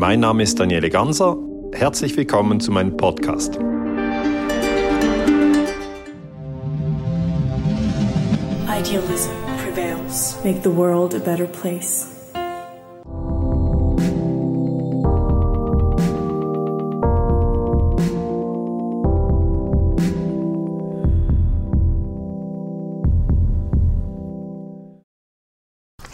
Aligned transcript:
Mein 0.00 0.20
Name 0.20 0.42
ist 0.44 0.58
Daniele 0.58 0.88
Ganser. 0.88 1.36
Herzlich 1.74 2.16
willkommen 2.16 2.58
zu 2.58 2.72
meinem 2.72 2.96
Podcast. 2.96 3.56
Idealism 8.66 9.30
prevails. 9.62 10.38
Make 10.42 10.62
the 10.62 10.74
world 10.74 11.14
a 11.14 11.18
better 11.18 11.44
place. 11.44 12.19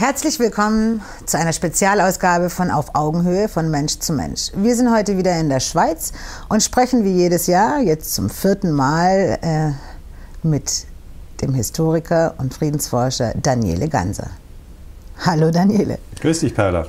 Herzlich 0.07 0.39
willkommen 0.39 1.03
zu 1.25 1.37
einer 1.37 1.53
Spezialausgabe 1.53 2.49
von 2.49 2.71
Auf 2.71 2.95
Augenhöhe 2.95 3.49
von 3.49 3.73
Mensch 3.73 3.99
zu 3.99 4.13
Mensch. 4.13 4.53
Wir 4.55 4.77
sind 4.77 4.95
heute 4.95 5.19
wieder 5.19 5.37
in 5.37 5.49
der 5.49 5.59
Schweiz 5.59 6.13
und 6.49 6.63
sprechen 6.63 7.03
wie 7.03 7.11
jedes 7.11 7.49
Jahr, 7.49 7.81
jetzt 7.81 8.15
zum 8.15 8.31
vierten 8.31 8.71
Mal, 8.71 9.37
äh, 9.43 10.47
mit 10.47 10.87
dem 11.43 11.55
Historiker 11.55 12.37
und 12.39 12.55
Friedensforscher 12.55 13.35
Daniele 13.35 13.89
Ganser. 13.89 14.31
Hallo 15.25 15.51
Daniele. 15.51 15.99
Grüß 16.21 16.39
dich, 16.39 16.55
Perla. 16.55 16.87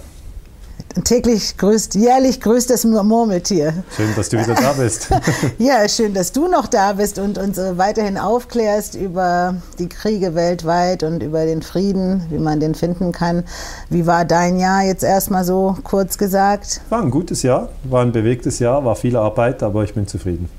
Täglich 1.03 1.57
grüßt, 1.57 1.95
jährlich 1.95 2.41
grüßt 2.41 2.69
das 2.69 2.83
Murmeltier. 2.83 3.73
Schön, 3.95 4.09
dass 4.15 4.29
du 4.29 4.37
wieder 4.39 4.55
da 4.55 4.73
bist. 4.73 5.09
ja, 5.57 5.87
schön, 5.87 6.13
dass 6.13 6.31
du 6.31 6.47
noch 6.47 6.67
da 6.67 6.93
bist 6.93 7.19
und 7.19 7.37
uns 7.37 7.57
weiterhin 7.57 8.17
aufklärst 8.17 8.95
über 8.95 9.55
die 9.79 9.89
Kriege 9.89 10.33
weltweit 10.33 11.03
und 11.03 11.21
über 11.21 11.45
den 11.45 11.61
Frieden, 11.61 12.25
wie 12.29 12.39
man 12.39 12.59
den 12.59 12.73
finden 12.73 13.11
kann. 13.11 13.43
Wie 13.89 14.07
war 14.07 14.25
dein 14.25 14.59
Jahr 14.59 14.83
jetzt 14.83 15.03
erstmal 15.03 15.43
so 15.43 15.77
kurz 15.83 16.17
gesagt? 16.17 16.81
War 16.89 17.01
ein 17.01 17.11
gutes 17.11 17.43
Jahr, 17.43 17.69
war 17.83 18.01
ein 18.01 18.11
bewegtes 18.11 18.59
Jahr, 18.59 18.83
war 18.83 18.95
viel 18.95 19.15
Arbeit, 19.15 19.63
aber 19.63 19.83
ich 19.83 19.93
bin 19.93 20.07
zufrieden. 20.07 20.49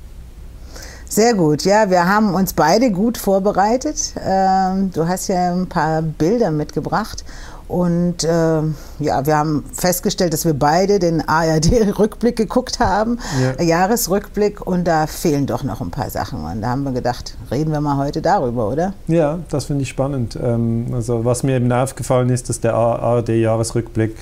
Sehr 1.07 1.33
gut, 1.33 1.63
ja, 1.63 1.89
wir 1.89 2.07
haben 2.07 2.35
uns 2.35 2.53
beide 2.53 2.91
gut 2.91 3.17
vorbereitet. 3.17 4.13
Ähm, 4.23 4.91
du 4.93 5.07
hast 5.07 5.27
ja 5.27 5.51
ein 5.51 5.67
paar 5.67 6.03
Bilder 6.03 6.51
mitgebracht 6.51 7.25
und 7.69 8.23
äh, 8.23 8.27
ja, 8.27 9.25
wir 9.25 9.37
haben 9.37 9.63
festgestellt, 9.73 10.33
dass 10.33 10.43
wir 10.43 10.55
beide 10.55 10.97
den 10.97 11.21
ARD-Rückblick 11.21 12.35
geguckt 12.35 12.79
haben, 12.79 13.19
ja. 13.39 13.63
Jahresrückblick, 13.63 14.65
und 14.65 14.85
da 14.85 15.05
fehlen 15.05 15.45
doch 15.45 15.63
noch 15.63 15.79
ein 15.79 15.91
paar 15.91 16.09
Sachen. 16.09 16.43
Und 16.43 16.61
da 16.61 16.69
haben 16.69 16.83
wir 16.83 16.93
gedacht, 16.93 17.37
reden 17.51 17.71
wir 17.71 17.79
mal 17.79 17.97
heute 17.97 18.23
darüber, 18.23 18.69
oder? 18.69 18.95
Ja, 19.07 19.37
das 19.49 19.65
finde 19.65 19.83
ich 19.83 19.89
spannend. 19.89 20.37
Ähm, 20.41 20.87
also 20.93 21.25
was 21.25 21.43
mir 21.43 21.57
eben 21.57 21.71
aufgefallen 21.71 22.29
ist, 22.29 22.49
dass 22.49 22.59
der 22.59 22.73
ARD-Jahresrückblick 22.73 24.17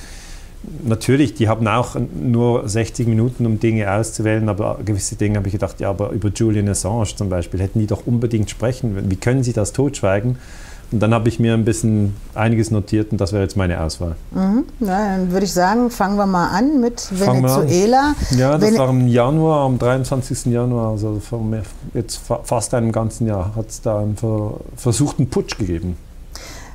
natürlich, 0.84 1.34
die 1.34 1.48
haben 1.48 1.66
auch 1.70 1.95
nur 1.95 2.68
60 2.68 3.08
Minuten, 3.08 3.45
um 3.45 3.62
Dinge 3.62 3.90
auszuwählen, 3.90 4.50
aber 4.50 4.80
gewisse 4.84 5.16
Dinge 5.16 5.38
habe 5.38 5.48
ich 5.48 5.53
gedacht, 5.53 5.80
ja, 5.80 5.90
aber 5.90 6.09
über 6.09 6.28
Julian 6.36 6.68
Assange 6.68 7.16
zum 7.16 7.30
Beispiel 7.30 7.62
hätten 7.62 7.80
die 7.80 7.88
doch 7.88 8.06
unbedingt 8.06 8.50
sprechen. 8.50 9.09
Wie 9.09 9.16
können 9.16 9.44
sie 9.44 9.53
das 9.53 9.72
totschweigen? 9.72 10.38
Und 10.91 11.02
dann 11.02 11.13
habe 11.13 11.27
ich 11.27 11.38
mir 11.39 11.53
ein 11.53 11.66
bisschen 11.66 12.16
einiges 12.33 12.71
notiert 12.71 13.11
und 13.11 13.19
das 13.19 13.33
wäre 13.33 13.43
jetzt 13.43 13.57
meine 13.57 13.81
Auswahl. 13.81 14.16
Mhm. 14.31 14.63
Ja, 14.80 15.17
dann 15.17 15.31
würde 15.31 15.45
ich 15.45 15.52
sagen, 15.52 15.89
fangen 15.89 16.17
wir 16.17 16.25
mal 16.25 16.49
an 16.49 16.79
mit 16.79 17.09
Venezuela. 17.11 18.16
An. 18.31 18.38
Ja, 18.38 18.57
das 18.57 18.69
Vene 18.69 18.79
war 18.79 18.89
im 18.89 19.07
Januar, 19.07 19.66
am 19.66 19.77
23. 19.77 20.45
Januar, 20.45 20.91
also 20.91 21.19
vor 21.19 21.45
jetzt 21.94 22.21
fast 22.44 22.73
einem 22.73 22.91
ganzen 22.94 23.27
Jahr, 23.27 23.53
hat 23.55 23.69
es 23.69 23.81
da 23.81 23.99
einen 23.99 24.16
versuchten 24.77 25.29
Putsch 25.29 25.57
gegeben. 25.57 25.97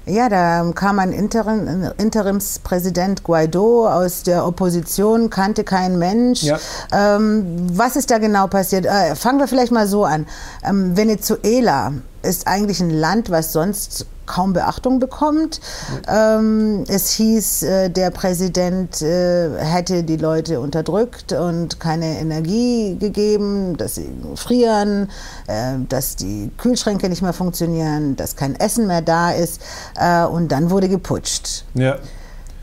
Ja, 0.06 0.28
da 0.28 0.70
kam 0.74 0.98
ein 0.98 1.12
Interim, 1.12 1.90
Interimspräsident 1.96 3.22
Guaido 3.22 3.88
aus 3.88 4.24
der 4.24 4.46
Opposition, 4.46 5.30
kannte 5.30 5.62
kein 5.62 5.98
Mensch. 5.98 6.42
Ja. 6.42 6.58
Ähm, 6.92 7.68
was 7.72 7.96
ist 7.96 8.10
da 8.10 8.18
genau 8.18 8.48
passiert? 8.48 8.84
Äh, 8.84 9.14
fangen 9.14 9.38
wir 9.38 9.46
vielleicht 9.46 9.72
mal 9.72 9.86
so 9.86 10.04
an. 10.04 10.26
Ähm, 10.64 10.96
Venezuela 10.96 11.92
ist 12.22 12.46
eigentlich 12.46 12.80
ein 12.80 12.90
Land, 12.90 13.30
was 13.30 13.52
sonst 13.52 14.06
kaum 14.26 14.52
Beachtung 14.52 14.98
bekommt. 14.98 15.60
Ähm, 16.08 16.84
es 16.88 17.10
hieß, 17.12 17.62
äh, 17.62 17.90
der 17.90 18.10
Präsident 18.10 19.02
äh, 19.02 19.50
hätte 19.58 20.02
die 20.04 20.16
Leute 20.16 20.60
unterdrückt 20.60 21.32
und 21.32 21.80
keine 21.80 22.18
Energie 22.18 22.96
gegeben, 22.98 23.76
dass 23.76 23.96
sie 23.96 24.08
frieren, 24.36 25.08
äh, 25.46 25.74
dass 25.88 26.16
die 26.16 26.50
Kühlschränke 26.56 27.08
nicht 27.08 27.22
mehr 27.22 27.32
funktionieren, 27.32 28.16
dass 28.16 28.36
kein 28.36 28.54
Essen 28.56 28.86
mehr 28.86 29.02
da 29.02 29.30
ist. 29.30 29.60
Äh, 29.96 30.24
und 30.24 30.52
dann 30.52 30.70
wurde 30.70 30.88
geputscht. 30.88 31.64
Ja. 31.74 31.96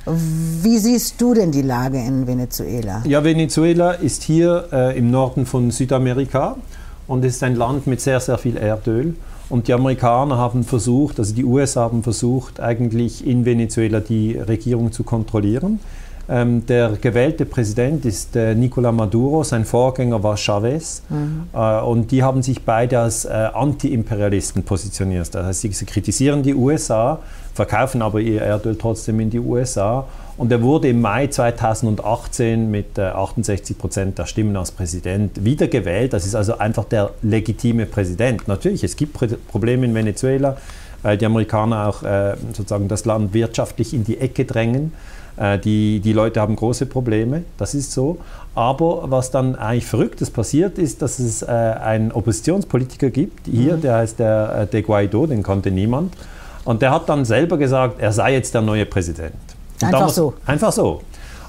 Wie 0.06 0.78
siehst 0.80 1.22
du 1.22 1.34
denn 1.34 1.52
die 1.52 1.62
Lage 1.62 2.00
in 2.00 2.26
Venezuela? 2.26 3.04
Ja, 3.06 3.24
Venezuela 3.24 3.92
ist 3.92 4.24
hier 4.24 4.68
äh, 4.72 4.98
im 4.98 5.12
Norden 5.12 5.46
von 5.46 5.70
Südamerika 5.70 6.56
und 7.08 7.24
ist 7.26 7.44
ein 7.44 7.56
Land 7.56 7.86
mit 7.86 8.02
sehr, 8.02 8.20
sehr 8.20 8.38
viel 8.38 8.58
Erdöl. 8.58 9.16
Und 9.50 9.68
die 9.68 9.74
Amerikaner 9.74 10.38
haben 10.38 10.64
versucht, 10.64 11.20
also 11.20 11.34
die 11.34 11.44
USA 11.44 11.82
haben 11.82 12.04
versucht, 12.04 12.60
eigentlich 12.60 13.26
in 13.26 13.46
Venezuela 13.46 14.00
die 14.00 14.38
Regierung 14.38 14.92
zu 14.92 15.04
kontrollieren. 15.04 15.80
Ähm, 16.30 16.64
der 16.68 16.92
gewählte 17.02 17.46
Präsident 17.46 18.06
ist 18.06 18.36
äh, 18.36 18.54
Nicolás 18.54 18.92
Maduro, 18.92 19.44
sein 19.44 19.66
Vorgänger 19.66 20.22
war 20.22 20.38
Chavez. 20.38 21.02
Mhm. 21.10 21.48
Äh, 21.52 21.82
und 21.82 22.12
die 22.12 22.22
haben 22.22 22.44
sich 22.44 22.64
beide 22.64 23.00
als 23.00 23.26
äh, 23.26 23.30
Anti-Imperialisten 23.30 24.62
positioniert. 24.62 25.34
Das 25.34 25.48
heißt, 25.48 25.62
sie, 25.62 25.72
sie 25.72 25.86
kritisieren 25.86 26.44
die 26.44 26.54
USA, 26.54 27.20
verkaufen 27.56 28.04
aber 28.04 28.20
ihr 28.20 28.44
Erdöl 28.44 28.78
trotzdem 28.78 29.20
in 29.20 29.32
die 29.32 29.40
USA 29.40 30.06
und 30.40 30.54
er 30.54 30.62
wurde 30.62 30.88
im 30.88 31.02
Mai 31.02 31.28
2018 31.28 32.72
mit 32.72 32.98
68 32.98 33.76
äh, 33.76 33.80
Prozent 33.80 34.18
der 34.18 34.26
Stimmen 34.26 34.56
als 34.56 34.72
Präsident 34.72 35.44
wiedergewählt. 35.44 36.14
Das 36.14 36.26
ist 36.26 36.34
also 36.34 36.58
einfach 36.58 36.86
der 36.86 37.12
legitime 37.22 37.86
Präsident. 37.86 38.48
Natürlich, 38.48 38.86
es 38.86 38.96
gibt 38.96 39.18
Probleme 39.50 39.86
in 39.86 39.94
Venezuela, 39.94 40.56
weil 41.04 41.18
die 41.18 41.26
Amerikaner 41.26 41.90
auch 41.90 42.04
äh, 42.04 42.38
sozusagen 42.54 42.88
das 42.88 43.04
Land 43.04 43.34
wirtschaftlich 43.34 43.94
in 43.94 44.06
die 44.06 44.18
Ecke 44.18 44.46
drängen. 44.46 44.94
Äh, 45.36 45.60
die, 45.60 46.00
die 46.00 46.14
Leute 46.14 46.40
haben 46.40 46.56
große 46.56 46.86
Probleme, 46.86 47.44
das 47.58 47.74
ist 47.76 47.92
so. 47.92 48.18
Aber 48.56 49.12
was 49.12 49.32
dann 49.32 49.58
eigentlich 49.58 49.88
Verrücktes 49.88 50.32
passiert 50.32 50.78
ist, 50.78 51.02
dass 51.02 51.20
es 51.20 51.44
einen 51.44 52.14
Oppositionspolitiker 52.14 53.10
gibt, 53.10 53.46
hier, 53.46 53.76
mhm. 53.76 53.82
der 53.82 53.96
heißt 53.96 54.20
der 54.20 54.68
De 54.68 54.84
Guaido, 54.84 55.28
den 55.28 55.44
kannte 55.44 55.70
niemand. 55.70 56.14
Und 56.64 56.82
der 56.82 56.92
hat 56.92 57.10
dann 57.10 57.26
selber 57.26 57.58
gesagt, 57.58 58.00
er 58.00 58.14
sei 58.14 58.34
jetzt 58.34 58.54
der 58.54 58.62
neue 58.62 58.86
Präsident. 58.86 59.49
Einfach 59.82 60.02
muss, 60.04 60.16
so. 60.16 60.34
Einfach 60.46 60.72
so. 60.72 61.02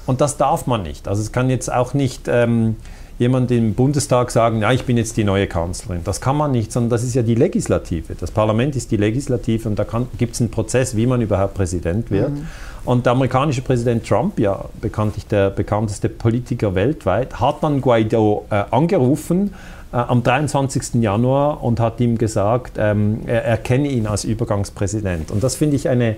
Und 0.05 0.21
das 0.21 0.37
darf 0.37 0.67
man 0.67 0.83
nicht. 0.83 1.07
Also 1.07 1.21
es 1.21 1.31
kann 1.31 1.49
jetzt 1.49 1.71
auch 1.71 1.93
nicht 1.93 2.27
ähm, 2.27 2.75
jemand 3.19 3.51
im 3.51 3.75
Bundestag 3.75 4.31
sagen, 4.31 4.61
ja, 4.61 4.71
ich 4.71 4.85
bin 4.85 4.97
jetzt 4.97 5.15
die 5.15 5.23
neue 5.23 5.45
Kanzlerin. 5.45 6.01
Das 6.03 6.21
kann 6.21 6.35
man 6.35 6.51
nicht, 6.51 6.71
sondern 6.71 6.89
das 6.89 7.03
ist 7.03 7.13
ja 7.13 7.21
die 7.21 7.35
Legislative. 7.35 8.15
Das 8.15 8.31
Parlament 8.31 8.75
ist 8.75 8.89
die 8.89 8.97
Legislative 8.97 9.69
und 9.69 9.77
da 9.77 9.85
gibt 10.17 10.33
es 10.33 10.41
einen 10.41 10.49
Prozess, 10.49 10.95
wie 10.95 11.05
man 11.05 11.21
überhaupt 11.21 11.53
Präsident 11.53 12.09
wird. 12.09 12.31
Mhm. 12.31 12.47
Und 12.83 13.05
der 13.05 13.13
amerikanische 13.13 13.61
Präsident 13.61 14.07
Trump, 14.07 14.39
ja 14.39 14.65
bekanntlich 14.81 15.27
der 15.27 15.51
bekannteste 15.51 16.09
Politiker 16.09 16.73
weltweit, 16.73 17.39
hat 17.39 17.61
dann 17.61 17.79
Guaido 17.79 18.45
äh, 18.49 18.63
angerufen 18.71 19.53
äh, 19.93 19.97
am 19.97 20.23
23. 20.23 20.95
Januar 20.95 21.63
und 21.63 21.79
hat 21.79 21.99
ihm 21.99 22.17
gesagt, 22.17 22.77
ähm, 22.79 23.19
er 23.27 23.45
erkenne 23.45 23.87
ihn 23.87 24.07
als 24.07 24.23
Übergangspräsident. 24.23 25.29
Und 25.29 25.43
das 25.43 25.55
finde 25.55 25.75
ich 25.75 25.89
eine 25.89 26.15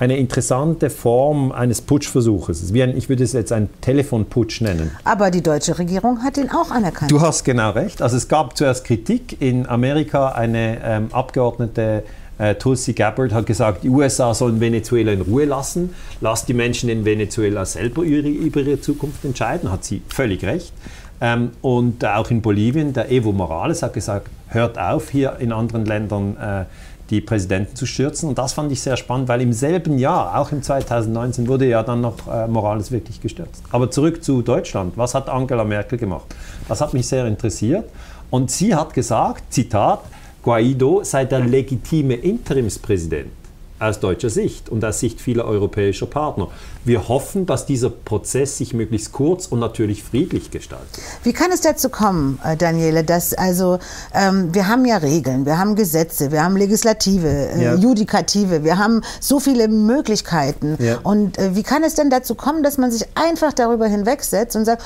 eine 0.00 0.16
interessante 0.16 0.88
Form 0.88 1.52
eines 1.52 1.82
Putschversuches. 1.82 2.72
Ein, 2.72 2.96
ich 2.96 3.10
würde 3.10 3.22
es 3.22 3.34
jetzt 3.34 3.52
einen 3.52 3.68
Telefonputsch 3.82 4.62
nennen. 4.62 4.90
Aber 5.04 5.30
die 5.30 5.42
deutsche 5.42 5.78
Regierung 5.78 6.22
hat 6.22 6.38
ihn 6.38 6.50
auch 6.50 6.70
anerkannt. 6.70 7.10
Du 7.10 7.20
hast 7.20 7.44
genau 7.44 7.70
recht. 7.72 8.00
Also 8.00 8.16
es 8.16 8.26
gab 8.26 8.56
zuerst 8.56 8.86
Kritik. 8.86 9.40
In 9.42 9.68
Amerika 9.68 10.30
eine 10.30 10.78
ähm, 10.82 11.08
Abgeordnete 11.12 12.02
äh, 12.38 12.54
Tulsi 12.54 12.94
Gabbard 12.94 13.34
hat 13.34 13.44
gesagt, 13.44 13.84
die 13.84 13.90
USA 13.90 14.32
sollen 14.32 14.58
Venezuela 14.58 15.12
in 15.12 15.20
Ruhe 15.20 15.44
lassen. 15.44 15.94
Lass 16.22 16.46
die 16.46 16.54
Menschen 16.54 16.88
in 16.88 17.04
Venezuela 17.04 17.66
selber 17.66 18.02
über, 18.02 18.26
über 18.26 18.60
ihre 18.60 18.80
Zukunft 18.80 19.22
entscheiden. 19.26 19.70
Hat 19.70 19.84
sie 19.84 20.00
völlig 20.08 20.42
recht. 20.44 20.72
Ähm, 21.20 21.50
und 21.60 22.02
auch 22.06 22.30
in 22.30 22.40
Bolivien, 22.40 22.94
der 22.94 23.10
Evo 23.10 23.32
Morales 23.32 23.82
hat 23.82 23.92
gesagt, 23.92 24.28
hört 24.48 24.78
auf, 24.78 25.10
hier 25.10 25.36
in 25.40 25.52
anderen 25.52 25.84
Ländern 25.84 26.38
äh, 26.38 26.64
die 27.10 27.20
Präsidenten 27.20 27.74
zu 27.76 27.86
stürzen. 27.86 28.28
Und 28.28 28.38
das 28.38 28.52
fand 28.52 28.70
ich 28.72 28.80
sehr 28.80 28.96
spannend, 28.96 29.28
weil 29.28 29.40
im 29.40 29.52
selben 29.52 29.98
Jahr, 29.98 30.38
auch 30.38 30.52
im 30.52 30.62
2019, 30.62 31.48
wurde 31.48 31.66
ja 31.66 31.82
dann 31.82 32.00
noch 32.00 32.28
äh, 32.28 32.46
Morales 32.46 32.92
wirklich 32.92 33.20
gestürzt. 33.20 33.62
Aber 33.70 33.90
zurück 33.90 34.22
zu 34.22 34.42
Deutschland. 34.42 34.96
Was 34.96 35.14
hat 35.14 35.28
Angela 35.28 35.64
Merkel 35.64 35.98
gemacht? 35.98 36.34
Das 36.68 36.80
hat 36.80 36.94
mich 36.94 37.06
sehr 37.06 37.26
interessiert. 37.26 37.88
Und 38.30 38.50
sie 38.50 38.74
hat 38.74 38.94
gesagt, 38.94 39.52
Zitat, 39.52 40.00
Guaido 40.42 41.02
sei 41.02 41.24
der 41.24 41.40
legitime 41.40 42.14
Interimspräsident. 42.14 43.39
Aus 43.80 43.98
deutscher 43.98 44.30
Sicht 44.30 44.68
und 44.68 44.84
aus 44.84 45.00
Sicht 45.00 45.20
vieler 45.20 45.46
europäischer 45.46 46.06
Partner. 46.06 46.48
Wir 46.84 47.08
hoffen, 47.08 47.46
dass 47.46 47.66
dieser 47.66 47.90
Prozess 47.90 48.58
sich 48.58 48.74
möglichst 48.74 49.12
kurz 49.12 49.46
und 49.46 49.58
natürlich 49.58 50.02
friedlich 50.02 50.50
gestaltet. 50.50 51.00
Wie 51.24 51.32
kann 51.32 51.50
es 51.50 51.62
dazu 51.62 51.88
kommen, 51.88 52.38
äh, 52.44 52.56
Daniele, 52.56 53.04
dass 53.04 53.34
also 53.34 53.78
ähm, 54.14 54.54
wir 54.54 54.68
haben 54.68 54.84
ja 54.84 54.98
Regeln, 54.98 55.46
wir 55.46 55.58
haben 55.58 55.74
Gesetze, 55.74 56.30
wir 56.30 56.44
haben 56.44 56.56
Legislative, 56.56 57.28
äh, 57.28 57.64
ja. 57.64 57.74
Judikative, 57.74 58.64
wir 58.64 58.78
haben 58.78 59.02
so 59.20 59.40
viele 59.40 59.68
Möglichkeiten. 59.68 60.76
Ja. 60.78 60.98
Und 61.02 61.38
äh, 61.38 61.56
wie 61.56 61.62
kann 61.62 61.82
es 61.82 61.94
denn 61.94 62.10
dazu 62.10 62.34
kommen, 62.34 62.62
dass 62.62 62.78
man 62.78 62.90
sich 62.90 63.06
einfach 63.14 63.52
darüber 63.52 63.86
hinwegsetzt 63.86 64.56
und 64.56 64.64
sagt, 64.64 64.82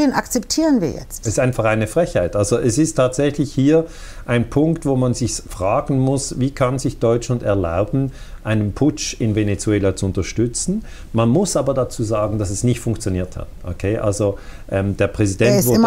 den 0.00 0.12
akzeptieren 0.12 0.80
wir 0.80 0.90
jetzt. 0.90 1.22
Es 1.22 1.28
ist 1.28 1.38
einfach 1.38 1.64
eine 1.64 1.86
Frechheit. 1.86 2.36
Also 2.36 2.58
es 2.58 2.78
ist 2.78 2.94
tatsächlich 2.94 3.52
hier 3.52 3.86
ein 4.26 4.50
Punkt, 4.50 4.86
wo 4.86 4.96
man 4.96 5.14
sich 5.14 5.34
fragen 5.34 5.98
muss, 5.98 6.38
wie 6.38 6.50
kann 6.50 6.78
sich 6.78 6.98
Deutschland 6.98 7.42
erlauben, 7.42 8.12
einen 8.44 8.72
Putsch 8.72 9.14
in 9.20 9.34
Venezuela 9.34 9.94
zu 9.94 10.06
unterstützen. 10.06 10.84
Man 11.12 11.28
muss 11.28 11.56
aber 11.56 11.74
dazu 11.74 12.02
sagen, 12.02 12.38
dass 12.38 12.50
es 12.50 12.64
nicht 12.64 12.80
funktioniert 12.80 13.36
hat. 13.36 13.48
Okay? 13.64 13.98
Also 13.98 14.38
ähm, 14.70 14.96
der 14.96 15.08
Präsident 15.08 15.64
wurde, 15.66 15.80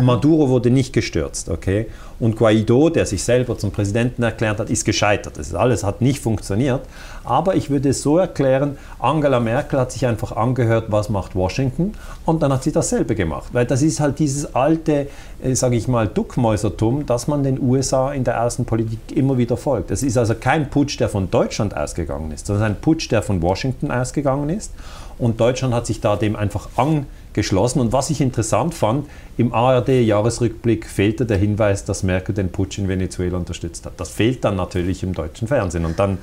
ne? 0.00 0.06
Maduro 0.06 0.48
wurde 0.48 0.70
nicht 0.70 0.92
gestürzt. 0.92 1.48
Okay? 1.48 1.86
Und 2.20 2.36
Guaido, 2.36 2.90
der 2.90 3.06
sich 3.06 3.24
selber 3.24 3.56
zum 3.56 3.70
Präsidenten 3.70 4.22
erklärt 4.22 4.60
hat, 4.60 4.68
ist 4.68 4.84
gescheitert. 4.84 5.38
Das 5.38 5.54
alles 5.54 5.82
hat 5.82 6.02
nicht 6.02 6.20
funktioniert. 6.20 6.82
Aber 7.24 7.54
ich 7.54 7.70
würde 7.70 7.90
es 7.90 8.02
so 8.02 8.18
erklären, 8.18 8.76
Angela 8.98 9.40
Merkel 9.40 9.78
hat 9.78 9.92
sich 9.92 10.06
einfach 10.06 10.32
angehört, 10.36 10.86
was 10.88 11.08
macht 11.08 11.34
Washington 11.34 11.92
und 12.26 12.42
dann 12.42 12.52
hat 12.52 12.62
sie 12.62 12.72
dasselbe 12.72 13.14
gemacht. 13.14 13.50
Weil 13.52 13.66
das 13.66 13.82
ist 13.82 14.00
halt 14.00 14.18
dieses 14.18 14.54
alte, 14.54 15.08
äh, 15.42 15.54
sage 15.54 15.76
ich 15.76 15.88
mal, 15.88 16.08
Duckmäusertum, 16.08 17.06
dass 17.06 17.26
man 17.26 17.42
den 17.42 17.60
USA 17.60 18.12
in 18.12 18.24
der 18.24 18.42
Außenpolitik 18.42 18.98
immer 19.14 19.38
wieder 19.38 19.56
folgt. 19.56 19.90
Es 19.90 20.02
ist 20.02 20.18
also 20.18 20.34
kein 20.34 20.70
Putsch, 20.70 20.98
der 20.98 21.08
von 21.08 21.30
Deutschland 21.30 21.76
ausgegangen 22.00 22.32
ist, 22.32 22.46
sondern 22.46 22.72
ein 22.72 22.80
Putsch, 22.80 23.10
der 23.10 23.22
von 23.22 23.42
Washington 23.42 23.90
ausgegangen 23.90 24.48
ist. 24.48 24.72
Und 25.18 25.40
Deutschland 25.40 25.74
hat 25.74 25.86
sich 25.86 26.00
da 26.00 26.16
dem 26.16 26.34
einfach 26.34 26.68
angeschlossen. 26.76 27.80
Und 27.80 27.92
was 27.92 28.10
ich 28.10 28.20
interessant 28.20 28.74
fand, 28.74 29.06
im 29.36 29.52
ARD-Jahresrückblick 29.52 30.86
fehlte 30.86 31.26
der 31.26 31.36
Hinweis, 31.36 31.84
dass 31.84 32.02
Merkel 32.02 32.34
den 32.34 32.50
Putsch 32.50 32.78
in 32.78 32.88
Venezuela 32.88 33.36
unterstützt 33.36 33.84
hat. 33.84 33.92
Das 33.98 34.10
fehlt 34.10 34.44
dann 34.44 34.56
natürlich 34.56 35.02
im 35.02 35.12
deutschen 35.12 35.46
Fernsehen. 35.46 35.84
Und 35.84 35.98
dann 35.98 36.18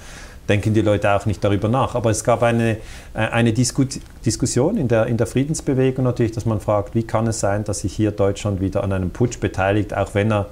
denken 0.50 0.74
die 0.74 0.82
Leute 0.82 1.12
auch 1.12 1.26
nicht 1.28 1.44
darüber 1.44 1.68
nach. 1.68 1.94
Aber 1.94 2.10
es 2.10 2.24
gab 2.24 2.42
eine, 2.42 2.78
äh, 3.14 3.20
eine 3.20 3.54
Disku 3.54 3.86
Diskussion 4.26 4.78
in 4.78 4.88
der, 4.88 5.06
in 5.06 5.18
der 5.18 5.28
Friedensbewegung 5.28 6.04
natürlich, 6.04 6.32
dass 6.32 6.46
man 6.46 6.60
fragt, 6.60 6.96
wie 6.96 7.04
kann 7.04 7.28
es 7.28 7.40
sein, 7.40 7.66
dass 7.66 7.80
sich 7.80 7.94
hier 7.94 8.12
Deutschland 8.12 8.62
wieder 8.62 8.84
an 8.84 8.94
einem 8.94 9.12
Putsch 9.12 9.40
beteiligt, 9.40 9.96
auch 9.96 10.16
wenn 10.16 10.32
er 10.32 10.48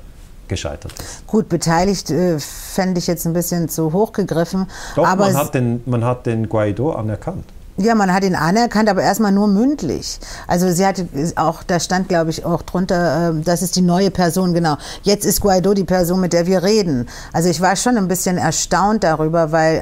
gescheitert 0.48 0.94
ist. 1.00 1.28
Gut, 1.28 1.50
beteiligt 1.50 2.10
äh, 2.10 2.40
fände 2.40 3.00
ich 3.00 3.08
jetzt 3.08 3.26
ein 3.26 3.34
bisschen 3.34 3.70
zu 3.70 3.94
hoch 3.94 4.14
gegriffen. 4.14 4.68
Doch, 4.96 5.08
aber 5.08 5.26
man, 5.26 5.38
hat 5.38 5.54
den, 5.56 5.84
man 5.86 6.04
hat 6.04 6.26
den 6.26 6.50
Guaido 6.50 6.92
anerkannt. 6.92 7.46
Ja, 7.78 7.94
man 7.94 8.14
hat 8.14 8.24
ihn 8.24 8.36
anerkannt, 8.36 8.88
aber 8.88 9.02
erstmal 9.02 9.34
nur 9.34 9.48
mündlich. 9.48 10.18
Also 10.48 10.72
sie 10.72 10.86
hatte 10.86 11.08
auch, 11.36 11.62
da 11.62 11.82
stand 11.82 12.08
glaube 12.08 12.30
ich 12.30 12.46
auch 12.46 12.62
drunter, 12.62 13.32
ähm, 13.32 13.44
das 13.44 13.62
ist 13.62 13.76
die 13.76 13.82
neue 13.82 14.12
Person, 14.12 14.54
genau. 14.54 14.78
Jetzt 15.04 15.26
ist 15.26 15.42
Guaido 15.42 15.74
die 15.74 15.84
Person, 15.84 16.22
mit 16.22 16.32
der 16.32 16.48
wir 16.48 16.64
reden. 16.64 17.10
Also 17.34 17.50
ich 17.50 17.60
war 17.60 17.76
schon 17.76 17.98
ein 17.98 18.08
bisschen 18.08 18.38
erstaunt 18.38 19.04
darüber, 19.04 19.52
weil 19.52 19.82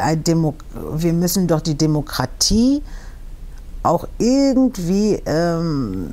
wir 0.96 1.14
müssen 1.14 1.46
doch 1.48 1.62
die 1.62 1.78
Demokratie 1.78 2.82
auch 3.84 4.08
irgendwie 4.18 5.22
ähm, 5.26 6.10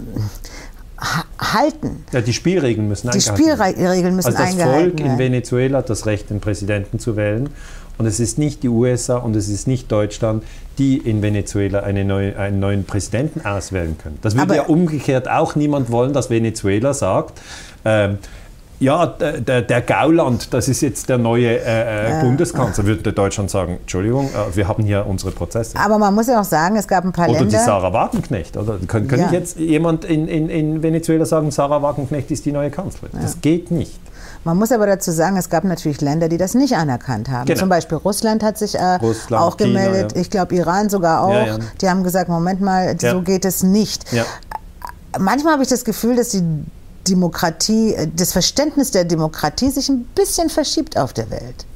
halten. 1.40 2.04
Ja, 2.12 2.20
die 2.20 2.32
Spielregeln 2.32 2.88
müssen 2.88 3.10
die 3.10 3.14
eingehalten 3.14 3.46
werden. 3.46 3.72
Die 3.72 3.80
Spielregeln 3.80 4.16
müssen 4.16 4.36
also 4.36 4.56
das 4.56 4.62
Volk 4.62 5.00
in 5.00 5.18
Venezuela 5.18 5.78
hat 5.78 5.90
das 5.90 6.06
Recht, 6.06 6.30
den 6.30 6.40
Präsidenten 6.40 6.98
zu 6.98 7.16
wählen. 7.16 7.50
Und 7.98 8.06
es 8.06 8.18
ist 8.18 8.38
nicht 8.38 8.62
die 8.62 8.68
USA 8.68 9.16
und 9.16 9.36
es 9.36 9.48
ist 9.48 9.66
nicht 9.66 9.92
Deutschland, 9.92 10.42
die 10.78 10.96
in 10.96 11.20
Venezuela 11.20 11.80
eine 11.80 12.04
neue, 12.04 12.38
einen 12.38 12.58
neuen 12.58 12.84
Präsidenten 12.84 13.44
auswählen 13.44 13.98
können. 13.98 14.18
Das 14.22 14.36
würde 14.36 14.56
ja 14.56 14.62
umgekehrt 14.62 15.28
auch 15.28 15.54
niemand 15.54 15.90
wollen, 15.90 16.14
dass 16.14 16.30
Venezuela 16.30 16.94
sagt, 16.94 17.40
ähm, 17.84 18.18
ja, 18.80 19.06
der, 19.06 19.60
der, 19.60 19.82
Gauland, 19.82 20.54
das 20.54 20.66
ist 20.66 20.80
jetzt 20.80 21.10
der 21.10 21.18
neue 21.18 21.58
äh, 21.58 22.20
äh 22.20 22.24
Bundeskanzler, 22.24 22.86
würde 22.86 23.12
Deutschland 23.12 23.50
sagen, 23.50 23.76
Entschuldigung, 23.82 24.28
äh, 24.28 24.56
wir 24.56 24.68
haben 24.68 24.82
hier 24.82 25.06
unsere 25.06 25.32
Prozesse. 25.32 25.78
Aber 25.78 25.98
man 25.98 26.14
muss 26.14 26.28
ja 26.28 26.40
auch 26.40 26.44
sagen, 26.44 26.76
es 26.76 26.88
gab 26.88 27.04
ein 27.04 27.12
paar 27.12 27.28
oder 27.28 27.40
Länder... 27.40 27.48
Oder 27.48 27.58
die 27.58 27.64
Sarah 27.64 27.92
Wagenknecht, 27.92 28.56
oder? 28.56 28.78
Kann, 28.86 29.06
kann 29.06 29.20
ja. 29.20 29.26
ich 29.26 29.32
jetzt 29.32 29.58
jemand 29.58 30.06
in, 30.06 30.26
in, 30.28 30.48
in 30.48 30.82
Venezuela 30.82 31.26
sagen, 31.26 31.50
Sarah 31.50 31.82
Wagenknecht 31.82 32.30
ist 32.30 32.46
die 32.46 32.52
neue 32.52 32.70
Kanzlerin? 32.70 33.10
Ja. 33.16 33.22
Das 33.22 33.42
geht 33.42 33.70
nicht. 33.70 34.00
Man 34.44 34.56
muss 34.56 34.72
aber 34.72 34.86
dazu 34.86 35.10
sagen, 35.10 35.36
es 35.36 35.50
gab 35.50 35.64
natürlich 35.64 36.00
Länder, 36.00 36.30
die 36.30 36.38
das 36.38 36.54
nicht 36.54 36.74
anerkannt 36.74 37.28
haben. 37.28 37.44
Genau. 37.44 37.60
Zum 37.60 37.68
Beispiel 37.68 37.98
Russland 37.98 38.42
hat 38.42 38.56
sich 38.56 38.76
äh, 38.76 38.94
Russland, 38.94 39.42
auch 39.42 39.58
gemeldet. 39.58 40.12
China, 40.12 40.14
ja. 40.14 40.20
Ich 40.22 40.30
glaube, 40.30 40.54
Iran 40.54 40.88
sogar 40.88 41.22
auch. 41.22 41.34
Ja, 41.34 41.46
ja. 41.46 41.58
Die 41.82 41.90
haben 41.90 42.02
gesagt, 42.02 42.30
Moment 42.30 42.62
mal, 42.62 42.96
so 42.98 43.20
geht 43.20 43.44
es 43.44 43.62
nicht. 43.62 44.06
Manchmal 45.18 45.54
habe 45.54 45.62
ich 45.62 45.68
das 45.68 45.84
Gefühl, 45.84 46.16
dass 46.16 46.30
die 46.30 46.42
Demokratie, 47.10 47.94
äh, 47.94 48.08
das 48.14 48.32
Verständnis 48.32 48.90
der 48.90 49.04
Demokratie 49.04 49.70
sich 49.70 49.88
ein 49.88 50.04
bisschen 50.14 50.48
verschiebt 50.48 50.96
auf 50.96 51.12
der 51.12 51.30
Welt. 51.30 51.66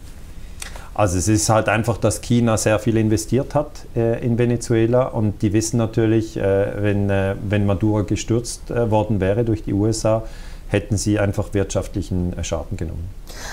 Also 0.94 1.18
es 1.18 1.26
ist 1.26 1.48
halt 1.48 1.68
einfach, 1.68 1.98
dass 1.98 2.20
China 2.20 2.56
sehr 2.56 2.78
viel 2.78 2.96
investiert 2.96 3.56
hat 3.56 3.70
äh, 3.96 4.24
in 4.24 4.38
Venezuela 4.38 5.06
und 5.06 5.42
die 5.42 5.52
wissen 5.52 5.76
natürlich, 5.76 6.36
äh, 6.36 6.82
wenn, 6.82 7.10
äh, 7.10 7.34
wenn 7.48 7.66
Maduro 7.66 8.04
gestürzt 8.04 8.70
äh, 8.70 8.90
worden 8.92 9.20
wäre 9.20 9.44
durch 9.44 9.64
die 9.64 9.72
USA, 9.72 10.22
hätten 10.68 10.96
sie 10.96 11.18
einfach 11.18 11.54
wirtschaftlichen 11.54 12.36
äh, 12.38 12.44
Schaden 12.44 12.76
genommen. 12.76 13.08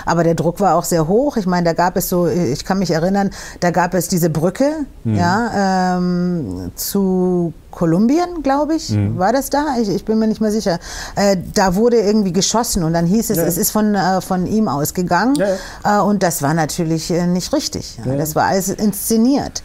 Aber 0.06 0.24
der 0.24 0.34
Druck 0.34 0.60
war 0.60 0.76
auch 0.76 0.84
sehr 0.84 1.08
hoch. 1.08 1.36
Ich 1.36 1.46
meine, 1.46 1.64
da 1.64 1.72
gab 1.72 1.96
es 1.96 2.08
so, 2.08 2.26
ich 2.26 2.64
kann 2.64 2.78
mich 2.78 2.90
erinnern, 2.90 3.30
da 3.60 3.70
gab 3.70 3.94
es 3.94 4.08
diese 4.08 4.30
Brücke 4.30 4.70
mhm. 5.04 5.16
ja, 5.16 5.96
ähm, 5.96 6.72
zu 6.74 7.52
Kolumbien, 7.70 8.42
glaube 8.42 8.74
ich, 8.74 8.90
mhm. 8.90 9.18
war 9.18 9.32
das 9.32 9.50
da? 9.50 9.76
Ich, 9.80 9.88
ich, 9.88 10.04
bin 10.04 10.18
mir 10.18 10.26
nicht 10.26 10.40
mehr 10.40 10.52
sicher. 10.52 10.78
Äh, 11.16 11.36
da 11.54 11.74
wurde 11.74 11.98
irgendwie 11.98 12.32
geschossen 12.32 12.84
und 12.84 12.92
dann 12.92 13.06
hieß 13.06 13.30
es, 13.30 13.38
ja. 13.38 13.44
es 13.44 13.56
ist 13.56 13.70
von, 13.70 13.94
äh, 13.94 14.20
von 14.20 14.46
ihm 14.46 14.68
ausgegangen. 14.68 15.34
Ja. 15.36 16.00
Äh, 16.00 16.02
und 16.02 16.22
das 16.22 16.42
war 16.42 16.54
natürlich 16.54 17.10
äh, 17.10 17.26
nicht 17.26 17.52
richtig. 17.52 17.98
Das 18.04 18.34
war 18.34 18.44
alles 18.44 18.68
inszeniert. 18.68 19.62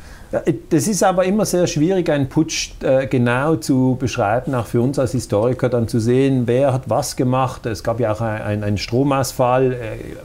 Das 0.70 0.88
ist 0.88 1.04
aber 1.04 1.24
immer 1.24 1.46
sehr 1.46 1.68
schwierig, 1.68 2.10
einen 2.10 2.28
Putsch 2.28 2.72
äh, 2.82 3.08
genau 3.08 3.56
zu 3.56 3.96
beschreiben, 3.98 4.54
auch 4.56 4.66
für 4.66 4.82
uns 4.82 5.00
als 5.00 5.14
Historiker 5.14 5.70
dann 5.70 5.88
zu 5.88 6.00
sehen, 6.00 6.44
wer 6.48 6.74
hat 6.74 6.90
was 6.90 7.16
gemacht. 7.16 7.66
Es 7.66 7.82
gab 7.84 8.00
ja 8.02 8.12
auch 8.12 8.20
einen 8.20 8.64
ein 8.64 8.78
Stromausfall. 8.78 9.74
Äh, 9.74 9.78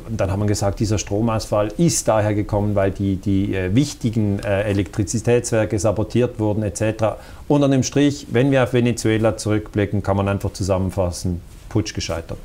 dann 0.09 0.31
hat 0.33 0.39
man 0.39 0.49
gesagt, 0.49 0.81
dieser 0.81 0.99
Stromausfall 0.99 1.69
ist 1.79 2.09
daher 2.09 2.35
gekommen, 2.35 2.75
weil 2.75 2.91
die, 2.91 3.17
die 3.17 3.55
äh, 3.55 3.75
wichtigen 3.75 4.41
äh, 4.41 4.63
Elektrizitätswerke 4.63 5.79
sabotiert 5.79 6.41
wurden 6.41 6.65
etc. 6.65 7.05
Unter 7.47 7.69
dem 7.69 7.85
Strich, 7.85 8.27
wenn 8.31 8.51
wir 8.51 8.65
auf 8.65 8.73
Venezuela 8.73 9.37
zurückblicken, 9.37 10.03
kann 10.03 10.17
man 10.17 10.29
einfach 10.29 10.53
zusammenfassen, 10.53 11.41
Putsch 11.69 11.95
gescheitert. 11.95 12.39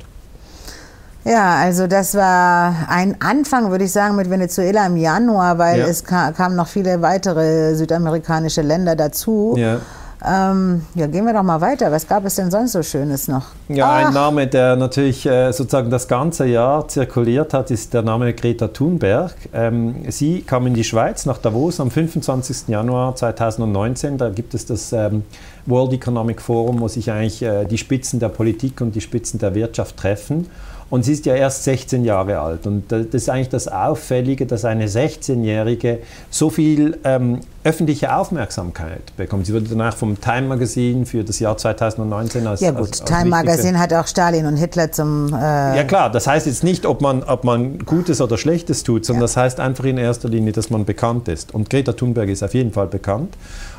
Ja, 1.24 1.56
also 1.56 1.86
das 1.86 2.14
war 2.14 2.88
ein 2.88 3.16
Anfang, 3.20 3.70
würde 3.70 3.84
ich 3.84 3.92
sagen, 3.92 4.16
mit 4.16 4.30
Venezuela 4.30 4.86
im 4.86 4.96
Januar, 4.96 5.58
weil 5.58 5.80
ja. 5.80 5.86
es 5.86 6.04
kam, 6.04 6.34
kamen 6.34 6.56
noch 6.56 6.68
viele 6.68 7.02
weitere 7.02 7.74
südamerikanische 7.74 8.62
Länder 8.62 8.96
dazu. 8.96 9.54
Ja. 9.56 9.78
Ähm, 10.24 10.82
ja, 10.94 11.06
gehen 11.06 11.24
wir 11.26 11.32
doch 11.32 11.44
mal 11.44 11.60
weiter. 11.60 11.92
Was 11.92 12.06
gab 12.06 12.24
es 12.24 12.34
denn 12.34 12.50
sonst 12.50 12.72
so 12.72 12.82
Schönes 12.82 13.28
noch? 13.28 13.46
Ja, 13.68 13.88
Ach. 13.88 14.08
ein 14.08 14.14
Name, 14.14 14.46
der 14.48 14.74
natürlich 14.74 15.24
äh, 15.26 15.52
sozusagen 15.52 15.90
das 15.90 16.08
ganze 16.08 16.46
Jahr 16.46 16.88
zirkuliert 16.88 17.54
hat, 17.54 17.70
ist 17.70 17.94
der 17.94 18.02
Name 18.02 18.34
Greta 18.34 18.68
Thunberg. 18.68 19.34
Ähm, 19.54 20.06
sie 20.08 20.42
kam 20.42 20.66
in 20.66 20.74
die 20.74 20.82
Schweiz 20.82 21.24
nach 21.24 21.38
Davos 21.38 21.78
am 21.78 21.90
25. 21.92 22.68
Januar 22.68 23.14
2019. 23.14 24.18
Da 24.18 24.30
gibt 24.30 24.54
es 24.54 24.66
das 24.66 24.92
ähm, 24.92 25.22
World 25.66 25.92
Economic 25.92 26.42
Forum, 26.42 26.80
wo 26.80 26.88
sich 26.88 27.12
eigentlich 27.12 27.42
äh, 27.42 27.64
die 27.66 27.78
Spitzen 27.78 28.18
der 28.18 28.28
Politik 28.28 28.80
und 28.80 28.96
die 28.96 29.00
Spitzen 29.00 29.38
der 29.38 29.54
Wirtschaft 29.54 29.96
treffen. 29.96 30.48
Und 30.90 31.04
sie 31.04 31.12
ist 31.12 31.26
ja 31.26 31.34
erst 31.34 31.64
16 31.64 32.04
Jahre 32.04 32.38
alt. 32.38 32.66
Und 32.66 32.90
das 32.90 33.06
ist 33.12 33.28
eigentlich 33.28 33.50
das 33.50 33.68
Auffällige, 33.68 34.46
dass 34.46 34.64
eine 34.64 34.86
16-Jährige 34.86 35.98
so 36.30 36.48
viel 36.48 36.98
ähm, 37.04 37.40
öffentliche 37.62 38.14
Aufmerksamkeit 38.14 39.14
bekommt. 39.18 39.44
Sie 39.44 39.52
wurde 39.52 39.66
danach 39.68 39.94
vom 39.94 40.18
Time 40.18 40.42
Magazine 40.42 41.04
für 41.04 41.24
das 41.24 41.38
Jahr 41.40 41.58
2019 41.58 42.46
als. 42.46 42.60
Ja, 42.60 42.70
gut, 42.70 42.80
als, 42.80 43.00
als 43.02 43.10
Time 43.10 43.26
Magazine 43.26 43.78
hat 43.78 43.92
auch 43.92 44.06
Stalin 44.06 44.46
und 44.46 44.56
Hitler 44.56 44.90
zum. 44.90 45.28
Äh 45.34 45.76
ja, 45.76 45.84
klar, 45.84 46.10
das 46.10 46.26
heißt 46.26 46.46
jetzt 46.46 46.64
nicht, 46.64 46.86
ob 46.86 47.02
man, 47.02 47.22
ob 47.22 47.44
man 47.44 47.80
Gutes 47.80 48.22
oder 48.22 48.38
Schlechtes 48.38 48.82
tut, 48.82 49.04
sondern 49.04 49.22
ja. 49.22 49.24
das 49.24 49.36
heißt 49.36 49.60
einfach 49.60 49.84
in 49.84 49.98
erster 49.98 50.30
Linie, 50.30 50.52
dass 50.52 50.70
man 50.70 50.86
bekannt 50.86 51.28
ist. 51.28 51.52
Und 51.52 51.68
Greta 51.68 51.92
Thunberg 51.92 52.30
ist 52.30 52.42
auf 52.42 52.54
jeden 52.54 52.72
Fall 52.72 52.86
bekannt. 52.86 53.36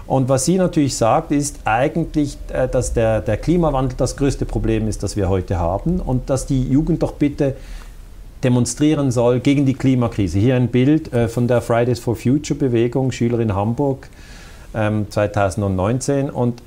Und 0.10 0.28
was 0.28 0.46
sie 0.46 0.58
natürlich 0.58 0.98
sagt, 0.98 1.32
ist 1.32 1.60
eigentlich, 1.66 2.36
äh, 2.52 2.68
dass 2.68 2.94
der, 2.94 3.22
der 3.22 3.38
Klimawandel 3.38 3.96
das 3.96 4.18
größte 4.18 4.44
Problem 4.44 4.88
ist, 4.88 5.04
das 5.04 5.16
wir 5.16 5.30
heute 5.30 5.60
haben 5.60 6.00
und 6.00 6.32
dass 6.32 6.48
die 6.48 6.64
Jugend 6.64 7.04
doch 7.04 7.12
bitte 7.12 7.56
demonstrieren 8.44 9.12
soll 9.12 9.40
gegen 9.40 9.68
die 9.68 9.76
Klimakrise. 9.76 10.40
Hier 10.40 10.56
ein 10.56 10.70
Bild 10.70 11.14
äh, 11.14 11.28
von 11.28 11.48
der 11.48 11.62
Fridays 11.62 12.00
for 12.00 12.16
Future 12.16 12.58
Bewegung, 12.58 13.12
Schüler 13.12 13.40
in 13.40 13.54
Hamburg 13.54 14.10
2019. 14.74 16.18
Ähm, 16.18 16.34
und 16.34 16.64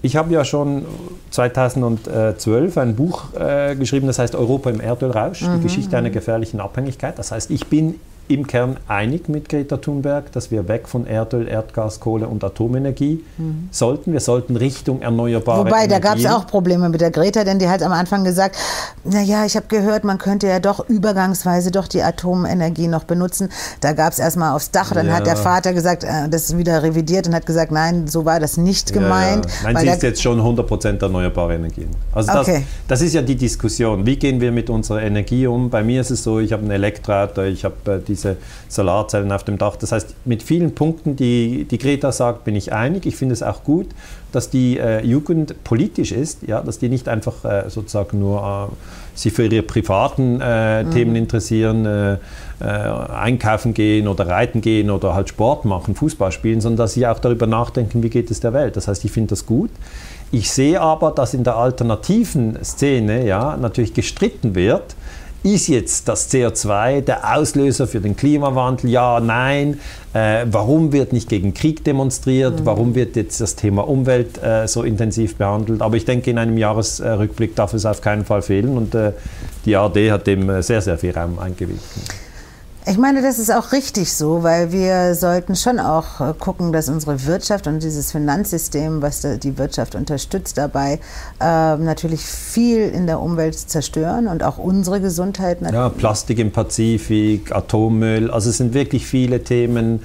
ich 0.00 0.16
habe 0.16 0.32
ja 0.32 0.42
schon 0.42 0.86
2012 1.32 2.78
ein 2.78 2.96
Buch 2.96 3.34
äh, 3.38 3.76
geschrieben, 3.76 4.06
das 4.06 4.18
heißt 4.18 4.34
Europa 4.34 4.70
im 4.70 4.80
Erdölrausch, 4.80 5.42
mhm. 5.42 5.58
die 5.58 5.62
Geschichte 5.64 5.98
einer 5.98 6.10
gefährlichen 6.10 6.60
Abhängigkeit. 6.60 7.18
Das 7.18 7.32
heißt, 7.32 7.50
ich 7.50 7.66
bin 7.66 8.00
im 8.28 8.46
Kern 8.46 8.76
einig 8.88 9.28
mit 9.28 9.48
Greta 9.48 9.76
Thunberg, 9.76 10.32
dass 10.32 10.50
wir 10.50 10.68
weg 10.68 10.88
von 10.88 11.06
Erdöl, 11.06 11.48
Erdgas, 11.48 12.00
Kohle 12.00 12.28
und 12.28 12.42
Atomenergie 12.42 13.24
mhm. 13.38 13.68
sollten. 13.70 14.12
Wir 14.12 14.20
sollten 14.20 14.56
Richtung 14.56 15.02
erneuerbare 15.02 15.60
Wobei, 15.60 15.84
Energien. 15.84 15.90
da 15.90 15.98
gab 15.98 16.18
es 16.18 16.26
auch 16.26 16.46
Probleme 16.46 16.88
mit 16.88 17.00
der 17.00 17.10
Greta, 17.10 17.44
denn 17.44 17.58
die 17.58 17.68
hat 17.68 17.82
am 17.82 17.92
Anfang 17.92 18.24
gesagt, 18.24 18.56
naja, 19.04 19.44
ich 19.44 19.56
habe 19.56 19.66
gehört, 19.68 20.04
man 20.04 20.18
könnte 20.18 20.46
ja 20.46 20.58
doch 20.58 20.88
übergangsweise 20.88 21.70
doch 21.70 21.86
die 21.86 22.02
Atomenergie 22.02 22.88
noch 22.88 23.04
benutzen. 23.04 23.48
Da 23.80 23.92
gab 23.92 24.12
es 24.12 24.18
erstmal 24.18 24.54
aufs 24.54 24.70
Dach, 24.70 24.92
dann 24.92 25.06
ja. 25.06 25.14
hat 25.14 25.26
der 25.26 25.36
Vater 25.36 25.72
gesagt, 25.72 26.04
äh, 26.04 26.28
das 26.28 26.50
ist 26.50 26.58
wieder 26.58 26.82
revidiert 26.82 27.28
und 27.28 27.34
hat 27.34 27.46
gesagt, 27.46 27.70
nein, 27.70 28.08
so 28.08 28.24
war 28.24 28.40
das 28.40 28.56
nicht 28.56 28.92
gemeint. 28.92 29.46
Ja, 29.46 29.68
ja. 29.68 29.72
Nein, 29.72 29.76
sie 29.84 29.88
ist 29.88 30.02
jetzt 30.02 30.22
schon 30.22 30.40
100% 30.40 31.00
erneuerbare 31.00 31.54
Energien. 31.54 31.90
Also 32.12 32.32
das, 32.32 32.48
okay. 32.48 32.64
das 32.88 33.02
ist 33.02 33.14
ja 33.14 33.22
die 33.22 33.36
Diskussion. 33.36 34.04
Wie 34.04 34.16
gehen 34.16 34.40
wir 34.40 34.50
mit 34.50 34.70
unserer 34.70 35.02
Energie 35.02 35.46
um? 35.46 35.70
Bei 35.70 35.82
mir 35.82 36.00
ist 36.00 36.10
es 36.10 36.22
so, 36.22 36.40
ich 36.40 36.52
habe 36.52 36.64
ein 36.64 36.70
Elektroauto, 36.70 37.42
ich 37.42 37.64
habe 37.64 37.74
äh, 37.92 37.98
die 38.00 38.15
diese 38.16 38.36
Solarzellen 38.68 39.30
auf 39.30 39.44
dem 39.44 39.58
Dach. 39.58 39.76
Das 39.76 39.92
heißt, 39.92 40.14
mit 40.24 40.42
vielen 40.42 40.74
Punkten, 40.74 41.16
die, 41.16 41.64
die 41.70 41.78
Greta 41.78 42.12
sagt, 42.12 42.44
bin 42.44 42.56
ich 42.56 42.72
einig. 42.72 43.06
Ich 43.06 43.16
finde 43.16 43.34
es 43.34 43.42
auch 43.42 43.62
gut, 43.62 43.86
dass 44.32 44.50
die 44.50 44.78
äh, 44.78 45.04
Jugend 45.04 45.62
politisch 45.64 46.12
ist, 46.12 46.42
ja, 46.46 46.60
dass 46.60 46.78
die 46.78 46.88
nicht 46.88 47.08
einfach 47.08 47.44
äh, 47.44 47.70
sozusagen 47.70 48.18
nur 48.18 48.70
äh, 48.70 49.18
sich 49.18 49.32
für 49.32 49.46
ihre 49.46 49.62
privaten 49.62 50.40
äh, 50.40 50.82
mhm. 50.82 50.90
Themen 50.90 51.16
interessieren, 51.16 51.86
äh, 51.86 52.18
äh, 52.60 52.64
einkaufen 52.64 53.74
gehen 53.74 54.08
oder 54.08 54.26
reiten 54.26 54.60
gehen 54.60 54.90
oder 54.90 55.14
halt 55.14 55.28
Sport 55.28 55.64
machen, 55.64 55.94
Fußball 55.94 56.32
spielen, 56.32 56.60
sondern 56.60 56.78
dass 56.78 56.94
sie 56.94 57.06
auch 57.06 57.18
darüber 57.18 57.46
nachdenken, 57.46 58.02
wie 58.02 58.10
geht 58.10 58.30
es 58.30 58.40
der 58.40 58.52
Welt. 58.52 58.76
Das 58.76 58.88
heißt, 58.88 59.04
ich 59.04 59.12
finde 59.12 59.30
das 59.30 59.46
gut. 59.46 59.70
Ich 60.32 60.50
sehe 60.50 60.80
aber, 60.80 61.12
dass 61.12 61.34
in 61.34 61.44
der 61.44 61.56
alternativen 61.56 62.62
Szene 62.64 63.26
ja, 63.26 63.56
natürlich 63.56 63.94
gestritten 63.94 64.54
wird, 64.54 64.96
ist 65.46 65.68
jetzt 65.68 66.08
das 66.08 66.30
CO2 66.32 67.02
der 67.02 67.36
Auslöser 67.36 67.86
für 67.86 68.00
den 68.00 68.16
Klimawandel? 68.16 68.90
Ja, 68.90 69.20
nein. 69.20 69.80
Äh, 70.12 70.44
warum 70.50 70.92
wird 70.92 71.12
nicht 71.12 71.28
gegen 71.28 71.54
Krieg 71.54 71.84
demonstriert? 71.84 72.60
Mhm. 72.60 72.66
Warum 72.66 72.94
wird 72.94 73.16
jetzt 73.16 73.40
das 73.40 73.54
Thema 73.54 73.86
Umwelt 73.86 74.42
äh, 74.42 74.66
so 74.66 74.82
intensiv 74.82 75.36
behandelt? 75.36 75.82
Aber 75.82 75.96
ich 75.96 76.04
denke, 76.04 76.30
in 76.30 76.38
einem 76.38 76.58
Jahresrückblick 76.58 77.54
darf 77.54 77.74
es 77.74 77.86
auf 77.86 78.00
keinen 78.00 78.24
Fall 78.24 78.42
fehlen 78.42 78.76
und 78.76 78.94
äh, 78.94 79.12
die 79.64 79.76
ARD 79.76 80.10
hat 80.10 80.26
dem 80.26 80.50
äh, 80.50 80.62
sehr, 80.62 80.80
sehr 80.80 80.98
viel 80.98 81.12
Raum 81.12 81.38
eingewiesen. 81.38 82.25
Ich 82.88 82.98
meine, 82.98 83.20
das 83.20 83.40
ist 83.40 83.52
auch 83.52 83.72
richtig 83.72 84.12
so, 84.12 84.44
weil 84.44 84.70
wir 84.70 85.16
sollten 85.16 85.56
schon 85.56 85.80
auch 85.80 86.20
äh, 86.20 86.34
gucken, 86.38 86.72
dass 86.72 86.88
unsere 86.88 87.26
Wirtschaft 87.26 87.66
und 87.66 87.82
dieses 87.82 88.12
Finanzsystem, 88.12 89.02
was 89.02 89.26
die 89.42 89.58
Wirtschaft 89.58 89.96
unterstützt 89.96 90.56
dabei, 90.56 91.00
äh, 91.40 91.76
natürlich 91.76 92.20
viel 92.20 92.82
in 92.82 93.08
der 93.08 93.20
Umwelt 93.20 93.58
zerstören 93.58 94.28
und 94.28 94.44
auch 94.44 94.58
unsere 94.58 95.00
Gesundheit. 95.00 95.58
Ja, 95.62 95.88
Plastik 95.88 96.38
im 96.38 96.52
Pazifik, 96.52 97.50
Atommüll, 97.50 98.30
also 98.30 98.50
es 98.50 98.58
sind 98.58 98.72
wirklich 98.72 99.04
viele 99.04 99.42
Themen. 99.42 100.02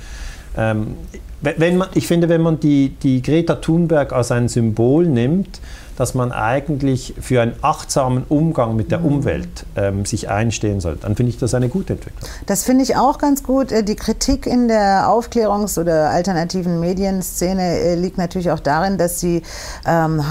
Ähm, 0.58 0.96
wenn 1.42 1.78
man, 1.78 1.90
ich 1.94 2.08
finde, 2.08 2.30
wenn 2.30 2.42
man 2.42 2.60
die, 2.60 2.96
die 3.04 3.22
Greta 3.22 3.56
Thunberg 3.56 4.12
als 4.12 4.32
ein 4.32 4.48
Symbol 4.48 5.08
nimmt, 5.08 5.60
dass 5.98 6.14
man 6.14 6.32
eigentlich 6.32 7.14
für 7.20 7.42
einen 7.42 7.56
achtsamen 7.62 8.24
Umgang 8.30 8.76
mit 8.76 8.92
der 8.92 9.00
mhm. 9.00 9.06
Umwelt 9.06 9.66
ähm, 9.76 10.06
sich 10.06 10.30
einstehen 10.30 10.82
sollte, 10.82 11.02
dann 11.02 11.16
finde 11.16 11.32
ich 11.32 11.38
das 11.38 11.54
eine 11.54 11.70
gute 11.70 11.94
Entwicklung. 11.94 12.30
Das 12.46 12.64
finde 12.64 12.84
ich 12.84 12.96
auch 12.96 13.18
ganz 13.18 13.44
gut. 13.44 13.72
Äh, 13.72 13.84
die 13.84 13.96
Kritik 13.96 14.46
in 14.46 14.68
der 14.68 15.08
Aufklärungs- 15.08 15.80
oder 15.80 16.10
alternativen 16.10 16.80
Medienszene 16.80 17.80
äh, 17.80 17.96
liegt 17.96 18.18
natürlich 18.18 18.52
auch 18.52 18.60
darin, 18.60 18.98
dass 18.98 19.20
sie 19.20 19.42
ähm, 19.86 20.24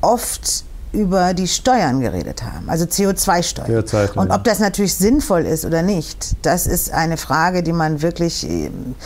oft 0.00 0.64
über 0.92 1.34
die 1.34 1.46
Steuern 1.46 2.00
geredet 2.00 2.42
haben, 2.42 2.68
also 2.68 2.84
CO2-Steuern. 2.84 3.70
CO2 3.70 4.18
und 4.18 4.32
ob 4.32 4.42
das 4.42 4.58
natürlich 4.58 4.94
sinnvoll 4.96 5.42
ist 5.42 5.64
oder 5.64 5.82
nicht, 5.82 6.34
das 6.42 6.66
ist 6.66 6.92
eine 6.92 7.16
Frage, 7.16 7.62
die 7.62 7.72
man 7.72 8.02
wirklich 8.02 8.44
ähm, 8.48 8.96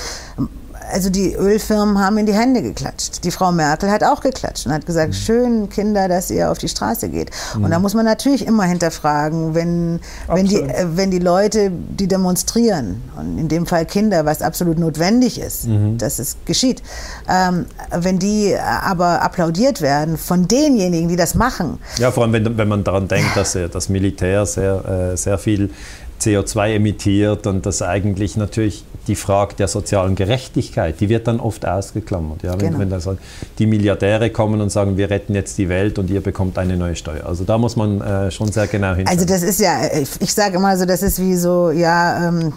also 0.92 1.10
die 1.10 1.34
Ölfirmen 1.34 1.98
haben 1.98 2.18
in 2.18 2.26
die 2.26 2.34
Hände 2.34 2.62
geklatscht. 2.62 3.24
Die 3.24 3.30
Frau 3.30 3.52
Merkel 3.52 3.90
hat 3.90 4.04
auch 4.04 4.20
geklatscht 4.20 4.66
und 4.66 4.72
hat 4.72 4.86
gesagt, 4.86 5.08
mhm. 5.08 5.14
schön 5.14 5.68
Kinder, 5.68 6.08
dass 6.08 6.30
ihr 6.30 6.50
auf 6.50 6.58
die 6.58 6.68
Straße 6.68 7.08
geht. 7.08 7.30
Mhm. 7.56 7.64
Und 7.64 7.70
da 7.70 7.78
muss 7.78 7.94
man 7.94 8.04
natürlich 8.04 8.46
immer 8.46 8.64
hinterfragen, 8.64 9.54
wenn, 9.54 10.00
wenn, 10.28 10.46
die, 10.46 10.60
äh, 10.60 10.86
wenn 10.94 11.10
die 11.10 11.18
Leute, 11.18 11.70
die 11.70 12.08
demonstrieren, 12.08 13.02
und 13.16 13.38
in 13.38 13.48
dem 13.48 13.66
Fall 13.66 13.86
Kinder, 13.86 14.24
was 14.24 14.42
absolut 14.42 14.78
notwendig 14.78 15.40
ist, 15.40 15.66
mhm. 15.66 15.98
dass 15.98 16.18
es 16.18 16.36
geschieht, 16.44 16.82
ähm, 17.28 17.66
wenn 17.90 18.18
die 18.18 18.56
aber 18.56 19.22
applaudiert 19.22 19.80
werden 19.80 20.16
von 20.18 20.48
denjenigen, 20.48 21.08
die 21.08 21.16
das 21.16 21.34
machen. 21.34 21.78
Ja, 21.98 22.10
vor 22.10 22.24
allem 22.24 22.32
wenn, 22.32 22.58
wenn 22.58 22.68
man 22.68 22.84
daran 22.84 23.08
denkt, 23.08 23.36
dass 23.36 23.56
das 23.72 23.88
Militär 23.88 24.46
sehr, 24.46 25.12
äh, 25.12 25.16
sehr 25.16 25.38
viel 25.38 25.70
CO2 26.20 26.74
emittiert 26.74 27.46
und 27.46 27.66
das 27.66 27.82
eigentlich 27.82 28.36
natürlich 28.36 28.84
die 29.06 29.14
Frage 29.14 29.54
der 29.56 29.68
sozialen 29.68 30.14
Gerechtigkeit, 30.14 30.98
die 31.00 31.08
wird 31.08 31.26
dann 31.28 31.40
oft 31.40 31.66
ausgeklammert. 31.66 32.42
Ja? 32.42 32.52
Wenn, 32.52 32.58
genau. 32.58 32.78
wenn 32.78 32.92
also 32.92 33.18
die 33.58 33.66
Milliardäre 33.66 34.30
kommen 34.30 34.60
und 34.60 34.70
sagen, 34.70 34.96
wir 34.96 35.10
retten 35.10 35.34
jetzt 35.34 35.58
die 35.58 35.68
Welt 35.68 35.98
und 35.98 36.10
ihr 36.10 36.20
bekommt 36.20 36.58
eine 36.58 36.76
neue 36.76 36.96
Steuer. 36.96 37.26
Also 37.26 37.44
da 37.44 37.58
muss 37.58 37.76
man 37.76 38.00
äh, 38.00 38.30
schon 38.30 38.50
sehr 38.50 38.66
genau 38.66 38.94
hinschauen. 38.94 39.18
Also 39.18 39.26
das 39.26 39.42
ist 39.42 39.60
ja, 39.60 39.80
ich, 39.92 40.08
ich 40.20 40.32
sage 40.32 40.56
immer 40.56 40.76
so, 40.76 40.86
das 40.86 41.02
ist 41.02 41.20
wie 41.20 41.36
so, 41.36 41.70
ja... 41.70 42.28
Ähm 42.28 42.52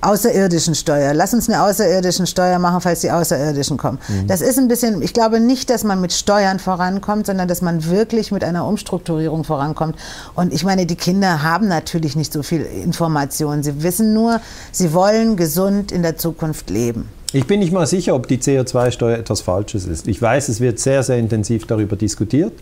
außerirdischen 0.00 0.74
Steuer. 0.74 1.14
Lass 1.14 1.34
uns 1.34 1.48
eine 1.48 1.62
außerirdischen 1.62 2.26
Steuer 2.26 2.58
machen, 2.58 2.80
falls 2.80 3.00
die 3.00 3.10
Außerirdischen 3.10 3.76
kommen. 3.76 3.98
Mhm. 4.08 4.26
Das 4.26 4.40
ist 4.40 4.58
ein 4.58 4.68
bisschen, 4.68 5.02
ich 5.02 5.12
glaube 5.12 5.40
nicht, 5.40 5.70
dass 5.70 5.84
man 5.84 6.00
mit 6.00 6.12
Steuern 6.12 6.58
vorankommt, 6.58 7.26
sondern 7.26 7.48
dass 7.48 7.62
man 7.62 7.84
wirklich 7.86 8.32
mit 8.32 8.44
einer 8.44 8.66
Umstrukturierung 8.66 9.44
vorankommt. 9.44 9.96
Und 10.34 10.52
ich 10.52 10.64
meine, 10.64 10.86
die 10.86 10.96
Kinder 10.96 11.42
haben 11.42 11.68
natürlich 11.68 12.16
nicht 12.16 12.32
so 12.32 12.42
viel 12.42 12.62
Information. 12.62 13.62
Sie 13.62 13.82
wissen 13.82 14.14
nur, 14.14 14.40
sie 14.72 14.92
wollen 14.92 15.36
gesund 15.36 15.92
in 15.92 16.02
der 16.02 16.16
Zukunft 16.16 16.70
leben. 16.70 17.08
Ich 17.32 17.46
bin 17.46 17.60
nicht 17.60 17.72
mal 17.72 17.86
sicher, 17.86 18.16
ob 18.16 18.26
die 18.26 18.38
CO2-Steuer 18.38 19.16
etwas 19.16 19.40
Falsches 19.40 19.86
ist. 19.86 20.08
Ich 20.08 20.20
weiß, 20.20 20.48
es 20.48 20.60
wird 20.60 20.80
sehr, 20.80 21.04
sehr 21.04 21.16
intensiv 21.16 21.64
darüber 21.64 21.94
diskutiert. 21.94 22.52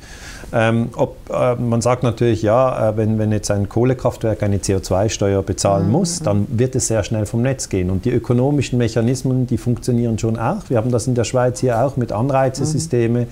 Ähm, 0.52 0.90
ob, 0.96 1.16
äh, 1.30 1.54
man 1.56 1.80
sagt 1.80 2.02
natürlich, 2.02 2.42
ja, 2.42 2.90
äh, 2.90 2.96
wenn, 2.96 3.18
wenn 3.18 3.32
jetzt 3.32 3.50
ein 3.50 3.68
Kohlekraftwerk 3.68 4.42
eine 4.42 4.58
CO2-Steuer 4.58 5.42
bezahlen 5.42 5.86
mhm. 5.86 5.92
muss, 5.92 6.20
dann 6.20 6.46
wird 6.48 6.74
es 6.74 6.88
sehr 6.88 7.04
schnell 7.04 7.26
vom 7.26 7.42
Netz 7.42 7.68
gehen. 7.68 7.90
Und 7.90 8.04
die 8.04 8.10
ökonomischen 8.10 8.78
Mechanismen, 8.78 9.46
die 9.46 9.58
funktionieren 9.58 10.18
schon 10.18 10.38
auch. 10.38 10.68
Wir 10.68 10.78
haben 10.78 10.90
das 10.90 11.06
in 11.06 11.14
der 11.14 11.24
Schweiz 11.24 11.60
hier 11.60 11.82
auch 11.82 11.96
mit 11.96 12.12
Anreizesysteme. 12.12 13.20
Mhm. 13.20 13.26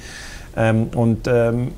Ähm, 0.57 0.89
und 0.95 1.27
ähm, 1.27 1.73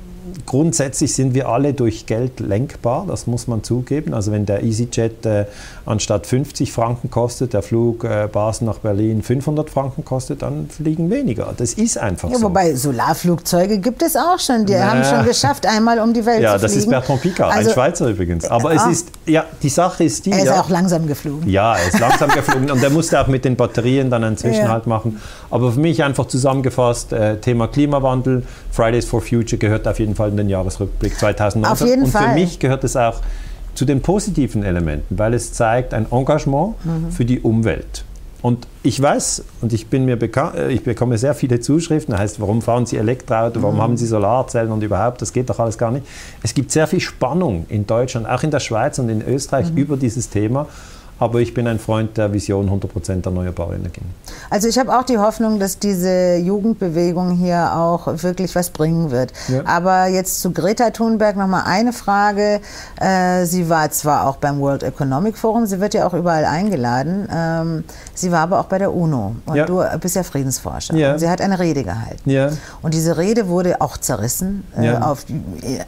grundsätzlich 0.45 1.13
sind 1.13 1.33
wir 1.33 1.49
alle 1.49 1.73
durch 1.73 2.05
Geld 2.05 2.39
lenkbar, 2.39 3.05
das 3.07 3.27
muss 3.27 3.47
man 3.47 3.63
zugeben. 3.63 4.13
Also 4.13 4.31
wenn 4.31 4.45
der 4.45 4.63
EasyJet 4.63 5.25
äh, 5.25 5.45
anstatt 5.85 6.27
50 6.27 6.71
Franken 6.71 7.09
kostet, 7.09 7.53
der 7.53 7.61
Flug 7.61 8.03
äh, 8.03 8.27
Basel 8.31 8.65
nach 8.65 8.79
Berlin 8.79 9.23
500 9.23 9.69
Franken 9.69 10.05
kostet, 10.05 10.41
dann 10.41 10.69
fliegen 10.69 11.09
weniger. 11.09 11.53
Das 11.55 11.73
ist 11.73 11.97
einfach 11.97 12.29
ja, 12.29 12.37
so. 12.37 12.43
Wobei 12.43 12.75
Solarflugzeuge 12.75 13.79
gibt 13.79 14.01
es 14.01 14.15
auch 14.15 14.39
schon. 14.39 14.65
Die 14.65 14.73
naja. 14.73 14.91
haben 14.91 15.03
schon 15.03 15.25
geschafft, 15.25 15.65
einmal 15.65 15.99
um 15.99 16.13
die 16.13 16.25
Welt 16.25 16.41
ja, 16.41 16.57
zu 16.57 16.59
fliegen. 16.59 16.61
Ja, 16.61 16.67
das 16.67 16.75
ist 16.75 16.89
Bertrand 16.89 17.21
Piccard, 17.21 17.53
also, 17.53 17.69
ein 17.69 17.73
Schweizer 17.73 18.07
übrigens. 18.07 18.45
Aber 18.45 18.73
es 18.73 18.85
ist, 18.85 19.09
ja, 19.25 19.45
die 19.61 19.69
Sache 19.69 20.03
ist 20.03 20.25
die... 20.25 20.31
Er 20.31 20.39
ist 20.39 20.45
ja, 20.45 20.61
auch 20.61 20.69
langsam 20.69 21.07
geflogen. 21.07 21.49
Ja, 21.49 21.75
er 21.75 21.87
ist 21.87 21.99
langsam 21.99 22.29
geflogen 22.29 22.69
und 22.71 22.83
er 22.83 22.89
musste 22.89 23.19
auch 23.19 23.27
mit 23.27 23.45
den 23.45 23.55
Batterien 23.55 24.09
dann 24.09 24.23
einen 24.23 24.37
Zwischenhalt 24.37 24.85
ja. 24.85 24.89
machen. 24.89 25.19
Aber 25.49 25.71
für 25.71 25.79
mich 25.79 26.03
einfach 26.03 26.27
zusammengefasst, 26.27 27.13
äh, 27.13 27.37
Thema 27.37 27.67
Klimawandel, 27.67 28.43
Fridays 28.71 29.05
for 29.05 29.21
Future 29.21 29.57
gehört 29.57 29.87
auf 29.87 29.99
jeden 29.99 30.15
Fall 30.15 30.18
in 30.27 30.37
den 30.37 30.49
Jahresrückblick 30.49 31.17
2019. 31.17 31.71
Auf 31.71 31.89
jeden 31.89 32.03
und 32.03 32.11
Fall. 32.11 32.29
für 32.29 32.33
mich 32.33 32.59
gehört 32.59 32.83
es 32.83 32.95
auch 32.95 33.21
zu 33.75 33.85
den 33.85 34.01
positiven 34.01 34.63
Elementen, 34.63 35.17
weil 35.17 35.33
es 35.33 35.53
zeigt 35.53 35.93
ein 35.93 36.05
Engagement 36.11 36.75
mhm. 36.83 37.11
für 37.11 37.25
die 37.25 37.39
Umwelt. 37.39 38.03
Und 38.41 38.67
ich 38.83 39.01
weiß, 39.01 39.43
und 39.61 39.73
ich 39.73 39.87
bin 39.87 40.05
mir 40.05 40.15
bekannt, 40.15 40.55
äh, 40.55 40.69
ich 40.69 40.83
bekomme 40.83 41.17
sehr 41.17 41.33
viele 41.33 41.59
Zuschriften, 41.59 42.13
das 42.13 42.21
heißt, 42.21 42.41
warum 42.41 42.61
fahren 42.61 42.85
Sie 42.85 42.97
Elektroauto, 42.97 43.61
warum 43.61 43.75
mhm. 43.75 43.81
haben 43.81 43.97
Sie 43.97 44.05
Solarzellen 44.05 44.71
und 44.71 44.81
überhaupt, 44.81 45.21
das 45.21 45.33
geht 45.33 45.49
doch 45.49 45.59
alles 45.59 45.77
gar 45.77 45.91
nicht. 45.91 46.05
Es 46.41 46.53
gibt 46.53 46.71
sehr 46.71 46.87
viel 46.87 47.01
Spannung 47.01 47.65
in 47.67 47.85
Deutschland, 47.85 48.27
auch 48.29 48.43
in 48.43 48.51
der 48.51 48.61
Schweiz 48.61 48.97
und 48.99 49.09
in 49.09 49.21
Österreich 49.21 49.71
mhm. 49.71 49.77
über 49.77 49.97
dieses 49.97 50.29
Thema. 50.29 50.67
Aber 51.19 51.39
ich 51.39 51.53
bin 51.53 51.67
ein 51.67 51.79
Freund 51.79 52.17
der 52.17 52.31
Vision 52.33 52.69
100% 52.69 53.25
erneuerbare 53.25 53.75
Energien. 53.75 54.05
Also 54.49 54.67
ich 54.67 54.79
habe 54.79 54.97
auch 54.97 55.03
die 55.03 55.17
Hoffnung, 55.17 55.59
dass 55.59 55.77
diese 55.77 56.37
Jugendbewegung 56.37 57.37
hier 57.37 57.75
auch 57.75 58.07
wirklich 58.23 58.55
was 58.55 58.69
bringen 58.69 59.11
wird. 59.11 59.33
Ja. 59.49 59.65
Aber 59.65 60.07
jetzt 60.07 60.41
zu 60.41 60.51
Greta 60.51 60.91
Thunberg 60.91 61.35
nochmal 61.35 61.63
eine 61.65 61.93
Frage. 61.93 62.61
Äh, 62.99 63.45
sie 63.45 63.69
war 63.69 63.91
zwar 63.91 64.27
auch 64.27 64.37
beim 64.37 64.59
World 64.59 64.83
Economic 64.83 65.37
Forum, 65.37 65.65
sie 65.65 65.79
wird 65.79 65.93
ja 65.93 66.07
auch 66.07 66.13
überall 66.13 66.45
eingeladen. 66.45 67.27
Ähm, 67.33 67.83
sie 68.13 68.31
war 68.31 68.39
aber 68.39 68.59
auch 68.59 68.65
bei 68.65 68.77
der 68.77 68.93
UNO. 68.93 69.35
Und 69.45 69.55
ja. 69.55 69.65
du 69.65 69.83
bist 69.99 70.15
ja 70.15 70.23
Friedensforscher. 70.23 70.95
Ja. 70.95 71.19
Sie 71.19 71.29
hat 71.29 71.41
eine 71.41 71.59
Rede 71.59 71.83
gehalten. 71.83 72.29
Und 72.81 72.93
diese 72.93 73.17
Rede 73.17 73.47
wurde 73.47 73.81
auch 73.81 73.97
zerrissen, 73.97 74.63
äh, 74.77 74.91
auf 74.95 75.25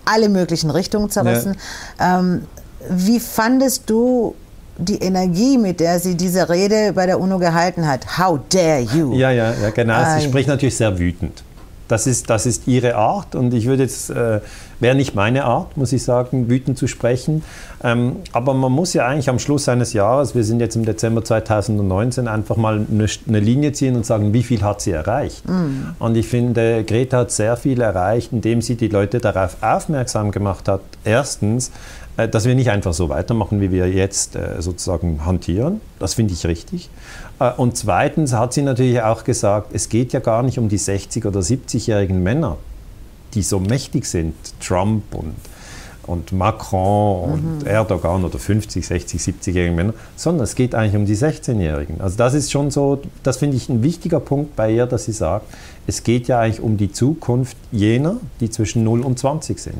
alle 0.05 0.29
möglichen 0.29 0.69
Richtungen 0.69 1.09
zerrissen. 1.09 1.55
Ähm, 1.99 2.47
wie 2.89 3.19
fandest 3.19 3.89
du 3.89 4.35
die 4.81 4.97
Energie, 4.97 5.57
mit 5.57 5.79
der 5.79 5.99
sie 5.99 6.15
diese 6.15 6.49
Rede 6.49 6.93
bei 6.93 7.05
der 7.05 7.19
UNO 7.19 7.37
gehalten 7.37 7.87
hat. 7.87 8.17
How 8.17 8.39
dare 8.49 8.81
you? 8.81 9.13
Ja, 9.13 9.31
ja, 9.31 9.53
ja 9.61 9.69
genau. 9.69 10.03
Sie 10.17 10.25
spricht 10.25 10.47
natürlich 10.47 10.75
sehr 10.75 10.97
wütend. 10.97 11.43
Das 11.91 12.07
ist, 12.07 12.29
das 12.29 12.45
ist 12.45 12.67
ihre 12.69 12.95
Art 12.95 13.35
und 13.35 13.53
ich 13.53 13.65
würde 13.65 13.83
jetzt, 13.83 14.09
äh, 14.09 14.39
wäre 14.79 14.95
nicht 14.95 15.13
meine 15.13 15.43
Art, 15.43 15.75
muss 15.75 15.91
ich 15.91 16.03
sagen, 16.03 16.49
wütend 16.49 16.77
zu 16.77 16.87
sprechen. 16.87 17.43
Ähm, 17.83 18.17
aber 18.31 18.53
man 18.53 18.71
muss 18.71 18.93
ja 18.93 19.05
eigentlich 19.05 19.29
am 19.29 19.39
Schluss 19.39 19.67
eines 19.67 19.91
Jahres, 19.91 20.33
wir 20.33 20.45
sind 20.45 20.61
jetzt 20.61 20.77
im 20.77 20.85
Dezember 20.85 21.21
2019, 21.23 22.29
einfach 22.29 22.55
mal 22.55 22.85
eine, 22.89 23.07
eine 23.27 23.39
Linie 23.41 23.73
ziehen 23.73 23.97
und 23.97 24.05
sagen, 24.05 24.31
wie 24.33 24.43
viel 24.43 24.61
hat 24.61 24.79
sie 24.79 24.91
erreicht. 24.91 25.47
Mhm. 25.49 25.95
Und 25.99 26.15
ich 26.15 26.27
finde, 26.29 26.85
Greta 26.85 27.17
hat 27.17 27.31
sehr 27.31 27.57
viel 27.57 27.81
erreicht, 27.81 28.31
indem 28.31 28.61
sie 28.61 28.75
die 28.75 28.87
Leute 28.87 29.19
darauf 29.19 29.57
aufmerksam 29.61 30.31
gemacht 30.31 30.69
hat. 30.69 30.81
Erstens, 31.03 31.71
äh, 32.17 32.27
dass 32.27 32.45
wir 32.45 32.55
nicht 32.55 32.69
einfach 32.69 32.93
so 32.93 33.09
weitermachen, 33.09 33.61
wie 33.61 33.71
wir 33.71 33.89
jetzt 33.89 34.35
äh, 34.35 34.61
sozusagen 34.61 35.25
hantieren. 35.25 35.81
Das 35.99 36.13
finde 36.13 36.33
ich 36.33 36.45
richtig. 36.45 36.89
Äh, 37.41 37.51
und 37.57 37.75
zweitens 37.75 38.33
hat 38.33 38.53
sie 38.53 38.61
natürlich 38.61 39.01
auch 39.01 39.23
gesagt, 39.23 39.71
es 39.73 39.89
geht 39.89 40.13
ja 40.13 40.19
gar 40.19 40.43
nicht 40.43 40.59
um 40.59 40.69
die 40.69 40.79
60- 40.79 41.27
oder 41.27 41.39
70-jährigen 41.39 42.21
Männer, 42.21 42.57
die 43.33 43.41
so 43.41 43.59
mächtig 43.59 44.05
sind, 44.05 44.35
Trump 44.59 45.03
und, 45.15 45.33
und 46.03 46.31
Macron 46.33 47.31
und 47.31 47.61
mhm. 47.61 47.67
Erdogan 47.67 48.23
oder 48.23 48.37
50, 48.37 48.85
60, 48.85 49.19
70-jährigen 49.19 49.75
Männer, 49.75 49.93
sondern 50.15 50.43
es 50.43 50.55
geht 50.55 50.75
eigentlich 50.75 50.95
um 50.95 51.05
die 51.05 51.15
16-Jährigen. 51.15 51.99
Also 51.99 52.17
das 52.17 52.33
ist 52.33 52.51
schon 52.51 52.69
so, 52.69 53.01
das 53.23 53.37
finde 53.37 53.57
ich 53.57 53.69
ein 53.69 53.81
wichtiger 53.81 54.19
Punkt 54.19 54.55
bei 54.55 54.71
ihr, 54.71 54.85
dass 54.85 55.05
sie 55.05 55.13
sagt, 55.13 55.45
es 55.87 56.03
geht 56.03 56.27
ja 56.27 56.39
eigentlich 56.39 56.61
um 56.61 56.77
die 56.77 56.91
Zukunft 56.91 57.57
jener, 57.71 58.17
die 58.39 58.49
zwischen 58.49 58.83
0 58.83 59.01
und 59.01 59.17
20 59.17 59.57
sind. 59.57 59.79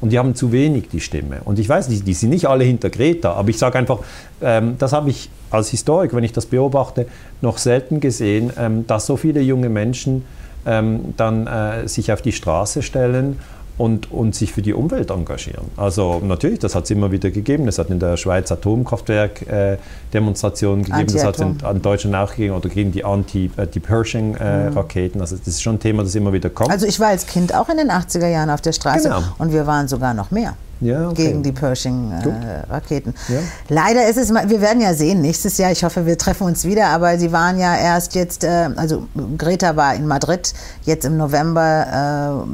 Und 0.00 0.10
die 0.10 0.18
haben 0.18 0.34
zu 0.34 0.50
wenig 0.50 0.88
die 0.88 1.00
Stimme. 1.00 1.42
Und 1.44 1.58
ich 1.58 1.68
weiß, 1.68 1.88
die, 1.88 2.00
die 2.00 2.14
sind 2.14 2.30
nicht 2.30 2.46
alle 2.46 2.64
hinter 2.64 2.90
Greta, 2.90 3.34
aber 3.34 3.50
ich 3.50 3.58
sage 3.58 3.78
einfach, 3.78 4.00
ähm, 4.40 4.76
das 4.78 4.92
habe 4.92 5.10
ich 5.10 5.28
als 5.54 5.68
Historiker, 5.68 6.16
wenn 6.16 6.24
ich 6.24 6.32
das 6.32 6.46
beobachte, 6.46 7.06
noch 7.40 7.58
selten 7.58 8.00
gesehen, 8.00 8.52
ähm, 8.58 8.86
dass 8.86 9.06
so 9.06 9.16
viele 9.16 9.40
junge 9.40 9.68
Menschen 9.68 10.24
ähm, 10.64 11.14
dann 11.16 11.46
äh, 11.46 11.88
sich 11.88 12.12
auf 12.12 12.22
die 12.22 12.32
Straße 12.32 12.82
stellen 12.82 13.38
und, 13.78 14.12
und 14.12 14.34
sich 14.34 14.52
für 14.52 14.60
die 14.62 14.74
Umwelt 14.74 15.10
engagieren. 15.10 15.64
Also 15.76 16.20
natürlich, 16.24 16.58
das 16.58 16.74
hat 16.74 16.84
es 16.84 16.90
immer 16.90 17.10
wieder 17.10 17.30
gegeben. 17.30 17.68
Es 17.68 17.78
hat 17.78 17.88
in 17.90 17.98
der 17.98 18.18
Schweiz 18.18 18.52
Atomkraftwerk-Demonstrationen 18.52 20.84
äh, 20.84 20.88
gegeben, 20.88 21.12
das 21.12 21.24
hat 21.24 21.36
es 21.36 21.40
in, 21.40 21.56
in, 21.58 21.82
Deutschland 21.82 22.14
auch 22.16 22.30
gegeben, 22.30 22.54
oder 22.54 22.68
gegen 22.68 22.92
die 22.92 23.02
Anti-Pershing-Raketen. 23.04 25.14
Äh, 25.14 25.16
mhm. 25.16 25.22
Also 25.22 25.36
das 25.36 25.48
ist 25.48 25.62
schon 25.62 25.76
ein 25.76 25.80
Thema, 25.80 26.02
das 26.02 26.14
immer 26.14 26.32
wieder 26.32 26.50
kommt. 26.50 26.70
Also 26.70 26.86
ich 26.86 27.00
war 27.00 27.08
als 27.08 27.26
Kind 27.26 27.54
auch 27.54 27.68
in 27.68 27.78
den 27.78 27.90
80er 27.90 28.28
Jahren 28.28 28.50
auf 28.50 28.60
der 28.60 28.72
Straße 28.72 29.08
genau. 29.08 29.22
und 29.38 29.52
wir 29.52 29.66
waren 29.66 29.88
sogar 29.88 30.14
noch 30.14 30.30
mehr 30.30 30.54
ja, 30.82 31.08
okay. 31.08 31.26
gegen 31.26 31.42
die 31.42 31.52
Pershing-Raketen. 31.52 33.14
Äh, 33.28 33.34
ja. 33.34 33.40
Leider 33.68 34.08
ist 34.08 34.18
es, 34.18 34.32
wir 34.32 34.60
werden 34.60 34.80
ja 34.82 34.94
sehen 34.94 35.20
nächstes 35.20 35.58
Jahr, 35.58 35.72
ich 35.72 35.84
hoffe, 35.84 36.06
wir 36.06 36.18
treffen 36.18 36.44
uns 36.44 36.64
wieder, 36.64 36.88
aber 36.88 37.18
sie 37.18 37.32
waren 37.32 37.58
ja 37.58 37.76
erst 37.76 38.14
jetzt, 38.14 38.44
äh, 38.44 38.68
also 38.76 39.06
Greta 39.38 39.76
war 39.76 39.94
in 39.94 40.06
Madrid 40.06 40.52
jetzt 40.84 41.04
im 41.04 41.16
November 41.16 42.46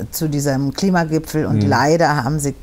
äh, 0.00 0.04
zu 0.10 0.28
diesem 0.28 0.72
Klimagipfel 0.72 1.46
und 1.46 1.62
mhm. 1.62 1.68
leider 1.68 2.24
haben 2.24 2.40
sie 2.40 2.54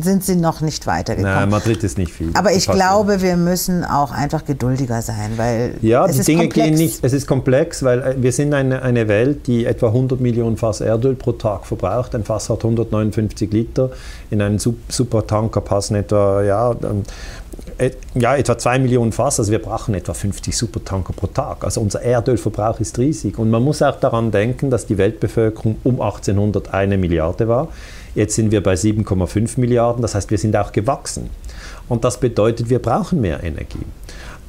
sind 0.00 0.24
sie 0.24 0.36
noch 0.36 0.60
nicht 0.60 0.86
weitergekommen. 0.86 1.38
Nein, 1.38 1.48
Madrid 1.50 1.82
ist 1.84 1.98
nicht 1.98 2.12
viel. 2.12 2.30
Aber 2.34 2.52
ich 2.52 2.66
glaube, 2.66 3.22
wir 3.22 3.36
müssen 3.36 3.84
auch 3.84 4.10
einfach 4.10 4.44
geduldiger 4.44 5.02
sein, 5.02 5.32
weil 5.36 5.74
ja, 5.82 6.06
die 6.08 6.20
Dinge 6.20 6.42
komplex. 6.42 6.66
gehen 6.66 6.74
nicht. 6.74 7.04
Es 7.04 7.12
ist 7.12 7.26
komplex, 7.26 7.82
weil 7.82 8.02
äh, 8.02 8.14
wir 8.18 8.32
sind 8.32 8.54
eine, 8.54 8.82
eine 8.82 9.08
Welt, 9.08 9.46
die 9.46 9.64
etwa 9.64 9.88
100 9.88 10.20
Millionen 10.20 10.56
Fass 10.56 10.80
Erdöl 10.80 11.14
pro 11.14 11.32
Tag 11.32 11.66
verbraucht. 11.66 12.14
Ein 12.14 12.24
Fass 12.24 12.50
hat 12.50 12.64
159 12.64 13.52
Liter. 13.52 13.90
In 14.30 14.42
einen 14.42 14.58
Supertanker 14.58 15.60
passen 15.60 15.94
etwa 15.94 16.42
ja, 16.42 16.74
ja, 18.14 18.36
etwa 18.36 18.56
2 18.56 18.78
Millionen 18.78 19.12
Fass, 19.12 19.38
also 19.38 19.50
wir 19.50 19.60
brauchen 19.60 19.94
etwa 19.94 20.14
50 20.14 20.56
Supertanker 20.56 21.12
pro 21.12 21.26
Tag. 21.26 21.64
Also 21.64 21.80
unser 21.80 22.02
Erdölverbrauch 22.02 22.80
ist 22.80 22.98
riesig. 22.98 23.38
Und 23.38 23.50
man 23.50 23.62
muss 23.62 23.82
auch 23.82 23.98
daran 23.98 24.30
denken, 24.30 24.70
dass 24.70 24.86
die 24.86 24.98
Weltbevölkerung 24.98 25.76
um 25.84 26.00
1800 26.00 26.72
eine 26.72 26.98
Milliarde 26.98 27.48
war. 27.48 27.68
Jetzt 28.14 28.36
sind 28.36 28.52
wir 28.52 28.62
bei 28.62 28.74
7,5 28.74 29.58
Milliarden, 29.58 30.02
das 30.02 30.14
heißt, 30.14 30.30
wir 30.30 30.38
sind 30.38 30.56
auch 30.56 30.70
gewachsen. 30.70 31.30
Und 31.88 32.04
das 32.04 32.20
bedeutet, 32.20 32.70
wir 32.70 32.78
brauchen 32.78 33.20
mehr 33.20 33.42
Energie. 33.42 33.84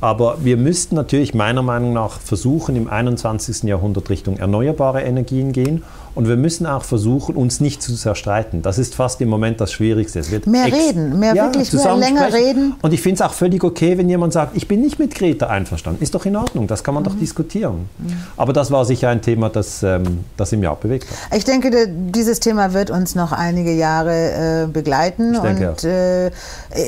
Aber 0.05 0.37
wir 0.43 0.55
müssten 0.55 0.93
natürlich 0.93 1.33
meiner 1.33 1.63
Meinung 1.63 1.91
nach 1.91 2.19
versuchen, 2.19 2.75
im 2.75 2.87
21. 2.87 3.63
Jahrhundert 3.63 4.11
Richtung 4.11 4.37
erneuerbare 4.37 5.01
Energien 5.01 5.51
gehen 5.51 5.81
und 6.15 6.29
wir 6.29 6.37
müssen 6.37 6.65
auch 6.65 6.83
versuchen, 6.83 7.35
uns 7.35 7.59
nicht 7.59 7.83
zu 7.83 7.93
zerstreiten. 7.93 8.61
Das 8.61 8.77
ist 8.77 8.95
fast 8.95 9.19
im 9.19 9.27
Moment 9.27 9.59
das 9.59 9.73
Schwierigste. 9.73 10.21
mehr 10.45 10.65
reden, 10.67 11.19
mehr 11.19 11.35
ja, 11.35 11.45
wirklich 11.45 11.71
mehr 11.73 11.95
länger 11.97 12.33
reden. 12.33 12.75
Und 12.81 12.93
ich 12.93 13.01
finde 13.01 13.15
es 13.15 13.21
auch 13.21 13.33
völlig 13.33 13.63
okay, 13.63 13.97
wenn 13.97 14.07
jemand 14.07 14.31
sagt, 14.31 14.55
ich 14.55 14.67
bin 14.67 14.79
nicht 14.79 14.97
mit 14.97 15.13
Greta 15.13 15.47
einverstanden. 15.47 16.01
Ist 16.01 16.15
doch 16.15 16.25
in 16.25 16.37
Ordnung, 16.37 16.67
das 16.67 16.85
kann 16.85 16.93
man 16.93 17.03
mhm. 17.03 17.07
doch 17.07 17.15
diskutieren. 17.15 17.89
Mhm. 17.97 18.13
Aber 18.37 18.53
das 18.53 18.71
war 18.71 18.85
sicher 18.85 19.09
ein 19.09 19.21
Thema, 19.21 19.49
das, 19.49 19.83
ähm, 19.83 20.23
das 20.37 20.53
im 20.53 20.63
Jahr 20.63 20.77
bewegt 20.77 21.05
hat. 21.09 21.37
Ich 21.37 21.43
denke, 21.43 21.89
dieses 21.89 22.39
Thema 22.39 22.73
wird 22.73 22.91
uns 22.91 23.15
noch 23.15 23.33
einige 23.33 23.73
Jahre 23.73 24.63
äh, 24.63 24.67
begleiten. 24.67 25.33
Ich 25.33 25.41
denke 25.41 25.69
und 25.69 25.83
äh, 25.83 26.31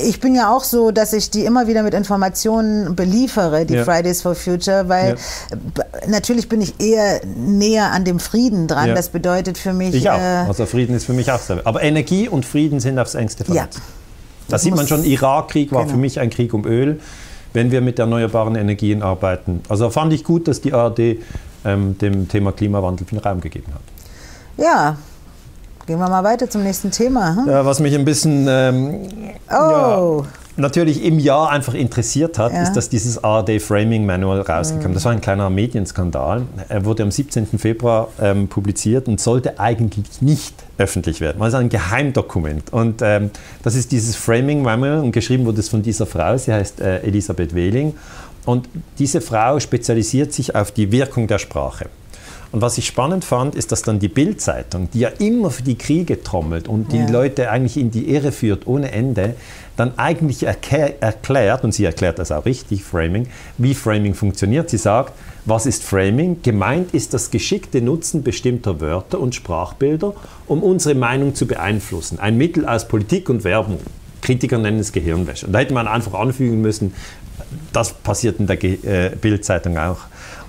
ich 0.06 0.22
bin 0.22 0.36
ja 0.36 0.56
auch 0.56 0.64
so, 0.64 0.92
dass 0.92 1.12
ich 1.12 1.30
die 1.32 1.44
immer 1.44 1.68
wieder 1.68 1.84
mit 1.84 1.94
Informationen 1.94 2.96
beliefere, 3.08 3.66
die 3.66 3.76
ja. 3.76 3.84
Fridays 3.84 4.22
for 4.22 4.36
Future, 4.36 4.90
weil 4.90 5.16
ja. 5.50 5.84
natürlich 6.08 6.50
bin 6.50 6.62
ich 6.62 6.80
eher 6.80 7.22
näher 7.26 7.92
an 7.92 8.06
dem 8.06 8.20
Frieden 8.20 8.68
dran. 8.68 8.94
Das 8.96 9.10
bedeutet 9.10 9.58
für 9.58 9.74
mich. 9.74 9.96
Ich 9.96 10.10
auch. 10.10 10.18
Äh, 10.18 10.46
also 10.48 10.66
Frieden 10.66 10.96
ist 10.96 11.06
für 11.06 11.14
mich 11.14 11.32
auch 11.32 11.40
sehr. 11.40 11.62
Aber 11.66 11.82
Energie 11.84 12.28
und 12.28 12.46
Frieden 12.46 12.80
sind 12.80 13.00
aufs 13.00 13.16
engste 13.16 13.46
vernetzt. 13.46 13.78
Ja. 13.78 13.84
Da 14.50 14.58
sieht 14.58 14.76
man 14.76 14.88
schon, 14.88 15.04
Irakkrieg 15.04 15.72
war 15.72 15.82
genau. 15.82 15.94
für 15.94 16.00
mich 16.00 16.20
ein 16.20 16.30
Krieg 16.30 16.54
um 16.54 16.66
Öl, 16.66 17.02
wenn 17.52 17.72
wir 17.72 17.82
mit 17.82 18.00
erneuerbaren 18.00 18.56
Energien 18.56 19.02
arbeiten. 19.02 19.62
Also 19.68 19.90
fand 19.90 20.14
ich 20.14 20.24
gut, 20.24 20.48
dass 20.48 20.62
die 20.62 20.74
ARD 20.74 21.18
ähm, 21.66 21.98
dem 21.98 22.30
Thema 22.30 22.54
Klimawandel 22.54 23.06
viel 23.06 23.20
Raum 23.20 23.42
gegeben 23.42 23.74
hat. 23.74 23.82
Ja, 24.58 24.98
Gehen 25.88 26.00
wir 26.00 26.10
mal 26.10 26.26
weiter 26.26 26.50
zum 26.50 26.64
nächsten 26.64 26.92
Thema. 26.92 27.38
Hm? 27.38 27.48
Ja, 27.48 27.66
was 27.66 27.80
mich 27.80 27.96
ein 27.96 28.04
bisschen 28.04 28.46
ähm, 28.50 29.10
oh. 29.50 29.54
ja, 29.54 30.28
natürlich 30.58 31.04
im 31.04 31.20
Jahr 31.20 31.50
einfach 31.50 31.74
interessiert 31.74 32.38
hat, 32.38 32.54
ja. 32.54 32.64
ist, 32.64 32.74
dass 32.74 32.90
dieses 32.90 33.24
ARD 33.24 33.62
Framing 33.62 34.06
Manual 34.06 34.42
rausgekommen. 34.42 34.92
Mhm. 34.92 34.96
Das 34.96 35.06
war 35.06 35.12
ein 35.12 35.22
kleiner 35.22 35.50
Medienskandal. 35.50 36.44
Er 36.70 36.86
wurde 36.86 37.04
am 37.04 37.12
17. 37.12 37.46
Februar 37.58 38.10
ähm, 38.22 38.48
publiziert 38.48 39.08
und 39.08 39.20
sollte 39.20 39.60
eigentlich 39.60 40.22
nicht 40.22 40.56
öffentlich 40.78 41.22
werden. 41.22 41.42
Es 41.42 41.50
ist 41.50 41.56
ein 41.56 41.70
Geheimdokument. 41.70 42.74
Und 42.74 43.02
ähm, 43.02 43.32
das 43.64 43.76
ist 43.76 43.92
dieses 43.92 44.16
Framing 44.16 44.62
Manual 44.62 45.00
und 45.00 45.12
geschrieben 45.12 45.46
wurde 45.46 45.60
es 45.60 45.70
von 45.70 45.82
dieser 45.82 46.06
Frau. 46.06 46.38
Sie 46.38 46.52
heißt 46.52 46.82
äh, 46.82 47.00
Elisabeth 47.02 47.54
Wehling. 47.54 47.94
Und 48.46 48.70
diese 48.98 49.22
Frau 49.22 49.60
spezialisiert 49.60 50.32
sich 50.34 50.56
auf 50.56 50.72
die 50.72 50.92
Wirkung 50.92 51.28
der 51.28 51.38
Sprache. 51.38 51.88
Und 52.52 52.62
was 52.62 52.78
ich 52.78 52.86
spannend 52.88 53.26
fand, 53.26 53.56
ist, 53.56 53.72
dass 53.72 53.82
dann 53.82 54.00
die 54.00 54.08
Bildzeitung, 54.08 54.90
die 54.94 55.00
ja 55.00 55.10
immer 55.20 55.52
für 55.52 55.64
die 55.64 55.78
Kriege 55.78 56.24
trommelt 56.24 56.68
und 56.68 56.92
die 56.94 57.00
ja. 57.00 57.10
Leute 57.10 57.52
eigentlich 57.52 57.78
in 57.78 57.92
die 57.92 58.10
Irre 58.14 58.32
führt 58.32 58.68
ohne 58.68 58.92
Ende, 58.92 59.36
dann 59.76 59.98
eigentlich 59.98 60.44
erklärt, 60.44 61.64
und 61.64 61.74
sie 61.74 61.86
erklärt 61.86 62.20
das 62.20 62.32
auch 62.32 62.46
richtig, 62.46 62.84
Framing, 62.84 63.28
wie 63.58 63.74
Framing 63.76 64.14
funktioniert. 64.14 64.70
Sie 64.70 64.78
sagt, 64.78 65.14
was 65.46 65.66
ist 65.66 65.84
Framing? 65.84 66.42
Gemeint 66.42 66.94
ist 66.94 67.14
das 67.14 67.32
geschickte 67.32 67.82
Nutzen 67.82 68.24
bestimmter 68.24 68.82
Wörter 68.82 69.20
und 69.20 69.36
Sprachbilder, 69.36 70.14
um 70.48 70.64
unsere 70.64 70.96
Meinung 70.96 71.36
zu 71.36 71.48
beeinflussen. 71.48 72.20
Ein 72.20 72.38
Mittel 72.38 72.66
aus 72.66 72.88
Politik 72.88 73.30
und 73.30 73.44
Werbung. 73.44 73.80
Kritiker 74.22 74.58
nennen 74.58 74.80
es 74.80 74.92
Gehirnwäsche. 74.92 75.46
Und 75.46 75.54
da 75.54 75.60
hätte 75.60 75.74
man 75.74 75.88
einfach 75.88 76.16
anfügen 76.16 76.62
müssen, 76.62 76.94
das 77.72 77.94
passiert 77.94 78.40
in 78.40 78.48
der 78.48 78.62
äh, 78.64 79.12
Bildzeitung 79.16 79.78
auch. 79.78 80.00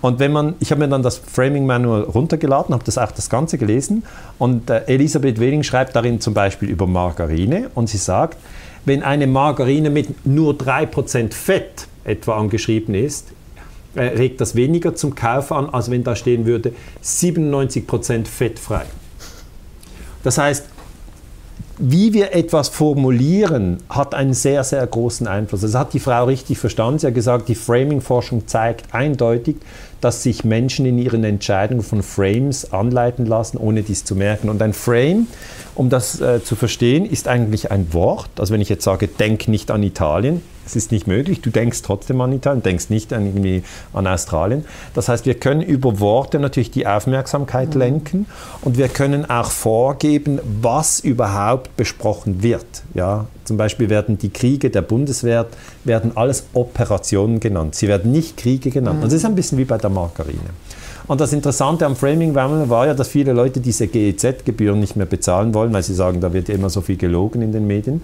Und 0.00 0.18
wenn 0.20 0.32
man, 0.32 0.54
ich 0.60 0.70
habe 0.70 0.80
mir 0.80 0.88
dann 0.88 1.02
das 1.02 1.18
Framing 1.18 1.66
Manual 1.66 2.02
runtergeladen, 2.02 2.74
habe 2.74 2.84
das 2.84 2.98
auch 2.98 3.10
das 3.10 3.28
Ganze 3.28 3.58
gelesen 3.58 4.04
und 4.38 4.70
äh, 4.70 4.82
Elisabeth 4.86 5.40
Weling 5.40 5.62
schreibt 5.62 5.96
darin 5.96 6.20
zum 6.20 6.34
Beispiel 6.34 6.68
über 6.68 6.86
Margarine 6.86 7.70
und 7.74 7.88
sie 7.88 7.98
sagt, 7.98 8.38
wenn 8.84 9.02
eine 9.02 9.26
Margarine 9.26 9.90
mit 9.90 10.24
nur 10.26 10.54
3% 10.54 11.32
Fett 11.34 11.88
etwa 12.04 12.38
angeschrieben 12.38 12.94
ist, 12.94 13.32
äh, 13.94 14.02
regt 14.02 14.40
das 14.40 14.54
weniger 14.54 14.94
zum 14.94 15.14
Kauf 15.14 15.50
an, 15.50 15.68
als 15.70 15.90
wenn 15.90 16.04
da 16.04 16.14
stehen 16.14 16.46
würde 16.46 16.72
97% 17.02 18.26
fettfrei. 18.26 18.84
Das 20.22 20.38
heißt, 20.38 20.64
wie 21.78 22.12
wir 22.12 22.34
etwas 22.34 22.68
formulieren, 22.68 23.78
hat 23.88 24.14
einen 24.14 24.34
sehr, 24.34 24.64
sehr 24.64 24.84
großen 24.84 25.28
Einfluss. 25.28 25.60
Das 25.60 25.74
hat 25.74 25.92
die 25.92 26.00
Frau 26.00 26.24
richtig 26.24 26.58
verstanden. 26.58 26.98
Sie 26.98 27.06
hat 27.06 27.14
gesagt, 27.14 27.48
die 27.48 27.54
Framing-Forschung 27.54 28.48
zeigt 28.48 28.92
eindeutig, 28.92 29.56
dass 30.00 30.22
sich 30.22 30.44
Menschen 30.44 30.86
in 30.86 30.98
ihren 30.98 31.24
Entscheidungen 31.24 31.82
von 31.82 32.02
Frames 32.02 32.72
anleiten 32.72 33.26
lassen, 33.26 33.58
ohne 33.58 33.82
dies 33.82 34.04
zu 34.04 34.14
merken. 34.14 34.48
Und 34.48 34.62
ein 34.62 34.72
Frame, 34.72 35.26
um 35.74 35.90
das 35.90 36.20
äh, 36.20 36.42
zu 36.42 36.56
verstehen, 36.56 37.04
ist 37.04 37.28
eigentlich 37.28 37.70
ein 37.70 37.92
Wort. 37.92 38.30
Also 38.38 38.54
wenn 38.54 38.60
ich 38.60 38.68
jetzt 38.68 38.84
sage, 38.84 39.08
denk 39.08 39.48
nicht 39.48 39.70
an 39.70 39.82
Italien, 39.82 40.42
es 40.68 40.76
ist 40.76 40.92
nicht 40.92 41.06
möglich. 41.06 41.40
Du 41.40 41.50
denkst 41.50 41.80
trotzdem 41.82 42.20
an 42.20 42.32
Italien, 42.32 42.62
denkst 42.62 42.90
nicht 42.90 43.12
an, 43.12 43.26
irgendwie 43.26 43.62
an 43.94 44.06
Australien. 44.06 44.64
Das 44.94 45.08
heißt, 45.08 45.24
wir 45.24 45.34
können 45.34 45.62
über 45.62 45.98
Worte 45.98 46.38
natürlich 46.38 46.70
die 46.70 46.86
Aufmerksamkeit 46.86 47.74
mhm. 47.74 47.80
lenken 47.80 48.26
und 48.60 48.76
wir 48.76 48.88
können 48.88 49.28
auch 49.28 49.50
vorgeben, 49.50 50.40
was 50.60 51.00
überhaupt 51.00 51.74
besprochen 51.76 52.42
wird. 52.42 52.66
Ja, 52.92 53.26
zum 53.48 53.56
Beispiel 53.56 53.88
werden 53.88 54.18
die 54.18 54.28
Kriege 54.28 54.70
der 54.70 54.82
Bundeswehr 54.82 55.46
werden 55.84 56.12
alles 56.14 56.44
Operationen 56.52 57.40
genannt. 57.40 57.74
Sie 57.74 57.88
werden 57.88 58.12
nicht 58.12 58.36
Kriege 58.36 58.70
genannt. 58.70 59.00
Mhm. 59.00 59.04
das 59.04 59.14
ist 59.14 59.24
ein 59.24 59.34
bisschen 59.34 59.58
wie 59.58 59.64
bei 59.64 59.78
der 59.78 59.90
Margarine. 59.90 60.50
Und 61.06 61.20
das 61.20 61.32
Interessante 61.32 61.86
am 61.86 61.96
Framing-Wandel 61.96 62.68
war 62.68 62.86
ja, 62.86 62.94
dass 62.94 63.08
viele 63.08 63.32
Leute 63.32 63.60
diese 63.60 63.86
GEZ-Gebühren 63.88 64.78
nicht 64.78 64.94
mehr 64.94 65.06
bezahlen 65.06 65.54
wollen, 65.54 65.72
weil 65.72 65.82
sie 65.82 65.94
sagen, 65.94 66.20
da 66.20 66.32
wird 66.34 66.48
ja 66.48 66.54
immer 66.54 66.68
so 66.68 66.82
viel 66.82 66.98
gelogen 66.98 67.40
in 67.40 67.52
den 67.52 67.66
Medien. 67.66 68.02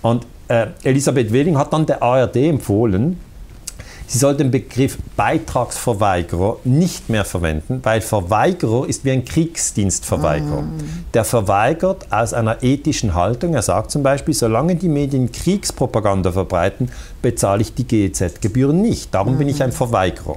Und 0.00 0.24
äh, 0.46 0.68
Elisabeth 0.84 1.32
Wehling 1.32 1.58
hat 1.58 1.72
dann 1.72 1.86
der 1.86 2.00
ARD 2.00 2.36
empfohlen, 2.36 3.18
Sie 4.14 4.20
soll 4.20 4.36
den 4.36 4.52
Begriff 4.52 4.96
Beitragsverweigerer 5.16 6.58
nicht 6.62 7.10
mehr 7.10 7.24
verwenden, 7.24 7.80
weil 7.82 8.00
Verweigerer 8.00 8.88
ist 8.88 9.04
wie 9.04 9.10
ein 9.10 9.24
Kriegsdienstverweigerer. 9.24 10.62
Mm. 10.62 10.78
Der 11.14 11.24
verweigert 11.24 12.12
aus 12.12 12.32
einer 12.32 12.62
ethischen 12.62 13.14
Haltung. 13.14 13.54
Er 13.54 13.62
sagt 13.62 13.90
zum 13.90 14.04
Beispiel, 14.04 14.32
solange 14.32 14.76
die 14.76 14.88
Medien 14.88 15.32
Kriegspropaganda 15.32 16.30
verbreiten, 16.30 16.92
bezahle 17.22 17.62
ich 17.62 17.74
die 17.74 17.88
GEZ-Gebühren 17.88 18.80
nicht. 18.80 19.12
Darum 19.12 19.34
mm. 19.34 19.38
bin 19.38 19.48
ich 19.48 19.60
ein 19.64 19.72
Verweigerer. 19.72 20.36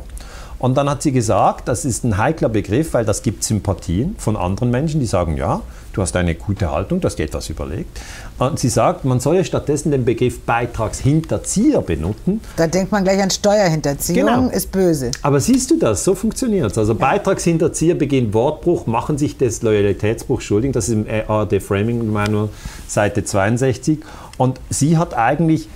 Und 0.57 0.75
dann 0.75 0.89
hat 0.89 1.03
sie 1.03 1.11
gesagt, 1.11 1.67
das 1.67 1.85
ist 1.85 2.03
ein 2.03 2.17
heikler 2.17 2.49
Begriff, 2.49 2.95
weil 2.95 3.05
das 3.05 3.21
gibt 3.21 3.43
Sympathien 3.43 4.15
von 4.17 4.35
anderen 4.35 4.71
Menschen, 4.71 4.99
die 4.99 5.05
sagen, 5.05 5.37
ja, 5.37 5.61
du 5.97 6.03
hast 6.03 6.15
eine 6.15 6.35
gute 6.35 6.71
Haltung, 6.71 7.01
du 7.01 7.07
hast 7.07 7.15
dir 7.15 7.23
etwas 7.23 7.49
überlegt. 7.49 7.99
Und 8.37 8.59
sie 8.59 8.69
sagt, 8.69 9.03
man 9.03 9.19
solle 9.19 9.43
stattdessen 9.43 9.89
den 9.89 10.05
Begriff 10.05 10.41
Beitragshinterzieher 10.41 11.81
benutzen. 11.81 12.39
Da 12.55 12.67
denkt 12.67 12.91
man 12.91 13.03
gleich 13.03 13.19
an 13.19 13.31
Steuerhinterziehung, 13.31 14.27
genau. 14.27 14.49
ist 14.49 14.71
böse. 14.71 15.09
Aber 15.23 15.39
siehst 15.39 15.71
du 15.71 15.79
das, 15.79 16.03
so 16.03 16.13
funktioniert 16.13 16.71
es. 16.71 16.77
Also 16.77 16.93
ja. 16.93 16.99
Beitragshinterzieher 16.99 17.95
begehen 17.95 18.31
Wortbruch, 18.31 18.85
machen 18.85 19.17
sich 19.17 19.37
des 19.37 19.63
Loyalitätsbruchs 19.63 20.43
schuldig. 20.43 20.73
Das 20.73 20.87
ist 20.87 20.93
im 20.93 21.07
ARD 21.27 21.63
Framing 21.63 22.11
Manual 22.11 22.49
Seite 22.87 23.23
62. 23.23 23.97
Und 24.37 24.59
sie 24.69 24.97
hat 24.97 25.15
eigentlich 25.15 25.67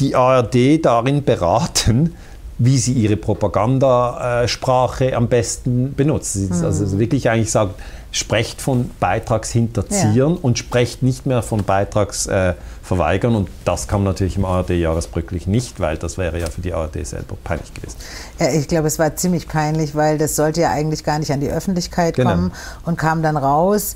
die 0.00 0.14
ARD 0.14 0.84
darin 0.84 1.24
beraten, 1.24 2.14
wie 2.58 2.76
sie 2.76 2.92
ihre 2.92 3.16
Propagandasprache 3.16 5.16
am 5.16 5.28
besten 5.28 5.94
benutzt. 5.94 6.34
Sie 6.34 6.52
mhm. 6.52 6.62
also 6.62 6.98
wirklich 6.98 7.30
eigentlich 7.30 7.50
sagt, 7.50 7.80
sprecht 8.12 8.60
von 8.60 8.90
Beitragshinterziehern 9.00 10.34
ja. 10.34 10.38
und 10.40 10.58
sprecht 10.58 11.02
nicht 11.02 11.24
mehr 11.24 11.42
von 11.42 11.64
Beitragsverweigern. 11.64 13.34
und 13.34 13.48
das 13.64 13.88
kam 13.88 14.04
natürlich 14.04 14.36
im 14.36 14.44
ARD-Jahresbrücklich 14.44 15.46
nicht, 15.46 15.80
weil 15.80 15.96
das 15.96 16.18
wäre 16.18 16.38
ja 16.38 16.46
für 16.46 16.60
die 16.60 16.74
ARD 16.74 17.06
selber 17.06 17.36
peinlich 17.42 17.72
gewesen. 17.72 17.96
Ja, 18.38 18.50
ich 18.50 18.68
glaube, 18.68 18.86
es 18.86 18.98
war 18.98 19.16
ziemlich 19.16 19.48
peinlich, 19.48 19.94
weil 19.94 20.18
das 20.18 20.36
sollte 20.36 20.60
ja 20.60 20.70
eigentlich 20.70 21.04
gar 21.04 21.18
nicht 21.18 21.32
an 21.32 21.40
die 21.40 21.48
Öffentlichkeit 21.48 22.14
genau. 22.14 22.30
kommen 22.30 22.52
und 22.84 22.98
kam 22.98 23.22
dann 23.22 23.38
raus. 23.38 23.94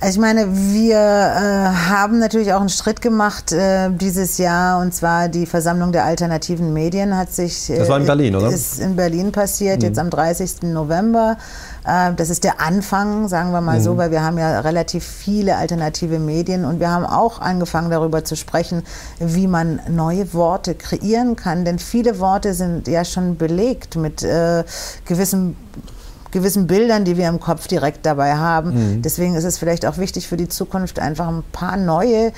Also 0.00 0.14
ich 0.14 0.20
meine, 0.20 0.46
wir 0.54 0.96
äh, 0.96 1.88
haben 1.88 2.20
natürlich 2.20 2.52
auch 2.52 2.60
einen 2.60 2.68
Schritt 2.68 3.00
gemacht 3.00 3.50
äh, 3.50 3.90
dieses 3.90 4.38
Jahr 4.38 4.80
und 4.80 4.94
zwar 4.94 5.28
die 5.28 5.44
Versammlung 5.44 5.90
der 5.90 6.04
alternativen 6.04 6.72
Medien 6.72 7.16
hat 7.16 7.32
sich. 7.32 7.68
Äh, 7.68 7.78
das 7.78 7.88
war 7.88 7.98
in 7.98 8.06
Berlin, 8.06 8.36
oder? 8.36 8.48
Ist 8.48 8.78
in 8.78 8.94
Berlin 8.94 9.32
passiert, 9.32 9.78
mhm. 9.78 9.88
jetzt 9.88 9.98
am 9.98 10.08
30. 10.08 10.62
November. 10.62 11.36
Äh, 11.84 12.12
das 12.14 12.30
ist 12.30 12.44
der 12.44 12.60
Anfang, 12.60 13.26
sagen 13.26 13.50
wir 13.50 13.60
mal 13.60 13.80
mhm. 13.80 13.82
so, 13.82 13.96
weil 13.96 14.12
wir 14.12 14.22
haben 14.22 14.38
ja 14.38 14.60
relativ 14.60 15.04
viele 15.04 15.56
alternative 15.56 16.20
Medien 16.20 16.64
und 16.64 16.78
wir 16.78 16.90
haben 16.90 17.04
auch 17.04 17.40
angefangen 17.40 17.90
darüber 17.90 18.22
zu 18.22 18.36
sprechen, 18.36 18.84
wie 19.18 19.48
man 19.48 19.80
neue 19.88 20.32
Worte 20.32 20.76
kreieren 20.76 21.34
kann, 21.34 21.64
denn 21.64 21.80
viele 21.80 22.20
Worte 22.20 22.54
sind 22.54 22.86
ja 22.86 23.04
schon 23.04 23.36
belegt 23.36 23.96
mit 23.96 24.22
äh, 24.22 24.62
gewissen 25.06 25.56
gewissen 26.30 26.66
Bildern, 26.66 27.04
die 27.04 27.16
wir 27.16 27.28
im 27.28 27.40
Kopf 27.40 27.66
direkt 27.66 28.04
dabei 28.06 28.36
haben. 28.36 28.96
Mhm. 28.96 29.02
Deswegen 29.02 29.34
ist 29.34 29.44
es 29.44 29.58
vielleicht 29.58 29.86
auch 29.86 29.98
wichtig 29.98 30.28
für 30.28 30.36
die 30.36 30.48
Zukunft, 30.48 30.98
einfach 30.98 31.28
ein 31.28 31.42
paar 31.52 31.76
neue, 31.76 32.32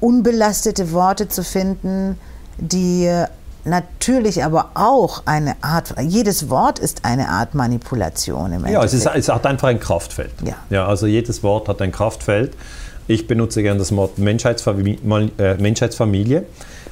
unbelastete 0.00 0.92
Worte 0.92 1.28
zu 1.28 1.44
finden, 1.44 2.18
die 2.58 3.10
natürlich 3.64 4.44
aber 4.44 4.70
auch 4.74 5.22
eine 5.26 5.56
Art, 5.62 5.94
jedes 6.00 6.50
Wort 6.50 6.78
ist 6.78 7.04
eine 7.04 7.28
Art 7.28 7.54
Manipulation 7.54 8.52
im 8.52 8.66
Ja, 8.66 8.82
es, 8.82 8.92
ist, 8.92 9.06
es 9.06 9.28
hat 9.28 9.46
einfach 9.46 9.68
ein 9.68 9.80
Kraftfeld. 9.80 10.32
Ja. 10.44 10.54
ja. 10.70 10.86
Also 10.86 11.06
jedes 11.06 11.42
Wort 11.42 11.68
hat 11.68 11.80
ein 11.80 11.92
Kraftfeld. 11.92 12.54
Ich 13.06 13.26
benutze 13.26 13.62
gerne 13.62 13.78
das 13.78 13.94
Wort 13.94 14.18
Menschheitsfamilie. 14.18 15.30
Äh, 15.38 15.54
Menschheitsfamilie 15.56 16.44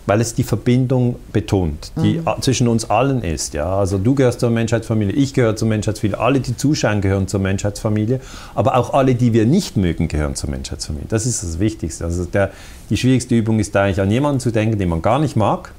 weil 0.07 0.21
es 0.21 0.35
die 0.35 0.43
Verbindung 0.43 1.17
betont, 1.33 1.93
die 2.03 2.19
mhm. 2.19 2.43
zwischen 2.43 2.69
uns 2.69 2.89
allen 2.89 3.23
ist. 3.23 3.55
Ja? 3.55 3.79
Also 3.79 3.99
du 3.99 4.15
gehörst 4.15 4.41
zur 4.41 4.51
Menschheitsfamilie, 4.51 5.15
ich 5.15 5.35
gehöre 5.35 5.57
zur 5.57 5.69
Menschheitsfamilie, 5.69 6.19
alle, 6.19 6.41
die 6.41 6.57
zuschauen, 6.57 7.01
gehören 7.01 7.29
zur 7.29 7.41
Menschheitsfamilie, 7.41 8.21
aber 8.55 8.77
auch 8.77 8.93
alle, 8.95 9.15
die 9.15 9.33
wir 9.33 9.47
nicht 9.47 9.77
mögen, 9.77 10.09
gehören 10.09 10.35
zur 10.35 10.51
Menschheitsfamilie. 10.51 11.07
Das 11.09 11.27
ist 11.27 11.43
das 11.43 11.59
Wichtigste. 11.59 12.05
Also 12.05 12.25
der, 12.25 12.51
die 12.89 12.97
schwierigste 12.97 13.35
Übung 13.35 13.59
ist 13.61 13.77
eigentlich 13.77 14.01
an 14.01 14.11
jemanden 14.11 14.41
zu 14.41 14.51
denken, 14.51 14.79
den 14.79 14.89
man 14.89 15.03
gar 15.03 15.19
nicht 15.19 15.37
mag 15.37 15.73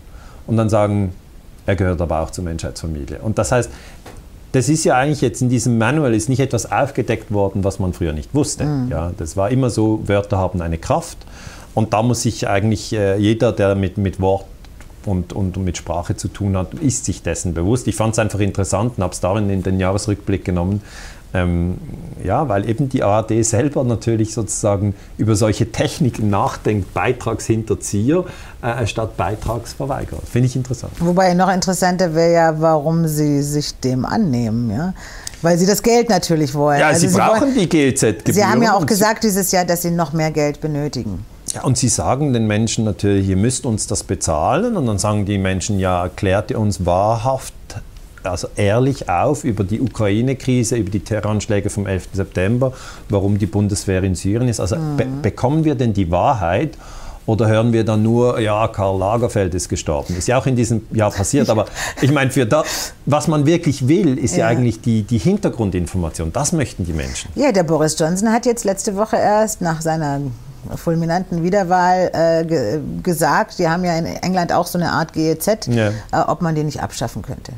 und 0.47 0.57
dann 0.57 0.69
sagen, 0.69 1.13
er 1.65 1.75
gehört 1.75 2.01
aber 2.01 2.21
auch 2.21 2.31
zur 2.31 2.43
Menschheitsfamilie. 2.43 3.19
Und 3.19 3.37
das 3.37 3.51
heißt, 3.51 3.69
das 4.51 4.67
ist 4.67 4.83
ja 4.83 4.95
eigentlich 4.95 5.21
jetzt 5.21 5.41
in 5.41 5.49
diesem 5.49 5.77
Manual 5.77 6.13
ist 6.13 6.27
nicht 6.27 6.39
etwas 6.39 6.71
aufgedeckt 6.71 7.31
worden, 7.31 7.63
was 7.63 7.79
man 7.79 7.93
früher 7.93 8.13
nicht 8.13 8.33
wusste. 8.33 8.65
Mhm. 8.65 8.89
Ja, 8.89 9.11
das 9.17 9.37
war 9.37 9.49
immer 9.49 9.69
so, 9.69 10.01
Wörter 10.07 10.37
haben 10.37 10.61
eine 10.61 10.77
Kraft 10.77 11.17
und 11.73 11.93
da 11.93 12.03
muss 12.03 12.23
sich 12.23 12.47
eigentlich 12.47 12.93
äh, 12.93 13.17
jeder, 13.17 13.51
der 13.51 13.75
mit, 13.75 13.97
mit 13.97 14.19
Wort 14.19 14.45
und, 15.05 15.33
und, 15.33 15.57
mit 15.57 15.77
Sprache 15.77 16.15
zu 16.15 16.27
tun 16.27 16.57
hat, 16.57 16.73
ist 16.75 17.05
sich 17.05 17.23
dessen 17.23 17.53
bewusst. 17.53 17.87
Ich 17.87 17.95
fand 17.95 18.13
es 18.13 18.19
einfach 18.19 18.39
interessant 18.39 18.93
und 18.97 19.03
habe 19.03 19.13
es 19.13 19.19
darin 19.19 19.49
in 19.49 19.63
den 19.63 19.79
Jahresrückblick 19.79 20.45
genommen, 20.45 20.81
ähm, 21.33 21.77
ja, 22.23 22.49
weil 22.49 22.69
eben 22.69 22.89
die 22.89 23.03
ARD 23.03 23.43
selber 23.45 23.83
natürlich 23.85 24.33
sozusagen 24.33 24.93
über 25.17 25.35
solche 25.35 25.71
Techniken 25.71 26.29
nachdenkt, 26.29 26.93
Beitragshinterzieher 26.93 28.25
äh, 28.61 28.85
statt 28.85 29.15
Beitragsverweigerer. 29.15 30.21
Finde 30.29 30.47
ich 30.47 30.55
interessant. 30.57 30.91
Wobei 30.99 31.33
noch 31.33 31.51
interessanter 31.51 32.13
wäre 32.13 32.33
ja, 32.33 32.61
warum 32.61 33.07
sie 33.07 33.41
sich 33.43 33.79
dem 33.79 34.05
annehmen. 34.05 34.69
Ja? 34.69 34.93
Weil 35.41 35.57
sie 35.57 35.65
das 35.65 35.81
Geld 35.81 36.09
natürlich 36.09 36.53
wollen. 36.53 36.81
Ja, 36.81 36.87
also 36.87 36.99
sie, 36.99 37.07
sie 37.07 37.17
brauchen 37.17 37.41
wollen, 37.41 37.57
die 37.57 37.69
GZ-Gebühren. 37.69 38.33
Sie 38.33 38.45
haben 38.45 38.61
ja 38.61 38.75
auch 38.75 38.85
gesagt 38.85 39.23
dieses 39.23 39.51
Jahr, 39.53 39.63
dass 39.63 39.83
sie 39.83 39.91
noch 39.91 40.11
mehr 40.11 40.31
Geld 40.31 40.59
benötigen. 40.59 41.25
Ja, 41.53 41.63
und 41.63 41.77
Sie 41.77 41.89
sagen 41.89 42.33
den 42.33 42.47
Menschen 42.47 42.85
natürlich, 42.85 43.27
ihr 43.27 43.37
müsst 43.37 43.65
uns 43.65 43.87
das 43.87 44.03
bezahlen. 44.03 44.77
Und 44.77 44.85
dann 44.85 44.97
sagen 44.97 45.25
die 45.25 45.37
Menschen, 45.37 45.79
ja, 45.79 46.03
erklärt 46.03 46.51
ihr 46.51 46.59
uns 46.59 46.85
wahrhaft, 46.85 47.53
also 48.23 48.47
ehrlich 48.55 49.09
auf 49.09 49.43
über 49.43 49.63
die 49.63 49.81
Ukraine-Krise, 49.81 50.77
über 50.77 50.91
die 50.91 50.99
Terroranschläge 50.99 51.69
vom 51.69 51.87
11. 51.87 52.09
September, 52.13 52.73
warum 53.09 53.37
die 53.37 53.47
Bundeswehr 53.47 54.03
in 54.03 54.15
Syrien 54.15 54.47
ist. 54.47 54.59
Also 54.59 54.75
mhm. 54.77 54.97
be 54.97 55.05
bekommen 55.21 55.65
wir 55.65 55.75
denn 55.75 55.93
die 55.93 56.09
Wahrheit? 56.11 56.77
Oder 57.27 57.47
hören 57.47 57.71
wir 57.71 57.85
dann 57.85 58.01
nur, 58.01 58.39
ja, 58.39 58.67
Karl 58.67 58.97
Lagerfeld 58.97 59.53
ist 59.53 59.69
gestorben? 59.69 60.15
Ist 60.17 60.27
ja 60.27 60.39
auch 60.39 60.47
in 60.47 60.55
diesem 60.55 60.81
Jahr 60.91 61.11
passiert. 61.11 61.49
Aber 61.49 61.65
ich 62.01 62.11
meine, 62.11 62.31
für 62.31 62.47
das, 62.47 62.93
was 63.05 63.27
man 63.27 63.45
wirklich 63.45 63.87
will, 63.87 64.17
ist 64.17 64.35
ja, 64.35 64.39
ja 64.39 64.47
eigentlich 64.47 64.81
die, 64.81 65.03
die 65.03 65.19
Hintergrundinformation. 65.19 66.33
Das 66.33 66.51
möchten 66.51 66.83
die 66.83 66.93
Menschen. 66.93 67.29
Ja, 67.35 67.51
der 67.51 67.63
Boris 67.63 67.97
Johnson 67.97 68.31
hat 68.31 68.47
jetzt 68.47 68.65
letzte 68.65 68.95
Woche 68.95 69.17
erst 69.17 69.61
nach 69.61 69.81
seiner 69.81 70.19
fulminanten 70.75 71.43
Wiederwahl 71.43 72.11
äh, 72.13 72.45
ge 72.45 72.81
gesagt, 73.03 73.59
die 73.59 73.67
haben 73.67 73.83
ja 73.83 73.97
in 73.97 74.05
England 74.05 74.53
auch 74.53 74.67
so 74.67 74.77
eine 74.77 74.91
Art 74.91 75.13
GEZ, 75.13 75.67
ja. 75.67 75.89
äh, 75.89 75.91
ob 76.27 76.41
man 76.41 76.55
die 76.55 76.63
nicht 76.63 76.81
abschaffen 76.81 77.21
könnte. 77.21 77.53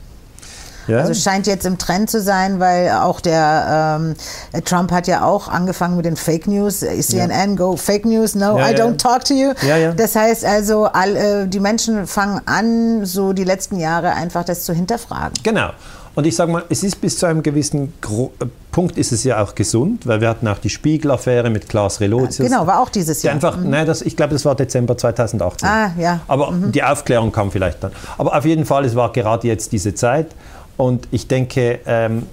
Ja. 0.87 0.99
Also 0.99 1.13
scheint 1.13 1.47
jetzt 1.47 1.65
im 1.65 1.77
Trend 1.77 2.09
zu 2.09 2.21
sein, 2.21 2.59
weil 2.59 2.89
auch 2.89 3.21
der 3.21 3.97
ähm, 3.99 4.63
Trump 4.65 4.91
hat 4.91 5.07
ja 5.07 5.23
auch 5.23 5.47
angefangen 5.47 5.95
mit 5.95 6.05
den 6.05 6.17
Fake 6.17 6.47
News. 6.47 6.79
CNN, 6.79 7.51
ja. 7.51 7.55
go 7.55 7.77
Fake 7.77 8.05
News, 8.05 8.35
no, 8.35 8.57
ja, 8.57 8.69
I 8.69 8.73
don't 8.73 8.97
talk 8.97 9.23
to 9.25 9.33
you. 9.33 9.53
Das 9.95 10.15
heißt 10.15 10.43
also, 10.43 10.85
all, 10.85 11.15
äh, 11.15 11.47
die 11.47 11.59
Menschen 11.59 12.05
fangen 12.07 12.41
an, 12.45 13.05
so 13.05 13.33
die 13.33 13.43
letzten 13.43 13.79
Jahre 13.79 14.11
einfach 14.11 14.43
das 14.43 14.63
zu 14.63 14.73
hinterfragen. 14.73 15.33
Genau. 15.43 15.69
Und 16.15 16.27
ich 16.27 16.35
sage 16.35 16.51
mal, 16.51 16.63
es 16.69 16.83
ist 16.83 17.01
bis 17.01 17.17
zu 17.17 17.25
einem 17.25 17.41
gewissen 17.41 17.93
Gro 17.99 18.31
äh, 18.39 18.45
Punkt 18.71 18.97
ist 18.97 19.11
es 19.11 19.23
ja 19.23 19.41
auch 19.43 19.53
gesund, 19.53 20.07
weil 20.07 20.19
wir 20.19 20.29
hatten 20.29 20.47
auch 20.47 20.57
die 20.57 20.69
Spiegel-Affäre 20.69 21.51
mit 21.51 21.69
Klaas 21.69 21.99
Relotius. 21.99 22.39
Ja, 22.39 22.45
genau, 22.45 22.67
war 22.67 22.81
auch 22.81 22.89
dieses 22.89 23.21
Jahr. 23.21 23.35
Einfach, 23.35 23.57
mhm. 23.57 23.69
nein, 23.69 23.85
das, 23.85 24.01
ich 24.01 24.15
glaube, 24.15 24.33
das 24.33 24.45
war 24.45 24.55
Dezember 24.55 24.97
2018. 24.97 25.69
Ah, 25.69 25.91
ja. 25.97 26.21
Aber 26.27 26.51
mhm. 26.51 26.71
die 26.71 26.83
Aufklärung 26.83 27.31
kam 27.31 27.51
vielleicht 27.51 27.83
dann. 27.83 27.91
Aber 28.17 28.35
auf 28.35 28.45
jeden 28.45 28.65
Fall, 28.65 28.85
es 28.85 28.95
war 28.95 29.11
gerade 29.11 29.47
jetzt 29.47 29.71
diese 29.71 29.93
Zeit. 29.93 30.27
Und 30.75 31.07
ich 31.11 31.27
denke, 31.27 31.79
ähm, 31.85 32.23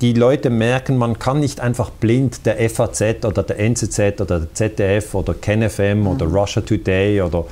die 0.00 0.12
Leute 0.12 0.50
merken, 0.50 0.96
man 0.96 1.18
kann 1.18 1.38
nicht 1.38 1.60
einfach 1.60 1.90
blind 1.90 2.44
der 2.46 2.68
FAZ 2.68 3.24
oder 3.24 3.44
der 3.44 3.60
NZZ 3.60 4.20
oder 4.20 4.40
der 4.40 4.54
ZDF 4.54 5.14
oder 5.14 5.34
KenFM 5.34 6.00
mhm. 6.00 6.06
oder 6.08 6.26
Russia 6.26 6.62
Today 6.62 7.22
oder 7.22 7.44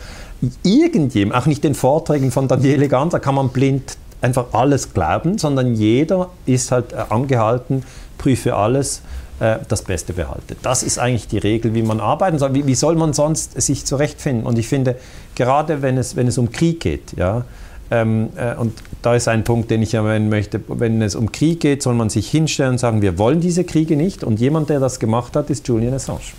irgendjemand, 0.63 1.41
auch 1.41 1.47
nicht 1.47 1.65
den 1.65 1.75
Vorträgen 1.75 2.31
von 2.31 2.49
Daniele 2.49 2.89
Ganser, 2.89 3.21
kann 3.21 3.37
man 3.37 3.51
blind 3.51 3.97
einfach 4.25 4.47
alles 4.53 4.95
glauben, 4.95 5.39
sondern 5.39 5.75
jeder 5.75 6.31
ist 6.47 6.73
halt 6.73 6.93
äh, 6.93 6.97
angehalten, 7.11 7.85
prüfe 8.19 8.57
alles, 8.57 9.03
äh, 9.39 9.59
das 9.69 9.83
Beste 9.83 10.15
behalte. 10.15 10.57
Das 10.63 10.83
ist 10.83 10.99
eigentlich 10.99 11.29
die 11.29 11.39
Regel, 11.39 11.75
wie 11.75 11.83
man 11.83 12.01
arbeiten 12.01 12.39
soll. 12.39 12.55
Wie, 12.55 12.75
soll 12.75 12.97
man 12.97 13.13
sonst 13.13 13.61
sich 13.61 13.85
zurechtfinden? 13.85 14.47
Und 14.47 14.59
ich 14.59 14.67
finde, 14.67 14.97
gerade 15.35 15.83
wenn 15.83 15.99
es, 15.99 16.17
wenn 16.17 16.27
es 16.27 16.39
um 16.39 16.51
Krieg 16.51 16.81
geht, 16.81 17.17
ja, 17.17 17.45
ähm, 17.91 18.31
äh, 18.37 18.55
und 18.55 18.73
da 19.03 19.15
ist 19.15 19.29
ein 19.29 19.45
Punkt, 19.45 19.71
den 19.71 19.83
ich 19.83 19.93
erwähnen 19.93 20.31
möchte, 20.31 20.59
wenn 20.69 21.03
es 21.03 21.15
um 21.15 21.31
Krieg 21.31 21.61
geht, 21.61 21.83
soll 21.83 21.95
man 21.95 22.09
sich 22.09 22.31
hinstellen 22.31 22.73
und 22.73 22.79
sagen, 22.79 23.03
wir 23.03 23.19
wollen 23.19 23.41
diese 23.41 23.63
Kriege 23.65 23.95
nicht. 23.95 24.25
Und 24.25 24.41
jemand, 24.41 24.71
der 24.71 24.81
das 24.81 24.99
gemacht 24.99 25.37
hat, 25.37 25.51
ist 25.51 25.69
Julian 25.69 25.93
Assange. 25.93 26.33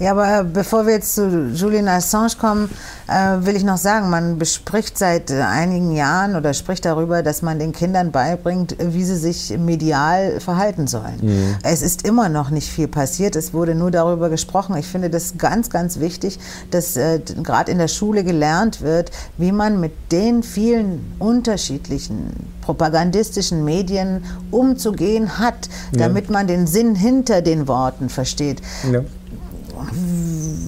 Ja, 0.00 0.10
aber 0.10 0.40
äh, 0.40 0.44
bevor 0.44 0.86
wir 0.86 0.94
jetzt 0.94 1.14
zu 1.14 1.50
Julian 1.54 1.86
Assange 1.86 2.32
kommen, 2.38 2.68
äh, 3.06 3.46
will 3.46 3.54
ich 3.54 3.62
noch 3.62 3.76
sagen, 3.76 4.10
man 4.10 4.38
bespricht 4.38 4.98
seit 4.98 5.30
äh, 5.30 5.40
einigen 5.40 5.92
Jahren 5.92 6.34
oder 6.34 6.52
spricht 6.52 6.84
darüber, 6.84 7.22
dass 7.22 7.42
man 7.42 7.60
den 7.60 7.72
Kindern 7.72 8.10
beibringt, 8.10 8.76
wie 8.80 9.04
sie 9.04 9.16
sich 9.16 9.56
medial 9.56 10.40
verhalten 10.40 10.88
sollen. 10.88 11.18
Mhm. 11.22 11.56
Es 11.62 11.82
ist 11.82 12.06
immer 12.06 12.28
noch 12.28 12.50
nicht 12.50 12.68
viel 12.68 12.88
passiert, 12.88 13.36
es 13.36 13.52
wurde 13.52 13.76
nur 13.76 13.92
darüber 13.92 14.30
gesprochen. 14.30 14.76
Ich 14.76 14.86
finde 14.86 15.10
das 15.10 15.38
ganz, 15.38 15.70
ganz 15.70 16.00
wichtig, 16.00 16.40
dass 16.72 16.96
äh, 16.96 17.20
gerade 17.20 17.70
in 17.70 17.78
der 17.78 17.88
Schule 17.88 18.24
gelernt 18.24 18.80
wird, 18.80 19.12
wie 19.38 19.52
man 19.52 19.78
mit 19.78 19.92
den 20.10 20.42
vielen 20.42 21.14
unterschiedlichen 21.20 22.32
propagandistischen 22.62 23.64
Medien 23.64 24.24
umzugehen 24.50 25.38
hat, 25.38 25.68
damit 25.92 26.26
ja. 26.26 26.32
man 26.32 26.46
den 26.46 26.66
Sinn 26.66 26.94
hinter 26.96 27.42
den 27.42 27.68
Worten 27.68 28.08
versteht. 28.08 28.60
Ja. 28.90 29.02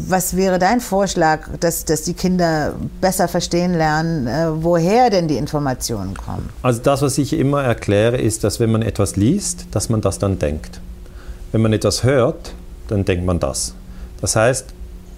Was 0.08 0.36
wäre 0.36 0.58
dein 0.58 0.80
Vorschlag, 0.80 1.48
dass, 1.58 1.84
dass 1.84 2.02
die 2.02 2.14
Kinder 2.14 2.74
besser 3.00 3.26
verstehen 3.26 3.74
lernen, 3.74 4.26
äh, 4.26 4.62
woher 4.62 5.10
denn 5.10 5.26
die 5.26 5.36
Informationen 5.36 6.16
kommen? 6.16 6.48
Also 6.62 6.80
das, 6.82 7.02
was 7.02 7.18
ich 7.18 7.32
immer 7.32 7.64
erkläre, 7.64 8.16
ist, 8.16 8.44
dass 8.44 8.60
wenn 8.60 8.70
man 8.70 8.82
etwas 8.82 9.16
liest, 9.16 9.66
dass 9.72 9.88
man 9.88 10.00
das 10.00 10.18
dann 10.18 10.38
denkt. 10.38 10.80
Wenn 11.50 11.62
man 11.62 11.72
etwas 11.72 12.04
hört, 12.04 12.54
dann 12.88 13.04
denkt 13.04 13.24
man 13.24 13.40
das. 13.40 13.74
Das 14.20 14.36
heißt, 14.36 14.66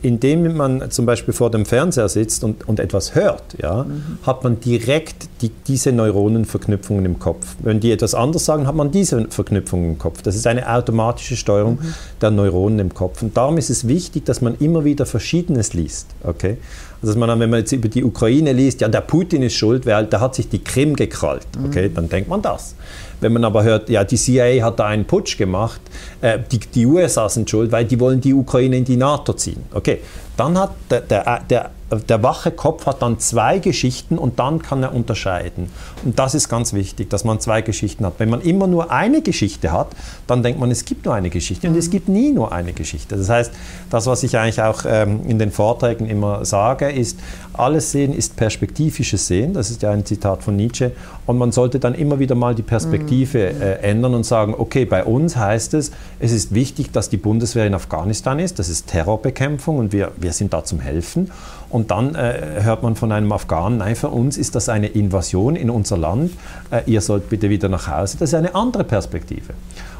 indem 0.02 0.56
man 0.56 0.90
zum 0.90 1.06
Beispiel 1.06 1.34
vor 1.34 1.50
dem 1.50 1.66
Fernseher 1.66 2.08
sitzt 2.08 2.44
und, 2.44 2.68
und 2.68 2.80
etwas 2.80 3.14
hört, 3.14 3.42
ja, 3.60 3.84
mhm. 3.84 4.18
hat 4.22 4.44
man 4.44 4.60
direkt 4.60 5.28
die, 5.42 5.50
diese 5.66 5.92
Neuronenverknüpfungen 5.92 7.04
im 7.04 7.18
Kopf. 7.18 7.56
Wenn 7.60 7.80
die 7.80 7.92
etwas 7.92 8.14
anderes 8.14 8.44
sagen, 8.44 8.66
hat 8.66 8.74
man 8.74 8.90
diese 8.90 9.26
Verknüpfungen 9.28 9.92
im 9.92 9.98
Kopf. 9.98 10.22
Das 10.22 10.36
ist 10.36 10.46
eine 10.46 10.68
automatische 10.72 11.36
Steuerung 11.36 11.78
mhm. 11.80 11.94
der 12.20 12.30
Neuronen 12.30 12.78
im 12.78 12.94
Kopf. 12.94 13.22
Und 13.22 13.36
darum 13.36 13.58
ist 13.58 13.70
es 13.70 13.88
wichtig, 13.88 14.24
dass 14.24 14.40
man 14.40 14.54
immer 14.60 14.84
wieder 14.84 15.06
Verschiedenes 15.06 15.74
liest. 15.74 16.08
Okay? 16.22 16.58
Also 17.00 17.12
dass 17.12 17.16
man 17.16 17.28
dann, 17.28 17.40
wenn 17.40 17.50
man 17.50 17.60
jetzt 17.60 17.72
über 17.72 17.88
die 17.88 18.04
Ukraine 18.04 18.52
liest, 18.52 18.80
ja, 18.80 18.88
der 18.88 19.00
Putin 19.00 19.42
ist 19.42 19.54
schuld, 19.54 19.86
weil 19.86 20.06
der 20.06 20.20
hat 20.20 20.34
sich 20.34 20.48
die 20.48 20.62
Krim 20.62 20.96
gekrallt. 20.96 21.46
Okay? 21.66 21.88
Mhm. 21.88 21.94
Dann 21.94 22.08
denkt 22.08 22.28
man 22.28 22.42
das. 22.42 22.74
Wenn 23.20 23.32
man 23.32 23.44
aber 23.44 23.64
hört, 23.64 23.88
ja, 23.88 24.04
die 24.04 24.16
CIA 24.16 24.64
hat 24.64 24.78
da 24.78 24.86
einen 24.86 25.04
Putsch 25.04 25.36
gemacht, 25.36 25.80
äh, 26.20 26.38
die, 26.50 26.58
die 26.58 26.86
USA 26.86 27.28
sind 27.28 27.50
schuld, 27.50 27.72
weil 27.72 27.84
die 27.84 27.98
wollen 27.98 28.20
die 28.20 28.34
Ukraine 28.34 28.76
in 28.76 28.84
die 28.84 28.96
NATO 28.96 29.32
ziehen. 29.32 29.62
Okay, 29.72 30.00
dann 30.38 30.58
hat 30.58 30.70
der, 30.90 31.00
der, 31.02 31.40
der 31.48 31.70
der 31.90 32.22
wache 32.22 32.50
Kopf 32.50 32.86
hat 32.86 33.00
dann 33.00 33.18
zwei 33.18 33.58
Geschichten 33.58 34.18
und 34.18 34.38
dann 34.38 34.60
kann 34.60 34.82
er 34.82 34.94
unterscheiden. 34.94 35.70
Und 36.04 36.18
das 36.18 36.34
ist 36.34 36.48
ganz 36.48 36.74
wichtig, 36.74 37.08
dass 37.08 37.24
man 37.24 37.40
zwei 37.40 37.62
Geschichten 37.62 38.04
hat. 38.04 38.14
Wenn 38.18 38.28
man 38.28 38.42
immer 38.42 38.66
nur 38.66 38.90
eine 38.90 39.22
Geschichte 39.22 39.72
hat, 39.72 39.88
dann 40.26 40.42
denkt 40.42 40.60
man, 40.60 40.70
es 40.70 40.84
gibt 40.84 41.06
nur 41.06 41.14
eine 41.14 41.30
Geschichte 41.30 41.66
und 41.68 41.76
es 41.76 41.86
mhm. 41.86 41.92
gibt 41.92 42.08
nie 42.08 42.30
nur 42.30 42.52
eine 42.52 42.74
Geschichte. 42.74 43.16
Das 43.16 43.30
heißt, 43.30 43.52
das, 43.88 44.06
was 44.06 44.22
ich 44.22 44.36
eigentlich 44.36 44.60
auch 44.60 44.84
ähm, 44.86 45.22
in 45.26 45.38
den 45.38 45.50
Vorträgen 45.50 46.06
immer 46.06 46.44
sage, 46.44 46.90
ist, 46.90 47.18
alles 47.54 47.90
Sehen 47.90 48.14
ist 48.14 48.36
perspektivisches 48.36 49.26
Sehen. 49.26 49.54
Das 49.54 49.70
ist 49.70 49.82
ja 49.82 49.90
ein 49.90 50.04
Zitat 50.04 50.42
von 50.42 50.56
Nietzsche. 50.56 50.92
Und 51.26 51.38
man 51.38 51.52
sollte 51.52 51.80
dann 51.80 51.94
immer 51.94 52.18
wieder 52.18 52.34
mal 52.34 52.54
die 52.54 52.62
Perspektive 52.62 53.52
mhm. 53.52 53.62
äh, 53.62 53.74
ändern 53.76 54.14
und 54.14 54.24
sagen, 54.24 54.54
okay, 54.56 54.84
bei 54.84 55.04
uns 55.04 55.36
heißt 55.36 55.72
es, 55.74 55.90
es 56.20 56.32
ist 56.32 56.54
wichtig, 56.54 56.92
dass 56.92 57.08
die 57.08 57.16
Bundeswehr 57.16 57.66
in 57.66 57.74
Afghanistan 57.74 58.38
ist. 58.38 58.58
Das 58.58 58.68
ist 58.68 58.88
Terrorbekämpfung 58.88 59.78
und 59.78 59.92
wir, 59.92 60.12
wir 60.18 60.27
sind 60.32 60.52
da 60.52 60.64
zum 60.64 60.80
Helfen. 60.80 61.30
Und 61.70 61.90
dann 61.90 62.14
äh, 62.14 62.62
hört 62.62 62.82
man 62.82 62.96
von 62.96 63.12
einem 63.12 63.30
Afghanen, 63.32 63.78
nein, 63.78 63.94
für 63.94 64.08
uns 64.08 64.38
ist 64.38 64.54
das 64.54 64.68
eine 64.68 64.86
Invasion 64.86 65.54
in 65.54 65.68
unser 65.68 65.98
Land, 65.98 66.32
äh, 66.70 66.82
ihr 66.86 67.00
sollt 67.00 67.28
bitte 67.28 67.50
wieder 67.50 67.68
nach 67.68 67.88
Hause. 67.88 68.16
Das 68.18 68.30
ist 68.30 68.34
eine 68.34 68.54
andere 68.54 68.84
Perspektive. 68.84 69.52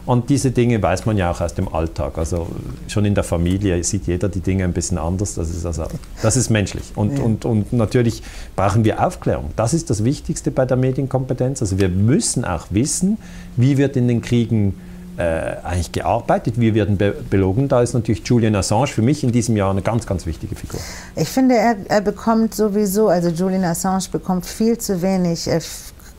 Und 0.07 0.31
diese 0.31 0.53
Dinge 0.53 0.83
weiß 0.83 1.05
man 1.05 1.19
ja 1.19 1.31
auch 1.31 1.43
aus 1.43 1.53
dem 1.53 1.69
Alltag. 1.69 2.17
Also 2.17 2.47
schon 2.87 3.05
in 3.05 3.15
der 3.15 3.25
Familie 3.25 3.85
sieht 3.85 4.07
jeder 4.07 4.31
die 4.31 4.41
Dinge 4.41 4.65
ein 4.65 4.73
bisschen 4.73 4.97
anders. 4.97 5.35
Das 5.35 5.51
ist, 5.51 5.67
also, 5.67 5.85
das 6.23 6.35
ist 6.39 6.49
menschlich. 6.49 6.93
Und, 6.95 7.19
ja. 7.19 7.25
und, 7.25 7.45
und 7.45 7.75
natürlich 7.75 8.23
brauchen 8.57 8.87
wir 8.87 9.07
Aufklärung. 9.07 9.51
Das 9.57 9.75
ist 9.75 9.91
das 9.91 10.05
Wichtigste 10.05 10.51
bei 10.51 10.65
der 10.65 10.79
Medienkompetenz. 10.79 11.61
Also 11.61 11.79
wir 11.79 11.91
müssen 11.91 12.47
auch 12.47 12.69
wissen, 12.71 13.19
wie 13.57 13.77
wird 13.77 13.99
in 13.99 14.09
den 14.09 14.23
Kriegen 14.23 14.81
eigentlich 15.23 15.93
gearbeitet. 15.93 16.61
Wir 16.61 16.75
werden 16.75 16.97
be 16.97 17.15
belogen. 17.29 17.69
Da 17.69 17.83
ist 17.83 17.95
natürlich 17.95 18.23
Julian 18.25 18.55
Assange 18.55 18.87
für 18.87 19.03
mich 19.03 19.25
in 19.25 19.33
diesem 19.33 19.57
Jahr 19.57 19.71
eine 19.71 19.83
ganz, 19.83 20.07
ganz 20.07 20.27
wichtige 20.27 20.55
Figur. 20.55 20.81
Ich 21.17 21.29
finde, 21.29 21.57
er, 21.57 21.77
er 21.89 22.01
bekommt 22.01 22.55
sowieso, 22.55 23.09
also 23.09 23.29
Julian 23.29 23.65
Assange 23.65 24.05
bekommt 24.13 24.47
viel 24.47 24.79
zu 24.79 25.03
wenig 25.03 25.49
äh, 25.49 25.61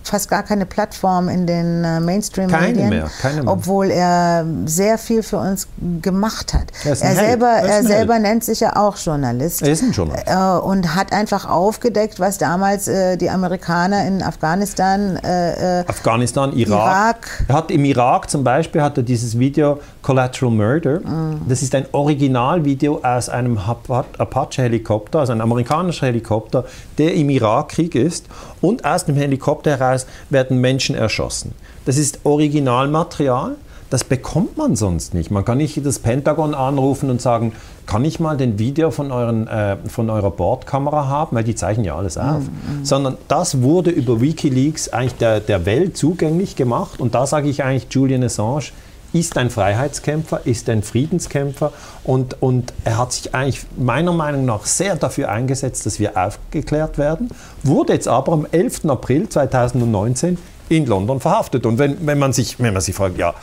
fast 0.09 0.29
gar 0.29 0.43
keine 0.43 0.65
Plattform 0.65 1.29
in 1.29 1.47
den 1.47 1.83
äh, 1.83 1.99
Mainstream-Medien. 1.99 2.75
Keine 2.75 2.89
mehr, 2.89 3.09
keine 3.21 3.43
mehr. 3.43 3.51
Obwohl 3.51 3.91
er 3.91 4.45
sehr 4.65 4.97
viel 4.97 5.23
für 5.23 5.37
uns 5.37 5.67
gemacht 6.01 6.53
hat. 6.53 6.67
Er, 6.83 6.91
er 6.91 7.15
selber, 7.15 7.47
er 7.47 7.83
selber 7.83 8.19
nennt 8.19 8.43
sich 8.43 8.59
ja 8.59 8.75
auch 8.75 8.97
Journalist. 8.97 9.61
Er 9.61 9.71
ist 9.71 9.83
ein 9.83 9.91
Journalist. 9.91 10.27
Äh, 10.27 10.35
und 10.35 10.95
hat 10.95 11.13
einfach 11.13 11.49
aufgedeckt, 11.49 12.19
was 12.19 12.37
damals 12.37 12.87
äh, 12.87 13.17
die 13.17 13.29
Amerikaner 13.29 14.05
in 14.05 14.21
Afghanistan. 14.21 15.17
Äh, 15.17 15.81
äh, 15.81 15.85
Afghanistan, 15.87 16.53
Irak. 16.53 16.79
Irak. 16.79 17.45
Er 17.47 17.55
hat 17.55 17.71
im 17.71 17.85
Irak 17.85 18.29
zum 18.29 18.43
Beispiel 18.43 18.81
hat 18.81 18.97
er 18.97 19.03
dieses 19.03 19.37
Video 19.37 19.79
Collateral 20.01 20.51
Murder. 20.51 20.99
Mhm. 20.99 21.41
Das 21.47 21.61
ist 21.61 21.75
ein 21.75 21.85
Originalvideo 21.91 23.01
aus 23.03 23.29
einem 23.29 23.57
Apache-Helikopter, 23.57 25.19
also 25.19 25.33
ein 25.33 25.41
amerikanischer 25.41 26.07
Helikopter, 26.07 26.65
der 26.97 27.13
im 27.15 27.29
Irakkrieg 27.29 27.95
ist. 27.95 28.27
Und 28.61 28.85
aus 28.85 29.05
dem 29.05 29.15
Helikopter 29.15 29.77
heraus 29.77 30.07
werden 30.29 30.59
Menschen 30.59 30.95
erschossen. 30.95 31.53
Das 31.85 31.97
ist 31.97 32.19
Originalmaterial. 32.23 33.55
Das 33.89 34.03
bekommt 34.03 34.55
man 34.55 34.75
sonst 34.75 35.15
nicht. 35.15 35.31
Man 35.31 35.43
kann 35.43 35.57
nicht 35.57 35.83
das 35.83 35.97
Pentagon 35.97 36.53
anrufen 36.53 37.09
und 37.09 37.21
sagen, 37.21 37.53
kann 37.87 38.05
ich 38.05 38.19
mal 38.19 38.37
den 38.37 38.59
Video 38.59 38.91
von, 38.91 39.11
euren, 39.11 39.47
äh, 39.47 39.77
von 39.87 40.11
eurer 40.11 40.29
Bordkamera 40.29 41.07
haben, 41.07 41.35
weil 41.35 41.43
die 41.43 41.55
zeichnen 41.55 41.85
ja 41.85 41.95
alles 41.95 42.15
auf. 42.15 42.41
Mhm. 42.41 42.85
Sondern 42.85 43.17
das 43.27 43.63
wurde 43.63 43.89
über 43.89 44.21
Wikileaks 44.21 44.89
eigentlich 44.89 45.15
der, 45.15 45.39
der 45.39 45.65
Welt 45.65 45.97
zugänglich 45.97 46.55
gemacht. 46.55 46.99
Und 46.99 47.15
da 47.15 47.25
sage 47.25 47.49
ich 47.49 47.63
eigentlich 47.63 47.87
Julian 47.89 48.23
Assange, 48.23 48.65
ist 49.13 49.37
ein 49.37 49.49
Freiheitskämpfer, 49.49 50.41
ist 50.45 50.69
ein 50.69 50.83
Friedenskämpfer 50.83 51.71
und, 52.03 52.41
und 52.41 52.73
er 52.83 52.97
hat 52.97 53.13
sich 53.13 53.33
eigentlich 53.33 53.65
meiner 53.77 54.13
Meinung 54.13 54.45
nach 54.45 54.65
sehr 54.65 54.95
dafür 54.95 55.29
eingesetzt, 55.29 55.85
dass 55.85 55.99
wir 55.99 56.17
aufgeklärt 56.17 56.97
werden, 56.97 57.29
wurde 57.63 57.93
jetzt 57.93 58.07
aber 58.07 58.33
am 58.33 58.47
11. 58.51 58.85
April 58.85 59.29
2019 59.29 60.37
in 60.69 60.85
London 60.85 61.19
verhaftet. 61.19 61.65
Und 61.65 61.79
wenn, 61.79 62.05
wenn, 62.05 62.19
man, 62.19 62.33
sich, 62.33 62.59
wenn 62.59 62.73
man 62.73 62.81
sich 62.81 62.95
fragt, 62.95 63.17
ja, 63.17 63.33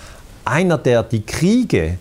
einer, 0.45 0.79
der 0.79 1.03
die 1.03 1.23
Kriege 1.23 1.99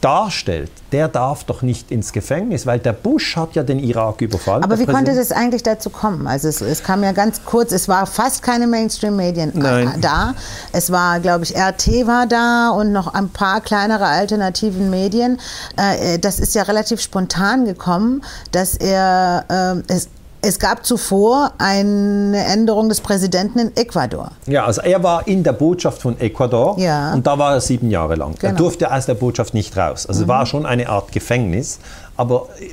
darstellt, 0.00 0.70
der 0.92 1.08
darf 1.08 1.44
doch 1.44 1.62
nicht 1.62 1.90
ins 1.90 2.12
Gefängnis, 2.12 2.66
weil 2.66 2.78
der 2.78 2.92
Bush 2.92 3.36
hat 3.36 3.54
ja 3.54 3.62
den 3.62 3.78
Irak 3.78 4.20
überfallen. 4.20 4.62
Aber 4.62 4.78
wie 4.78 4.86
konnte 4.86 5.14
das 5.14 5.32
eigentlich 5.32 5.62
dazu 5.62 5.90
kommen? 5.90 6.26
Also 6.26 6.48
es, 6.48 6.60
es 6.60 6.82
kam 6.82 7.02
ja 7.02 7.12
ganz 7.12 7.44
kurz, 7.44 7.72
es 7.72 7.88
war 7.88 8.06
fast 8.06 8.42
keine 8.42 8.66
Mainstream-Medien 8.66 9.64
äh, 9.64 9.86
da. 10.00 10.34
Es 10.72 10.90
war, 10.90 11.20
glaube 11.20 11.44
ich, 11.44 11.56
RT 11.56 12.06
war 12.06 12.26
da 12.26 12.70
und 12.70 12.92
noch 12.92 13.12
ein 13.12 13.28
paar 13.28 13.60
kleinere 13.60 14.06
alternativen 14.06 14.90
Medien. 14.90 15.38
Äh, 15.78 16.14
äh, 16.14 16.18
das 16.18 16.38
ist 16.40 16.54
ja 16.54 16.62
relativ 16.62 17.00
spontan 17.00 17.64
gekommen, 17.64 18.22
dass 18.52 18.76
er, 18.76 19.44
äh, 19.88 19.92
es, 19.92 20.08
es 20.40 20.58
gab 20.58 20.86
zuvor 20.86 21.52
eine 21.58 22.44
Änderung 22.44 22.88
des 22.88 23.00
Präsidenten 23.00 23.58
in 23.58 23.76
Ecuador. 23.76 24.30
Ja, 24.46 24.64
also 24.64 24.80
er 24.82 25.02
war 25.02 25.26
in 25.26 25.42
der 25.42 25.52
Botschaft 25.52 26.02
von 26.02 26.18
Ecuador 26.20 26.78
ja. 26.78 27.12
und 27.12 27.26
da 27.26 27.38
war 27.38 27.54
er 27.54 27.60
sieben 27.60 27.90
Jahre 27.90 28.14
lang. 28.14 28.34
Genau. 28.38 28.52
Er 28.52 28.56
durfte 28.56 28.92
aus 28.92 29.06
der 29.06 29.14
Botschaft 29.14 29.54
nicht 29.54 29.76
raus. 29.76 30.06
Also 30.06 30.24
mhm. 30.24 30.28
war 30.28 30.46
schon 30.46 30.66
eine 30.66 30.88
Art 30.88 31.12
Gefängnis, 31.12 31.80
aber 32.16 32.48
äh, 32.60 32.66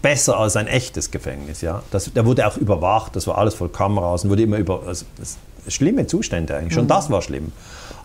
besser 0.00 0.38
als 0.38 0.56
ein 0.56 0.68
echtes 0.68 1.10
Gefängnis. 1.10 1.60
Ja? 1.60 1.82
Das, 1.90 2.12
der 2.12 2.24
wurde 2.24 2.46
auch 2.46 2.56
überwacht, 2.56 3.16
das 3.16 3.26
war 3.26 3.38
alles 3.38 3.54
voll 3.54 3.68
Kameras 3.68 4.24
und 4.24 4.30
wurde 4.30 4.42
immer 4.42 4.56
über. 4.58 4.82
Also, 4.86 5.04
schlimme 5.66 6.06
Zustände 6.06 6.56
eigentlich, 6.56 6.72
schon 6.72 6.84
mhm. 6.84 6.88
das 6.88 7.10
war 7.10 7.20
schlimm. 7.20 7.52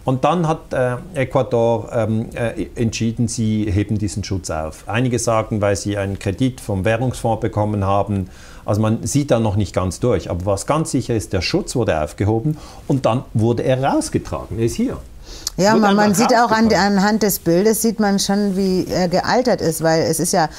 Und 0.05 0.25
dann 0.25 0.47
hat 0.47 0.73
äh, 0.73 0.97
Ecuador 1.13 1.89
ähm, 1.93 2.29
äh, 2.33 2.65
entschieden, 2.75 3.27
sie 3.27 3.71
heben 3.71 3.97
diesen 3.97 4.23
Schutz 4.23 4.49
auf. 4.49 4.83
Einige 4.87 5.17
sagen, 5.17 5.61
weil 5.61 5.77
sie 5.77 5.97
einen 5.97 6.19
Kredit 6.19 6.59
vom 6.59 6.83
Währungsfonds 6.83 7.39
bekommen 7.39 7.85
haben. 7.85 8.29
Also 8.65 8.81
man 8.81 9.05
sieht 9.05 9.31
da 9.31 9.39
noch 9.39 9.55
nicht 9.55 9.73
ganz 9.73 9.99
durch. 9.99 10.29
Aber 10.29 10.45
was 10.45 10.65
ganz 10.65 10.91
sicher 10.91 11.15
ist, 11.15 11.33
der 11.33 11.41
Schutz 11.41 11.75
wurde 11.75 12.01
aufgehoben 12.01 12.57
und 12.87 13.05
dann 13.05 13.23
wurde 13.33 13.63
er 13.63 13.83
rausgetragen. 13.83 14.59
Er 14.59 14.65
ist 14.65 14.75
hier. 14.75 14.97
Ja, 15.55 15.75
man, 15.75 15.95
man 15.95 16.15
sieht 16.15 16.33
auch 16.35 16.51
an, 16.51 16.73
anhand 16.73 17.21
des 17.21 17.39
Bildes, 17.39 17.81
sieht 17.81 17.99
man 17.99 18.17
schon, 18.17 18.57
wie 18.57 18.87
er 18.89 19.07
gealtert 19.07 19.61
ist, 19.61 19.83
weil 19.83 20.01
es 20.01 20.19
ist 20.19 20.33
ja, 20.33 20.49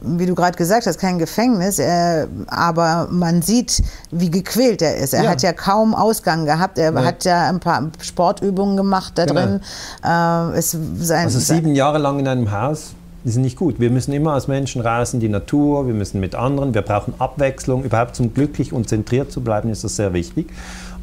wie 0.00 0.26
du 0.26 0.34
gerade 0.36 0.56
gesagt 0.56 0.86
hast, 0.86 0.98
kein 0.98 1.18
Gefängnis, 1.18 1.80
äh, 1.80 2.28
aber 2.46 3.08
man 3.10 3.42
sieht, 3.42 3.82
wie 4.12 4.30
gequält 4.30 4.82
er 4.82 4.96
ist. 4.98 5.14
Er 5.14 5.24
ja. 5.24 5.30
hat 5.30 5.42
ja 5.42 5.52
kaum 5.52 5.94
Ausgang 5.94 6.44
gehabt, 6.44 6.78
er 6.78 6.92
ja. 6.92 7.04
hat 7.04 7.24
ja 7.24 7.48
ein 7.48 7.58
paar 7.58 7.90
Sportübungen 8.00 8.76
gemacht 8.76 9.14
da 9.16 9.24
genau. 9.24 9.40
drin. 9.40 9.60
Äh, 10.02 10.62
sein, 10.62 11.24
also 11.24 11.40
sieben 11.40 11.74
Jahre 11.74 11.98
lang 11.98 12.20
in 12.20 12.28
einem 12.28 12.52
Haus, 12.52 12.92
die 13.24 13.30
sind 13.30 13.42
nicht 13.42 13.56
gut. 13.56 13.78
Wir 13.78 13.90
müssen 13.90 14.12
immer 14.12 14.32
als 14.32 14.48
Menschen 14.48 14.80
raus 14.80 15.12
in 15.12 15.20
die 15.20 15.28
Natur, 15.28 15.86
wir 15.86 15.94
müssen 15.94 16.20
mit 16.20 16.34
anderen, 16.34 16.74
wir 16.74 16.82
brauchen 16.82 17.14
Abwechslung. 17.18 17.84
Überhaupt 17.84 18.16
zum 18.16 18.32
glücklich 18.32 18.72
und 18.72 18.88
zentriert 18.88 19.30
zu 19.30 19.42
bleiben, 19.42 19.68
ist 19.68 19.84
das 19.84 19.96
sehr 19.96 20.12
wichtig. 20.12 20.48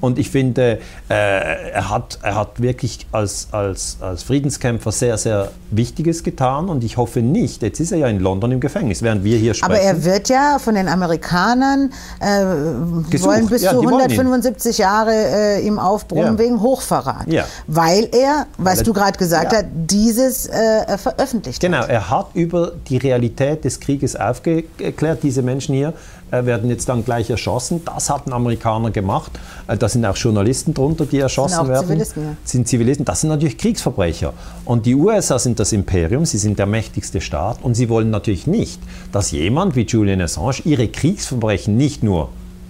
Und 0.01 0.19
ich 0.19 0.29
finde, 0.29 0.79
äh, 1.10 1.13
er, 1.71 1.89
hat, 1.89 2.19
er 2.21 2.36
hat 2.36 2.62
wirklich 2.62 3.07
als, 3.12 3.47
als, 3.51 3.97
als 4.01 4.23
Friedenskämpfer 4.23 4.91
sehr, 4.91 5.17
sehr 5.17 5.51
Wichtiges 5.71 6.23
getan. 6.23 6.69
Und 6.69 6.83
ich 6.83 6.97
hoffe 6.97 7.21
nicht, 7.21 7.62
jetzt 7.62 7.79
ist 7.79 7.91
er 7.91 7.97
ja 7.99 8.07
in 8.07 8.19
London 8.19 8.51
im 8.51 8.60
Gefängnis, 8.60 9.01
während 9.01 9.23
wir 9.23 9.38
hier 9.38 9.53
sprechen. 9.53 9.71
Aber 9.71 9.81
er 9.81 10.03
wird 10.05 10.29
ja 10.29 10.60
von 10.60 10.75
den 10.75 10.88
Amerikanern, 10.88 11.91
äh, 12.19 12.25
wollen 13.21 13.47
bis 13.47 13.63
ja, 13.63 13.71
zu 13.71 13.81
175 13.81 14.77
Jahre 14.77 15.13
äh, 15.13 15.65
ihm 15.65 15.79
aufbrummen 15.79 16.38
ja. 16.38 16.39
wegen 16.39 16.62
Hochverrat. 16.62 17.27
Ja. 17.27 17.45
Weil 17.67 18.10
er, 18.12 18.47
was 18.57 18.79
weil 18.79 18.83
du 18.86 18.93
gerade 18.93 19.17
gesagt 19.17 19.53
hast, 19.53 19.65
dieses 19.73 20.47
äh, 20.47 20.97
veröffentlicht 20.97 21.60
genau, 21.60 21.79
hat. 21.79 21.88
Genau, 21.88 21.99
er 21.99 22.10
hat 22.10 22.27
über 22.33 22.71
die 22.88 22.97
Realität 22.97 23.63
des 23.65 23.79
Krieges 23.79 24.15
aufgeklärt, 24.15 25.23
diese 25.23 25.41
Menschen 25.41 25.75
hier 25.75 25.89
äh, 25.89 25.93
werden 26.31 26.69
jetzt 26.69 26.89
dann 26.89 27.05
gleich 27.05 27.29
erschossen. 27.29 27.81
Das 27.85 28.09
hat 28.09 28.27
ein 28.27 28.33
Amerikaner 28.33 28.91
gemacht. 28.91 29.31
Äh, 29.67 29.77
da 29.77 29.87
sind 29.87 30.05
auch 30.05 30.15
Journalisten 30.15 30.73
drunter, 30.73 31.05
die 31.05 31.19
erschossen 31.19 31.57
sind 31.57 31.67
werden. 31.69 31.87
Zivilisten, 31.87 32.23
ja. 32.23 32.29
Sind 32.43 32.67
Zivilisten. 32.67 33.05
Das 33.05 33.21
sind 33.21 33.29
natürlich 33.29 33.57
Kriegsverbrecher. 33.57 34.33
Und 34.65 34.85
die 34.85 34.95
USA 34.95 35.39
sind 35.39 35.59
das 35.59 35.71
Imperium, 35.71 36.25
sie 36.25 36.37
sind 36.37 36.59
der 36.59 36.65
mächtigste 36.65 37.21
Staat 37.21 37.59
und 37.61 37.75
sie 37.75 37.89
wollen 37.89 38.09
natürlich 38.09 38.47
nicht, 38.47 38.81
dass 39.11 39.31
jemand 39.31 39.75
wie 39.75 39.85
Julian 39.85 40.21
Assange 40.21 40.61
ihre 40.65 40.87
Kriegsverbrechen 40.87 41.77
nicht 41.77 42.03
nur 42.03 42.29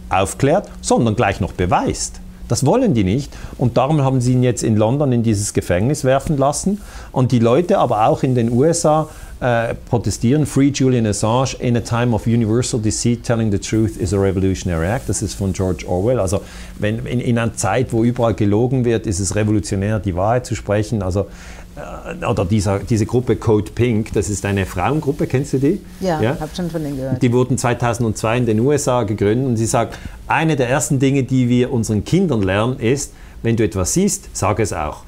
aufklärt, 0.09 0.69
sondern 0.81 1.15
gleich 1.15 1.39
noch 1.39 1.53
beweist. 1.53 2.21
Das 2.47 2.65
wollen 2.65 2.93
die 2.93 3.03
nicht. 3.03 3.35
Und 3.57 3.77
darum 3.77 4.01
haben 4.01 4.21
sie 4.21 4.33
ihn 4.33 4.43
jetzt 4.43 4.63
in 4.63 4.77
London 4.77 5.11
in 5.11 5.23
dieses 5.23 5.53
Gefängnis 5.53 6.03
werfen 6.03 6.37
lassen. 6.37 6.81
Und 7.11 7.31
die 7.31 7.39
Leute 7.39 7.77
aber 7.77 8.07
auch 8.07 8.23
in 8.23 8.35
den 8.35 8.51
USA 8.51 9.09
äh, 9.39 9.75
protestieren. 9.89 10.45
Free 10.45 10.69
Julian 10.69 11.05
Assange 11.05 11.55
in 11.59 11.77
a 11.77 11.81
time 11.81 12.13
of 12.13 12.25
universal 12.25 12.79
deceit, 12.79 13.23
telling 13.23 13.51
the 13.51 13.59
truth 13.59 13.97
is 13.97 14.13
a 14.13 14.17
revolutionary 14.17 14.87
act. 14.87 15.09
Das 15.09 15.21
ist 15.21 15.35
von 15.35 15.53
George 15.53 15.85
Orwell. 15.87 16.19
Also 16.19 16.41
wenn, 16.79 17.05
in, 17.05 17.19
in 17.19 17.37
einer 17.37 17.53
Zeit, 17.53 17.93
wo 17.93 18.03
überall 18.03 18.33
gelogen 18.33 18.83
wird, 18.85 19.05
ist 19.05 19.19
es 19.19 19.35
revolutionär, 19.35 19.99
die 19.99 20.15
Wahrheit 20.15 20.45
zu 20.45 20.55
sprechen. 20.55 21.03
Also 21.03 21.27
äh, 21.75 22.25
oder 22.25 22.45
dieser, 22.45 22.79
diese 22.79 23.05
Gruppe 23.05 23.35
Code 23.35 23.71
Pink, 23.73 24.13
das 24.13 24.29
ist 24.29 24.43
eine 24.45 24.65
Frauengruppe, 24.65 25.27
kennst 25.27 25.53
du 25.53 25.59
die? 25.59 25.81
Ja, 25.99 26.19
ja? 26.19 26.39
habe 26.39 26.55
schon 26.55 26.71
von 26.71 26.83
denen 26.83 26.97
gehört. 26.97 27.21
Die 27.21 27.31
wurden 27.31 27.57
2002 27.57 28.37
in 28.37 28.45
den 28.47 28.59
USA 28.59 29.03
gegründet 29.03 29.47
und 29.47 29.57
sie 29.57 29.67
sagt, 29.67 29.97
eine 30.27 30.55
der 30.55 30.69
ersten 30.69 30.99
Dinge, 30.99 31.23
die 31.23 31.47
wir 31.47 31.71
unseren 31.71 32.03
Kindern 32.03 32.41
lernen, 32.41 32.79
ist, 32.79 33.13
wenn 33.43 33.55
du 33.55 33.63
etwas 33.63 33.93
siehst, 33.93 34.29
sag 34.33 34.59
es 34.59 34.73
auch. 34.73 35.03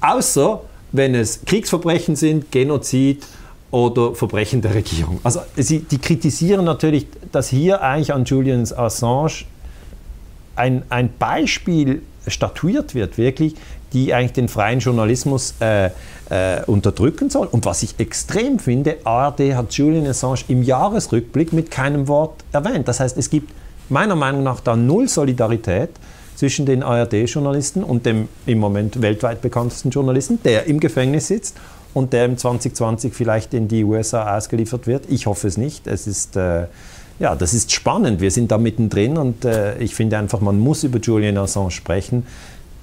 Außer 0.00 0.62
wenn 0.90 1.14
es 1.14 1.44
Kriegsverbrechen 1.44 2.16
sind, 2.16 2.50
Genozid 2.50 3.24
oder 3.70 4.14
Verbrechen 4.14 4.62
der 4.62 4.74
Regierung. 4.74 5.20
Also 5.24 5.40
sie, 5.56 5.80
die 5.80 5.98
kritisieren 5.98 6.64
natürlich, 6.64 7.06
dass 7.32 7.48
hier 7.48 7.82
eigentlich 7.82 8.12
an 8.12 8.24
Julian 8.24 8.62
Assange 8.62 9.44
ein, 10.56 10.82
ein 10.88 11.10
Beispiel 11.18 12.02
statuiert 12.26 12.94
wird, 12.94 13.18
wirklich, 13.18 13.54
die 13.92 14.12
eigentlich 14.12 14.32
den 14.32 14.48
freien 14.48 14.80
Journalismus 14.80 15.54
äh, 15.60 15.90
äh, 16.30 16.62
unterdrücken 16.66 17.30
soll. 17.30 17.46
Und 17.46 17.64
was 17.64 17.82
ich 17.82 17.98
extrem 17.98 18.58
finde, 18.58 18.98
ARD 19.04 19.54
hat 19.54 19.72
Julian 19.72 20.06
Assange 20.06 20.40
im 20.48 20.62
Jahresrückblick 20.62 21.52
mit 21.52 21.70
keinem 21.70 22.08
Wort 22.08 22.44
erwähnt. 22.52 22.88
Das 22.88 23.00
heißt, 23.00 23.16
es 23.16 23.30
gibt 23.30 23.52
meiner 23.88 24.16
Meinung 24.16 24.42
nach 24.42 24.60
da 24.60 24.76
null 24.76 25.08
Solidarität 25.08 25.90
zwischen 26.36 26.66
den 26.66 26.82
ARD-Journalisten 26.82 27.82
und 27.82 28.06
dem 28.06 28.28
im 28.46 28.58
Moment 28.58 29.00
weltweit 29.02 29.42
bekanntesten 29.42 29.90
Journalisten, 29.90 30.38
der 30.44 30.66
im 30.66 30.78
Gefängnis 30.80 31.28
sitzt 31.28 31.56
und 31.98 32.12
der 32.12 32.26
im 32.26 32.38
2020 32.38 33.12
vielleicht 33.12 33.52
in 33.54 33.66
die 33.66 33.82
USA 33.82 34.36
ausgeliefert 34.36 34.86
wird. 34.86 35.04
Ich 35.08 35.26
hoffe 35.26 35.48
es 35.48 35.56
nicht. 35.56 35.88
Es 35.88 36.06
ist, 36.06 36.36
äh, 36.36 36.66
ja, 37.18 37.34
das 37.34 37.54
ist 37.54 37.72
spannend. 37.72 38.20
Wir 38.20 38.30
sind 38.30 38.52
da 38.52 38.58
mittendrin 38.58 39.18
und 39.18 39.44
äh, 39.44 39.76
ich 39.78 39.96
finde 39.96 40.16
einfach, 40.16 40.40
man 40.40 40.60
muss 40.60 40.84
über 40.84 41.00
Julian 41.00 41.36
Assange 41.36 41.72
sprechen. 41.72 42.24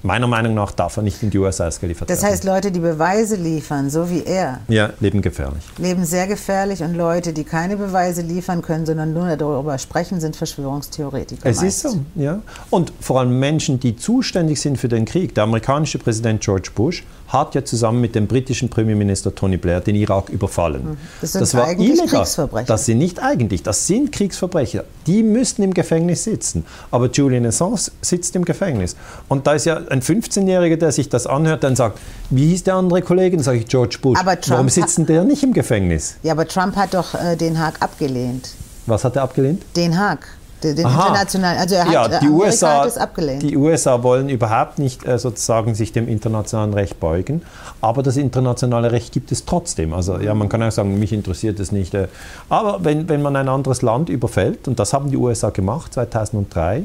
Meiner 0.02 0.26
Meinung 0.26 0.54
nach 0.54 0.70
darf 0.70 0.98
er 0.98 1.02
nicht 1.02 1.22
in 1.22 1.30
die 1.30 1.38
USA 1.38 1.66
ausgeliefert 1.66 2.08
werden. 2.08 2.20
Das 2.20 2.30
heißt, 2.30 2.44
Leute, 2.44 2.70
die 2.70 2.78
Beweise 2.78 3.34
liefern, 3.34 3.88
so 3.90 4.08
wie 4.10 4.22
er, 4.22 4.60
ja, 4.68 4.90
leben 5.00 5.22
gefährlich. 5.22 5.64
Leben 5.78 6.04
sehr 6.04 6.26
gefährlich 6.26 6.82
und 6.82 6.94
Leute, 6.94 7.32
die 7.32 7.42
keine 7.42 7.76
Beweise 7.76 8.20
liefern 8.20 8.62
können, 8.62 8.86
sondern 8.86 9.14
nur 9.14 9.34
darüber 9.36 9.78
sprechen, 9.78 10.20
sind 10.20 10.36
Verschwörungstheoretiker. 10.36 11.48
Es 11.48 11.62
meist. 11.62 11.84
ist 11.86 11.92
so, 11.92 12.00
ja. 12.14 12.40
Und 12.70 12.92
vor 13.00 13.20
allem 13.20 13.40
Menschen, 13.40 13.80
die 13.80 13.96
zuständig 13.96 14.60
sind 14.60 14.78
für 14.78 14.88
den 14.88 15.06
Krieg. 15.06 15.34
Der 15.34 15.44
amerikanische 15.44 15.98
Präsident 15.98 16.42
George 16.42 16.70
Bush 16.74 17.02
hat 17.28 17.54
ja 17.54 17.64
zusammen 17.64 18.00
mit 18.00 18.14
dem 18.14 18.26
britischen 18.26 18.68
Premierminister 18.68 19.34
Tony 19.34 19.56
Blair 19.56 19.80
den 19.80 19.96
Irak 19.96 20.28
überfallen. 20.28 20.84
Mhm. 20.84 20.96
Das 21.20 21.32
sind 21.32 21.40
das 21.42 21.54
war 21.54 21.70
illegal. 21.72 22.06
Kriegsverbrecher. 22.06 22.66
Das 22.66 22.86
sind 22.86 22.98
nicht 22.98 23.22
eigentlich, 23.22 23.62
das 23.62 23.86
sind 23.86 24.12
Kriegsverbrecher. 24.12 24.84
Die 25.06 25.22
müssten 25.22 25.62
im 25.62 25.74
Gefängnis 25.74 26.24
sitzen. 26.24 26.64
Aber 26.90 27.10
Julian 27.10 27.46
Assange 27.46 27.90
sitzt 28.00 28.36
im 28.36 28.44
Gefängnis. 28.44 28.96
Und 29.28 29.46
da 29.46 29.54
ist 29.54 29.66
ja 29.66 29.80
ein 29.88 30.02
15-Jähriger, 30.02 30.76
der 30.76 30.92
sich 30.92 31.08
das 31.08 31.26
anhört, 31.26 31.64
dann 31.64 31.76
sagt, 31.76 31.98
wie 32.30 32.48
hieß 32.48 32.64
der 32.64 32.74
andere 32.74 33.02
Kollege? 33.02 33.36
Dann 33.36 33.44
sage 33.44 33.58
ich 33.58 33.66
George 33.66 33.98
Bush. 34.00 34.18
Warum 34.48 34.68
sitzt 34.68 34.98
denn 34.98 35.06
der 35.06 35.24
nicht 35.24 35.42
im 35.42 35.52
Gefängnis? 35.52 36.16
Ja, 36.22 36.32
aber 36.32 36.46
Trump 36.46 36.76
hat 36.76 36.94
doch 36.94 37.14
äh, 37.14 37.36
Den 37.36 37.58
Haag 37.58 37.80
abgelehnt. 37.80 38.50
Was 38.86 39.04
hat 39.04 39.16
er 39.16 39.22
abgelehnt? 39.22 39.62
Den 39.74 39.98
Haag. 39.98 40.26
Den 40.62 40.76
internationalen, 40.78 41.58
also 41.58 41.74
er 41.74 41.84
hat, 41.84 41.92
ja, 41.92 42.20
die 42.20 42.28
USA, 42.28 42.80
hat 42.80 42.88
es 42.88 42.96
abgelehnt. 42.96 43.42
Die 43.42 43.56
USA 43.56 44.02
wollen 44.02 44.28
überhaupt 44.30 44.78
nicht 44.78 45.06
äh, 45.06 45.18
sozusagen 45.18 45.74
sich 45.74 45.92
dem 45.92 46.08
internationalen 46.08 46.72
Recht 46.72 46.98
beugen, 46.98 47.42
aber 47.82 48.02
das 48.02 48.16
internationale 48.16 48.90
Recht 48.90 49.12
gibt 49.12 49.32
es 49.32 49.44
trotzdem. 49.44 49.92
Also 49.92 50.18
ja, 50.18 50.34
man 50.34 50.48
kann 50.48 50.62
auch 50.62 50.70
sagen, 50.70 50.98
mich 50.98 51.12
interessiert 51.12 51.60
es 51.60 51.72
nicht. 51.72 51.92
Äh, 51.94 52.08
aber 52.48 52.84
wenn, 52.84 53.08
wenn 53.08 53.20
man 53.20 53.36
ein 53.36 53.48
anderes 53.48 53.82
Land 53.82 54.08
überfällt, 54.08 54.66
und 54.66 54.78
das 54.78 54.94
haben 54.94 55.10
die 55.10 55.18
USA 55.18 55.50
gemacht 55.50 55.92
2003, 55.92 56.84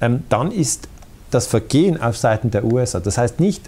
ähm, 0.00 0.22
dann 0.30 0.50
ist 0.50 0.88
das 1.30 1.46
Vergehen 1.46 2.00
auf 2.00 2.16
Seiten 2.16 2.50
der 2.50 2.64
USA, 2.64 3.00
das 3.00 3.18
heißt 3.18 3.38
nicht 3.38 3.62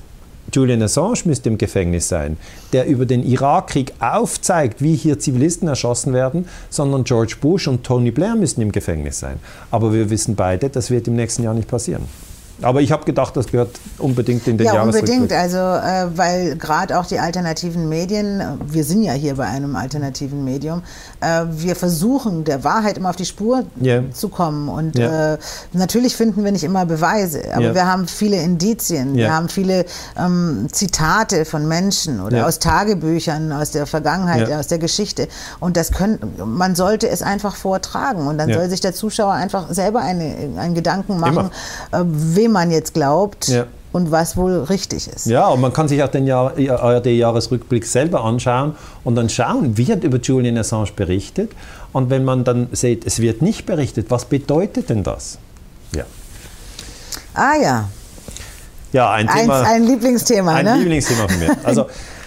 Julian 0.53 0.83
Assange 0.83 1.21
müsste 1.25 1.49
im 1.49 1.59
Gefängnis 1.59 2.09
sein, 2.09 2.37
der 2.73 2.87
über 2.87 3.07
den 3.07 3.23
Irakkrieg 3.23 3.93
aufzeigt, 4.01 4.83
wie 4.83 4.97
hier 4.97 5.19
Zivilisten 5.19 5.69
erschossen 5.69 6.13
werden, 6.13 6.49
sondern 6.71 7.05
George 7.05 7.37
Bush 7.41 7.69
und 7.69 7.85
Tony 7.85 8.11
Blair 8.11 8.35
müssen 8.35 8.61
im 8.61 8.73
Gefängnis 8.73 9.21
sein. 9.21 9.39
Aber 9.71 9.93
wir 9.93 10.11
wissen 10.11 10.35
beide, 10.35 10.69
das 10.69 10.91
wird 10.91 11.09
im 11.09 11.17
nächsten 11.17 11.43
Jahr 11.43 11.55
nicht 11.55 11.69
passieren. 11.69 12.07
Aber 12.61 12.81
ich 12.81 12.93
habe 12.93 13.05
gedacht, 13.05 13.37
das 13.37 13.47
gehört 13.47 13.71
unbedingt 13.99 14.47
in 14.47 14.59
den 14.59 14.67
Ja, 14.67 14.83
unbedingt. 14.83 15.33
Also, 15.33 15.57
äh, 15.57 16.07
weil 16.17 16.57
gerade 16.57 16.99
auch 16.99 17.07
die 17.07 17.19
alternativen 17.19 17.89
Medien, 17.89 18.43
wir 18.67 18.85
sind 18.85 19.03
ja 19.03 19.13
hier 19.13 19.37
bei 19.37 19.47
einem 19.47 19.75
alternativen 19.77 20.45
Medium, 20.45 20.83
äh, 21.21 21.45
wir 21.51 21.77
versuchen 21.77 22.45
der 22.45 22.65
Wahrheit 22.65 22.99
immer 22.99 23.11
auf 23.11 23.17
die 23.17 23.25
Spur 23.25 23.65
yeah. 23.83 24.03
zu 24.13 24.29
kommen. 24.29 24.69
Und 24.69 24.97
yeah. 24.97 25.35
äh, 25.35 25.39
natürlich 25.73 26.15
finden 26.17 26.45
wir 26.45 26.53
nicht 26.53 26.65
immer 26.65 26.87
Beweise, 26.87 27.43
aber 27.53 27.63
yeah. 27.63 27.75
wir 27.75 27.87
haben 27.87 28.07
viele 28.07 28.37
Indizien, 28.37 29.15
wir 29.15 29.33
haben 29.33 29.49
viele 29.49 29.85
ähm, 30.19 30.69
Zitate 30.71 31.45
von 31.45 31.67
Menschen 31.67 32.21
oder 32.21 32.47
aus 32.47 32.59
Tagebüchern, 32.59 33.53
aus 33.53 33.71
der 33.71 33.87
Vergangenheit, 33.87 34.51
aus 34.53 34.67
der 34.67 34.79
Geschichte. 34.79 35.29
Und 35.61 35.77
das 35.77 35.93
können, 35.93 36.19
man 36.45 36.75
sollte 36.75 37.09
es 37.09 37.23
einfach 37.23 37.57
vortragen. 37.57 38.27
Und 38.27 38.39
dann 38.39 38.53
soll 38.53 38.69
sich 38.69 38.81
der 38.81 38.95
Zuschauer 38.95 39.33
einfach 39.33 39.71
selber 39.71 40.01
eine, 40.01 40.35
einen 40.59 40.75
Gedanken 40.75 41.19
machen, 41.19 41.51
äh, 41.93 42.03
wem 42.43 42.53
man 42.53 42.71
jetzt 42.71 42.95
glaubt. 42.95 43.49
Ja. 43.49 43.67
Und 43.93 44.11
was 44.11 44.39
wohl 44.39 44.63
richtig 44.63 45.07
ist. 45.07 45.27
Ja, 45.27 45.49
und 45.49 45.61
man 45.61 45.71
kann 45.71 45.87
sich 45.87 46.03
auch 46.03 46.09
den 46.09 46.31
ARD-Jahresrückblick 46.31 47.85
selber 47.85 48.25
anschauen 48.25 48.75
und 49.05 49.17
dann 49.17 49.29
schauen, 49.29 49.77
wie 49.77 49.93
hat 49.93 50.03
über 50.03 50.17
Julian 50.17 50.57
Assange 50.57 50.89
berichtet. 50.97 51.51
Und 51.93 52.09
wenn 52.09 52.25
man 52.25 52.43
dann 52.43 52.69
sieht, 52.73 53.07
es 53.07 53.21
wird 53.21 53.43
nicht 53.43 53.67
berichtet, 53.67 54.07
was 54.09 54.25
bedeutet 54.25 54.89
denn 54.89 55.03
das? 55.03 55.37
Ja. 55.95 56.05
Ah 57.35 57.53
ja. 57.63 57.89
Ja, 58.93 59.11
ein 59.11 59.29
Thema. 59.29 59.61
Ein, 59.61 59.67
ein 59.67 59.85
Lieblingsthema, 59.85 60.55
Ein 60.55 60.65
ne? 60.65 60.77
Lieblingsthema 60.79 61.29
von 61.29 61.39
mir. 61.39 61.57
Also, 61.65 61.87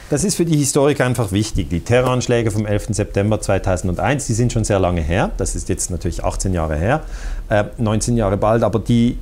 das 0.09 0.23
ist 0.23 0.35
für 0.35 0.45
die 0.45 0.57
Historiker 0.57 1.05
einfach 1.05 1.31
wichtig. 1.31 1.69
Die 1.69 1.79
Terroranschläge 1.79 2.51
vom 2.51 2.67
11. 2.67 2.89
September 2.91 3.41
2001, 3.41 4.27
die 4.27 4.33
sind 4.33 4.53
schon 4.53 4.63
sehr 4.63 4.79
lange 4.79 5.01
her. 5.01 5.31
Das 5.37 5.55
ist 5.55 5.67
jetzt 5.67 5.89
natürlich 5.89 6.23
18 6.23 6.53
Jahre 6.53 6.75
her, 6.75 7.01
äh, 7.49 7.63
19 7.79 8.15
Jahre 8.15 8.37
bald, 8.37 8.61
aber 8.61 8.77
die 8.79 9.17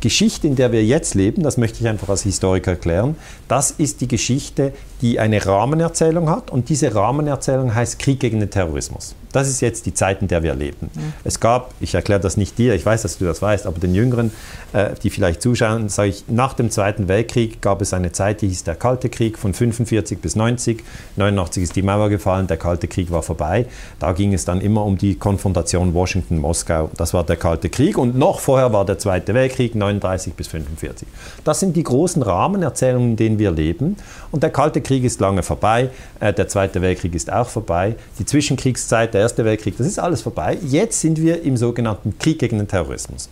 Geschichte, 0.00 0.46
in 0.46 0.56
der 0.56 0.72
wir 0.72 0.84
jetzt 0.84 1.14
leben, 1.14 1.42
das 1.42 1.56
möchte 1.56 1.80
ich 1.80 1.88
einfach 1.88 2.08
als 2.08 2.22
Historiker 2.22 2.72
erklären, 2.72 3.16
das 3.48 3.70
ist 3.70 4.00
die 4.00 4.08
Geschichte, 4.08 4.72
die 5.02 5.20
eine 5.20 5.44
Rahmenerzählung 5.44 6.28
hat 6.28 6.50
und 6.50 6.68
diese 6.68 6.94
Rahmenerzählung 6.94 7.74
heißt 7.74 7.98
Krieg 7.98 8.20
gegen 8.20 8.40
den 8.40 8.50
Terrorismus. 8.50 9.14
Das 9.32 9.48
ist 9.48 9.60
jetzt 9.60 9.86
die 9.86 9.94
Zeit, 9.94 10.22
in 10.22 10.28
der 10.28 10.42
wir 10.42 10.54
leben. 10.54 10.90
Mhm. 10.94 11.12
Es 11.24 11.40
gab, 11.40 11.72
ich 11.80 11.94
erkläre 11.94 12.20
das 12.20 12.36
nicht 12.36 12.58
dir, 12.58 12.74
ich 12.74 12.84
weiß, 12.84 13.02
dass 13.02 13.18
du 13.18 13.24
das 13.24 13.42
weißt, 13.42 13.66
aber 13.66 13.78
den 13.78 13.94
Jüngeren, 13.94 14.32
äh, 14.72 14.90
die 15.02 15.10
vielleicht 15.10 15.42
zuschauen, 15.42 15.88
sage 15.88 16.10
ich, 16.10 16.24
nach 16.28 16.54
dem 16.54 16.70
Zweiten 16.70 17.08
Weltkrieg 17.08 17.60
gab 17.60 17.80
es 17.82 17.92
eine 17.92 18.12
Zeit, 18.12 18.42
die 18.42 18.48
hieß 18.48 18.64
der 18.64 18.74
Kalte 18.74 19.08
Krieg 19.08 19.38
von 19.38 19.54
45 19.54 20.20
bis 20.20 20.36
90. 20.36 20.82
89 21.16 21.62
ist 21.62 21.76
die 21.76 21.82
Mauer 21.82 22.08
gefallen, 22.08 22.46
der 22.46 22.56
Kalte 22.56 22.88
Krieg 22.88 23.10
war 23.10 23.22
vorbei. 23.22 23.66
Da 23.98 24.12
ging 24.12 24.34
es 24.34 24.44
dann 24.44 24.60
immer 24.60 24.84
um 24.84 24.98
die 24.98 25.16
Konfrontation 25.16 25.94
Washington-Moskau. 25.94 26.90
Das 26.96 27.14
war 27.14 27.24
der 27.24 27.36
Kalte 27.36 27.68
Krieg 27.68 27.98
und 27.98 28.16
noch 28.16 28.40
vorher 28.40 28.72
war 28.72 28.84
der 28.84 28.98
Zweite 28.98 29.34
Weltkrieg, 29.34 29.74
39 29.74 30.34
bis 30.34 30.48
45. 30.48 31.06
Das 31.44 31.60
sind 31.60 31.76
die 31.76 31.82
großen 31.82 32.22
Rahmenerzählungen, 32.22 33.10
in 33.10 33.16
denen 33.16 33.38
wir 33.38 33.50
leben. 33.50 33.96
Und 34.30 34.42
der 34.42 34.50
Kalte 34.50 34.80
Krieg 34.80 35.04
ist 35.04 35.20
lange 35.20 35.42
vorbei, 35.42 35.90
äh, 36.20 36.32
der 36.32 36.48
Zweite 36.48 36.82
Weltkrieg 36.82 37.14
ist 37.14 37.32
auch 37.32 37.48
vorbei. 37.48 37.96
Die 38.18 38.24
Zwischenkriegszeit, 38.24 39.14
der 39.14 39.19
Erste 39.20 39.44
Weltkrieg, 39.44 39.76
das 39.76 39.86
ist 39.86 39.98
alles 39.98 40.22
vorbei. 40.22 40.58
Jetzt 40.66 41.00
sind 41.00 41.20
wir 41.20 41.42
im 41.42 41.56
sogenannten 41.56 42.18
Krieg 42.18 42.38
gegen 42.38 42.58
den 42.58 42.68
Terrorismus. 42.68 43.28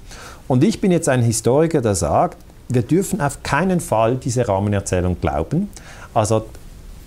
Und 0.46 0.62
ich 0.62 0.80
bin 0.80 0.92
jetzt 0.92 1.08
ein 1.08 1.22
Historiker, 1.22 1.80
der 1.80 1.94
sagt, 1.94 2.36
wir 2.68 2.82
dürfen 2.82 3.20
auf 3.20 3.42
keinen 3.42 3.80
Fall 3.80 4.16
diese 4.16 4.46
Rahmenerzählung 4.46 5.20
glauben. 5.20 5.70
Also 6.14 6.44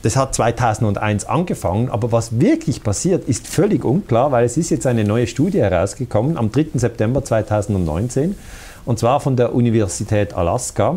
das 0.01 0.15
hat 0.15 0.33
2001 0.33 1.25
angefangen, 1.25 1.89
aber 1.89 2.11
was 2.11 2.39
wirklich 2.39 2.81
passiert, 2.81 3.27
ist 3.29 3.47
völlig 3.47 3.85
unklar, 3.85 4.31
weil 4.31 4.45
es 4.45 4.57
ist 4.57 4.71
jetzt 4.71 4.87
eine 4.87 5.03
neue 5.03 5.27
Studie 5.27 5.59
herausgekommen 5.59 6.37
am 6.37 6.51
3. 6.51 6.67
September 6.73 7.23
2019 7.23 8.35
und 8.85 8.97
zwar 8.97 9.19
von 9.19 9.35
der 9.35 9.53
Universität 9.53 10.33
Alaska. 10.33 10.95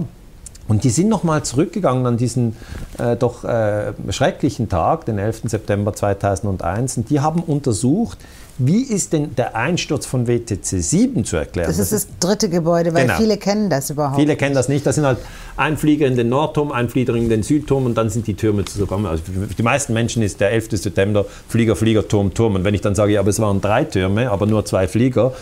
Und 0.66 0.84
die 0.84 0.90
sind 0.90 1.08
nochmal 1.08 1.44
zurückgegangen 1.44 2.06
an 2.06 2.16
diesen 2.16 2.56
äh, 2.98 3.16
doch 3.16 3.44
äh, 3.44 3.92
schrecklichen 4.10 4.68
Tag, 4.68 5.04
den 5.04 5.18
11. 5.18 5.42
September 5.44 5.92
2001, 5.92 6.96
und 6.98 7.10
die 7.10 7.20
haben 7.20 7.40
untersucht, 7.40 8.18
wie 8.56 8.82
ist 8.82 9.12
denn 9.12 9.34
der 9.34 9.56
Einsturz 9.56 10.06
von 10.06 10.28
WTC 10.28 10.64
7 10.64 11.24
zu 11.24 11.36
erklären? 11.36 11.66
Das 11.66 11.80
ist 11.80 11.92
das 11.92 12.06
dritte 12.20 12.48
Gebäude, 12.48 12.94
weil 12.94 13.06
genau. 13.06 13.18
viele 13.18 13.36
kennen 13.36 13.68
das 13.68 13.90
überhaupt 13.90 14.16
Viele 14.16 14.36
kennen 14.36 14.54
das 14.54 14.68
nicht. 14.68 14.86
Das 14.86 14.94
sind 14.94 15.04
halt 15.04 15.18
ein 15.56 15.76
Flieger 15.76 16.06
in 16.06 16.16
den 16.16 16.28
Nordturm, 16.28 16.70
ein 16.70 16.88
Flieger 16.88 17.16
in 17.16 17.28
den 17.28 17.42
Südturm 17.42 17.84
und 17.84 17.96
dann 17.96 18.10
sind 18.10 18.28
die 18.28 18.34
Türme 18.34 18.64
zusammen. 18.64 19.06
Also 19.06 19.24
für 19.24 19.54
die 19.54 19.62
meisten 19.62 19.92
Menschen 19.92 20.22
ist 20.22 20.40
der 20.40 20.52
11. 20.52 20.70
September 20.70 21.24
Flieger, 21.48 21.74
Flieger, 21.74 22.06
Turm, 22.06 22.32
Turm. 22.32 22.54
Und 22.54 22.62
wenn 22.62 22.74
ich 22.74 22.80
dann 22.80 22.94
sage, 22.94 23.12
ja, 23.12 23.20
aber 23.20 23.30
es 23.30 23.40
waren 23.40 23.60
drei 23.60 23.84
Türme, 23.84 24.30
aber 24.30 24.46
nur 24.46 24.64
zwei 24.64 24.86
Flieger, 24.86 25.32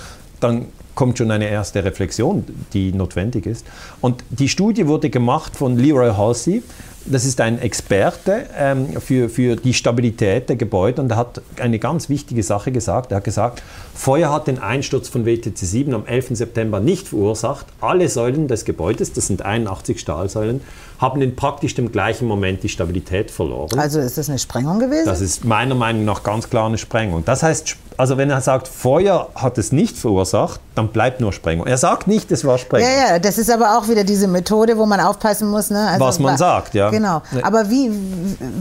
dann 0.41 0.69
kommt 0.95 1.19
schon 1.19 1.31
eine 1.31 1.49
erste 1.49 1.85
Reflexion, 1.85 2.45
die 2.73 2.93
notwendig 2.93 3.47
ist. 3.47 3.67
Und 4.01 4.23
die 4.31 4.49
Studie 4.49 4.87
wurde 4.87 5.11
gemacht 5.11 5.57
von 5.57 5.77
Leroy 5.77 6.13
Halsey. 6.15 6.63
Das 7.05 7.25
ist 7.25 7.41
ein 7.41 7.61
Experte 7.61 8.47
ähm, 8.57 9.01
für, 9.01 9.29
für 9.29 9.57
die 9.57 9.75
Stabilität 9.75 10.49
der 10.49 10.55
Gebäude 10.55 11.03
und 11.03 11.11
er 11.11 11.17
hat 11.17 11.43
eine 11.59 11.81
ganz 11.81 12.09
wichtige 12.09 12.45
Sache 12.45 12.71
gesagt. 12.71 13.11
Er 13.11 13.17
hat 13.17 13.25
gesagt, 13.25 13.61
Feuer 13.93 14.31
hat 14.31 14.47
den 14.47 14.61
Einsturz 14.61 15.09
von 15.09 15.27
WTC 15.27 15.57
7 15.57 15.95
am 15.95 16.07
11. 16.07 16.29
September 16.33 16.79
nicht 16.79 17.09
verursacht. 17.09 17.67
Alle 17.81 18.09
Säulen 18.09 18.47
des 18.47 18.65
Gebäudes, 18.65 19.13
das 19.13 19.27
sind 19.27 19.43
81 19.43 19.99
Stahlsäulen, 19.99 20.61
haben 20.99 21.21
in 21.23 21.35
praktisch 21.35 21.75
dem 21.75 21.91
gleichen 21.91 22.29
Moment 22.29 22.63
die 22.63 22.69
Stabilität 22.69 23.33
verloren. 23.33 23.77
Also 23.77 23.99
ist 23.99 24.17
das 24.17 24.29
eine 24.29 24.39
Sprengung 24.39 24.79
gewesen? 24.79 25.07
Das 25.07 25.21
ist 25.21 25.45
meiner 25.45 25.75
Meinung 25.75 26.05
nach 26.05 26.23
ganz 26.23 26.49
klar 26.49 26.69
eine 26.69 26.79
Sprengung. 26.79 27.25
Das 27.25 27.43
heißt, 27.43 27.77
also 27.97 28.17
wenn 28.17 28.31
er 28.31 28.41
sagt, 28.41 28.69
Feuer 28.69 29.29
hat 29.35 29.59
es 29.59 29.73
nicht 29.73 29.97
verursacht, 29.97 30.61
dann 30.75 30.89
bleibt 30.89 31.21
nur 31.21 31.33
Sprengung. 31.33 31.67
Er 31.67 31.79
sagt 31.79 32.07
nicht, 32.07 32.31
es 32.33 32.45
war 32.45 32.59
Sprengung. 32.59 32.89
Ja, 32.89 33.13
ja, 33.13 33.19
das 33.19 33.39
ist 33.39 33.51
aber 33.51 33.77
auch 33.77 33.89
wieder 33.89 34.05
diese 34.05 34.27
Methode, 34.27 34.77
wo 34.77 34.87
man 34.87 35.01
aufpassen 35.01 35.51
muss. 35.51 35.71
Ne? 35.71 35.87
Also, 35.87 36.05
Was 36.05 36.19
man 36.19 36.37
sagt, 36.37 36.75
ja. 36.75 36.91
Genau. 36.91 37.23
Aber 37.43 37.69
wie, 37.69 37.91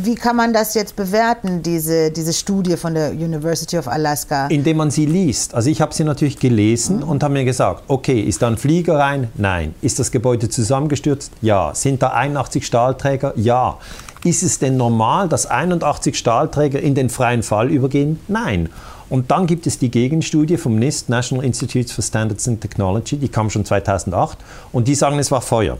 wie 0.03 0.15
kann 0.15 0.35
man 0.35 0.53
das 0.53 0.73
jetzt 0.73 0.95
bewerten, 0.95 1.61
diese, 1.63 2.11
diese 2.11 2.33
Studie 2.33 2.77
von 2.77 2.93
der 2.93 3.11
University 3.11 3.77
of 3.77 3.87
Alaska? 3.87 4.47
Indem 4.47 4.77
man 4.77 4.91
sie 4.91 5.05
liest. 5.05 5.53
Also 5.53 5.69
ich 5.69 5.81
habe 5.81 5.93
sie 5.93 6.03
natürlich 6.03 6.37
gelesen 6.37 6.97
mhm. 6.97 7.03
und 7.09 7.23
habe 7.23 7.33
mir 7.33 7.45
gesagt, 7.45 7.83
okay, 7.87 8.21
ist 8.21 8.41
da 8.41 8.47
ein 8.47 8.57
Flieger 8.57 8.99
rein? 8.99 9.29
Nein. 9.35 9.73
Ist 9.81 9.99
das 9.99 10.11
Gebäude 10.11 10.49
zusammengestürzt? 10.49 11.31
Ja. 11.41 11.71
Sind 11.73 12.01
da 12.01 12.09
81 12.09 12.65
Stahlträger? 12.65 13.33
Ja. 13.35 13.77
Ist 14.23 14.43
es 14.43 14.59
denn 14.59 14.77
normal, 14.77 15.27
dass 15.29 15.47
81 15.47 16.15
Stahlträger 16.15 16.79
in 16.79 16.93
den 16.93 17.09
freien 17.09 17.41
Fall 17.41 17.71
übergehen? 17.71 18.19
Nein. 18.27 18.69
Und 19.11 19.29
dann 19.29 19.45
gibt 19.45 19.67
es 19.67 19.77
die 19.77 19.91
Gegenstudie 19.91 20.55
vom 20.55 20.79
NIST, 20.79 21.09
National 21.09 21.43
Institutes 21.43 21.91
for 21.91 22.01
Standards 22.01 22.47
and 22.47 22.61
Technology, 22.61 23.17
die 23.17 23.27
kam 23.27 23.49
schon 23.49 23.65
2008 23.65 24.37
und 24.71 24.87
die 24.87 24.95
sagen, 24.95 25.19
es 25.19 25.29
war 25.31 25.41
Feuer. 25.41 25.77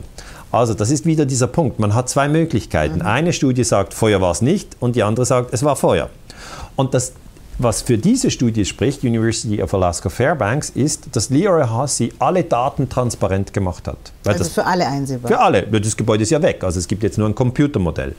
Also 0.50 0.74
das 0.74 0.90
ist 0.90 1.06
wieder 1.06 1.24
dieser 1.24 1.46
Punkt. 1.46 1.78
Man 1.78 1.94
hat 1.94 2.10
zwei 2.10 2.28
Möglichkeiten. 2.28 2.96
Mhm. 2.96 3.06
Eine 3.06 3.32
Studie 3.32 3.64
sagt, 3.64 3.94
Feuer 3.94 4.20
war 4.20 4.32
es 4.32 4.42
nicht 4.42 4.76
und 4.80 4.96
die 4.96 5.02
andere 5.02 5.24
sagt, 5.24 5.54
es 5.54 5.64
war 5.64 5.76
Feuer. 5.76 6.10
Und 6.76 6.92
das 6.92 7.14
was 7.58 7.82
für 7.82 7.98
diese 7.98 8.30
Studie 8.30 8.64
spricht, 8.64 9.04
University 9.04 9.62
of 9.62 9.72
Alaska 9.74 10.08
Fairbanks, 10.08 10.70
ist, 10.70 11.14
dass 11.14 11.30
Leroy 11.30 11.66
Hussey 11.68 12.12
alle 12.18 12.44
Daten 12.44 12.88
transparent 12.88 13.52
gemacht 13.52 13.86
hat. 13.86 13.98
Weil 14.24 14.34
also 14.34 14.44
das, 14.44 14.52
für 14.54 14.64
alle 14.64 14.86
einsehbar? 14.86 15.30
Für 15.30 15.40
alle. 15.40 15.62
Das 15.62 15.96
Gebäude 15.96 16.22
ist 16.22 16.30
ja 16.30 16.42
weg. 16.42 16.64
Also 16.64 16.78
es 16.78 16.88
gibt 16.88 17.02
jetzt 17.02 17.18
nur 17.18 17.28
ein 17.28 17.34
Computermodell. 17.34 18.14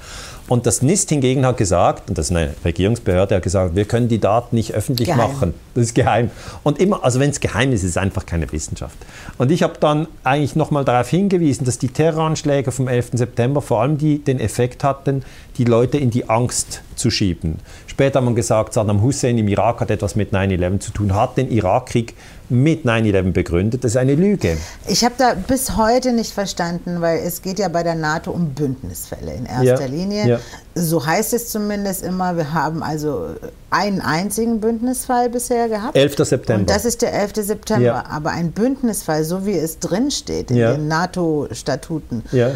Und 0.48 0.66
das 0.66 0.82
NIST 0.82 1.10
hingegen 1.10 1.46
hat 1.46 1.58
gesagt, 1.58 2.10
und 2.10 2.18
das 2.18 2.30
ist 2.30 2.36
eine 2.36 2.54
Regierungsbehörde, 2.66 3.36
hat 3.36 3.44
gesagt, 3.44 3.76
wir 3.76 3.86
können 3.86 4.10
die 4.10 4.20
Daten 4.20 4.56
nicht 4.56 4.74
öffentlich 4.74 5.08
geheim. 5.08 5.32
machen. 5.32 5.54
Das 5.74 5.86
ist 5.86 5.96
geheim. 5.96 6.32
Und 6.64 6.80
immer, 6.80 7.04
also 7.04 7.20
wenn 7.20 7.30
es 7.30 7.40
geheim 7.40 7.72
ist, 7.72 7.84
ist 7.84 7.92
es 7.92 7.98
einfach 7.98 8.26
keine 8.26 8.52
Wissenschaft. 8.52 8.98
Und 9.38 9.52
ich 9.52 9.64
habe 9.64 9.76
dann 9.80 10.08
eigentlich 10.24 10.56
nochmal 10.56 10.84
darauf 10.84 11.10
hingewiesen, 11.10 11.66
dass 11.66 11.78
die 11.78 11.88
Terroranschläge 11.88 12.72
vom 12.72 12.88
11. 12.88 13.12
September 13.14 13.62
vor 13.62 13.82
allem 13.82 13.98
die, 13.98 14.20
den 14.20 14.40
Effekt 14.40 14.84
hatten, 14.84 15.24
die 15.58 15.66
Leute 15.66 15.98
in 15.98 16.10
die 16.10 16.30
Angst 16.30 16.82
zu 16.96 17.10
schieben. 17.10 17.60
Später 17.88 18.20
hat 18.20 18.26
man 18.26 18.36
gesagt, 18.36 18.74
Saddam 18.74 19.02
Hussein 19.02 19.38
im 19.38 19.48
Irak 19.48 19.80
hat 19.80 19.92
etwas 19.92 20.16
mit 20.16 20.34
9-11 20.34 20.80
zu 20.80 20.92
tun, 20.92 21.16
hat 21.16 21.38
den 21.38 21.50
Irakkrieg 21.52 22.16
mit 22.54 22.86
9-11 22.86 23.32
begründet. 23.32 23.84
Das 23.84 23.92
ist 23.92 23.98
eine 23.98 24.16
Lüge. 24.16 24.58
Ich 24.88 25.04
habe 25.04 25.16
da 25.18 25.34
bis 25.34 25.76
heute 25.76 26.14
nicht 26.14 26.32
verstanden, 26.32 27.02
weil 27.02 27.20
es 27.20 27.42
geht 27.42 27.60
ja 27.60 27.68
bei 27.68 27.84
der 27.84 27.96
NATO 27.96 28.32
um 28.32 28.54
Bündnisfälle 28.54 29.34
in 29.34 29.46
erster 29.46 29.86
ja, 29.86 29.88
Linie. 29.88 30.28
Ja. 30.28 30.40
So 30.76 31.06
heißt 31.06 31.34
es 31.34 31.50
zumindest 31.50 32.04
immer. 32.04 32.38
Wir 32.38 32.54
haben 32.54 32.84
also 32.84 33.30
einen 33.70 34.02
einzigen 34.02 34.60
Bündnisfall 34.60 35.30
bisher 35.30 35.68
gehabt. 35.68 35.96
11. 35.96 36.16
September. 36.18 36.62
Und 36.62 36.70
das 36.70 36.86
ist 36.86 37.02
der 37.02 37.14
11. 37.14 37.34
September. 37.38 37.84
Ja. 37.84 38.06
Aber 38.08 38.32
ein 38.32 38.52
Bündnisfall, 38.52 39.24
so 39.24 39.46
wie 39.46 39.58
es 39.58 39.80
drinsteht 39.80 40.52
in 40.52 40.58
den 40.58 40.88
NATO-Statuten, 40.88 42.24
äh, 42.32 42.52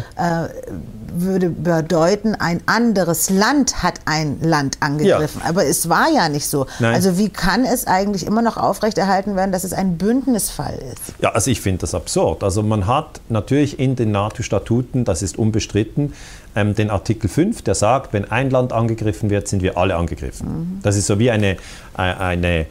würde 1.14 1.50
bedeuten, 1.50 2.34
ein 2.34 2.60
anderes 2.66 3.30
Land 3.30 3.82
hat 3.82 4.00
ein 4.04 4.38
Land 4.40 4.78
angegriffen. 4.80 5.42
Aber 5.42 5.64
es 5.66 5.88
war 5.88 6.10
ja 6.10 6.28
nicht 6.28 6.48
so. 6.48 6.66
Nein. 6.78 6.94
Also 6.94 7.18
wie 7.18 7.28
kann 7.28 7.64
es 7.64 7.86
eigentlich 7.86 8.26
immer 8.26 8.42
noch 8.42 8.56
aufrechterhalten 8.56 9.36
werden, 9.36 9.52
dass 9.52 9.64
es 9.64 9.72
ein 9.72 9.98
Bündnisfall 9.98 10.78
ist. 10.92 11.14
Ja, 11.20 11.30
also 11.30 11.50
ich 11.50 11.60
finde 11.60 11.80
das 11.82 11.94
absurd. 11.94 12.42
Also 12.42 12.62
man 12.62 12.86
hat 12.86 13.20
natürlich 13.28 13.78
in 13.78 13.96
den 13.96 14.10
NATO-Statuten, 14.12 15.04
das 15.04 15.22
ist 15.22 15.38
unbestritten, 15.38 16.12
ähm, 16.54 16.74
den 16.74 16.90
Artikel 16.90 17.28
5, 17.28 17.62
der 17.62 17.74
sagt, 17.74 18.12
wenn 18.12 18.30
ein 18.30 18.50
Land 18.50 18.72
angegriffen 18.72 19.30
wird, 19.30 19.48
sind 19.48 19.62
wir 19.62 19.76
alle 19.76 19.96
angegriffen. 19.96 20.48
Mhm. 20.48 20.80
Das 20.82 20.96
ist 20.96 21.06
so 21.06 21.18
wie 21.18 21.30
eine, 21.30 21.52
äh, 21.52 21.56
eine 21.96 22.66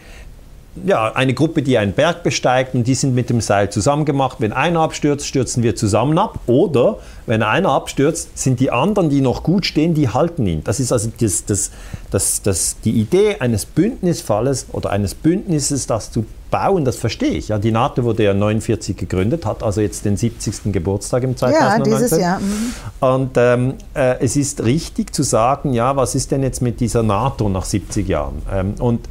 ja, 0.85 1.11
eine 1.13 1.33
Gruppe, 1.33 1.61
die 1.61 1.77
einen 1.77 1.93
Berg 1.93 2.23
besteigt 2.23 2.75
und 2.75 2.85
die 2.85 2.95
sind 2.95 3.15
mit 3.15 3.29
dem 3.29 3.41
Seil 3.41 3.69
zusammengemacht. 3.69 4.39
Wenn 4.39 4.53
einer 4.53 4.81
abstürzt, 4.81 5.25
stürzen 5.25 5.63
wir 5.63 5.75
zusammen 5.75 6.17
ab. 6.17 6.39
Oder 6.47 6.97
wenn 7.25 7.43
einer 7.43 7.69
abstürzt, 7.69 8.37
sind 8.37 8.59
die 8.59 8.71
anderen, 8.71 9.09
die 9.09 9.21
noch 9.21 9.43
gut 9.43 9.65
stehen, 9.65 9.93
die 9.93 10.09
halten 10.09 10.45
ihn. 10.45 10.63
Das 10.63 10.79
ist 10.79 10.91
also 10.91 11.11
das, 11.19 11.45
das, 11.45 11.71
das, 12.11 12.41
das, 12.41 12.77
die 12.83 12.91
Idee 12.91 13.37
eines 13.39 13.65
Bündnisfalles 13.65 14.67
oder 14.71 14.91
eines 14.91 15.15
Bündnisses, 15.15 15.87
das 15.87 16.11
zu 16.11 16.25
bauen, 16.49 16.85
das 16.85 16.95
verstehe 16.95 17.31
ich. 17.31 17.49
Ja, 17.49 17.57
die 17.57 17.71
NATO 17.71 18.03
wurde 18.03 18.23
ja 18.23 18.33
49 18.33 18.95
gegründet, 18.95 19.45
hat 19.45 19.63
also 19.63 19.81
jetzt 19.81 20.05
den 20.05 20.17
70. 20.17 20.71
Geburtstag 20.71 21.23
im 21.23 21.35
2019. 21.35 21.91
Ja, 21.91 21.97
dieses 21.99 22.19
Jahr. 22.19 22.39
Mhm. 22.39 22.73
Und 22.99 23.31
ähm, 23.35 23.73
äh, 23.93 24.15
es 24.19 24.35
ist 24.35 24.63
richtig 24.63 25.13
zu 25.13 25.23
sagen, 25.23 25.73
ja, 25.73 25.95
was 25.95 26.15
ist 26.15 26.31
denn 26.31 26.43
jetzt 26.43 26.61
mit 26.61 26.79
dieser 26.79 27.03
NATO 27.03 27.49
nach 27.49 27.65
70 27.65 28.07
Jahren? 28.07 28.41
Ähm, 28.51 28.75
und 28.79 29.01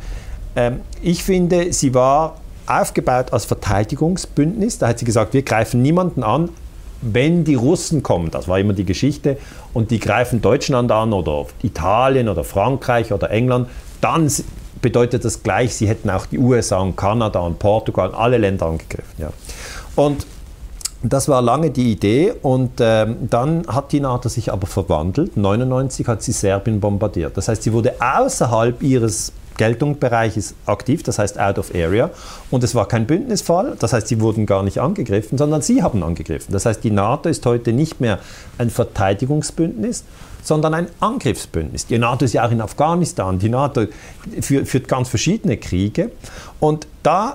ich 1.02 1.22
finde, 1.22 1.72
sie 1.72 1.94
war 1.94 2.36
aufgebaut 2.66 3.32
als 3.32 3.44
Verteidigungsbündnis. 3.44 4.78
Da 4.78 4.88
hat 4.88 4.98
sie 4.98 5.04
gesagt, 5.04 5.34
wir 5.34 5.42
greifen 5.42 5.82
niemanden 5.82 6.22
an, 6.22 6.48
wenn 7.02 7.44
die 7.44 7.54
Russen 7.54 8.02
kommen, 8.02 8.30
das 8.30 8.48
war 8.48 8.58
immer 8.58 8.72
die 8.72 8.84
Geschichte, 8.84 9.36
und 9.74 9.90
die 9.90 9.98
greifen 9.98 10.40
Deutschland 10.40 10.90
an 10.90 11.12
oder 11.12 11.46
Italien 11.62 12.28
oder 12.28 12.42
Frankreich 12.42 13.12
oder 13.12 13.30
England, 13.30 13.68
dann 14.00 14.30
bedeutet 14.80 15.24
das 15.24 15.42
gleich, 15.42 15.74
sie 15.74 15.88
hätten 15.88 16.10
auch 16.10 16.26
die 16.26 16.38
USA 16.38 16.78
und 16.78 16.96
Kanada 16.96 17.40
und 17.40 17.58
Portugal 17.58 18.08
und 18.08 18.14
alle 18.14 18.38
Länder 18.38 18.66
angegriffen. 18.66 19.14
Ja. 19.18 19.30
Und 19.94 20.26
das 21.02 21.28
war 21.28 21.42
lange 21.42 21.70
die 21.70 21.92
Idee 21.92 22.32
und 22.42 22.72
ähm, 22.80 23.28
dann 23.30 23.66
hat 23.68 23.92
die 23.92 24.00
NATO 24.00 24.28
sich 24.28 24.52
aber 24.52 24.66
verwandelt. 24.66 25.36
1999 25.36 26.08
hat 26.08 26.22
sie 26.22 26.32
Serbien 26.32 26.80
bombardiert. 26.80 27.36
Das 27.36 27.48
heißt, 27.48 27.62
sie 27.62 27.72
wurde 27.72 27.94
außerhalb 28.00 28.82
ihres 28.82 29.32
Geltungsbereich 29.56 30.36
ist 30.36 30.54
aktiv, 30.66 31.02
das 31.02 31.18
heißt 31.18 31.38
out 31.38 31.58
of 31.58 31.74
area. 31.74 32.10
Und 32.50 32.64
es 32.64 32.74
war 32.74 32.88
kein 32.88 33.06
Bündnisfall, 33.06 33.76
das 33.78 33.92
heißt, 33.92 34.08
sie 34.08 34.20
wurden 34.20 34.46
gar 34.46 34.62
nicht 34.62 34.78
angegriffen, 34.78 35.38
sondern 35.38 35.62
sie 35.62 35.82
haben 35.82 36.02
angegriffen. 36.02 36.52
Das 36.52 36.66
heißt, 36.66 36.84
die 36.84 36.90
NATO 36.90 37.28
ist 37.28 37.44
heute 37.46 37.72
nicht 37.72 38.00
mehr 38.00 38.18
ein 38.58 38.70
Verteidigungsbündnis, 38.70 40.04
sondern 40.42 40.74
ein 40.74 40.86
Angriffsbündnis. 41.00 41.86
Die 41.86 41.98
NATO 41.98 42.24
ist 42.24 42.32
ja 42.32 42.46
auch 42.46 42.50
in 42.50 42.60
Afghanistan, 42.60 43.38
die 43.38 43.48
NATO 43.48 43.86
führt 44.40 44.88
ganz 44.88 45.08
verschiedene 45.08 45.56
Kriege. 45.56 46.10
Und 46.60 46.86
da 47.02 47.34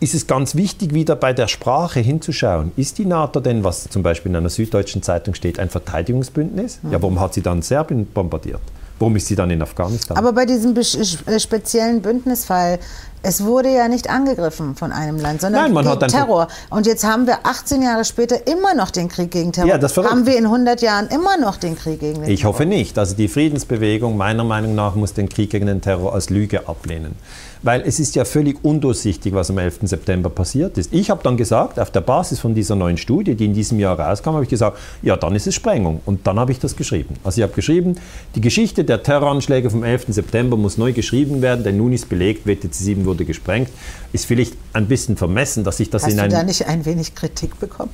ist 0.00 0.14
es 0.14 0.26
ganz 0.26 0.56
wichtig, 0.56 0.92
wieder 0.92 1.14
bei 1.14 1.32
der 1.32 1.46
Sprache 1.46 2.00
hinzuschauen. 2.00 2.72
Ist 2.76 2.98
die 2.98 3.06
NATO 3.06 3.40
denn, 3.40 3.62
was 3.62 3.88
zum 3.88 4.02
Beispiel 4.02 4.30
in 4.30 4.36
einer 4.36 4.50
süddeutschen 4.50 5.02
Zeitung 5.02 5.34
steht, 5.34 5.60
ein 5.60 5.70
Verteidigungsbündnis? 5.70 6.80
Ja, 6.90 7.00
warum 7.00 7.20
hat 7.20 7.34
sie 7.34 7.40
dann 7.40 7.62
Serbien 7.62 8.06
bombardiert? 8.06 8.60
Warum 9.02 9.16
ist 9.16 9.26
sie 9.26 9.34
dann 9.34 9.50
in 9.50 9.60
Afghanistan? 9.60 10.16
Aber 10.16 10.32
bei 10.32 10.46
diesem 10.46 10.80
speziellen 10.80 12.02
Bündnisfall, 12.02 12.78
Es 13.24 13.44
wurde 13.44 13.68
ja 13.72 13.86
nicht 13.86 14.10
angegriffen 14.10 14.74
von 14.74 14.90
einem 14.90 15.16
Land, 15.18 15.42
sondern 15.42 15.72
Nein, 15.72 15.84
gegen 15.84 16.08
Terror. 16.08 16.48
Und 16.70 16.86
jetzt 16.86 17.04
haben 17.04 17.26
wir 17.26 17.38
18 17.44 17.80
Jahre 17.82 18.04
später 18.04 18.46
immer 18.48 18.74
noch 18.74 18.90
den 18.90 19.08
Krieg 19.08 19.30
gegen 19.30 19.52
Terror. 19.52 19.68
Ja, 19.68 19.78
das 19.78 19.92
verrückt. 19.92 20.10
haben 20.12 20.26
wir 20.26 20.36
in 20.36 20.44
100 20.44 20.82
Jahren 20.82 21.06
immer 21.08 21.36
noch 21.38 21.56
den 21.56 21.76
Krieg 21.76 22.00
gegen 22.00 22.22
den 22.22 22.30
Ich 22.30 22.40
Terror? 22.40 22.54
hoffe 22.54 22.66
nicht. 22.66 22.98
Also 22.98 23.14
die 23.14 23.28
Friedensbewegung 23.28 24.16
meiner 24.16 24.42
Meinung 24.44 24.74
nach 24.74 24.96
muss 24.96 25.12
den 25.14 25.28
Krieg 25.28 25.50
gegen 25.50 25.66
den 25.66 25.80
Terror 25.80 26.12
als 26.12 26.30
Lüge 26.30 26.68
ablehnen. 26.68 27.14
Weil 27.64 27.82
es 27.82 28.00
ist 28.00 28.16
ja 28.16 28.24
völlig 28.24 28.64
undurchsichtig, 28.64 29.32
was 29.34 29.48
am 29.50 29.58
11. 29.58 29.82
September 29.84 30.28
passiert 30.28 30.76
ist. 30.78 30.92
Ich 30.92 31.10
habe 31.10 31.22
dann 31.22 31.36
gesagt, 31.36 31.78
auf 31.78 31.92
der 31.92 32.00
Basis 32.00 32.40
von 32.40 32.56
dieser 32.56 32.74
neuen 32.74 32.96
Studie, 32.96 33.36
die 33.36 33.44
in 33.44 33.54
diesem 33.54 33.78
Jahr 33.78 34.00
rauskam, 34.00 34.30
habe 34.30 34.42
ich 34.42 34.50
gesagt, 34.50 34.78
ja, 35.02 35.16
dann 35.16 35.36
ist 35.36 35.46
es 35.46 35.54
Sprengung. 35.54 36.00
Und 36.04 36.26
dann 36.26 36.40
habe 36.40 36.50
ich 36.50 36.58
das 36.58 36.74
geschrieben. 36.74 37.14
Also 37.22 37.38
ich 37.40 37.44
habe 37.44 37.52
geschrieben, 37.54 37.94
die 38.34 38.40
Geschichte 38.40 38.82
der 38.82 39.04
Terroranschläge 39.04 39.70
vom 39.70 39.84
11. 39.84 40.06
September 40.08 40.56
muss 40.56 40.76
neu 40.76 40.92
geschrieben 40.92 41.40
werden, 41.40 41.62
denn 41.62 41.76
nun 41.76 41.92
ist 41.92 42.08
belegt, 42.08 42.46
WTC 42.48 42.74
7 42.74 43.04
wurde 43.04 43.11
gesprengt. 43.16 43.68
Ist 44.12 44.26
vielleicht 44.26 44.54
ein 44.72 44.86
bisschen 44.86 45.16
vermessen, 45.16 45.64
dass 45.64 45.80
ich 45.80 45.90
das 45.90 46.02
Hast 46.02 46.10
in 46.10 46.16
du 46.16 46.22
einem... 46.24 46.32
da 46.32 46.42
nicht 46.42 46.66
ein 46.66 46.84
wenig 46.84 47.14
Kritik 47.14 47.58
bekommen? 47.58 47.90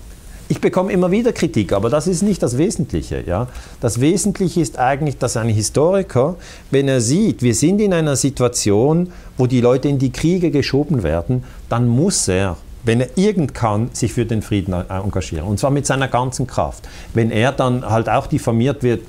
Ich 0.50 0.62
bekomme 0.62 0.90
immer 0.92 1.10
wieder 1.10 1.32
Kritik, 1.32 1.74
aber 1.74 1.90
das 1.90 2.06
ist 2.06 2.22
nicht 2.22 2.42
das 2.42 2.56
Wesentliche. 2.56 3.22
Ja? 3.26 3.48
Das 3.82 4.00
Wesentliche 4.00 4.62
ist 4.62 4.78
eigentlich, 4.78 5.18
dass 5.18 5.36
ein 5.36 5.50
Historiker, 5.50 6.36
wenn 6.70 6.88
er 6.88 7.02
sieht, 7.02 7.42
wir 7.42 7.54
sind 7.54 7.80
in 7.80 7.92
einer 7.92 8.16
Situation, 8.16 9.12
wo 9.36 9.46
die 9.46 9.60
Leute 9.60 9.88
in 9.88 9.98
die 9.98 10.10
Kriege 10.10 10.50
geschoben 10.50 11.02
werden, 11.02 11.44
dann 11.68 11.86
muss 11.86 12.28
er, 12.28 12.56
wenn 12.84 13.02
er 13.02 13.08
irgend 13.16 13.52
kann, 13.52 13.90
sich 13.92 14.14
für 14.14 14.24
den 14.24 14.40
Frieden 14.40 14.72
äh, 14.72 14.84
engagieren. 14.88 15.46
Und 15.46 15.58
zwar 15.58 15.70
mit 15.70 15.84
seiner 15.84 16.08
ganzen 16.08 16.46
Kraft. 16.46 16.88
Wenn 17.12 17.30
er 17.30 17.52
dann 17.52 17.84
halt 17.84 18.08
auch 18.08 18.26
diffamiert 18.26 18.82
wird, 18.82 19.02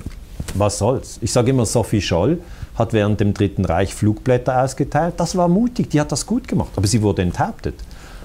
was 0.54 0.76
soll's? 0.76 1.18
Ich 1.22 1.32
sage 1.32 1.50
immer, 1.52 1.64
Sophie 1.64 2.02
Scholl 2.02 2.38
hat 2.80 2.92
während 2.92 3.20
dem 3.20 3.34
Dritten 3.34 3.64
Reich 3.64 3.94
Flugblätter 3.94 4.64
ausgeteilt. 4.64 5.14
Das 5.18 5.36
war 5.36 5.46
mutig, 5.46 5.90
die 5.90 6.00
hat 6.00 6.10
das 6.10 6.26
gut 6.26 6.48
gemacht, 6.48 6.70
aber 6.74 6.86
sie 6.86 7.02
wurde 7.02 7.22
enthauptet. 7.22 7.74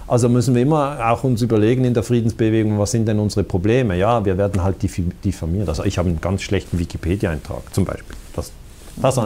Also 0.08 0.30
müssen 0.30 0.54
wir 0.54 0.62
immer 0.62 1.00
auch 1.12 1.24
uns 1.24 1.42
überlegen 1.42 1.84
in 1.84 1.94
der 1.94 2.04
Friedensbewegung, 2.04 2.78
was 2.78 2.92
sind 2.92 3.08
denn 3.08 3.20
unsere 3.20 3.44
Probleme? 3.44 3.98
Ja, 3.98 4.24
wir 4.24 4.38
werden 4.38 4.64
halt 4.64 4.78
diffamiert. 5.24 5.68
Also 5.68 5.84
ich 5.84 5.98
habe 5.98 6.10
einen 6.10 6.22
ganz 6.22 6.44
schlechten 6.44 6.78
Wikipedia-Eintrag 6.78 7.62
zum 7.74 7.86
Beispiel. 7.86 8.16
Das, 8.36 8.52
das, 8.98 9.18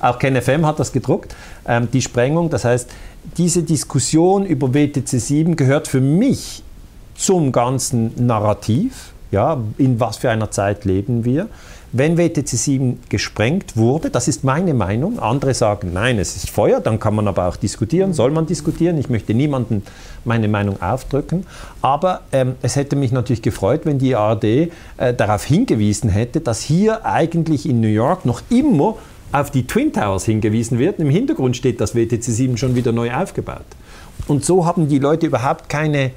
auch 0.00 0.18
KenFM 0.18 0.66
hat 0.66 0.80
das 0.80 0.92
gedruckt, 0.92 1.34
ähm, 1.66 1.88
die 1.92 2.02
Sprengung. 2.02 2.50
Das 2.50 2.64
heißt, 2.64 2.90
diese 3.36 3.62
Diskussion 3.62 4.44
über 4.44 4.74
WTC 4.74 5.06
7 5.06 5.56
gehört 5.56 5.86
für 5.86 6.00
mich 6.00 6.64
zum 7.14 7.52
ganzen 7.52 8.26
Narrativ. 8.26 9.12
Ja, 9.30 9.60
in 9.78 9.98
was 9.98 10.18
für 10.18 10.30
einer 10.30 10.50
Zeit 10.50 10.84
leben 10.84 11.24
wir? 11.24 11.48
Wenn 11.96 12.18
WTC 12.18 12.48
7 12.48 12.98
gesprengt 13.08 13.76
wurde, 13.76 14.10
das 14.10 14.26
ist 14.26 14.42
meine 14.42 14.74
Meinung, 14.74 15.20
andere 15.20 15.54
sagen, 15.54 15.92
nein, 15.92 16.18
es 16.18 16.34
ist 16.34 16.50
Feuer, 16.50 16.80
dann 16.80 16.98
kann 16.98 17.14
man 17.14 17.28
aber 17.28 17.46
auch 17.46 17.54
diskutieren, 17.54 18.12
soll 18.12 18.32
man 18.32 18.46
diskutieren. 18.46 18.98
Ich 18.98 19.10
möchte 19.10 19.32
niemandem 19.32 19.82
meine 20.24 20.48
Meinung 20.48 20.82
aufdrücken. 20.82 21.46
Aber 21.82 22.22
ähm, 22.32 22.56
es 22.62 22.74
hätte 22.74 22.96
mich 22.96 23.12
natürlich 23.12 23.42
gefreut, 23.42 23.82
wenn 23.84 24.00
die 24.00 24.16
ARD 24.16 24.42
äh, 24.42 24.68
darauf 25.16 25.44
hingewiesen 25.44 26.10
hätte, 26.10 26.40
dass 26.40 26.62
hier 26.62 27.06
eigentlich 27.06 27.64
in 27.68 27.80
New 27.80 27.86
York 27.86 28.24
noch 28.24 28.42
immer 28.50 28.96
auf 29.30 29.52
die 29.52 29.64
Twin 29.64 29.92
Towers 29.92 30.24
hingewiesen 30.24 30.80
wird. 30.80 30.98
Im 30.98 31.10
Hintergrund 31.10 31.56
steht 31.56 31.80
das 31.80 31.94
WTC 31.94 32.24
7 32.24 32.56
schon 32.56 32.74
wieder 32.74 32.90
neu 32.90 33.14
aufgebaut. 33.14 33.66
Und 34.26 34.44
so 34.44 34.66
haben 34.66 34.88
die 34.88 34.98
Leute 34.98 35.26
überhaupt 35.26 35.68
keine 35.68 36.10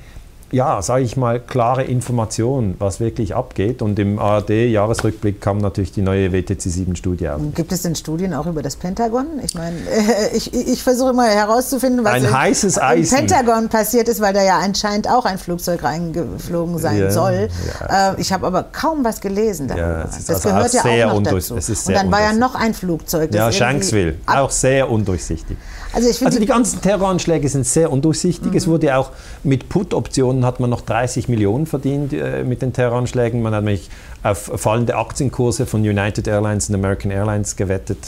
ja, 0.51 0.81
sage 0.81 1.03
ich 1.03 1.17
mal, 1.17 1.39
klare 1.39 1.83
Information, 1.83 2.75
was 2.79 2.99
wirklich 2.99 3.35
abgeht. 3.35 3.81
Und 3.81 3.99
im 3.99 4.17
ARD-Jahresrückblick 4.19 5.41
kam 5.41 5.57
natürlich 5.57 5.91
die 5.91 6.01
neue 6.01 6.31
WTC-7-Studie 6.31 7.29
auf. 7.29 7.41
Gibt 7.53 7.71
es 7.71 7.81
denn 7.81 7.95
Studien 7.95 8.33
auch 8.33 8.45
über 8.45 8.61
das 8.61 8.75
Pentagon? 8.77 9.25
Ich 9.43 9.55
meine, 9.55 9.75
äh, 9.77 10.35
ich, 10.35 10.53
ich 10.53 10.83
versuche 10.83 11.09
immer 11.09 11.27
herauszufinden, 11.27 12.03
was 12.05 12.13
Ein 12.13 12.25
im, 12.25 12.37
heißes 12.37 12.77
im. 12.77 13.09
Pentagon 13.09 13.69
passiert 13.69 14.07
ist, 14.07 14.21
weil 14.21 14.33
da 14.33 14.43
ja 14.43 14.59
anscheinend 14.59 15.09
auch 15.09 15.25
ein 15.25 15.37
Flugzeug 15.37 15.83
reingeflogen 15.83 16.77
sein 16.77 16.97
Ja, 16.99 17.11
soll. 17.11 17.49
ja. 17.81 18.13
Äh, 18.13 18.21
ich 18.21 18.31
habe 18.31 18.47
aber 18.47 18.63
kaum 18.63 19.03
was 19.03 19.19
gelesen 19.19 19.67
darüber. 19.67 19.87
Ja, 19.87 20.03
das 20.03 20.29
also 20.29 20.49
gehört 20.49 20.73
ja 20.73 21.11
auch 21.11 21.19
noch 21.19 21.23
dazu. 21.23 21.55
Und 21.55 21.93
dann 21.95 22.11
war 22.11 22.21
ja 22.21 22.33
noch 22.33 22.55
ein 22.55 22.73
Flugzeug. 22.73 23.31
das 23.31 23.37
Ja, 23.37 23.51
Shanksville, 23.51 24.15
auch 24.25 24.51
sehr 24.51 24.89
undurchsichtig. 24.89 25.57
Also 25.93 26.09
ich 26.09 26.23
Also 26.25 26.39
die 26.39 26.45
ganzen 26.45 26.81
Terroranschläge 26.81 27.47
sind 27.49 27.65
sehr 27.65 27.91
undurchsichtig. 27.91 28.53
Es 28.53 28.67
wurde 28.67 28.97
auch 28.97 29.11
mit 29.43 29.69
Put-Optionen 29.69 30.45
hat 30.45 30.59
man 30.59 30.69
noch 30.69 30.81
30 30.81 31.27
Millionen 31.29 31.65
verdient 31.65 32.13
äh, 32.13 32.43
mit 32.43 32.61
den 32.61 32.73
Terroranschlägen. 32.73 33.41
Man 33.41 33.53
hat 33.53 33.63
nämlich 33.63 33.89
auf 34.23 34.51
fallende 34.55 34.95
Aktienkurse 34.95 35.65
von 35.65 35.81
United 35.81 36.27
Airlines 36.27 36.69
und 36.69 36.75
American 36.75 37.11
Airlines 37.11 37.55
gewettet. 37.55 37.99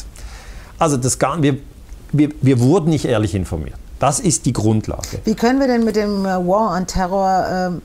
Also 0.78 0.98
das 0.98 1.20
gar, 1.20 1.42
wir, 1.42 1.58
wir, 2.12 2.30
wir 2.42 2.60
wurden 2.60 2.90
nicht 2.90 3.06
ehrlich 3.06 3.36
informiert. 3.36 3.78
Das 4.00 4.20
ist 4.20 4.46
die 4.46 4.54
Grundlage. 4.54 5.20
Wie 5.26 5.36
können 5.36 5.60
wir 5.60 5.68
denn 5.68 5.84
mit 5.84 5.96
dem 5.96 6.26
äh, 6.26 6.30
War 6.30 6.76
on 6.76 6.88
Terror 6.88 7.46
ähm, 7.52 7.82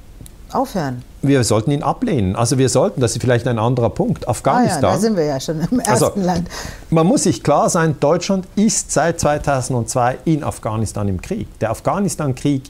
aufhören? 0.55 1.03
Wir 1.23 1.43
sollten 1.45 1.71
ihn 1.71 1.83
ablehnen. 1.83 2.37
Also 2.37 2.59
wir 2.59 2.69
sollten, 2.69 3.01
das 3.01 3.13
ist 3.17 3.21
vielleicht 3.21 3.47
ein 3.49 3.59
anderer 3.59 3.91
Punkt, 3.91 4.25
Ah 4.25 4.27
ja, 4.27 4.31
Afghanistan. 4.31 4.83
da 4.83 4.99
sind 4.99 5.17
wir 5.17 5.25
ja 5.25 5.41
schon 5.41 5.61
im 5.61 5.81
ersten 5.81 5.91
Also, 6.05 6.13
Land. 6.17 6.49
Man 6.91 7.07
muss 7.07 7.23
sich 7.25 7.43
klar 7.43 7.69
sein, 7.71 7.97
Deutschland 8.01 8.47
ist 8.57 8.93
seit 8.93 9.21
2002 9.21 10.19
in 10.25 10.45
Afghanistan 10.45 11.09
im 11.09 11.21
Krieg. 11.21 11.49
Der 11.61 11.71
Afghanistan-Krieg 11.71 12.63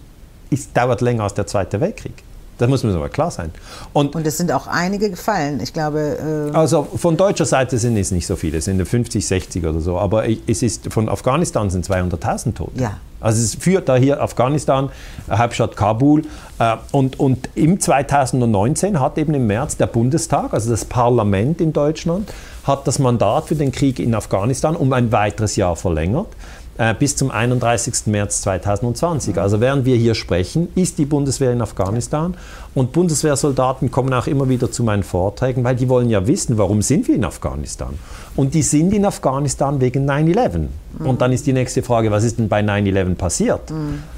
ist, 0.50 0.76
dauert 0.76 1.00
länger 1.00 1.24
als 1.24 1.34
der 1.34 1.46
Zweite 1.46 1.80
Weltkrieg. 1.80 2.22
Das 2.58 2.68
muss 2.68 2.84
man 2.84 2.94
aber 2.94 3.08
klar 3.08 3.30
sein. 3.30 3.50
Und 3.92 4.14
Und 4.14 4.26
es 4.26 4.36
sind 4.36 4.52
auch 4.52 4.66
einige 4.66 5.10
gefallen. 5.10 5.60
Ich 5.60 5.72
glaube, 5.72 6.50
äh, 6.52 6.56
also 6.56 6.86
von 6.96 7.16
deutscher 7.16 7.44
Seite 7.44 7.78
sind 7.78 7.96
es 7.96 8.10
nicht 8.10 8.26
so 8.26 8.36
viele, 8.36 8.58
es 8.58 8.66
sind 8.66 8.84
50, 8.84 9.26
60 9.26 9.64
oder 9.66 9.80
so. 9.80 9.98
Aber 9.98 10.24
es 10.28 10.62
ist 10.62 10.92
von 10.92 11.08
Afghanistan 11.08 11.70
sind 11.70 11.86
200.000 11.86 12.54
Tote. 12.54 12.80
Ja. 12.80 12.98
Also 13.20 13.42
es 13.42 13.54
führt 13.54 13.88
da 13.88 13.96
hier 13.96 14.20
Afghanistan, 14.22 14.90
äh, 15.28 15.36
Hauptstadt 15.36 15.76
Kabul. 15.76 16.22
Äh, 16.58 16.76
und, 16.92 17.18
und 17.18 17.48
im 17.54 17.80
2019 17.80 19.00
hat 19.00 19.18
eben 19.18 19.34
im 19.34 19.46
März 19.46 19.76
der 19.76 19.86
Bundestag, 19.86 20.52
also 20.52 20.70
das 20.70 20.84
Parlament 20.84 21.60
in 21.60 21.72
Deutschland, 21.72 22.30
hat 22.64 22.86
das 22.86 22.98
Mandat 22.98 23.46
für 23.46 23.56
den 23.56 23.72
Krieg 23.72 23.98
in 23.98 24.14
Afghanistan 24.14 24.76
um 24.76 24.92
ein 24.92 25.10
weiteres 25.10 25.56
Jahr 25.56 25.76
verlängert 25.76 26.28
äh, 26.76 26.94
bis 26.94 27.16
zum 27.16 27.30
31. 27.30 28.06
März 28.06 28.42
2020. 28.42 29.38
Also 29.38 29.60
während 29.60 29.84
wir 29.84 29.96
hier 29.96 30.14
sprechen, 30.14 30.68
ist 30.74 30.98
die 30.98 31.04
Bundeswehr 31.04 31.52
in 31.52 31.62
Afghanistan 31.62 32.34
und 32.74 32.92
Bundeswehrsoldaten 32.92 33.90
kommen 33.90 34.12
auch 34.12 34.26
immer 34.26 34.48
wieder 34.48 34.70
zu 34.70 34.82
meinen 34.82 35.04
Vorträgen, 35.04 35.62
weil 35.62 35.76
die 35.76 35.88
wollen 35.88 36.10
ja 36.10 36.26
wissen, 36.26 36.58
warum 36.58 36.82
sind 36.82 37.06
wir 37.06 37.14
in 37.14 37.24
Afghanistan? 37.24 37.94
Und 38.36 38.54
die 38.54 38.62
sind 38.62 38.92
in 38.92 39.04
Afghanistan 39.04 39.80
wegen 39.80 40.10
9-11. 40.10 40.66
Und 40.98 41.20
dann 41.20 41.32
ist 41.32 41.46
die 41.46 41.52
nächste 41.52 41.82
Frage, 41.82 42.10
was 42.10 42.24
ist 42.24 42.38
denn 42.38 42.48
bei 42.48 42.60
9-11 42.60 43.14
passiert? 43.14 43.72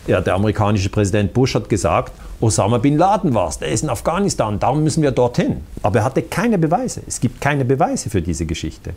Ja, 0.06 0.20
der 0.20 0.34
amerikanische 0.34 0.88
Präsident 0.88 1.32
Bush 1.34 1.54
hat 1.54 1.68
gesagt, 1.68 2.12
Osama 2.40 2.78
bin 2.78 2.98
Laden 2.98 3.34
war 3.34 3.48
es, 3.48 3.58
der 3.58 3.68
ist 3.68 3.82
in 3.82 3.88
Afghanistan, 3.90 4.58
darum 4.58 4.82
müssen 4.82 5.02
wir 5.02 5.10
dorthin. 5.10 5.62
Aber 5.82 6.00
er 6.00 6.04
hatte 6.04 6.22
keine 6.22 6.58
Beweise. 6.58 7.02
Es 7.06 7.20
gibt 7.20 7.40
keine 7.40 7.64
Beweise 7.64 8.10
für 8.10 8.20
diese 8.20 8.44
Geschichte. 8.44 8.92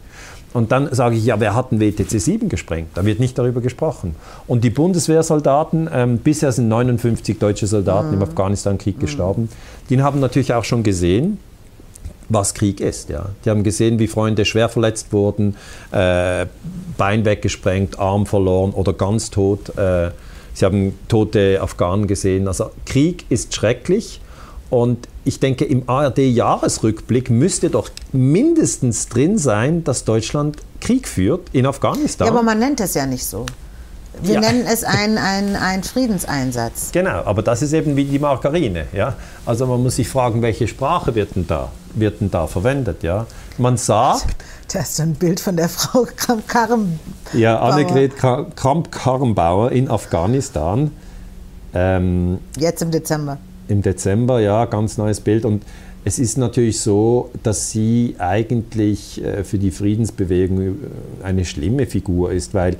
Und 0.53 0.71
dann 0.71 0.93
sage 0.93 1.15
ich, 1.15 1.25
ja, 1.25 1.39
wer 1.39 1.55
hat 1.55 1.71
den 1.71 1.79
WTC 1.79 2.19
7 2.19 2.49
gesprengt? 2.49 2.89
Da 2.95 3.05
wird 3.05 3.19
nicht 3.19 3.37
darüber 3.37 3.61
gesprochen. 3.61 4.15
Und 4.47 4.63
die 4.63 4.71
Bundeswehrsoldaten, 4.71 5.89
ähm, 5.93 6.17
bisher 6.17 6.51
sind 6.51 6.67
59 6.69 7.37
deutsche 7.37 7.67
Soldaten 7.67 8.13
im 8.13 8.23
Afghanistan-Krieg 8.23 8.99
gestorben, 8.99 9.49
die 9.89 10.01
haben 10.01 10.19
natürlich 10.19 10.53
auch 10.53 10.63
schon 10.63 10.83
gesehen, 10.83 11.39
was 12.29 12.53
Krieg 12.53 12.79
ist. 12.79 13.09
Ja. 13.09 13.29
Die 13.43 13.49
haben 13.49 13.63
gesehen, 13.63 13.99
wie 13.99 14.07
Freunde 14.07 14.45
schwer 14.45 14.69
verletzt 14.69 15.11
wurden, 15.11 15.55
äh, 15.91 16.45
Bein 16.97 17.25
weggesprengt, 17.25 17.97
Arm 17.97 18.25
verloren 18.25 18.71
oder 18.71 18.93
ganz 18.93 19.31
tot. 19.31 19.77
Äh, 19.77 20.11
sie 20.53 20.65
haben 20.65 20.97
tote 21.07 21.59
Afghanen 21.61 22.07
gesehen. 22.07 22.47
Also 22.47 22.71
Krieg 22.85 23.25
ist 23.29 23.55
schrecklich. 23.55 24.21
Und 24.69 25.07
ich 25.25 25.39
denke, 25.39 25.65
im 25.65 25.89
ARD-Jahresrückblick 25.89 27.29
müsste 27.29 27.69
doch 27.69 27.89
mindestens 28.11 29.07
drin 29.09 29.37
sein, 29.37 29.83
dass 29.83 30.03
Deutschland 30.05 30.57
Krieg 30.79 31.07
führt 31.07 31.47
in 31.53 31.65
Afghanistan. 31.65 32.27
ja, 32.27 32.33
aber 32.33 32.43
man 32.43 32.59
nennt 32.59 32.79
es 32.79 32.93
ja 32.93 33.05
nicht 33.05 33.25
so. 33.25 33.45
Wir 34.21 34.35
Ja. 34.35 34.41
nennen 34.41 34.65
es 34.71 34.83
einen 34.83 35.17
ein 35.55 35.83
Friedenseinsatz. 35.83 36.91
Genau, 36.91 37.23
aber 37.25 37.41
das 37.41 37.61
ist 37.61 37.73
eben 37.73 37.95
wie 37.95 38.05
die 38.05 38.19
Margarine. 38.19 38.85
Ja? 38.93 39.15
Also 39.45 39.65
man 39.65 39.81
muss 39.81 39.95
sich 39.95 40.07
fragen, 40.07 40.41
welche 40.41 40.67
Sprache 40.67 41.15
wird 41.15 41.35
denn 41.35 41.47
da, 41.47 41.71
wird 41.95 42.21
denn 42.21 42.29
da 42.29 42.45
verwendet? 42.47 43.01
Ja? 43.03 43.25
Man 43.57 43.77
sagt, 43.77 44.25
Da 44.71 44.81
ist 44.81 44.99
ein 45.01 45.15
Bild 45.15 45.39
von 45.39 45.57
der 45.57 45.67
Frau 45.67 46.05
Kram 46.47 46.99
ja, 47.33 47.59
Annegret 47.59 48.13
Kra- 48.15 48.45
Kramp-Karrenbauer 48.55 49.71
in 49.71 49.89
Afghanistan 49.89 50.91
ähm, 51.73 52.37
Jetzt 52.57 52.81
im 52.83 52.91
Dezember. 52.91 53.37
Im 53.69 53.81
Dezember, 53.81 54.39
ja, 54.39 54.65
ganz 54.65 54.97
neues 54.97 55.21
Bild. 55.21 55.45
Und 55.45 55.63
es 56.05 56.19
ist 56.19 56.37
natürlich 56.37 56.79
so, 56.81 57.29
dass 57.43 57.71
sie 57.71 58.15
eigentlich 58.17 59.23
äh, 59.23 59.43
für 59.43 59.57
die 59.57 59.71
Friedensbewegung 59.71 60.59
äh, 60.59 60.73
eine 61.23 61.45
schlimme 61.45 61.85
Figur 61.85 62.31
ist, 62.31 62.53
weil 62.53 62.77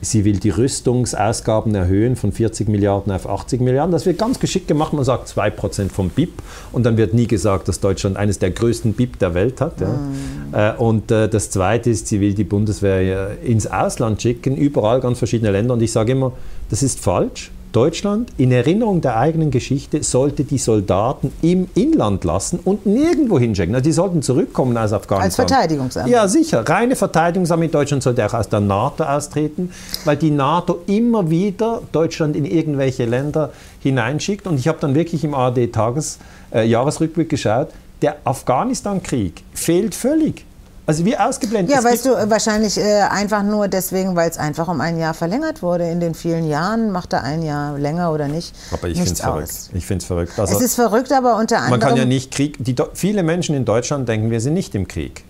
Sie 0.00 0.24
will 0.24 0.38
die 0.38 0.50
Rüstungsausgaben 0.50 1.74
erhöhen 1.74 2.14
von 2.14 2.30
40 2.30 2.68
Milliarden 2.68 3.12
auf 3.12 3.28
80 3.28 3.60
Milliarden. 3.60 3.90
Das 3.90 4.06
wird 4.06 4.16
ganz 4.16 4.38
geschickt 4.38 4.68
gemacht. 4.68 4.92
Man 4.92 5.04
sagt 5.04 5.28
2% 5.28 5.88
vom 5.88 6.10
BIP 6.10 6.30
und 6.70 6.86
dann 6.86 6.96
wird 6.96 7.14
nie 7.14 7.26
gesagt, 7.26 7.66
dass 7.66 7.80
Deutschland 7.80 8.16
eines 8.16 8.38
der 8.38 8.52
größten 8.52 8.92
BIP 8.92 9.18
der 9.18 9.34
Welt 9.34 9.60
hat. 9.60 9.80
Ja. 9.80 9.88
Mhm. 9.88 10.78
Und 10.78 11.10
äh, 11.10 11.28
das 11.28 11.50
Zweite 11.50 11.90
ist, 11.90 12.06
sie 12.06 12.20
will 12.20 12.34
die 12.34 12.44
Bundeswehr 12.44 13.38
ins 13.42 13.66
Ausland 13.66 14.22
schicken, 14.22 14.56
überall 14.56 15.00
ganz 15.00 15.18
verschiedene 15.18 15.50
Länder. 15.50 15.74
Und 15.74 15.82
ich 15.82 15.90
sage 15.90 16.12
immer, 16.12 16.32
das 16.70 16.84
ist 16.84 17.00
falsch. 17.00 17.50
Deutschland 17.78 18.32
in 18.38 18.50
Erinnerung 18.50 19.00
der 19.02 19.16
eigenen 19.18 19.52
Geschichte 19.52 20.02
sollte 20.02 20.42
die 20.42 20.58
Soldaten 20.58 21.32
im 21.42 21.68
Inland 21.76 22.24
lassen 22.24 22.58
und 22.64 22.86
nirgendwo 22.86 23.38
hinschicken. 23.38 23.72
Also 23.72 23.84
die 23.84 23.92
sollten 23.92 24.20
zurückkommen 24.20 24.76
aus 24.76 24.92
Afghanistan. 24.92 25.44
Als 25.44 25.52
Verteidigungsarmee. 25.52 26.10
Ja, 26.10 26.26
sicher. 26.26 26.68
Reine 26.68 26.96
Verteidigungsarmee. 26.96 27.68
Deutschland 27.68 28.02
sollte 28.02 28.26
auch 28.26 28.34
aus 28.34 28.48
der 28.48 28.58
NATO 28.58 29.04
austreten, 29.04 29.70
weil 30.04 30.16
die 30.16 30.32
NATO 30.32 30.80
immer 30.88 31.30
wieder 31.30 31.82
Deutschland 31.92 32.34
in 32.34 32.46
irgendwelche 32.46 33.04
Länder 33.04 33.52
hineinschickt. 33.78 34.48
Und 34.48 34.58
ich 34.58 34.66
habe 34.66 34.78
dann 34.80 34.96
wirklich 34.96 35.22
im 35.22 35.34
ARD-Tages-Jahresrückblick 35.34 37.28
äh, 37.28 37.30
geschaut, 37.30 37.68
der 38.02 38.16
Afghanistan-Krieg 38.24 39.44
fehlt 39.54 39.94
völlig. 39.94 40.47
Also 40.88 41.04
wie 41.04 41.18
ausgeblendet. 41.18 41.76
Ja, 41.76 41.84
weißt 41.84 42.06
du, 42.06 42.30
wahrscheinlich 42.30 42.78
äh, 42.78 43.02
einfach 43.02 43.42
nur 43.42 43.68
deswegen, 43.68 44.16
weil 44.16 44.30
es 44.30 44.38
einfach 44.38 44.68
um 44.68 44.80
ein 44.80 44.98
Jahr 44.98 45.12
verlängert 45.12 45.60
wurde. 45.60 45.86
In 45.86 46.00
den 46.00 46.14
vielen 46.14 46.48
Jahren 46.48 46.92
macht 46.92 47.12
er 47.12 47.24
ein 47.24 47.42
Jahr 47.42 47.78
länger 47.78 48.10
oder 48.10 48.26
nicht. 48.26 48.54
Aber 48.70 48.88
ich 48.88 48.96
finde 48.96 49.12
es 49.12 49.20
verrückt. 49.20 49.70
Ich 49.74 49.84
finde 49.84 50.00
es 50.00 50.06
verrückt. 50.06 50.38
Also, 50.38 50.56
es 50.56 50.62
ist 50.62 50.76
verrückt, 50.76 51.12
aber 51.12 51.36
unter 51.36 51.58
anderem. 51.58 51.78
Man 51.78 51.80
kann 51.80 51.96
ja 51.98 52.06
nicht 52.06 52.30
Krieg. 52.30 52.56
Die, 52.58 52.74
viele 52.94 53.22
Menschen 53.22 53.54
in 53.54 53.66
Deutschland 53.66 54.08
denken, 54.08 54.30
wir 54.30 54.40
sind 54.40 54.54
nicht 54.54 54.74
im 54.74 54.88
Krieg. 54.88 55.24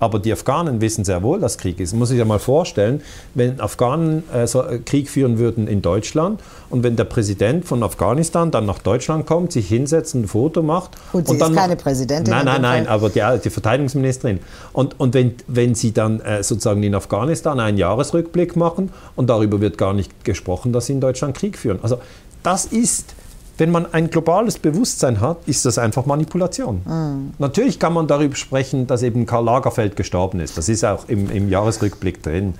Aber 0.00 0.18
die 0.18 0.32
Afghanen 0.32 0.80
wissen 0.80 1.04
sehr 1.04 1.22
wohl, 1.22 1.38
dass 1.38 1.58
Krieg 1.58 1.78
ist. 1.78 1.92
Man 1.92 2.00
muss 2.00 2.08
sich 2.08 2.18
ja 2.18 2.24
mal 2.24 2.38
vorstellen, 2.38 3.02
wenn 3.34 3.60
Afghanen 3.60 4.24
äh, 4.32 4.46
so 4.46 4.62
äh, 4.62 4.78
Krieg 4.78 5.08
führen 5.08 5.38
würden 5.38 5.68
in 5.68 5.82
Deutschland 5.82 6.40
und 6.70 6.82
wenn 6.82 6.96
der 6.96 7.04
Präsident 7.04 7.66
von 7.66 7.82
Afghanistan 7.82 8.50
dann 8.50 8.66
nach 8.66 8.78
Deutschland 8.78 9.26
kommt, 9.26 9.52
sich 9.52 9.68
hinsetzt, 9.68 10.14
ein 10.14 10.26
Foto 10.26 10.62
macht. 10.62 10.92
Gut, 11.12 11.26
sie 11.26 11.34
und 11.34 11.38
dann 11.40 11.52
ist 11.52 11.58
keine 11.58 11.76
Präsidentin. 11.76 12.32
Nein, 12.32 12.46
nein, 12.46 12.62
nein, 12.62 12.88
aber 12.88 13.10
die, 13.10 13.22
die, 13.44 13.50
Verteidigungsministerin. 13.50 14.40
Und, 14.72 14.98
und 14.98 15.14
wenn, 15.14 15.34
wenn 15.46 15.74
sie 15.74 15.92
dann 15.92 16.20
äh, 16.20 16.42
sozusagen 16.42 16.82
in 16.82 16.94
Afghanistan 16.94 17.60
einen 17.60 17.76
Jahresrückblick 17.76 18.56
machen 18.56 18.90
und 19.16 19.28
darüber 19.28 19.60
wird 19.60 19.78
gar 19.78 19.92
nicht 19.92 20.24
gesprochen, 20.24 20.72
dass 20.72 20.86
sie 20.86 20.94
in 20.94 21.00
Deutschland 21.00 21.36
Krieg 21.36 21.58
führen. 21.58 21.78
Also 21.82 21.98
das 22.42 22.64
ist 22.64 23.14
wenn 23.60 23.70
man 23.70 23.92
ein 23.92 24.10
globales 24.10 24.58
Bewusstsein 24.58 25.20
hat, 25.20 25.36
ist 25.46 25.64
das 25.66 25.78
einfach 25.78 26.06
Manipulation. 26.06 26.82
Mhm. 26.84 27.34
Natürlich 27.38 27.78
kann 27.78 27.92
man 27.92 28.06
darüber 28.06 28.34
sprechen, 28.34 28.86
dass 28.86 29.02
eben 29.02 29.26
Karl 29.26 29.44
Lagerfeld 29.44 29.96
gestorben 29.96 30.40
ist. 30.40 30.56
Das 30.58 30.68
ist 30.68 30.84
auch 30.84 31.08
im, 31.08 31.30
im 31.30 31.48
Jahresrückblick 31.48 32.22
drin. 32.22 32.54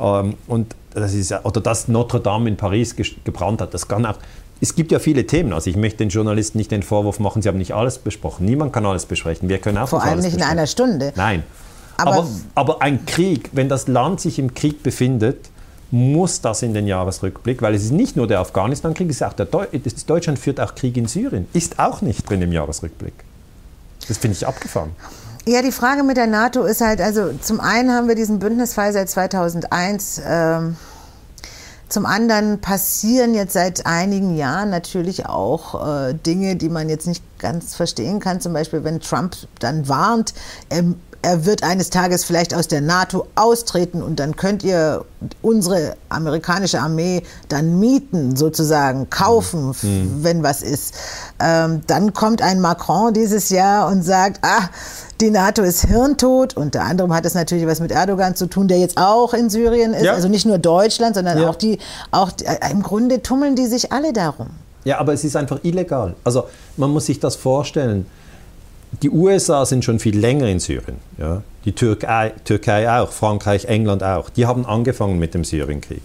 Ähm, 0.00 0.34
und 0.48 0.74
das 0.94 1.14
ist, 1.14 1.32
oder 1.44 1.60
dass 1.60 1.88
Notre 1.88 2.20
Dame 2.20 2.48
in 2.48 2.56
Paris 2.56 2.96
gebrannt 2.96 3.60
hat. 3.60 3.74
Das 3.74 3.86
kann 3.86 4.06
auch, 4.06 4.16
es 4.60 4.74
gibt 4.74 4.90
ja 4.92 4.98
viele 4.98 5.26
Themen. 5.26 5.52
Also 5.52 5.70
ich 5.70 5.76
möchte 5.76 5.98
den 5.98 6.08
Journalisten 6.08 6.58
nicht 6.58 6.70
den 6.70 6.82
Vorwurf 6.82 7.20
machen, 7.20 7.42
sie 7.42 7.48
haben 7.48 7.58
nicht 7.58 7.74
alles 7.74 7.98
besprochen. 7.98 8.46
Niemand 8.46 8.72
kann 8.72 8.84
alles 8.86 9.06
besprechen. 9.06 9.48
Wir 9.48 9.58
können 9.58 9.78
auch 9.78 9.88
Vor 9.88 10.02
allem 10.02 10.16
nicht 10.20 10.32
besprechen. 10.32 10.42
in 10.42 10.58
einer 10.58 10.66
Stunde. 10.66 11.12
Nein. 11.16 11.44
Aber, 11.98 12.12
aber, 12.14 12.28
aber 12.54 12.82
ein 12.82 13.04
Krieg, 13.04 13.50
wenn 13.52 13.68
das 13.68 13.86
Land 13.88 14.20
sich 14.20 14.38
im 14.38 14.54
Krieg 14.54 14.82
befindet, 14.82 15.50
muss 15.90 16.40
das 16.40 16.62
in 16.62 16.74
den 16.74 16.86
Jahresrückblick, 16.86 17.62
weil 17.62 17.74
es 17.74 17.84
ist 17.84 17.92
nicht 17.92 18.16
nur 18.16 18.26
der 18.26 18.40
Afghanistan-Krieg, 18.40 19.10
es 19.10 19.16
ist 19.16 19.22
auch 19.22 19.32
der 19.32 19.46
Deu 19.46 19.66
Deutschland 20.06 20.38
führt 20.38 20.60
auch 20.60 20.74
Krieg 20.74 20.96
in 20.96 21.06
Syrien, 21.06 21.48
ist 21.52 21.78
auch 21.78 22.00
nicht 22.02 22.28
drin 22.28 22.42
im 22.42 22.52
Jahresrückblick. 22.52 23.14
Das 24.08 24.18
finde 24.18 24.36
ich 24.36 24.46
abgefahren. 24.46 24.90
Ja, 25.46 25.62
die 25.62 25.72
Frage 25.72 26.02
mit 26.02 26.16
der 26.16 26.26
NATO 26.26 26.64
ist 26.64 26.80
halt, 26.80 27.00
also 27.00 27.32
zum 27.40 27.60
einen 27.60 27.90
haben 27.90 28.08
wir 28.08 28.14
diesen 28.14 28.38
Bündnisfall 28.38 28.92
seit 28.92 29.08
2001. 29.08 30.20
Ähm, 30.24 30.76
zum 31.88 32.06
anderen 32.06 32.60
passieren 32.60 33.34
jetzt 33.34 33.54
seit 33.54 33.84
einigen 33.84 34.36
Jahren 34.36 34.70
natürlich 34.70 35.26
auch 35.26 36.08
äh, 36.08 36.14
Dinge, 36.14 36.54
die 36.54 36.68
man 36.68 36.88
jetzt 36.88 37.08
nicht 37.08 37.24
ganz 37.38 37.74
verstehen 37.74 38.20
kann. 38.20 38.40
Zum 38.40 38.52
Beispiel, 38.52 38.84
wenn 38.84 39.00
Trump 39.00 39.34
dann 39.58 39.88
warnt, 39.88 40.34
ähm, 40.70 40.96
er 41.22 41.44
wird 41.44 41.62
eines 41.62 41.90
Tages 41.90 42.24
vielleicht 42.24 42.54
aus 42.54 42.68
der 42.68 42.80
NATO 42.80 43.26
austreten 43.34 44.02
und 44.02 44.20
dann 44.20 44.36
könnt 44.36 44.64
ihr 44.64 45.04
unsere 45.42 45.96
amerikanische 46.08 46.80
Armee 46.80 47.22
dann 47.48 47.78
mieten, 47.78 48.36
sozusagen, 48.36 49.10
kaufen, 49.10 49.74
mhm. 49.82 50.24
wenn 50.24 50.42
was 50.42 50.62
ist. 50.62 50.94
Ähm, 51.38 51.82
dann 51.86 52.14
kommt 52.14 52.40
ein 52.40 52.60
Macron 52.60 53.12
dieses 53.12 53.50
Jahr 53.50 53.88
und 53.88 54.02
sagt, 54.02 54.40
ah, 54.42 54.70
die 55.20 55.30
NATO 55.30 55.62
ist 55.62 55.84
hirntot. 55.84 56.56
Unter 56.56 56.82
anderem 56.82 57.14
hat 57.14 57.26
es 57.26 57.34
natürlich 57.34 57.66
was 57.66 57.80
mit 57.80 57.92
Erdogan 57.92 58.34
zu 58.34 58.46
tun, 58.46 58.68
der 58.68 58.78
jetzt 58.78 58.96
auch 58.96 59.34
in 59.34 59.50
Syrien 59.50 59.92
ist. 59.92 60.04
Ja. 60.04 60.14
Also 60.14 60.28
nicht 60.28 60.46
nur 60.46 60.58
Deutschland, 60.58 61.14
sondern 61.14 61.38
ja. 61.38 61.50
auch 61.50 61.56
die, 61.56 61.78
auch 62.10 62.32
die, 62.32 62.46
äh, 62.46 62.70
im 62.70 62.82
Grunde 62.82 63.22
tummeln 63.22 63.56
die 63.56 63.66
sich 63.66 63.92
alle 63.92 64.14
darum. 64.14 64.48
Ja, 64.84 64.98
aber 64.98 65.12
es 65.12 65.24
ist 65.24 65.36
einfach 65.36 65.60
illegal. 65.62 66.14
Also 66.24 66.44
man 66.78 66.90
muss 66.90 67.06
sich 67.06 67.20
das 67.20 67.36
vorstellen 67.36 68.06
die 69.02 69.10
USA 69.10 69.64
sind 69.64 69.84
schon 69.84 69.98
viel 69.98 70.18
länger 70.18 70.46
in 70.46 70.60
Syrien. 70.60 70.96
Ja? 71.18 71.42
Die 71.64 71.72
Türkei, 71.72 72.32
Türkei 72.44 72.90
auch, 72.90 73.12
Frankreich, 73.12 73.66
England 73.66 74.02
auch. 74.02 74.30
Die 74.30 74.46
haben 74.46 74.66
angefangen 74.66 75.18
mit 75.18 75.34
dem 75.34 75.44
Syrienkrieg. 75.44 76.02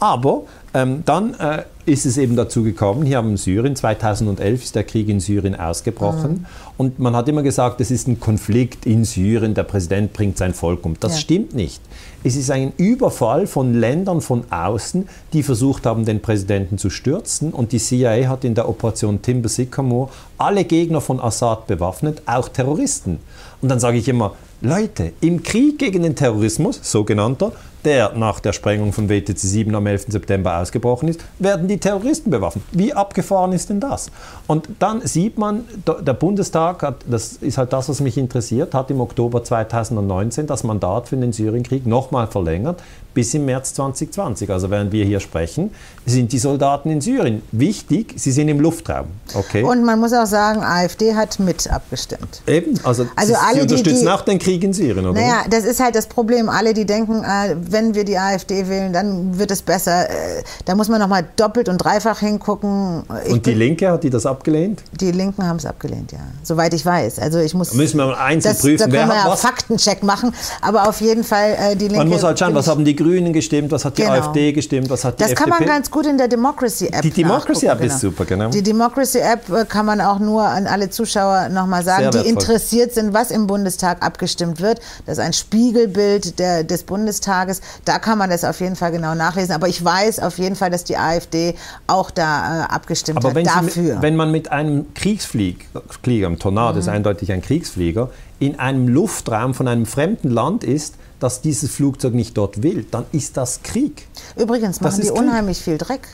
Aber 0.00 0.42
ähm, 0.72 1.02
dann 1.04 1.34
äh, 1.34 1.62
ist 1.86 2.06
es 2.06 2.16
eben 2.16 2.36
dazu 2.36 2.62
gekommen, 2.62 3.04
hier 3.04 3.18
haben 3.18 3.36
Syrien, 3.36 3.76
2011 3.76 4.62
ist 4.62 4.74
der 4.74 4.84
Krieg 4.84 5.08
in 5.08 5.20
Syrien 5.20 5.54
ausgebrochen 5.54 6.30
mhm. 6.30 6.46
und 6.78 6.98
man 6.98 7.14
hat 7.14 7.28
immer 7.28 7.42
gesagt, 7.42 7.80
es 7.80 7.90
ist 7.90 8.08
ein 8.08 8.20
Konflikt 8.20 8.86
in 8.86 9.04
Syrien, 9.04 9.54
der 9.54 9.64
Präsident 9.64 10.12
bringt 10.12 10.38
sein 10.38 10.54
Volk 10.54 10.84
um. 10.86 10.94
Das 10.98 11.12
ja. 11.12 11.18
stimmt 11.18 11.54
nicht. 11.54 11.80
Es 12.26 12.36
ist 12.36 12.50
ein 12.50 12.72
Überfall 12.78 13.46
von 13.46 13.74
Ländern 13.74 14.22
von 14.22 14.44
außen, 14.50 15.06
die 15.34 15.42
versucht 15.42 15.84
haben, 15.84 16.06
den 16.06 16.20
Präsidenten 16.20 16.78
zu 16.78 16.88
stürzen. 16.88 17.52
Und 17.52 17.72
die 17.72 17.78
CIA 17.78 18.28
hat 18.28 18.44
in 18.44 18.54
der 18.54 18.66
Operation 18.66 19.20
Timber 19.20 19.50
Sycamore 19.50 20.10
alle 20.38 20.64
Gegner 20.64 21.02
von 21.02 21.20
Assad 21.20 21.66
bewaffnet, 21.66 22.22
auch 22.24 22.48
Terroristen. 22.48 23.18
Und 23.60 23.68
dann 23.68 23.78
sage 23.78 23.98
ich 23.98 24.08
immer, 24.08 24.34
Leute, 24.64 25.12
im 25.20 25.42
Krieg 25.42 25.78
gegen 25.78 26.04
den 26.04 26.16
Terrorismus, 26.16 26.80
sogenannter, 26.82 27.52
der 27.84 28.14
nach 28.14 28.40
der 28.40 28.54
Sprengung 28.54 28.94
von 28.94 29.10
WTC 29.10 29.36
7 29.36 29.74
am 29.74 29.86
11. 29.86 30.06
September 30.08 30.58
ausgebrochen 30.58 31.08
ist, 31.08 31.20
werden 31.38 31.68
die 31.68 31.76
Terroristen 31.76 32.30
bewaffnet. 32.30 32.64
Wie 32.72 32.94
abgefahren 32.94 33.52
ist 33.52 33.68
denn 33.68 33.78
das? 33.78 34.10
Und 34.46 34.70
dann 34.78 35.06
sieht 35.06 35.36
man, 35.36 35.64
der 35.84 36.14
Bundestag 36.14 36.82
hat, 36.82 37.04
das 37.06 37.34
ist 37.34 37.58
halt 37.58 37.74
das, 37.74 37.90
was 37.90 38.00
mich 38.00 38.16
interessiert, 38.16 38.72
hat 38.72 38.90
im 38.90 39.02
Oktober 39.02 39.44
2019 39.44 40.46
das 40.46 40.64
Mandat 40.64 41.10
für 41.10 41.18
den 41.18 41.34
Syrienkrieg 41.34 41.86
nochmal 41.86 42.26
verlängert 42.26 42.82
bis 43.14 43.32
im 43.32 43.44
März 43.46 43.74
2020. 43.74 44.50
Also 44.50 44.70
während 44.70 44.92
wir 44.92 45.04
hier 45.04 45.20
sprechen, 45.20 45.70
sind 46.04 46.32
die 46.32 46.38
Soldaten 46.38 46.90
in 46.90 47.00
Syrien. 47.00 47.42
Wichtig, 47.52 48.14
sie 48.16 48.32
sind 48.32 48.48
im 48.48 48.60
Luftraum. 48.60 49.06
Okay. 49.32 49.62
Und 49.62 49.84
man 49.84 50.00
muss 50.00 50.12
auch 50.12 50.26
sagen, 50.26 50.62
AfD 50.62 51.14
hat 51.14 51.38
mit 51.38 51.70
abgestimmt. 51.70 52.42
Eben, 52.46 52.78
also, 52.82 53.06
also 53.16 53.32
sie, 53.32 53.38
alle, 53.38 53.54
sie 53.54 53.62
unterstützen 53.62 54.00
die, 54.00 54.04
die, 54.06 54.10
auch 54.10 54.22
den 54.22 54.38
Krieg 54.38 54.53
Syrien, 54.72 55.06
oder? 55.06 55.20
Naja, 55.20 55.44
das 55.48 55.64
ist 55.64 55.80
halt 55.80 55.94
das 55.94 56.06
Problem. 56.06 56.48
Alle, 56.48 56.74
die 56.74 56.84
denken, 56.84 57.22
äh, 57.24 57.56
wenn 57.58 57.94
wir 57.94 58.04
die 58.04 58.18
AfD 58.18 58.68
wählen, 58.68 58.92
dann 58.92 59.38
wird 59.38 59.50
es 59.50 59.62
besser. 59.62 60.08
Äh, 60.08 60.42
da 60.64 60.74
muss 60.74 60.88
man 60.88 61.00
nochmal 61.00 61.24
doppelt 61.36 61.68
und 61.68 61.78
dreifach 61.78 62.20
hingucken. 62.20 63.02
Ich 63.26 63.32
und 63.32 63.46
die 63.46 63.54
Linke, 63.54 63.90
hat 63.90 64.04
die 64.04 64.10
das 64.10 64.26
abgelehnt? 64.26 64.82
Die 65.00 65.12
Linken 65.12 65.46
haben 65.46 65.56
es 65.56 65.66
abgelehnt, 65.66 66.12
ja. 66.12 66.18
Soweit 66.42 66.74
ich 66.74 66.84
weiß. 66.84 67.18
Also 67.18 67.38
ich 67.38 67.54
muss... 67.54 67.70
Da 67.70 67.76
müssen 67.76 67.98
wir 67.98 68.06
mal 68.06 68.14
einzeln 68.14 68.52
das, 68.52 68.62
prüfen, 68.62 68.78
da 68.78 68.84
können 68.84 68.94
wer 68.94 69.06
wir 69.08 69.14
hat 69.18 69.24
ja 69.26 69.32
was? 69.32 69.40
Faktencheck 69.40 70.02
machen. 70.02 70.32
Aber 70.60 70.88
auf 70.88 71.00
jeden 71.00 71.24
Fall, 71.24 71.56
äh, 71.58 71.76
die 71.76 71.86
Linke... 71.88 71.98
Man 71.98 72.08
muss 72.08 72.22
halt 72.22 72.38
schauen, 72.38 72.54
was 72.54 72.68
haben 72.68 72.84
die 72.84 72.96
Grünen 72.96 73.32
gestimmt, 73.32 73.70
was 73.72 73.84
hat 73.84 73.98
die 73.98 74.02
genau. 74.02 74.14
AfD 74.14 74.52
gestimmt, 74.52 74.90
was 74.90 75.04
hat 75.04 75.18
die 75.18 75.22
das 75.22 75.32
FDP? 75.32 75.50
Das 75.50 75.58
kann 75.58 75.66
man 75.66 75.74
ganz 75.76 75.90
gut 75.90 76.06
in 76.06 76.18
der 76.18 76.28
Democracy-App 76.28 77.02
Die 77.02 77.10
Democracy-App 77.10 77.78
genau. 77.78 77.94
ist 77.94 78.00
super, 78.00 78.24
genau. 78.24 78.50
Die 78.50 78.62
Democracy-App 78.62 79.68
kann 79.68 79.86
man 79.86 80.00
auch 80.00 80.18
nur 80.18 80.42
an 80.42 80.66
alle 80.66 80.90
Zuschauer 80.90 81.48
nochmal 81.48 81.82
sagen, 81.82 82.10
die 82.10 82.28
interessiert 82.28 82.94
sind, 82.94 83.12
was 83.12 83.30
im 83.30 83.46
Bundestag 83.46 84.04
abgestimmt 84.04 84.43
wird. 84.60 84.80
Das 85.06 85.18
ist 85.18 85.24
ein 85.24 85.32
Spiegelbild 85.32 86.38
der, 86.38 86.64
des 86.64 86.84
Bundestages. 86.84 87.60
Da 87.84 87.98
kann 87.98 88.18
man 88.18 88.30
das 88.30 88.44
auf 88.44 88.60
jeden 88.60 88.76
Fall 88.76 88.92
genau 88.92 89.14
nachlesen. 89.14 89.54
Aber 89.54 89.68
ich 89.68 89.84
weiß 89.84 90.20
auf 90.20 90.38
jeden 90.38 90.56
Fall, 90.56 90.70
dass 90.70 90.84
die 90.84 90.96
AfD 90.96 91.54
auch 91.86 92.10
da 92.10 92.64
äh, 92.64 92.72
abgestimmt 92.72 93.18
Aber 93.18 93.28
hat 93.28 93.34
wenn 93.34 93.46
dafür. 93.46 93.96
Sie, 93.96 94.02
wenn 94.02 94.16
man 94.16 94.30
mit 94.30 94.52
einem 94.52 94.92
Kriegsflieger, 94.94 96.28
ein 96.28 96.38
Tornado 96.38 96.74
mhm. 96.74 96.80
ist 96.80 96.88
eindeutig 96.88 97.32
ein 97.32 97.42
Kriegsflieger, 97.42 98.10
in 98.38 98.58
einem 98.58 98.88
Luftraum 98.88 99.54
von 99.54 99.68
einem 99.68 99.86
fremden 99.86 100.30
Land 100.30 100.64
ist, 100.64 100.94
dass 101.20 101.40
dieses 101.40 101.70
Flugzeug 101.70 102.14
nicht 102.14 102.36
dort 102.36 102.62
will, 102.62 102.84
dann 102.90 103.06
ist 103.12 103.36
das 103.36 103.62
Krieg. 103.62 104.06
Übrigens 104.36 104.80
machen 104.80 105.00
die 105.00 105.08
Krieg. 105.08 105.18
unheimlich 105.18 105.58
viel 105.58 105.78
Dreck. 105.78 106.08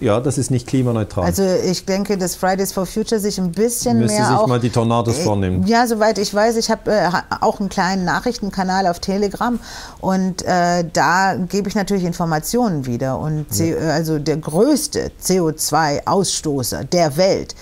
Ja, 0.00 0.20
das 0.20 0.38
ist 0.38 0.50
nicht 0.50 0.66
klimaneutral. 0.66 1.24
Also 1.24 1.44
ich 1.64 1.84
denke, 1.84 2.18
dass 2.18 2.34
Fridays 2.34 2.72
for 2.72 2.86
Future 2.86 3.20
sich 3.20 3.38
ein 3.38 3.52
bisschen 3.52 3.98
Müsste 3.98 4.18
mehr 4.18 4.28
sich 4.28 4.36
auch, 4.36 4.46
mal 4.46 4.60
die 4.60 4.70
Tornados 4.70 5.18
äh, 5.18 5.22
vornehmen. 5.22 5.66
Ja, 5.66 5.86
soweit 5.86 6.18
ich 6.18 6.32
weiß, 6.32 6.56
ich 6.56 6.70
habe 6.70 6.90
äh, 6.90 7.08
auch 7.40 7.60
einen 7.60 7.68
kleinen 7.68 8.04
Nachrichtenkanal 8.04 8.86
auf 8.86 9.00
Telegram 9.00 9.58
und 10.00 10.42
äh, 10.42 10.84
da 10.92 11.36
gebe 11.36 11.68
ich 11.68 11.74
natürlich 11.74 12.04
Informationen 12.04 12.86
wieder. 12.86 13.18
Und 13.18 13.46
ja. 13.58 13.76
also 13.90 14.18
der 14.18 14.36
größte 14.36 15.12
CO2-Ausstoßer 15.22 16.84
der 16.84 17.16
Welt 17.16 17.54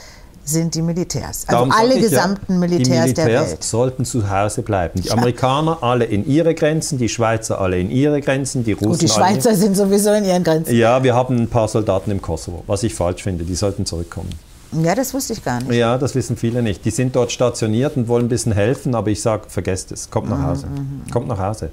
sind 0.51 0.75
die 0.75 0.83
Militärs. 0.83 1.45
Also 1.47 1.53
Darum 1.53 1.73
alle 1.73 1.99
gesamten 2.01 2.53
ja, 2.53 2.59
Militärs, 2.59 2.85
die 2.85 2.91
Militärs 2.91 3.15
der 3.15 3.27
Welt. 3.27 3.65
sollten 3.65 4.05
zu 4.05 4.31
Hause 4.31 4.63
bleiben. 4.63 5.01
Die 5.01 5.11
Amerikaner 5.11 5.79
alle 5.83 6.05
in 6.05 6.27
ihre 6.27 6.55
Grenzen, 6.55 6.99
die 6.99 7.09
Schweizer 7.09 7.61
alle 7.61 7.79
in 7.79 7.91
ihre 7.91 8.21
Grenzen, 8.21 8.65
die 8.65 8.73
Russen 8.73 8.89
Gut, 8.91 9.03
die 9.03 9.09
Schweizer 9.09 9.55
sind 9.55 9.77
sowieso 9.77 10.13
in 10.13 10.25
ihren 10.25 10.45
Grenzen. 10.45 10.75
Ja, 10.75 11.03
wir 11.03 11.15
haben 11.15 11.37
ein 11.37 11.49
paar 11.49 11.69
Soldaten 11.69 12.11
im 12.11 12.21
Kosovo, 12.21 12.65
was 12.67 12.83
ich 12.83 12.95
falsch 12.95 13.23
finde. 13.23 13.45
Die 13.45 13.55
sollten 13.55 13.87
zurückkommen. 13.87 14.31
Ja, 14.73 14.95
das 14.95 15.13
wusste 15.15 15.33
ich 15.33 15.45
gar 15.45 15.61
nicht. 15.61 15.73
Ja, 15.73 15.99
das 15.99 16.15
wissen 16.15 16.37
viele 16.37 16.63
nicht. 16.63 16.85
Die 16.85 16.91
sind 16.91 17.17
dort 17.17 17.33
stationiert 17.33 17.97
und 17.97 18.07
wollen 18.07 18.27
ein 18.27 18.29
bisschen 18.29 18.53
helfen, 18.53 18.95
aber 18.95 19.11
ich 19.11 19.21
sage, 19.21 19.45
vergesst 19.49 19.91
es, 19.91 20.11
kommt 20.11 20.31
nach 20.31 20.39
mhm, 20.39 20.47
Hause. 20.47 20.67
Mhm. 20.67 21.11
Kommt 21.11 21.29
nach 21.29 21.39
Hause. 21.39 21.71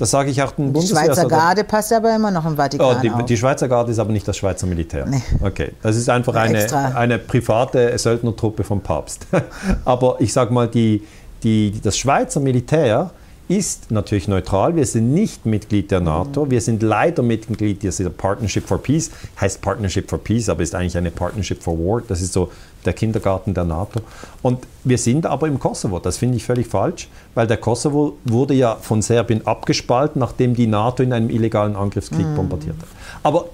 Das 0.00 0.10
sage 0.10 0.30
ich 0.30 0.42
auch 0.42 0.52
den 0.52 0.72
Die 0.72 0.86
Schweizer 0.86 1.28
Garde 1.28 1.62
passt 1.62 1.92
aber 1.92 2.16
immer 2.16 2.30
noch 2.30 2.46
im 2.46 2.56
Vatikan. 2.56 2.96
Oh, 2.96 3.00
die, 3.02 3.24
die, 3.26 3.36
Schweizer 3.36 3.68
Garde 3.68 3.92
ist 3.92 3.98
aber 3.98 4.10
nicht 4.12 4.26
das 4.26 4.34
Schweizer 4.34 4.66
Militär. 4.66 5.04
Nee. 5.04 5.20
Okay, 5.42 5.72
das 5.82 5.94
ist 5.94 6.08
einfach 6.08 6.34
eine, 6.36 6.66
eine 6.96 7.18
private 7.18 7.98
Söldnertruppe 7.98 8.64
vom 8.64 8.80
Papst. 8.80 9.26
aber 9.84 10.16
ich 10.20 10.32
sage 10.32 10.54
mal, 10.54 10.68
die, 10.68 11.06
die, 11.42 11.78
das 11.82 11.98
Schweizer 11.98 12.40
Militär 12.40 13.10
ist 13.50 13.90
natürlich 13.90 14.28
neutral. 14.28 14.76
Wir 14.76 14.86
sind 14.86 15.12
nicht 15.12 15.44
Mitglied 15.44 15.90
der 15.90 15.98
NATO. 15.98 16.48
Wir 16.52 16.60
sind 16.60 16.84
leider 16.84 17.24
Mitglied 17.24 17.82
dieser 17.82 18.08
Partnership 18.08 18.64
for 18.64 18.78
Peace. 18.78 19.10
Heißt 19.40 19.60
Partnership 19.60 20.08
for 20.08 20.20
Peace, 20.20 20.48
aber 20.48 20.62
ist 20.62 20.72
eigentlich 20.72 20.96
eine 20.96 21.10
Partnership 21.10 21.60
for 21.60 21.76
War. 21.76 22.00
Das 22.06 22.22
ist 22.22 22.32
so 22.32 22.52
der 22.84 22.92
Kindergarten 22.92 23.52
der 23.52 23.64
NATO. 23.64 24.02
Und 24.42 24.68
wir 24.84 24.98
sind 24.98 25.26
aber 25.26 25.48
im 25.48 25.58
Kosovo. 25.58 25.98
Das 25.98 26.18
finde 26.18 26.36
ich 26.36 26.44
völlig 26.44 26.68
falsch, 26.68 27.08
weil 27.34 27.48
der 27.48 27.56
Kosovo 27.56 28.18
wurde 28.24 28.54
ja 28.54 28.76
von 28.76 29.02
Serbien 29.02 29.44
abgespalten, 29.44 30.20
nachdem 30.20 30.54
die 30.54 30.68
NATO 30.68 31.02
in 31.02 31.12
einem 31.12 31.28
illegalen 31.28 31.74
Angriffskrieg 31.74 32.28
mhm. 32.28 32.36
bombardiert 32.36 32.76
hat. 32.78 32.86
Aber 33.24 33.46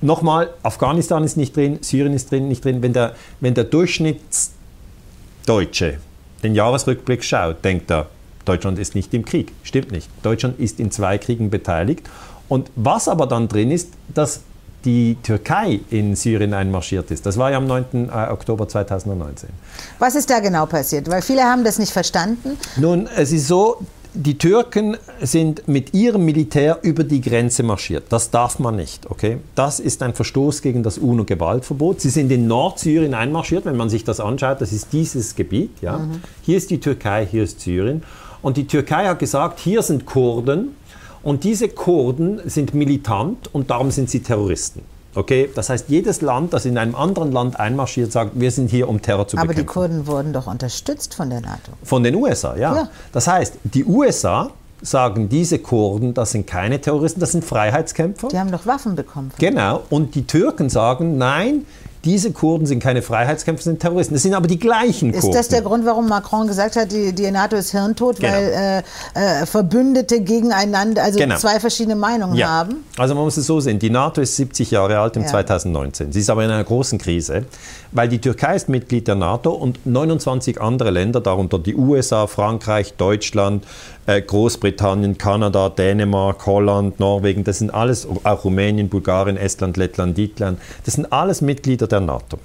nochmal, 0.00 0.50
Afghanistan 0.64 1.22
ist 1.22 1.36
nicht 1.36 1.54
drin, 1.54 1.78
Syrien 1.80 2.12
ist 2.12 2.32
drin, 2.32 2.48
nicht 2.48 2.64
drin. 2.64 2.82
Wenn 2.82 2.92
der, 2.92 3.14
wenn 3.38 3.54
der 3.54 3.62
Durchschnittsdeutsche 3.62 5.98
den 6.42 6.56
Jahresrückblick 6.56 7.22
schaut, 7.22 7.64
denkt 7.64 7.88
er, 7.92 8.08
Deutschland 8.48 8.78
ist 8.78 8.94
nicht 8.94 9.12
im 9.14 9.24
Krieg. 9.24 9.52
Stimmt 9.62 9.92
nicht. 9.92 10.08
Deutschland 10.22 10.58
ist 10.58 10.80
in 10.80 10.90
zwei 10.90 11.18
Kriegen 11.18 11.50
beteiligt. 11.50 12.08
Und 12.48 12.70
was 12.76 13.08
aber 13.08 13.26
dann 13.26 13.48
drin 13.48 13.70
ist, 13.70 13.90
dass 14.14 14.40
die 14.84 15.16
Türkei 15.22 15.80
in 15.90 16.14
Syrien 16.14 16.54
einmarschiert 16.54 17.10
ist. 17.10 17.26
Das 17.26 17.36
war 17.36 17.50
ja 17.50 17.58
am 17.58 17.66
9. 17.66 18.08
Äh, 18.08 18.30
Oktober 18.30 18.68
2019. 18.68 19.50
Was 19.98 20.14
ist 20.14 20.30
da 20.30 20.38
genau 20.38 20.66
passiert? 20.66 21.10
Weil 21.10 21.20
viele 21.20 21.42
haben 21.42 21.64
das 21.64 21.78
nicht 21.78 21.92
verstanden. 21.92 22.56
Nun, 22.76 23.08
es 23.16 23.32
ist 23.32 23.48
so, 23.48 23.78
die 24.14 24.38
Türken 24.38 24.96
sind 25.20 25.68
mit 25.68 25.94
ihrem 25.94 26.24
Militär 26.24 26.78
über 26.82 27.04
die 27.04 27.20
Grenze 27.20 27.62
marschiert. 27.62 28.04
Das 28.08 28.30
darf 28.30 28.58
man 28.58 28.76
nicht, 28.76 29.10
okay? 29.10 29.38
Das 29.54 29.80
ist 29.80 30.02
ein 30.02 30.14
Verstoß 30.14 30.62
gegen 30.62 30.82
das 30.82 30.96
UNO-Gewaltverbot. 30.96 32.00
Sie 32.00 32.10
sind 32.10 32.30
in 32.30 32.46
Nordsyrien 32.46 33.14
einmarschiert, 33.14 33.64
wenn 33.64 33.76
man 33.76 33.90
sich 33.90 34.04
das 34.04 34.20
anschaut. 34.20 34.60
Das 34.60 34.72
ist 34.72 34.92
dieses 34.92 35.34
Gebiet, 35.34 35.70
ja. 35.82 35.98
Mhm. 35.98 36.22
Hier 36.42 36.56
ist 36.56 36.70
die 36.70 36.80
Türkei, 36.80 37.26
hier 37.26 37.44
ist 37.44 37.60
Syrien. 37.60 38.02
Und 38.42 38.56
die 38.56 38.66
Türkei 38.66 39.06
hat 39.06 39.18
gesagt, 39.18 39.58
hier 39.58 39.82
sind 39.82 40.06
Kurden 40.06 40.76
und 41.22 41.44
diese 41.44 41.68
Kurden 41.68 42.40
sind 42.48 42.74
militant 42.74 43.52
und 43.54 43.70
darum 43.70 43.90
sind 43.90 44.10
sie 44.10 44.20
Terroristen. 44.20 44.82
Okay, 45.14 45.50
das 45.52 45.68
heißt, 45.68 45.86
jedes 45.88 46.20
Land, 46.20 46.52
das 46.52 46.64
in 46.64 46.78
einem 46.78 46.94
anderen 46.94 47.32
Land 47.32 47.58
einmarschiert, 47.58 48.12
sagt, 48.12 48.32
wir 48.34 48.50
sind 48.50 48.70
hier, 48.70 48.88
um 48.88 49.02
Terror 49.02 49.26
zu 49.26 49.36
bekämpfen. 49.36 49.50
Aber 49.50 49.60
die 49.60 49.66
Kurden 49.66 50.06
wurden 50.06 50.32
doch 50.32 50.46
unterstützt 50.46 51.14
von 51.14 51.30
der 51.30 51.40
NATO. 51.40 51.72
Von 51.82 52.04
den 52.04 52.14
USA, 52.14 52.56
ja. 52.56 52.74
ja. 52.74 52.88
Das 53.12 53.26
heißt, 53.26 53.54
die 53.64 53.84
USA 53.84 54.50
sagen, 54.80 55.28
diese 55.28 55.58
Kurden, 55.58 56.14
das 56.14 56.32
sind 56.32 56.46
keine 56.46 56.80
Terroristen, 56.80 57.20
das 57.20 57.32
sind 57.32 57.44
Freiheitskämpfer. 57.44 58.28
Die 58.28 58.38
haben 58.38 58.52
doch 58.52 58.66
Waffen 58.66 58.94
bekommen. 58.94 59.32
Genau. 59.38 59.82
Und 59.90 60.14
die 60.14 60.26
Türken 60.26 60.68
sagen, 60.68 61.18
nein, 61.18 61.64
diese 62.04 62.32
Kurden 62.32 62.66
sind 62.66 62.80
keine 62.82 63.02
Freiheitskämpfer, 63.02 63.62
sind 63.62 63.80
Terroristen. 63.80 64.14
Das 64.14 64.22
sind 64.22 64.34
aber 64.34 64.46
die 64.46 64.58
gleichen 64.58 65.12
Kurden. 65.12 65.28
Ist 65.28 65.34
das 65.36 65.48
der 65.48 65.62
Grund, 65.62 65.84
warum 65.84 66.08
Macron 66.08 66.46
gesagt 66.46 66.76
hat, 66.76 66.92
die, 66.92 67.12
die 67.12 67.30
NATO 67.30 67.56
ist 67.56 67.72
hirntot, 67.72 68.20
genau. 68.20 68.32
weil 68.32 68.82
äh, 69.14 69.42
äh, 69.42 69.46
Verbündete 69.46 70.20
gegeneinander, 70.20 71.02
also 71.02 71.18
genau. 71.18 71.36
zwei 71.36 71.60
verschiedene 71.60 71.96
Meinungen 71.96 72.36
ja. 72.36 72.48
haben? 72.48 72.84
Also 72.96 73.14
man 73.14 73.24
muss 73.24 73.36
es 73.36 73.46
so 73.46 73.60
sehen, 73.60 73.78
die 73.78 73.90
NATO 73.90 74.20
ist 74.20 74.36
70 74.36 74.70
Jahre 74.70 74.98
alt 74.98 75.16
im 75.16 75.22
ja. 75.22 75.28
2019. 75.28 76.12
Sie 76.12 76.20
ist 76.20 76.30
aber 76.30 76.44
in 76.44 76.50
einer 76.50 76.64
großen 76.64 76.98
Krise, 76.98 77.44
weil 77.92 78.08
die 78.08 78.20
Türkei 78.20 78.56
ist 78.56 78.68
Mitglied 78.68 79.08
der 79.08 79.14
NATO 79.14 79.50
und 79.50 79.84
29 79.86 80.60
andere 80.60 80.90
Länder, 80.90 81.20
darunter 81.20 81.58
die 81.58 81.74
USA, 81.74 82.26
Frankreich, 82.26 82.94
Deutschland, 82.94 83.64
äh, 84.06 84.20
Großbritannien, 84.20 85.18
Kanada, 85.18 85.68
Dänemark, 85.68 86.46
Holland, 86.46 87.00
Norwegen, 87.00 87.44
das 87.44 87.58
sind 87.58 87.72
alles, 87.72 88.06
auch 88.24 88.44
Rumänien, 88.44 88.88
Bulgarien, 88.88 89.36
Estland, 89.36 89.76
Lettland, 89.76 90.18
Lettland, 90.18 90.58
das 90.84 90.94
sind 90.94 91.12
alles 91.12 91.40
Mitglieder 91.40 91.86
der 91.86 92.00
NATO. 92.00 92.38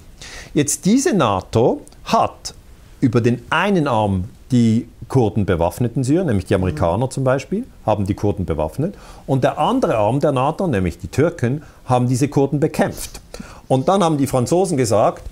Jetzt 0.54 0.84
diese 0.84 1.14
NATO 1.14 1.82
hat 2.04 2.54
über 3.00 3.20
den 3.20 3.42
einen 3.50 3.86
Arm 3.86 4.24
die 4.50 4.88
Kurden 5.08 5.44
bewaffnet 5.44 5.96
in 5.96 6.04
Syrien, 6.04 6.26
nämlich 6.26 6.46
die 6.46 6.54
Amerikaner 6.54 7.10
zum 7.10 7.24
Beispiel, 7.24 7.64
haben 7.84 8.06
die 8.06 8.14
Kurden 8.14 8.46
bewaffnet. 8.46 8.94
Und 9.26 9.44
der 9.44 9.58
andere 9.58 9.96
Arm 9.96 10.20
der 10.20 10.32
NATO, 10.32 10.66
nämlich 10.66 10.98
die 10.98 11.08
Türken, 11.08 11.62
haben 11.84 12.08
diese 12.08 12.28
Kurden 12.28 12.60
bekämpft. 12.60 13.20
Und 13.68 13.88
dann 13.88 14.02
haben 14.02 14.16
die 14.16 14.26
Franzosen 14.26 14.76
gesagt, 14.76 15.22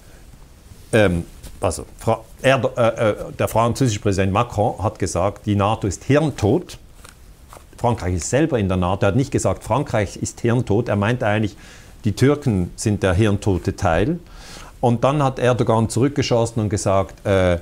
ähm, 0.92 1.24
also 1.60 1.86
er, 2.42 2.60
äh, 2.76 3.10
äh, 3.10 3.14
der 3.38 3.48
französische 3.48 4.00
Präsident 4.00 4.32
Macron 4.32 4.82
hat 4.82 4.98
gesagt, 4.98 5.46
die 5.46 5.54
NATO 5.54 5.86
ist 5.86 6.04
hirntot. 6.04 6.78
Frankreich 7.76 8.14
ist 8.14 8.30
selber 8.30 8.58
in 8.58 8.68
der 8.68 8.76
NATO. 8.76 9.06
Er 9.06 9.08
hat 9.08 9.16
nicht 9.16 9.30
gesagt, 9.30 9.64
Frankreich 9.64 10.16
ist 10.16 10.40
hirntot. 10.40 10.88
Er 10.88 10.96
meinte 10.96 11.26
eigentlich, 11.26 11.56
die 12.04 12.12
Türken 12.12 12.72
sind 12.76 13.02
der 13.02 13.14
hirntote 13.14 13.76
Teil. 13.76 14.18
Und 14.80 15.04
dann 15.04 15.22
hat 15.22 15.38
Erdogan 15.38 15.88
zurückgeschossen 15.88 16.60
und 16.62 16.68
gesagt, 16.68 17.24
äh, 17.24 17.58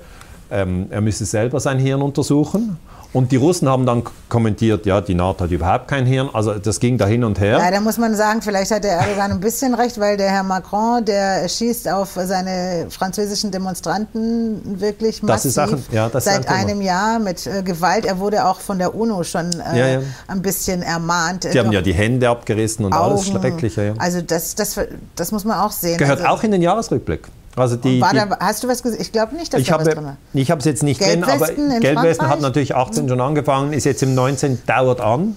ähm, 0.51 0.87
er 0.91 1.01
müsse 1.01 1.25
selber 1.25 1.61
sein 1.61 1.79
Hirn 1.79 2.03
untersuchen. 2.03 2.79
Und 3.13 3.33
die 3.33 3.37
Russen 3.37 3.69
haben 3.69 3.87
dann 3.87 4.05
kommentiert, 4.29 4.87
ja, 4.87 5.01
die 5.01 5.17
NATO 5.17 5.43
hat 5.45 5.51
überhaupt 5.51 5.89
kein 5.89 6.07
Hirn. 6.07 6.31
Also 6.33 6.55
das 6.55 6.79
ging 6.79 6.97
da 6.97 7.07
hin 7.07 7.25
und 7.25 7.41
her. 7.41 7.59
Ja, 7.59 7.71
da 7.71 7.81
muss 7.81 7.99
man 7.99 8.15
sagen, 8.15 8.41
vielleicht 8.41 8.71
hat 8.71 8.85
der 8.85 8.99
Erdogan 8.99 9.33
ein 9.33 9.41
bisschen 9.41 9.75
recht, 9.75 9.99
weil 9.99 10.17
der 10.17 10.31
Herr 10.31 10.45
Macron, 10.45 11.05
der 11.05 11.49
schießt 11.49 11.89
auf 11.89 12.11
seine 12.15 12.87
französischen 12.89 13.51
Demonstranten 13.51 14.81
wirklich 14.81 15.25
massiv. 15.25 15.59
Auch, 15.59 15.93
ja, 15.93 16.09
seit 16.21 16.47
ein 16.47 16.61
einem 16.61 16.81
Jahr 16.83 17.19
mit 17.19 17.49
äh, 17.49 17.63
Gewalt. 17.65 18.05
Er 18.05 18.21
wurde 18.21 18.45
auch 18.47 18.61
von 18.61 18.79
der 18.79 18.95
UNO 18.95 19.25
schon 19.25 19.51
äh, 19.51 19.79
ja, 19.79 19.87
ja. 19.89 20.01
ein 20.29 20.43
bisschen 20.43 20.83
ermahnt. 20.83 21.53
Die 21.53 21.59
haben 21.59 21.73
ja 21.73 21.83
die 21.83 21.95
Hände 21.95 22.29
abgerissen 22.29 22.85
und 22.85 22.93
Augen. 22.93 23.13
alles 23.13 23.27
Schreckliche. 23.27 23.95
Also 23.99 24.21
das, 24.21 24.55
das, 24.55 24.79
das 25.17 25.33
muss 25.33 25.45
man 25.45 25.59
auch 25.59 25.73
sehen. 25.73 25.99
Gehört 25.99 26.21
also, 26.21 26.33
auch 26.33 26.45
in 26.45 26.53
den 26.53 26.63
Jahresrückblick. 26.63 27.27
Also 27.61 27.77
die, 27.77 28.01
da, 28.01 28.39
hast 28.41 28.63
du 28.63 28.69
was 28.69 28.83
gesagt? 28.83 29.03
Ich 29.03 29.13
glaube 29.13 29.35
nicht, 29.37 29.53
dass 29.53 29.61
ich 29.61 29.67
da 29.69 29.75
habe, 29.75 29.87
was 29.87 29.95
drin 29.95 30.05
war. 30.05 30.17
Ich 30.33 30.51
habe 30.51 30.59
es 30.59 30.65
jetzt 30.65 30.83
nicht 30.83 31.01
drin, 31.01 31.25
aber 31.25 31.47
Gelbwesten 31.81 32.29
hat 32.29 32.41
natürlich 32.41 32.75
18 32.75 33.09
schon 33.09 33.21
angefangen, 33.21 33.73
ist 33.73 33.85
jetzt 33.85 34.03
im 34.03 34.15
19, 34.15 34.63
dauert 34.67 35.01
an. 35.01 35.37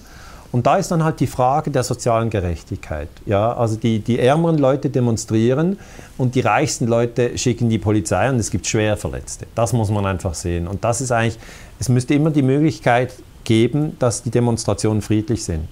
Und 0.54 0.68
da 0.68 0.76
ist 0.76 0.92
dann 0.92 1.02
halt 1.02 1.18
die 1.18 1.26
Frage 1.26 1.72
der 1.72 1.82
sozialen 1.82 2.30
Gerechtigkeit. 2.30 3.08
Ja, 3.26 3.56
also 3.56 3.74
die, 3.74 3.98
die 3.98 4.20
ärmeren 4.20 4.56
Leute 4.56 4.88
demonstrieren 4.88 5.80
und 6.16 6.36
die 6.36 6.42
reichsten 6.42 6.86
Leute 6.86 7.36
schicken 7.36 7.68
die 7.68 7.78
Polizei 7.78 8.30
und 8.30 8.36
es 8.36 8.52
gibt 8.52 8.68
schwer 8.68 8.96
Verletzte. 8.96 9.46
Das 9.56 9.72
muss 9.72 9.90
man 9.90 10.06
einfach 10.06 10.34
sehen. 10.34 10.68
Und 10.68 10.84
das 10.84 11.00
ist 11.00 11.10
eigentlich, 11.10 11.40
es 11.80 11.88
müsste 11.88 12.14
immer 12.14 12.30
die 12.30 12.42
Möglichkeit 12.42 13.14
geben, 13.42 13.96
dass 13.98 14.22
die 14.22 14.30
Demonstrationen 14.30 15.02
friedlich 15.02 15.42
sind. 15.42 15.66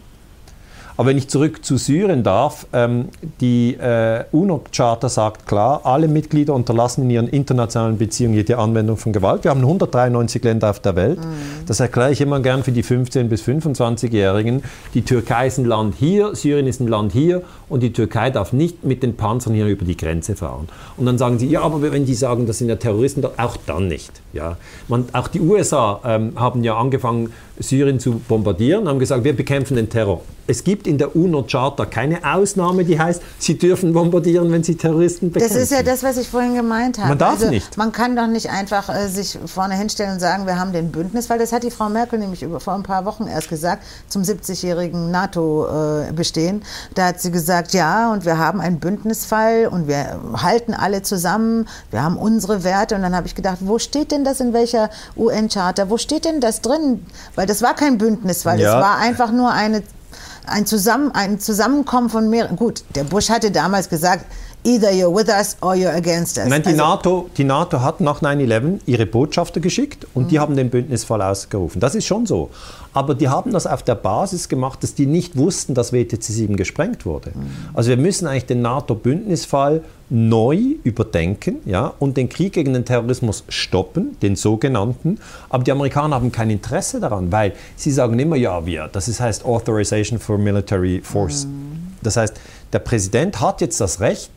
Aber 0.97 1.09
wenn 1.09 1.19
ich 1.19 1.29
zurück 1.29 1.65
zu 1.65 1.77
Syrien 1.77 2.23
darf, 2.23 2.67
ähm, 2.73 3.09
die 3.41 3.75
äh, 3.75 4.25
UNO-Charta 4.33 5.09
sagt 5.09 5.47
klar, 5.47 5.81
alle 5.85 6.09
Mitglieder 6.09 6.55
unterlassen 6.55 7.05
in 7.05 7.11
ihren 7.11 7.29
internationalen 7.29 7.99
Beziehungen 7.99 8.35
jede 8.35 8.59
Anwendung 8.59 8.97
von 8.97 9.13
Gewalt. 9.13 9.45
Wir 9.45 9.51
haben 9.51 9.61
193 9.61 10.43
Länder 10.45 10.71
auf 10.71 10.81
der 10.81 10.97
Welt. 10.97 11.19
Mhm. 11.19 11.67
Das 11.67 11.81
erkläre 11.81 12.13
ich 12.13 12.21
immer 12.21 12.41
gern 12.41 12.63
für 12.63 12.73
die 12.73 12.85
15- 12.85 13.25
bis 13.25 13.43
25-Jährigen. 13.43 14.63
Die 14.95 15.03
Türkei 15.03 15.47
ist 15.47 15.59
ein 15.59 15.65
Land 15.65 15.95
hier, 15.99 16.35
Syrien 16.35 16.67
ist 16.67 16.81
ein 16.81 16.89
Land 16.89 17.13
hier 17.13 17.43
und 17.73 17.81
die 17.81 17.93
Türkei 17.93 18.31
darf 18.31 18.53
nicht 18.53 18.85
mit 18.85 19.03
den 19.03 19.17
Panzern 19.17 19.55
hier 19.55 19.67
über 19.67 19.85
die 19.85 19.97
Grenze 19.97 20.37
fahren. 20.37 20.69
Und 20.97 21.07
dann 21.07 21.17
sagen 21.17 21.39
sie, 21.39 21.49
ja, 21.49 21.63
aber 21.63 21.81
wenn 21.81 22.05
die 22.05 22.15
sagen, 22.15 22.47
das 22.47 22.59
sind 22.59 22.69
ja 22.69 22.77
Terroristen, 22.77 23.25
auch 23.39 23.57
dann 23.67 23.89
nicht. 23.89 24.13
Ja. 24.33 24.59
Man, 24.89 25.07
auch 25.13 25.29
die 25.29 25.41
USA 25.41 26.01
ähm, 26.05 26.33
haben 26.37 26.63
ja 26.65 26.77
angefangen, 26.77 27.33
Syrien 27.59 28.01
zu 28.01 28.21
bombardieren, 28.29 28.89
haben 28.89 28.99
gesagt, 28.99 29.25
wir 29.25 29.35
bekämpfen 29.35 29.77
den 29.77 29.89
Terror. 29.89 30.23
Es 30.47 30.65
gibt 30.65 30.89
in 30.89 30.99
der 30.99 31.15
UNO-Charta 31.15 31.87
keine 31.87 32.19
Ausnahme, 32.25 32.85
die 32.85 32.99
heißt, 32.99 33.23
sie 33.39 33.57
dürfen 33.57 33.93
bombardieren, 33.93 34.51
wenn 34.51 34.65
sie 34.65 34.75
Terroristen 34.75 35.31
bekämpfen. 35.31 35.55
Das 35.55 35.63
ist 35.63 35.71
ja 35.71 35.83
das, 35.83 36.03
was 36.03 36.17
ich 36.17 36.29
vorhin 36.29 36.57
gemeint 36.57 36.99
habe. 36.99 37.11
Man 37.11 37.19
darf 37.19 37.35
also, 37.35 37.49
nicht. 37.49 37.77
Man 37.77 37.93
kann 37.93 38.17
doch 38.17 38.27
nicht 38.27 38.51
einfach 38.51 38.89
äh, 38.89 39.09
sich 39.09 39.39
vorne 39.47 39.77
hinstellen 39.77 40.15
und 40.15 40.21
sagen, 40.21 40.47
wir 40.47 40.59
haben 40.59 40.73
den 40.73 40.91
Bündnis, 40.91 41.31
weil 41.31 41.39
das 41.39 41.53
hat 41.53 41.63
die 41.63 41.71
Frau 41.71 41.89
Merkel 41.89 42.19
nämlich 42.19 42.43
über, 42.43 42.59
vor 42.59 42.75
ein 42.75 42.83
paar 42.83 43.05
Wochen 43.05 43.29
erst 43.29 43.51
gesagt, 43.51 43.85
zum 44.09 44.23
70-jährigen 44.23 45.11
NATO-Bestehen. 45.13 46.63
Äh, 46.63 46.95
da 46.95 47.07
hat 47.07 47.21
sie 47.21 47.31
gesagt, 47.31 47.62
ja, 47.71 48.13
und 48.13 48.25
wir 48.25 48.39
haben 48.39 48.61
einen 48.61 48.81
Bündnisfall 48.81 49.69
und 49.71 49.87
wir 49.87 50.19
halten 50.43 50.75
alle 50.75 51.03
zusammen, 51.03 51.69
wir 51.91 52.03
haben 52.03 52.17
unsere 52.17 52.65
Werte. 52.65 52.97
Und 52.97 53.03
dann 53.03 53.15
habe 53.15 53.27
ich 53.27 53.35
gedacht, 53.35 53.59
wo 53.61 53.79
steht 53.79 54.11
denn 54.11 54.25
das 54.25 54.41
in 54.41 54.53
welcher 54.53 54.91
UN-Charta? 55.17 55.89
Wo 55.89 55.99
steht 55.99 56.25
denn 56.25 56.41
das 56.41 56.61
drin? 56.61 57.07
Weil 57.35 57.47
das 57.47 57.63
war 57.63 57.75
kein 57.75 57.99
Bündnis, 57.99 58.45
weil 58.45 58.61
ja. 58.61 58.77
es 58.77 58.83
war 58.83 58.99
einfach 58.99 59.31
nur 59.31 59.53
eine, 59.53 59.83
ein, 60.47 60.67
Zusammen, 60.67 61.13
ein 61.13 61.39
Zusammenkommen 61.39 62.11
von 62.11 62.29
mehreren. 62.29 62.57
Gut, 62.57 62.85
der 62.95 63.05
Bush 63.05 63.31
hatte 63.31 63.51
damals 63.51 63.89
gesagt, 63.89 64.25
either 64.65 64.93
you're 64.93 65.15
with 65.15 65.29
us 65.29 65.57
or 65.61 65.75
you're 65.75 65.95
against 65.95 66.39
us. 66.39 66.47
Nein, 66.47 66.63
die, 66.63 66.69
Also- 66.71 66.83
NATO, 66.83 67.31
die 67.37 67.45
NATO 67.45 67.81
hat 67.81 68.01
nach 68.01 68.23
9-11 68.23 68.81
ihre 68.87 69.07
Botschafter 69.07 69.61
geschickt 69.61 70.07
und 70.15 70.31
die 70.31 70.39
haben 70.39 70.57
den 70.57 70.71
Bündnisfall 70.71 71.21
ausgerufen. 71.23 71.81
Das 71.81 71.95
ist 71.95 72.07
schon 72.07 72.27
so. 72.27 72.51
Aber 72.95 73.15
die 73.15 73.29
haben 73.29 73.53
das 73.53 73.67
auf 73.67 73.83
der 73.83 73.95
Basis 73.95 74.49
gemacht, 74.49 74.83
dass 74.83 74.95
die 74.95 75.07
nicht 75.07 75.37
wussten, 75.37 75.75
dass 75.75 75.93
WTC 75.93 76.23
7 76.23 76.57
gesprengt 76.57 77.07
wurde. 77.07 77.33
Also 77.73 77.89
wir 77.89 77.97
müssen 77.97 78.27
eigentlich 78.27 78.47
den 78.47 78.61
NATO-Bündnisfall 78.61 79.83
neu 80.11 80.59
überdenken 80.85 81.57
ja, 81.65 81.95
und 81.99 82.19
den 82.19 82.29
Krieg 82.29 82.53
gegen 82.53 82.75
den 82.75 82.85
Terrorismus 82.85 83.45
stoppen, 83.49 84.19
den 84.21 84.37
sogenannten. 84.37 85.19
Aber 85.49 85.65
die 85.65 85.73
Amerikaner 85.73 86.17
haben 86.17 86.31
kein 86.31 86.51
Interesse 86.51 87.01
daran, 87.01 87.33
weil 87.33 87.55
sie 87.77 87.91
sagen 87.91 88.19
immer, 88.19 88.37
ja, 88.37 88.67
wir, 88.67 88.91
das 88.93 89.09
ist, 89.09 89.21
heißt 89.21 89.45
Authorization 89.47 90.19
for 90.19 90.37
Military 90.37 91.01
Force. 91.03 91.47
Das 92.03 92.19
heißt, 92.19 92.35
der 92.75 92.81
Präsident 92.81 93.41
hat 93.41 93.63
jetzt 93.63 93.81
das 93.81 94.01
Recht, 94.01 94.31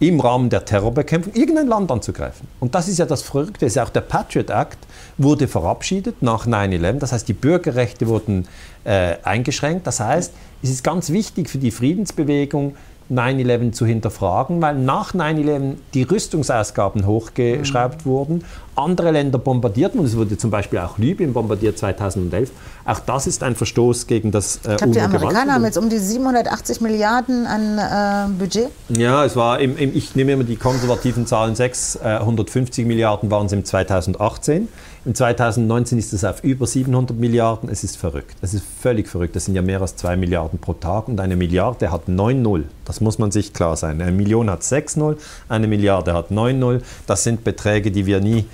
im 0.00 0.20
Rahmen 0.20 0.48
der 0.48 0.64
Terrorbekämpfung 0.64 1.34
irgendein 1.34 1.66
Land 1.66 1.90
anzugreifen. 1.90 2.46
Und 2.60 2.74
das 2.74 2.88
ist 2.88 2.98
ja 2.98 3.06
das 3.06 3.22
Verrückte. 3.22 3.66
Es 3.66 3.72
ist 3.72 3.76
ja 3.76 3.84
auch 3.84 3.90
der 3.90 4.02
Patriot 4.02 4.50
Act 4.50 4.78
wurde 5.16 5.48
verabschiedet 5.48 6.22
nach 6.22 6.46
9-11. 6.46 6.98
Das 6.98 7.12
heißt, 7.12 7.26
die 7.26 7.32
Bürgerrechte 7.32 8.06
wurden 8.06 8.46
äh, 8.84 9.16
eingeschränkt. 9.22 9.86
Das 9.86 10.00
heißt, 10.00 10.32
es 10.62 10.70
ist 10.70 10.84
ganz 10.84 11.10
wichtig 11.10 11.50
für 11.50 11.58
die 11.58 11.70
Friedensbewegung, 11.70 12.76
9-11 13.10 13.72
zu 13.72 13.86
hinterfragen, 13.86 14.60
weil 14.60 14.76
nach 14.76 15.14
9-11 15.14 15.76
die 15.94 16.02
Rüstungsausgaben 16.02 17.06
hochgeschraubt 17.06 18.04
wurden, 18.04 18.44
andere 18.78 19.10
Länder 19.10 19.38
bombardiert 19.38 19.94
wurden. 19.94 20.06
Es 20.06 20.16
wurde 20.16 20.38
zum 20.38 20.50
Beispiel 20.50 20.78
auch 20.78 20.98
Libyen 20.98 21.32
bombardiert 21.32 21.78
2011. 21.78 22.50
Auch 22.84 23.00
das 23.00 23.26
ist 23.26 23.42
ein 23.42 23.54
Verstoß 23.56 24.06
gegen 24.06 24.30
das 24.30 24.56
äh, 24.64 24.72
Ich 24.72 24.76
glaube, 24.78 24.92
die 24.92 25.00
Amerikaner 25.00 25.54
haben 25.54 25.64
jetzt 25.64 25.78
um 25.78 25.88
die 25.88 25.98
780 25.98 26.80
Milliarden 26.80 27.46
an 27.46 27.78
äh, 27.78 28.32
Budget. 28.38 28.68
Ja, 28.88 29.24
es 29.24 29.36
war, 29.36 29.60
im, 29.60 29.76
im, 29.76 29.94
ich 29.94 30.14
nehme 30.14 30.32
immer 30.32 30.44
die 30.44 30.56
konservativen 30.56 31.26
Zahlen 31.26 31.54
650 31.54 32.86
Milliarden 32.86 33.30
waren 33.30 33.46
es 33.46 33.52
im 33.52 33.64
2018. 33.64 34.68
Im 35.04 35.14
2019 35.14 35.98
ist 35.98 36.12
es 36.12 36.24
auf 36.24 36.44
über 36.44 36.66
700 36.66 37.16
Milliarden. 37.16 37.68
Es 37.70 37.84
ist 37.84 37.96
verrückt. 37.96 38.36
Es 38.42 38.52
ist 38.52 38.64
völlig 38.80 39.08
verrückt. 39.08 39.36
Das 39.36 39.46
sind 39.46 39.54
ja 39.54 39.62
mehr 39.62 39.80
als 39.80 39.96
2 39.96 40.16
Milliarden 40.16 40.58
pro 40.58 40.74
Tag 40.74 41.08
und 41.08 41.18
eine 41.20 41.36
Milliarde 41.36 41.90
hat 41.90 42.08
9 42.08 42.42
Null. 42.42 42.64
Das 42.84 43.00
muss 43.00 43.18
man 43.18 43.30
sich 43.30 43.52
klar 43.52 43.76
sein. 43.76 44.00
Eine 44.02 44.12
Million 44.12 44.50
hat 44.50 44.62
6 44.62 44.96
Null, 44.96 45.16
eine 45.48 45.66
Milliarde 45.66 46.14
hat 46.14 46.30
9 46.30 46.58
Null. 46.58 46.82
Das 47.06 47.24
sind 47.24 47.44
Beträge, 47.44 47.90
die 47.90 48.06
wir 48.06 48.20
nie 48.20 48.44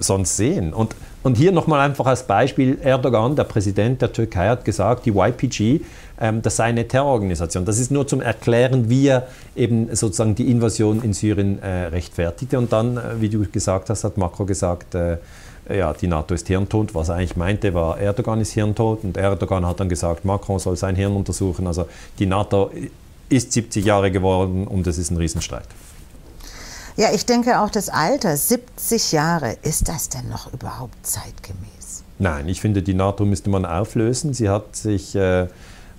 sonst 0.00 0.36
sehen. 0.36 0.72
Und, 0.72 0.94
und 1.22 1.36
hier 1.36 1.52
nochmal 1.52 1.80
einfach 1.80 2.06
als 2.06 2.22
Beispiel, 2.22 2.78
Erdogan, 2.82 3.36
der 3.36 3.44
Präsident 3.44 4.02
der 4.02 4.12
Türkei, 4.12 4.48
hat 4.48 4.64
gesagt, 4.64 5.06
die 5.06 5.10
YPG, 5.10 5.80
ähm, 6.20 6.42
das 6.42 6.56
sei 6.56 6.64
eine 6.64 6.86
Terrororganisation. 6.86 7.64
Das 7.64 7.78
ist 7.78 7.90
nur 7.90 8.06
zum 8.06 8.20
Erklären, 8.20 8.88
wie 8.88 9.08
er 9.08 9.26
eben 9.56 9.94
sozusagen 9.94 10.34
die 10.34 10.50
Invasion 10.50 11.02
in 11.02 11.12
Syrien 11.12 11.62
äh, 11.62 11.86
rechtfertigte. 11.86 12.58
Und 12.58 12.72
dann, 12.72 12.96
äh, 12.96 13.00
wie 13.20 13.28
du 13.28 13.44
gesagt 13.46 13.90
hast, 13.90 14.04
hat 14.04 14.16
Macron 14.16 14.46
gesagt, 14.46 14.94
äh, 14.94 15.18
ja, 15.68 15.92
die 15.92 16.06
NATO 16.06 16.34
ist 16.34 16.46
hirntot. 16.48 16.94
Was 16.94 17.10
er 17.10 17.16
eigentlich 17.16 17.36
meinte, 17.36 17.74
war, 17.74 17.98
Erdogan 17.98 18.40
ist 18.40 18.52
hirntot. 18.52 19.04
Und 19.04 19.16
Erdogan 19.16 19.66
hat 19.66 19.80
dann 19.80 19.88
gesagt, 19.88 20.24
Macron 20.24 20.58
soll 20.58 20.76
sein 20.76 20.96
Hirn 20.96 21.14
untersuchen. 21.14 21.66
Also 21.66 21.86
die 22.18 22.26
NATO 22.26 22.70
ist 23.28 23.52
70 23.52 23.84
Jahre 23.84 24.10
geworden 24.10 24.66
und 24.66 24.86
es 24.86 24.98
ist 24.98 25.10
ein 25.10 25.18
Riesenstreit. 25.18 25.66
Ja, 26.98 27.10
ich 27.14 27.24
denke 27.26 27.60
auch 27.60 27.70
das 27.70 27.90
Alter, 27.90 28.36
70 28.36 29.12
Jahre, 29.12 29.56
ist 29.62 29.88
das 29.88 30.08
denn 30.08 30.28
noch 30.28 30.52
überhaupt 30.52 31.06
zeitgemäß? 31.06 32.02
Nein, 32.18 32.48
ich 32.48 32.60
finde, 32.60 32.82
die 32.82 32.94
NATO 32.94 33.24
müsste 33.24 33.50
man 33.50 33.64
auflösen. 33.64 34.34
Sie 34.34 34.48
hat 34.48 34.74
sich 34.74 35.14
äh, 35.14 35.46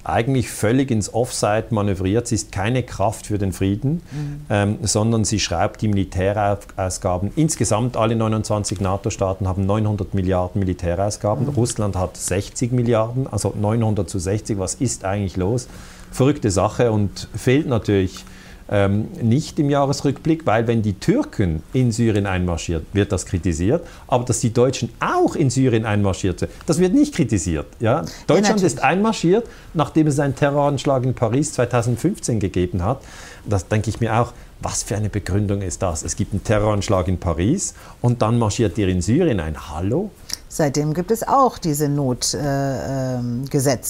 eigentlich 0.04 0.50
völlig 0.50 0.92
ins 0.92 1.14
Offside 1.14 1.68
manövriert. 1.70 2.28
Sie 2.28 2.36
ist 2.36 2.52
keine 2.52 2.84
Kraft 2.84 3.28
für 3.28 3.38
den 3.38 3.54
Frieden, 3.54 4.02
ähm, 4.50 4.78
sondern 4.82 5.24
sie 5.24 5.40
schreibt 5.40 5.82
die 5.82 5.88
Militärausgaben. 5.88 7.32
Insgesamt 7.38 7.96
alle 7.96 8.18
29 8.18 8.82
NATO-Staaten 8.82 9.48
haben 9.48 9.66
900 9.66 10.14
Milliarden 10.14 10.60
Militärausgaben. 10.60 11.48
Russland 11.48 11.96
hat 11.96 12.18
60 12.18 12.74
Milliarden, 12.74 13.26
also 13.26 13.54
900 13.58 14.10
zu 14.10 14.20
60. 14.20 14.60
Was 14.60 14.74
ist 14.76 15.06
eigentlich 15.06 15.38
los? 15.38 15.70
Verrückte 16.12 16.52
Sache 16.52 16.92
und 16.92 17.30
fehlt 17.34 17.68
natürlich 17.68 18.26
ähm, 18.72 19.08
nicht 19.22 19.60
im 19.60 19.70
Jahresrückblick, 19.70 20.46
weil 20.46 20.68
wenn 20.68 20.82
die 20.82 20.94
Türken 20.94 21.64
in 21.74 21.92
Syrien 21.92 22.26
einmarschiert, 22.26 22.86
wird 22.94 23.12
das 23.12 23.26
kritisiert, 23.26 23.86
aber 24.08 24.26
dass 24.26 24.40
die 24.40 24.54
Deutschen 24.54 24.90
auch 25.00 25.36
in 25.36 25.50
Syrien 25.50 25.86
einmarschiert 25.86 26.40
sind, 26.40 26.52
das 26.66 26.80
wird 26.80 26.94
nicht 26.94 27.16
kritisiert. 27.16 27.66
Ja? 27.80 28.02
Deutschland 28.28 28.44
natürlich. 28.44 28.74
ist 28.74 28.84
einmarschiert, 28.84 29.48
nachdem 29.74 30.08
es 30.08 30.20
einen 30.20 30.36
Terroranschlag 30.36 31.04
in 31.04 31.14
Paris 31.14 31.54
2015 31.54 32.40
gegeben 32.40 32.84
hat. 32.84 33.02
Das 33.46 33.68
denke 33.68 33.90
ich 33.90 34.00
mir 34.00 34.20
auch, 34.20 34.34
was 34.62 34.84
für 34.84 34.96
eine 34.96 35.10
Begründung 35.10 35.62
ist 35.62 35.82
das? 35.82 36.04
Es 36.04 36.16
gibt 36.16 36.34
einen 36.34 36.44
Terroranschlag 36.44 37.08
in 37.08 37.20
Paris 37.20 37.74
und 38.02 38.22
dann 38.22 38.38
marschiert 38.38 38.78
ihr 38.78 38.88
in 38.90 39.02
Syrien 39.02 39.40
ein. 39.40 39.70
Hallo? 39.70 40.12
Seitdem 40.52 40.94
gibt 40.94 41.12
es 41.12 41.26
auch 41.28 41.60
diese 41.60 41.88
Notgesetze. 41.88 42.38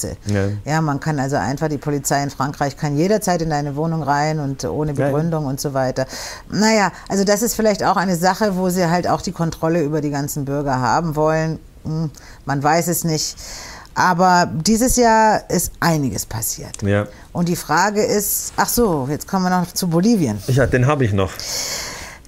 Äh, 0.08 0.10
ähm. 0.28 0.54
Ja. 0.64 0.72
ja, 0.72 0.80
man 0.82 1.00
kann 1.00 1.18
also 1.18 1.36
einfach, 1.36 1.68
die 1.68 1.78
Polizei 1.78 2.22
in 2.22 2.30
Frankreich 2.30 2.76
kann 2.76 2.96
jederzeit 2.96 3.40
in 3.42 3.50
deine 3.50 3.76
Wohnung 3.76 4.02
rein 4.02 4.38
und 4.38 4.64
ohne 4.64 4.92
Ja, 4.92 4.98
ja. 4.98 5.06
Begründung 5.06 5.46
und 5.46 5.58
so 5.58 5.72
weiter. 5.74 6.06
Naja, 6.50 6.92
also 7.08 7.24
das 7.24 7.42
ist 7.42 7.54
vielleicht 7.54 7.82
auch 7.82 7.96
eine 7.96 8.14
Sache, 8.16 8.56
wo 8.56 8.68
sie 8.68 8.86
halt 8.88 9.08
auch 9.08 9.22
die 9.22 9.32
Kontrolle 9.32 9.82
über 9.82 10.00
die 10.02 10.10
ganzen 10.10 10.44
Bürger 10.44 10.80
haben 10.80 11.16
wollen. 11.16 11.58
Hm, 11.84 12.10
Man 12.44 12.62
weiß 12.62 12.88
es 12.88 13.04
nicht. 13.04 13.36
Aber 13.94 14.48
dieses 14.52 14.96
Jahr 14.96 15.42
ist 15.50 15.72
einiges 15.80 16.24
passiert. 16.26 16.80
Ja. 16.82 17.06
Und 17.32 17.48
die 17.48 17.56
Frage 17.56 18.02
ist, 18.02 18.52
ach 18.56 18.68
so, 18.68 19.06
jetzt 19.10 19.26
kommen 19.28 19.44
wir 19.46 19.50
noch 19.50 19.72
zu 19.72 19.88
Bolivien. 19.88 20.38
Ja, 20.46 20.66
den 20.66 20.86
habe 20.86 21.04
ich 21.04 21.12
noch. 21.12 21.30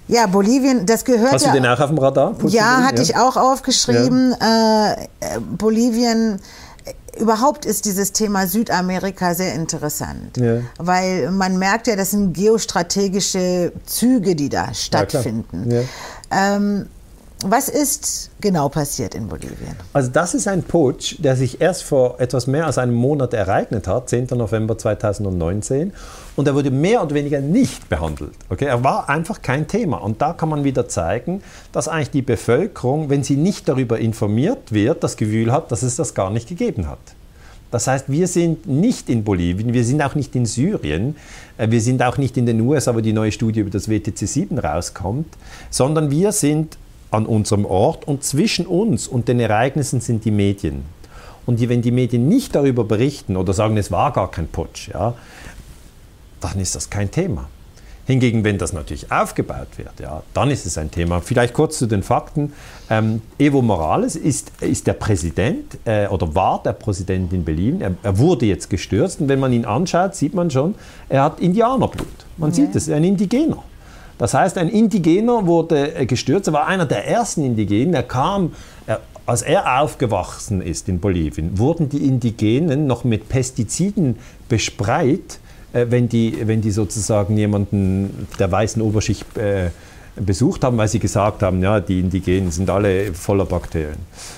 Ja, 0.07 0.27
Bolivien, 0.27 0.85
das 0.85 1.05
gehört 1.05 1.31
Hast 1.33 1.45
du 1.45 1.47
ja. 1.49 1.53
den 1.53 1.65
auch 1.65 1.79
auf 1.79 1.89
dem 1.89 1.97
Radar? 1.97 2.35
Ja, 2.47 2.83
hatte 2.83 3.01
ich 3.01 3.15
auch 3.15 3.37
aufgeschrieben. 3.37 4.33
Äh, 4.39 4.91
äh, 4.93 4.97
Bolivien. 5.57 6.39
äh, 6.85 7.21
Überhaupt 7.21 7.65
ist 7.65 7.85
dieses 7.85 8.11
Thema 8.11 8.45
Südamerika 8.47 9.33
sehr 9.33 9.53
interessant, 9.53 10.35
Ja. 10.37 10.57
weil 10.77 11.31
man 11.31 11.57
merkt 11.57 11.87
ja, 11.87 11.95
das 11.95 12.11
sind 12.11 12.33
geostrategische 12.33 13.71
Züge, 13.85 14.35
die 14.35 14.49
da 14.49 14.73
stattfinden. 14.73 15.71
Ja. 15.71 15.81
ähm, 16.31 16.87
was 17.45 17.69
ist 17.69 18.31
genau 18.41 18.69
passiert 18.69 19.15
in 19.15 19.27
Bolivien? 19.27 19.75
Also 19.93 20.09
das 20.09 20.33
ist 20.33 20.47
ein 20.47 20.63
Putsch, 20.63 21.15
der 21.19 21.35
sich 21.35 21.61
erst 21.61 21.83
vor 21.83 22.19
etwas 22.19 22.47
mehr 22.47 22.65
als 22.65 22.77
einem 22.77 22.93
Monat 22.93 23.33
ereignet 23.33 23.87
hat, 23.87 24.09
10. 24.09 24.27
November 24.31 24.77
2019. 24.77 25.93
Und 26.35 26.47
er 26.47 26.55
wurde 26.55 26.71
mehr 26.71 27.03
oder 27.03 27.13
weniger 27.15 27.41
nicht 27.41 27.89
behandelt. 27.89 28.33
Okay? 28.49 28.65
Er 28.65 28.83
war 28.83 29.09
einfach 29.09 29.41
kein 29.41 29.67
Thema. 29.67 29.97
Und 29.97 30.21
da 30.21 30.33
kann 30.33 30.49
man 30.49 30.63
wieder 30.63 30.87
zeigen, 30.87 31.43
dass 31.71 31.87
eigentlich 31.87 32.11
die 32.11 32.21
Bevölkerung, 32.21 33.09
wenn 33.09 33.23
sie 33.23 33.35
nicht 33.35 33.67
darüber 33.67 33.99
informiert 33.99 34.71
wird, 34.71 35.03
das 35.03 35.17
Gefühl 35.17 35.51
hat, 35.51 35.71
dass 35.71 35.83
es 35.83 35.95
das 35.95 36.13
gar 36.13 36.29
nicht 36.29 36.49
gegeben 36.49 36.87
hat. 36.87 36.99
Das 37.73 37.87
heißt, 37.87 38.05
wir 38.07 38.27
sind 38.27 38.67
nicht 38.67 39.09
in 39.09 39.23
Bolivien, 39.23 39.73
wir 39.73 39.83
sind 39.83 39.99
auch 40.03 40.13
nicht 40.13 40.35
in 40.35 40.45
Syrien, 40.45 41.15
äh, 41.57 41.71
wir 41.71 41.81
sind 41.81 42.03
auch 42.03 42.19
nicht 42.19 42.37
in 42.37 42.45
den 42.45 42.61
USA, 42.61 42.93
wo 42.93 43.01
die 43.01 43.13
neue 43.13 43.31
Studie 43.31 43.61
über 43.61 43.71
das 43.71 43.89
WTC 43.89 44.27
7 44.27 44.59
rauskommt, 44.59 45.25
sondern 45.71 46.11
wir 46.11 46.31
sind 46.33 46.77
an 47.13 47.25
unserem 47.25 47.65
Ort 47.65 48.07
und 48.07 48.23
zwischen 48.23 48.65
uns 48.65 49.07
und 49.07 49.27
den 49.27 49.39
Ereignissen 49.39 50.01
sind 50.01 50.25
die 50.25 50.31
Medien. 50.31 50.83
Und 51.45 51.59
die, 51.59 51.69
wenn 51.69 51.81
die 51.81 51.91
Medien 51.91 52.27
nicht 52.27 52.55
darüber 52.55 52.83
berichten 52.83 53.35
oder 53.37 53.53
sagen, 53.53 53.77
es 53.77 53.91
war 53.91 54.11
gar 54.13 54.31
kein 54.31 54.47
Putsch, 54.47 54.89
ja, 54.89 55.13
dann 56.39 56.59
ist 56.59 56.75
das 56.75 56.89
kein 56.89 57.11
Thema. 57.11 57.49
Hingegen, 58.05 58.43
wenn 58.43 58.57
das 58.57 58.73
natürlich 58.73 59.09
aufgebaut 59.11 59.77
wird, 59.77 59.99
ja, 60.01 60.23
dann 60.33 60.49
ist 60.51 60.65
es 60.65 60.77
ein 60.77 60.91
Thema. 60.91 61.21
Vielleicht 61.21 61.53
kurz 61.53 61.77
zu 61.77 61.85
den 61.85 62.03
Fakten. 62.03 62.51
Ähm, 62.89 63.21
Evo 63.37 63.61
Morales 63.61 64.17
ist, 64.17 64.51
ist 64.59 64.87
der 64.87 64.93
Präsident 64.93 65.77
äh, 65.85 66.07
oder 66.07 66.35
war 66.35 66.61
der 66.63 66.73
Präsident 66.73 67.31
in 67.31 67.45
Berlin. 67.45 67.79
Er, 67.79 67.93
er 68.03 68.17
wurde 68.17 68.45
jetzt 68.45 68.69
gestürzt 68.69 69.21
und 69.21 69.29
wenn 69.29 69.39
man 69.39 69.53
ihn 69.53 69.63
anschaut, 69.63 70.15
sieht 70.15 70.33
man 70.33 70.51
schon, 70.51 70.75
er 71.07 71.23
hat 71.23 71.39
Indianerblut. 71.39 72.07
Man 72.37 72.51
sieht 72.51 72.75
es, 72.75 72.89
er 72.89 72.95
ist 72.95 72.97
ein 72.97 73.03
Indigener. 73.05 73.63
Das 74.17 74.33
heißt, 74.33 74.57
ein 74.57 74.69
Indigener 74.69 75.45
wurde 75.47 75.95
äh, 75.95 76.05
gestürzt. 76.05 76.47
Er 76.47 76.53
war 76.53 76.67
einer 76.67 76.85
der 76.85 77.07
ersten 77.07 77.43
Indigenen. 77.43 77.93
Er 77.93 78.03
kam, 78.03 78.53
er, 78.85 79.01
als 79.25 79.41
er 79.41 79.81
aufgewachsen 79.81 80.61
ist 80.61 80.89
in 80.89 80.99
Bolivien, 80.99 81.57
wurden 81.57 81.89
die 81.89 82.05
Indigenen 82.05 82.87
noch 82.87 83.03
mit 83.03 83.29
Pestiziden 83.29 84.17
bespreit, 84.49 85.39
äh, 85.73 85.87
wenn, 85.89 86.09
die, 86.09 86.37
wenn 86.45 86.61
die 86.61 86.71
sozusagen 86.71 87.37
jemanden 87.37 88.27
der 88.39 88.51
weißen 88.51 88.81
Oberschicht 88.81 89.37
äh, 89.37 89.71
besucht 90.15 90.63
haben, 90.63 90.77
weil 90.77 90.87
sie 90.87 90.99
gesagt 90.99 91.41
haben, 91.41 91.61
ja, 91.63 91.79
die 91.79 91.99
Indigenen 91.99 92.51
sind 92.51 92.69
alle 92.69 93.13
voller 93.13 93.45
Bakterien. 93.45 93.97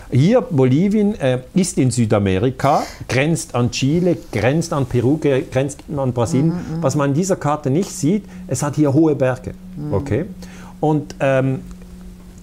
Hier, 0.09 0.41
Bolivien 0.41 1.15
äh, 1.19 1.39
ist 1.53 1.77
in 1.77 1.91
Südamerika, 1.91 2.83
grenzt 3.09 3.55
an 3.55 3.71
Chile, 3.71 4.17
grenzt 4.31 4.71
an 4.71 4.85
Peru, 4.85 5.19
gre- 5.21 5.43
grenzt 5.51 5.79
an 5.95 6.13
Brasilien. 6.13 6.53
Was 6.81 6.95
man 6.95 7.09
in 7.09 7.15
dieser 7.15 7.35
Karte 7.35 7.69
nicht 7.69 7.91
sieht, 7.91 8.23
es 8.47 8.63
hat 8.63 8.75
hier 8.75 8.93
hohe 8.93 9.15
Berge. 9.15 9.53
Okay? 9.91 10.25
Und 10.79 11.15
ähm, 11.19 11.59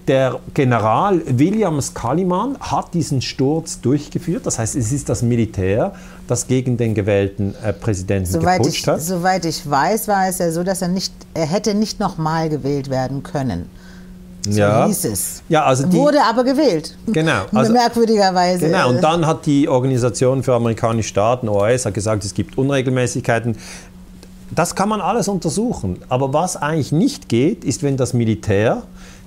der 0.08 0.40
General 0.52 1.22
William 1.26 1.80
Scaliman 1.80 2.56
hat 2.58 2.92
diesen 2.92 3.22
Sturz 3.22 3.80
durchgeführt. 3.80 4.44
Das 4.44 4.58
heißt, 4.58 4.74
es 4.74 4.90
ist 4.92 5.08
das 5.08 5.22
Militär, 5.22 5.94
das 6.26 6.46
gegen 6.46 6.76
den 6.76 6.94
gewählten 6.94 7.54
äh, 7.62 7.72
Präsidenten 7.72 8.30
soweit 8.30 8.58
geputscht 8.58 8.82
ich, 8.82 8.88
hat. 8.88 9.02
Soweit 9.02 9.44
ich 9.44 9.68
weiß, 9.68 10.08
war 10.08 10.28
es 10.28 10.38
ja 10.38 10.50
so, 10.50 10.62
dass 10.62 10.82
er 10.82 10.88
nicht, 10.88 11.12
er 11.34 11.46
hätte 11.46 11.74
nicht 11.74 12.00
nochmal 12.00 12.48
gewählt 12.48 12.90
werden 12.90 13.22
können. 13.22 13.68
So 14.48 14.58
ja. 14.58 14.86
hieß 14.86 15.04
es. 15.04 15.42
Ja, 15.48 15.64
also 15.64 15.86
die, 15.86 15.96
Wurde 15.96 16.22
aber 16.22 16.42
gewählt. 16.42 16.96
Genau. 17.06 17.44
Also, 17.52 17.72
Merkwürdigerweise. 17.72 18.66
Genau, 18.66 18.88
und 18.88 19.00
dann 19.00 19.26
hat 19.26 19.46
die 19.46 19.68
Organisation 19.68 20.42
für 20.42 20.54
amerikanische 20.54 21.08
Staaten, 21.08 21.48
OAS, 21.48 21.86
hat 21.86 21.94
gesagt, 21.94 22.24
es 22.24 22.34
gibt 22.34 22.58
Unregelmäßigkeiten. 22.58 23.56
Das 24.50 24.74
kann 24.74 24.88
man 24.88 25.00
alles 25.00 25.28
untersuchen. 25.28 26.02
Aber 26.08 26.32
was 26.32 26.56
eigentlich 26.56 26.92
nicht 26.92 27.28
geht, 27.28 27.64
ist, 27.64 27.82
wenn 27.82 27.96
das 27.96 28.14
Militär 28.14 28.82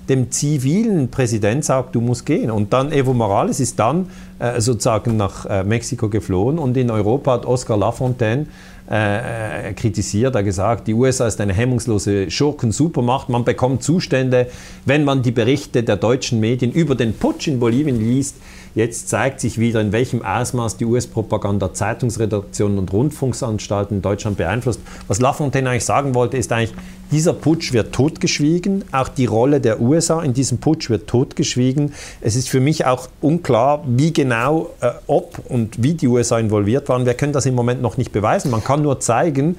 dem 0.08 0.30
zivilen 0.30 1.10
Präsident 1.10 1.64
sagt, 1.64 1.94
du 1.94 2.00
musst 2.00 2.26
gehen. 2.26 2.50
Und 2.50 2.72
dann 2.72 2.92
Evo 2.92 3.12
Morales 3.12 3.60
ist 3.60 3.78
dann 3.78 4.08
äh, 4.38 4.60
sozusagen 4.60 5.16
nach 5.16 5.46
äh, 5.46 5.64
Mexiko 5.64 6.08
geflohen 6.08 6.58
und 6.58 6.76
in 6.76 6.90
Europa 6.90 7.32
hat 7.32 7.46
Oscar 7.46 7.76
Lafontaine 7.76 8.46
äh, 8.88 9.72
kritisiert, 9.72 10.34
er 10.34 10.42
gesagt, 10.42 10.86
die 10.86 10.94
USA 10.94 11.26
ist 11.26 11.40
eine 11.40 11.52
hemmungslose 11.52 12.30
Schurken-Supermacht. 12.30 13.28
Man 13.28 13.44
bekommt 13.44 13.82
Zustände, 13.82 14.46
wenn 14.84 15.04
man 15.04 15.22
die 15.22 15.32
Berichte 15.32 15.82
der 15.82 15.96
deutschen 15.96 16.38
Medien 16.38 16.70
über 16.70 16.94
den 16.94 17.14
Putsch 17.14 17.48
in 17.48 17.58
Bolivien 17.58 17.98
liest, 17.98 18.36
Jetzt 18.76 19.08
zeigt 19.08 19.40
sich 19.40 19.58
wieder, 19.58 19.80
in 19.80 19.90
welchem 19.90 20.22
Ausmaß 20.22 20.76
die 20.76 20.84
US-Propaganda 20.84 21.72
Zeitungsredaktionen 21.72 22.78
und 22.78 22.92
Rundfunksanstalten 22.92 23.96
in 23.96 24.02
Deutschland 24.02 24.36
beeinflusst. 24.36 24.80
Was 25.08 25.18
Lafontaine 25.18 25.70
eigentlich 25.70 25.86
sagen 25.86 26.14
wollte, 26.14 26.36
ist 26.36 26.52
eigentlich, 26.52 26.74
dieser 27.10 27.32
Putsch 27.32 27.72
wird 27.72 27.94
totgeschwiegen. 27.94 28.84
Auch 28.92 29.08
die 29.08 29.24
Rolle 29.24 29.62
der 29.62 29.80
USA 29.80 30.22
in 30.22 30.34
diesem 30.34 30.58
Putsch 30.58 30.90
wird 30.90 31.08
totgeschwiegen. 31.08 31.94
Es 32.20 32.36
ist 32.36 32.50
für 32.50 32.60
mich 32.60 32.84
auch 32.84 33.08
unklar, 33.22 33.82
wie 33.86 34.12
genau, 34.12 34.68
äh, 34.82 34.90
ob 35.06 35.40
und 35.48 35.82
wie 35.82 35.94
die 35.94 36.06
USA 36.06 36.38
involviert 36.38 36.90
waren. 36.90 37.06
Wir 37.06 37.14
können 37.14 37.32
das 37.32 37.46
im 37.46 37.54
Moment 37.54 37.80
noch 37.80 37.96
nicht 37.96 38.12
beweisen. 38.12 38.50
Man 38.50 38.62
kann 38.62 38.82
nur 38.82 39.00
zeigen, 39.00 39.56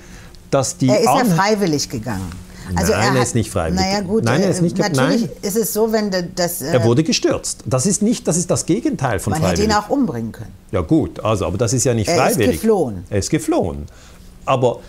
dass 0.51 0.77
die. 0.77 0.89
Er 0.89 0.99
ist 0.99 1.05
ja 1.05 1.25
freiwillig 1.25 1.89
gegangen. 1.89 2.46
Also 2.75 2.91
Nein, 2.91 3.01
er, 3.01 3.09
hat, 3.09 3.15
er, 3.15 3.23
ist 3.23 3.35
nicht 3.35 3.49
freiwillig. 3.49 3.85
Naja, 3.85 4.01
gut, 4.01 4.23
Nein, 4.23 4.41
er 4.41 4.49
ist 4.49 4.61
nicht 4.61 4.77
natürlich 4.77 5.21
Nein. 5.21 5.29
ist 5.41 5.57
es 5.57 5.73
so, 5.73 5.91
wenn 5.91 6.11
das. 6.35 6.61
Äh, 6.61 6.73
er 6.73 6.83
wurde 6.83 7.03
gestürzt. 7.03 7.63
Das 7.65 7.85
ist 7.85 8.01
nicht, 8.01 8.27
das 8.27 8.37
ist 8.37 8.51
das 8.51 8.65
Gegenteil 8.65 9.19
von 9.19 9.31
man 9.31 9.41
freiwillig. 9.41 9.67
Man 9.67 9.75
hätte 9.75 9.81
ihn 9.81 9.85
auch 9.85 9.95
umbringen 9.95 10.31
können. 10.31 10.53
Ja 10.71 10.81
gut, 10.81 11.19
also, 11.23 11.45
aber 11.45 11.57
das 11.57 11.73
ist 11.73 11.83
ja 11.83 11.93
nicht 11.93 12.09
er 12.09 12.17
freiwillig. 12.17 12.47
Er 12.47 12.53
ist 12.53 12.61
geflohen. 12.61 13.03
Er 13.09 13.19
ist 13.19 13.29
geflohen. 13.29 13.85
Aber 14.45 14.79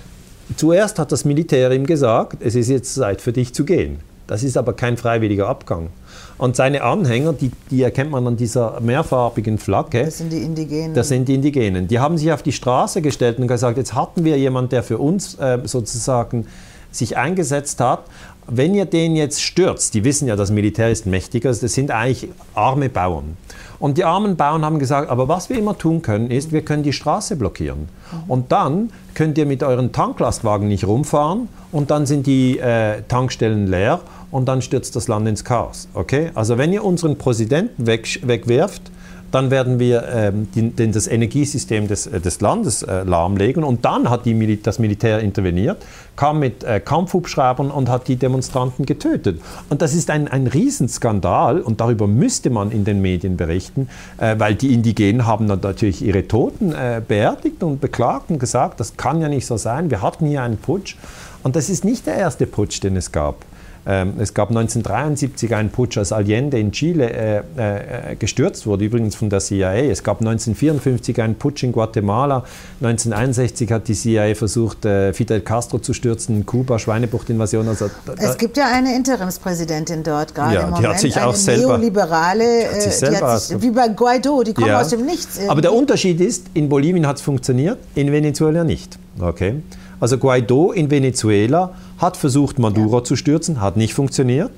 zuerst 0.57 0.99
hat 0.99 1.13
das 1.13 1.25
Militär 1.25 1.71
ihm 1.73 1.87
gesagt, 1.87 2.39
es 2.43 2.55
ist 2.55 2.69
jetzt 2.69 2.95
Zeit 2.95 3.21
für 3.21 3.33
dich 3.33 3.55
zu 3.55 3.65
gehen. 3.65 4.01
Das 4.29 4.43
ist 4.43 4.59
aber 4.59 4.75
kein 4.75 4.99
freiwilliger 4.99 5.49
Abgang. 5.49 5.89
Und 6.37 6.55
seine 6.55 6.83
Anhänger, 6.83 7.33
die, 7.33 7.51
die, 7.71 7.83
erkennt 7.83 8.11
man 8.11 8.27
an 8.27 8.37
dieser 8.37 8.79
mehrfarbigen 8.81 9.59
Flagge. 9.59 10.05
Das 10.05 10.19
sind 10.19 10.31
die 10.31 10.43
Indigenen. 10.43 10.95
Das 10.95 11.09
sind 11.09 11.27
die 11.27 11.35
Indigenen. 11.35 11.89
Die 11.89 11.99
haben 11.99 12.19
sich 12.19 12.31
auf 12.31 12.43
die 12.43 12.53
Straße 12.53 13.01
gestellt 13.01 13.39
und 13.39 13.49
gesagt, 13.49 13.79
jetzt 13.79 13.95
hatten 13.95 14.25
wir 14.25 14.39
jemanden, 14.39 14.71
der 14.71 14.83
für 14.83 14.99
uns 14.99 15.35
äh, 15.37 15.61
sozusagen 15.65 16.47
sich 16.91 17.17
eingesetzt 17.17 17.81
hat. 17.81 18.05
Wenn 18.47 18.75
ihr 18.75 18.87
den 18.87 19.15
jetzt 19.15 19.43
stürzt, 19.43 19.93
die 19.95 20.05
wissen 20.05 20.27
ja, 20.27 20.35
das 20.35 20.51
Militär 20.51 20.91
ist 20.91 21.05
mächtiger, 21.05 21.51
das 21.51 21.61
sind 21.61 21.91
eigentlich 21.91 22.31
arme 22.55 22.89
Bauern. 22.89 23.37
Und 23.79 23.99
die 23.99 24.05
armen 24.05 24.37
Bauern 24.37 24.65
haben 24.65 24.79
gesagt, 24.79 25.11
aber 25.11 25.29
was 25.29 25.51
wir 25.51 25.59
immer 25.59 25.77
tun 25.77 26.03
können, 26.03 26.31
ist, 26.31 26.51
wir 26.51 26.63
können 26.63 26.83
die 26.83 26.93
Straße 26.93 27.37
blockieren. 27.37 27.89
Und 28.27 28.51
dann 28.51 28.91
könnt 29.15 29.39
ihr 29.39 29.47
mit 29.47 29.63
euren 29.63 29.93
Tanklastwagen 29.93 30.67
nicht 30.67 30.87
rumfahren 30.87 31.49
und 31.71 31.91
dann 31.91 32.07
sind 32.07 32.27
die 32.27 32.59
äh, 32.59 33.03
Tankstellen 33.07 33.67
leer 33.67 34.01
und 34.31 34.47
dann 34.47 34.63
stürzt 34.63 34.97
das 34.97 35.09
Land 35.09 35.29
ins 35.29 35.45
Chaos. 35.45 35.89
Okay? 35.95 36.31
Also 36.35 36.59
wenn 36.59 36.73
ihr 36.73 36.85
unseren 36.85 37.17
Präsidenten 37.19 37.87
weg, 37.87 38.21
wegwerft, 38.25 38.91
dann 39.31 39.51
werden 39.51 39.79
wir 39.79 40.05
ähm, 40.09 40.49
die, 40.55 40.91
das 40.91 41.07
Energiesystem 41.07 41.89
des, 41.89 42.07
äh, 42.07 42.21
des 42.21 42.41
Landes 42.41 42.83
äh, 42.83 43.03
lahmlegen. 43.03 43.65
Und 43.65 43.85
dann 43.85 44.09
hat 44.11 44.27
die, 44.27 44.63
das 44.63 44.79
Militär 44.79 45.21
interveniert, 45.21 45.85
kam 46.17 46.39
mit 46.39 46.65
äh, 46.65 46.81
Kampfhubschraubern 46.81 47.71
und 47.71 47.89
hat 47.89 48.09
die 48.09 48.17
Demonstranten 48.17 48.87
getötet. 48.87 49.41
Und 49.69 49.83
das 49.83 49.95
ist 49.95 50.11
ein, 50.11 50.29
ein 50.29 50.47
Riesenskandal 50.47 51.61
und 51.61 51.81
darüber 51.81 52.07
müsste 52.07 52.51
man 52.51 52.71
in 52.71 52.85
den 52.85 53.01
Medien 53.01 53.37
berichten, 53.37 53.89
äh, 54.19 54.35
weil 54.39 54.55
die 54.55 54.73
Indigenen 54.73 55.27
haben 55.27 55.47
natürlich 55.47 56.03
ihre 56.03 56.27
Toten 56.27 56.73
äh, 56.73 57.03
beerdigt 57.07 57.63
und 57.63 57.81
beklagt 57.81 58.31
und 58.31 58.39
gesagt, 58.39 58.81
das 58.81 58.97
kann 58.97 59.21
ja 59.21 59.29
nicht 59.29 59.47
so 59.47 59.57
sein, 59.57 59.91
wir 59.91 60.03
hatten 60.03 60.27
hier 60.27 60.43
einen 60.43 60.57
Putsch. 60.57 60.97
Und 61.43 61.55
das 61.57 61.69
ist 61.69 61.85
nicht 61.85 62.07
der 62.07 62.15
erste 62.17 62.47
Putsch, 62.47 62.83
den 62.83 62.97
es 62.97 63.13
gab. 63.13 63.45
Ähm, 63.91 64.15
es 64.19 64.35
gab 64.35 64.51
1973 64.51 65.55
einen 65.55 65.71
Putsch, 65.71 65.97
als 65.97 66.13
Allende 66.13 66.59
in 66.59 66.73
Chile 66.73 67.11
äh, 67.11 67.39
äh, 67.39 68.17
gestürzt 68.17 68.67
wurde, 68.67 68.85
übrigens 68.85 69.15
von 69.15 69.31
der 69.31 69.41
CIA. 69.41 69.77
Es 69.77 70.03
gab 70.03 70.21
1954 70.21 71.23
einen 71.23 71.37
Putsch 71.37 71.63
in 71.63 71.73
Guatemala. 71.73 72.45
1961 72.83 73.73
hat 73.73 73.89
die 73.89 73.95
CIA 73.95 74.35
versucht, 74.35 74.85
äh, 74.85 75.15
Fidel 75.15 75.41
Castro 75.41 75.79
zu 75.79 75.95
stürzen, 75.95 76.37
in 76.37 76.47
Kuba, 76.47 76.79
Schweinebucht-Invasion. 76.79 77.67
Also, 77.67 77.89
es 78.19 78.37
gibt 78.37 78.59
ja 78.59 78.67
eine 78.71 78.95
Interimspräsidentin 78.95 80.03
dort 80.03 80.35
gerade 80.35 80.55
ja, 80.55 80.61
im 80.61 80.71
Moment. 80.71 80.85
Die 80.85 80.89
hat 80.89 81.01
sich 81.01 81.17
eine 81.17 81.27
auch 81.27 81.35
selber, 81.35 81.79
neoliberale, 81.79 82.45
die 82.45 82.67
hat 82.67 82.83
sich 82.83 82.93
selber 82.93 83.17
die 83.17 83.25
hat 83.25 83.41
sich, 83.41 83.63
wie 83.63 83.71
bei 83.71 83.89
Guaido, 83.89 84.43
die 84.43 84.53
kommen 84.53 84.69
ja. 84.69 84.83
aus 84.83 84.89
dem 84.89 85.07
Nichts. 85.07 85.41
Aber 85.49 85.63
der 85.63 85.73
Unterschied 85.73 86.21
ist, 86.21 86.45
in 86.53 86.69
Bolivien 86.69 87.07
hat 87.07 87.17
es 87.17 87.23
funktioniert, 87.23 87.79
in 87.95 88.13
Venezuela 88.13 88.65
nicht. 88.65 88.99
Okay? 89.19 89.63
Also 90.01 90.19
Guaido 90.19 90.73
in 90.73 90.91
Venezuela 90.91 91.75
hat 91.99 92.17
versucht, 92.17 92.59
Maduro 92.59 92.99
ja. 92.99 93.05
zu 93.05 93.17
stürzen, 93.17 93.61
hat 93.61 93.77
nicht 93.77 93.95
funktioniert. 93.95 94.53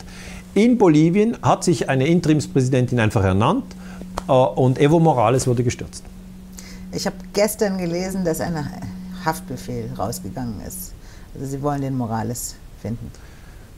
In 0.55 0.79
Bolivien 0.79 1.37
hat 1.43 1.65
sich 1.65 1.89
eine 1.89 2.07
Interimspräsidentin 2.07 3.01
einfach 3.01 3.25
ernannt 3.25 3.65
äh, 4.29 4.33
und 4.33 4.79
Evo 4.79 5.01
Morales 5.01 5.47
wurde 5.47 5.63
gestürzt. 5.63 6.05
Ich 6.93 7.07
habe 7.07 7.17
gestern 7.33 7.79
gelesen, 7.79 8.25
dass 8.25 8.41
ein 8.41 8.57
Haftbefehl 9.25 9.91
rausgegangen 9.97 10.61
ist. 10.67 10.93
Also 11.35 11.47
Sie 11.47 11.63
wollen 11.63 11.83
den 11.83 11.97
Morales 11.97 12.57
finden. 12.83 13.11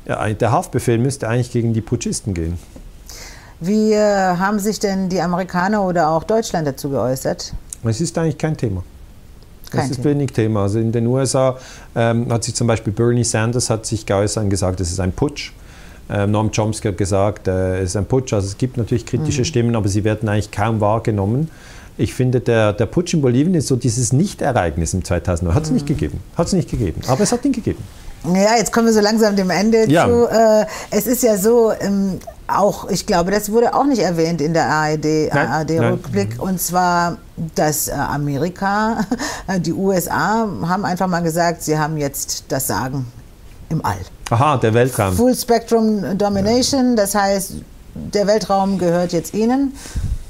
Ja, 0.06 0.28
der 0.28 0.50
Haftbefehl 0.50 0.98
müsste 0.98 1.28
eigentlich 1.28 1.52
gegen 1.52 1.74
die 1.74 1.80
Putschisten 1.80 2.34
gehen. 2.34 2.58
Wie 3.60 3.92
äh, 3.92 4.36
haben 4.36 4.58
sich 4.58 4.80
denn 4.80 5.08
die 5.08 5.20
Amerikaner 5.20 5.84
oder 5.84 6.08
auch 6.10 6.24
Deutschland 6.24 6.66
dazu 6.66 6.90
geäußert? 6.90 7.54
Es 7.84 8.00
ist 8.00 8.18
eigentlich 8.18 8.38
kein 8.38 8.56
Thema. 8.56 8.82
Kein 9.72 9.80
das 9.88 9.90
ist 9.90 10.02
Thema. 10.02 10.14
wenig 10.14 10.32
Thema. 10.32 10.62
Also 10.62 10.78
in 10.78 10.92
den 10.92 11.06
USA 11.06 11.56
ähm, 11.96 12.30
hat 12.32 12.44
sich 12.44 12.54
zum 12.54 12.66
Beispiel 12.66 12.92
Bernie 12.92 13.24
Sanders 13.24 13.70
hat 13.70 13.86
sich 13.86 14.06
geäußert 14.06 14.44
und 14.44 14.50
gesagt, 14.50 14.80
es 14.80 14.90
ist 14.90 15.00
ein 15.00 15.12
Putsch. 15.12 15.52
Ähm, 16.10 16.30
Noam 16.30 16.50
Chomsky 16.50 16.88
hat 16.88 16.98
gesagt, 16.98 17.48
äh, 17.48 17.78
es 17.78 17.90
ist 17.90 17.96
ein 17.96 18.06
Putsch. 18.06 18.32
Also 18.32 18.46
es 18.46 18.58
gibt 18.58 18.76
natürlich 18.76 19.06
kritische 19.06 19.40
mhm. 19.40 19.46
Stimmen, 19.46 19.76
aber 19.76 19.88
sie 19.88 20.04
werden 20.04 20.28
eigentlich 20.28 20.50
kaum 20.50 20.80
wahrgenommen. 20.80 21.50
Ich 21.98 22.14
finde, 22.14 22.40
der, 22.40 22.72
der 22.72 22.86
Putsch 22.86 23.14
in 23.14 23.20
Bolivien 23.20 23.54
ist 23.54 23.68
so 23.68 23.76
dieses 23.76 24.12
Nicht-Ereignis 24.12 24.94
im 24.94 25.04
2009. 25.04 25.54
Hat 25.54 25.64
es 25.64 25.70
mhm. 25.70 25.74
nicht 25.74 25.86
gegeben. 25.86 26.20
Hat 26.36 26.46
es 26.46 26.52
nicht 26.52 26.70
gegeben. 26.70 27.00
Aber 27.06 27.22
es 27.22 27.32
hat 27.32 27.44
ihn 27.44 27.52
gegeben. 27.52 27.82
Ja, 28.24 28.56
jetzt 28.56 28.72
kommen 28.72 28.86
wir 28.86 28.92
so 28.94 29.00
langsam 29.00 29.34
dem 29.34 29.50
Ende 29.50 29.90
Ja. 29.90 30.06
zu. 30.06 30.28
Äh, 30.28 30.66
es 30.90 31.06
ist 31.06 31.22
ja 31.22 31.36
so, 31.36 31.72
ähm, 31.80 32.18
auch, 32.48 32.88
ich 32.88 33.06
glaube, 33.06 33.30
das 33.30 33.50
wurde 33.50 33.74
auch 33.74 33.84
nicht 33.84 34.00
erwähnt 34.00 34.40
in 34.40 34.54
der 34.54 34.68
ARD-Rückblick. 34.68 36.40
Und 36.40 36.60
zwar, 36.60 37.18
dass 37.54 37.88
äh, 37.88 37.92
Amerika, 37.92 39.04
die 39.58 39.72
USA 39.72 40.48
haben 40.66 40.84
einfach 40.84 41.08
mal 41.08 41.22
gesagt, 41.22 41.62
sie 41.62 41.78
haben 41.78 41.96
jetzt 41.96 42.44
das 42.48 42.66
Sagen 42.66 43.06
im 43.68 43.84
All. 43.84 43.98
Aha, 44.30 44.56
der 44.56 44.74
Weltraum. 44.74 45.14
Full 45.14 45.34
Spectrum 45.34 46.16
Domination, 46.16 46.96
das 46.96 47.14
heißt, 47.14 47.54
der 47.94 48.26
Weltraum 48.26 48.78
gehört 48.78 49.12
jetzt 49.12 49.34
ihnen. 49.34 49.74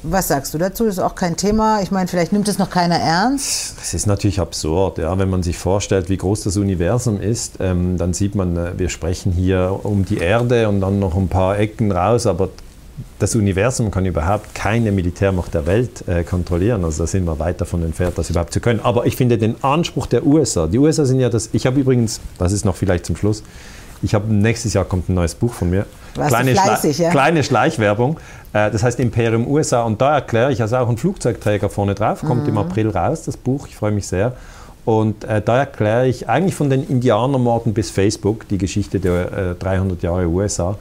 Was 0.04 0.28
sagst 0.28 0.52
du 0.52 0.58
dazu? 0.58 0.84
Das 0.84 0.94
ist 0.94 1.02
auch 1.02 1.14
kein 1.14 1.36
Thema. 1.36 1.80
Ich 1.80 1.92
meine, 1.92 2.08
vielleicht 2.08 2.32
nimmt 2.32 2.48
es 2.48 2.58
noch 2.58 2.70
keiner 2.70 2.96
ernst. 2.96 3.78
Das 3.78 3.94
ist 3.94 4.06
natürlich 4.06 4.40
absurd, 4.40 4.98
ja. 4.98 5.16
wenn 5.16 5.30
man 5.30 5.44
sich 5.44 5.56
vorstellt, 5.56 6.08
wie 6.08 6.16
groß 6.16 6.42
das 6.42 6.56
Universum 6.56 7.20
ist, 7.20 7.58
ähm, 7.60 7.98
dann 7.98 8.12
sieht 8.12 8.34
man, 8.34 8.56
äh, 8.56 8.72
wir 8.76 8.88
sprechen 8.88 9.30
hier 9.30 9.78
um 9.84 10.04
die 10.04 10.18
Erde 10.18 10.68
und 10.68 10.80
dann 10.80 10.98
noch 10.98 11.16
ein 11.16 11.28
paar 11.28 11.56
Ecken 11.56 11.92
raus, 11.92 12.26
aber 12.26 12.48
das 13.20 13.36
Universum 13.36 13.92
kann 13.92 14.04
überhaupt 14.04 14.56
keine 14.56 14.90
Militärmacht 14.90 15.54
der 15.54 15.66
Welt 15.66 16.06
äh, 16.08 16.24
kontrollieren. 16.24 16.84
Also 16.84 17.04
da 17.04 17.06
sind 17.06 17.24
wir 17.24 17.38
weit 17.38 17.60
davon 17.60 17.84
entfernt, 17.84 18.18
das 18.18 18.28
überhaupt 18.28 18.52
zu 18.52 18.60
können. 18.60 18.80
Aber 18.80 19.06
ich 19.06 19.14
finde 19.14 19.38
den 19.38 19.62
Anspruch 19.62 20.06
der 20.06 20.26
USA, 20.26 20.66
die 20.66 20.78
USA 20.78 21.04
sind 21.04 21.20
ja 21.20 21.28
das, 21.28 21.50
ich 21.52 21.64
habe 21.64 21.80
übrigens, 21.80 22.20
das 22.38 22.52
ist 22.52 22.64
noch 22.64 22.74
vielleicht 22.74 23.06
zum 23.06 23.14
Schluss, 23.14 23.44
ich 24.02 24.14
habe 24.14 24.32
nächstes 24.32 24.74
Jahr 24.74 24.84
kommt 24.84 25.08
ein 25.08 25.14
neues 25.14 25.34
Buch 25.34 25.52
von 25.54 25.70
mir. 25.70 25.86
Kleine, 26.14 26.52
du 26.54 26.60
fleißig, 26.60 26.96
Schle 26.96 27.04
ja? 27.06 27.10
kleine 27.10 27.42
Schleichwerbung. 27.44 28.18
Äh, 28.52 28.70
Das 28.70 28.82
heißt 28.82 29.00
Imperium 29.00 29.46
USA. 29.46 29.82
Und 29.82 30.00
da 30.00 30.14
erkläre 30.14 30.52
ich, 30.52 30.60
also 30.60 30.76
auch 30.76 30.88
ein 30.88 30.96
Flugzeugträger 30.98 31.68
vorne 31.70 31.94
drauf, 31.94 32.20
kommt 32.22 32.42
Mhm. 32.42 32.48
im 32.50 32.58
April 32.58 32.90
raus, 32.90 33.22
das 33.24 33.36
Buch. 33.36 33.66
Ich 33.68 33.76
freue 33.76 33.92
mich 33.92 34.06
sehr. 34.06 34.32
Und 34.84 35.22
äh, 35.24 35.40
da 35.40 35.58
erkläre 35.58 36.08
ich 36.08 36.28
eigentlich 36.28 36.54
von 36.56 36.68
den 36.68 36.86
Indianermorden 36.88 37.72
bis 37.72 37.90
Facebook, 37.90 38.48
die 38.48 38.58
Geschichte 38.58 38.98
der 38.98 39.32
äh, 39.32 39.54
300 39.54 40.02
Jahre 40.02 40.26
USA. 40.26 40.76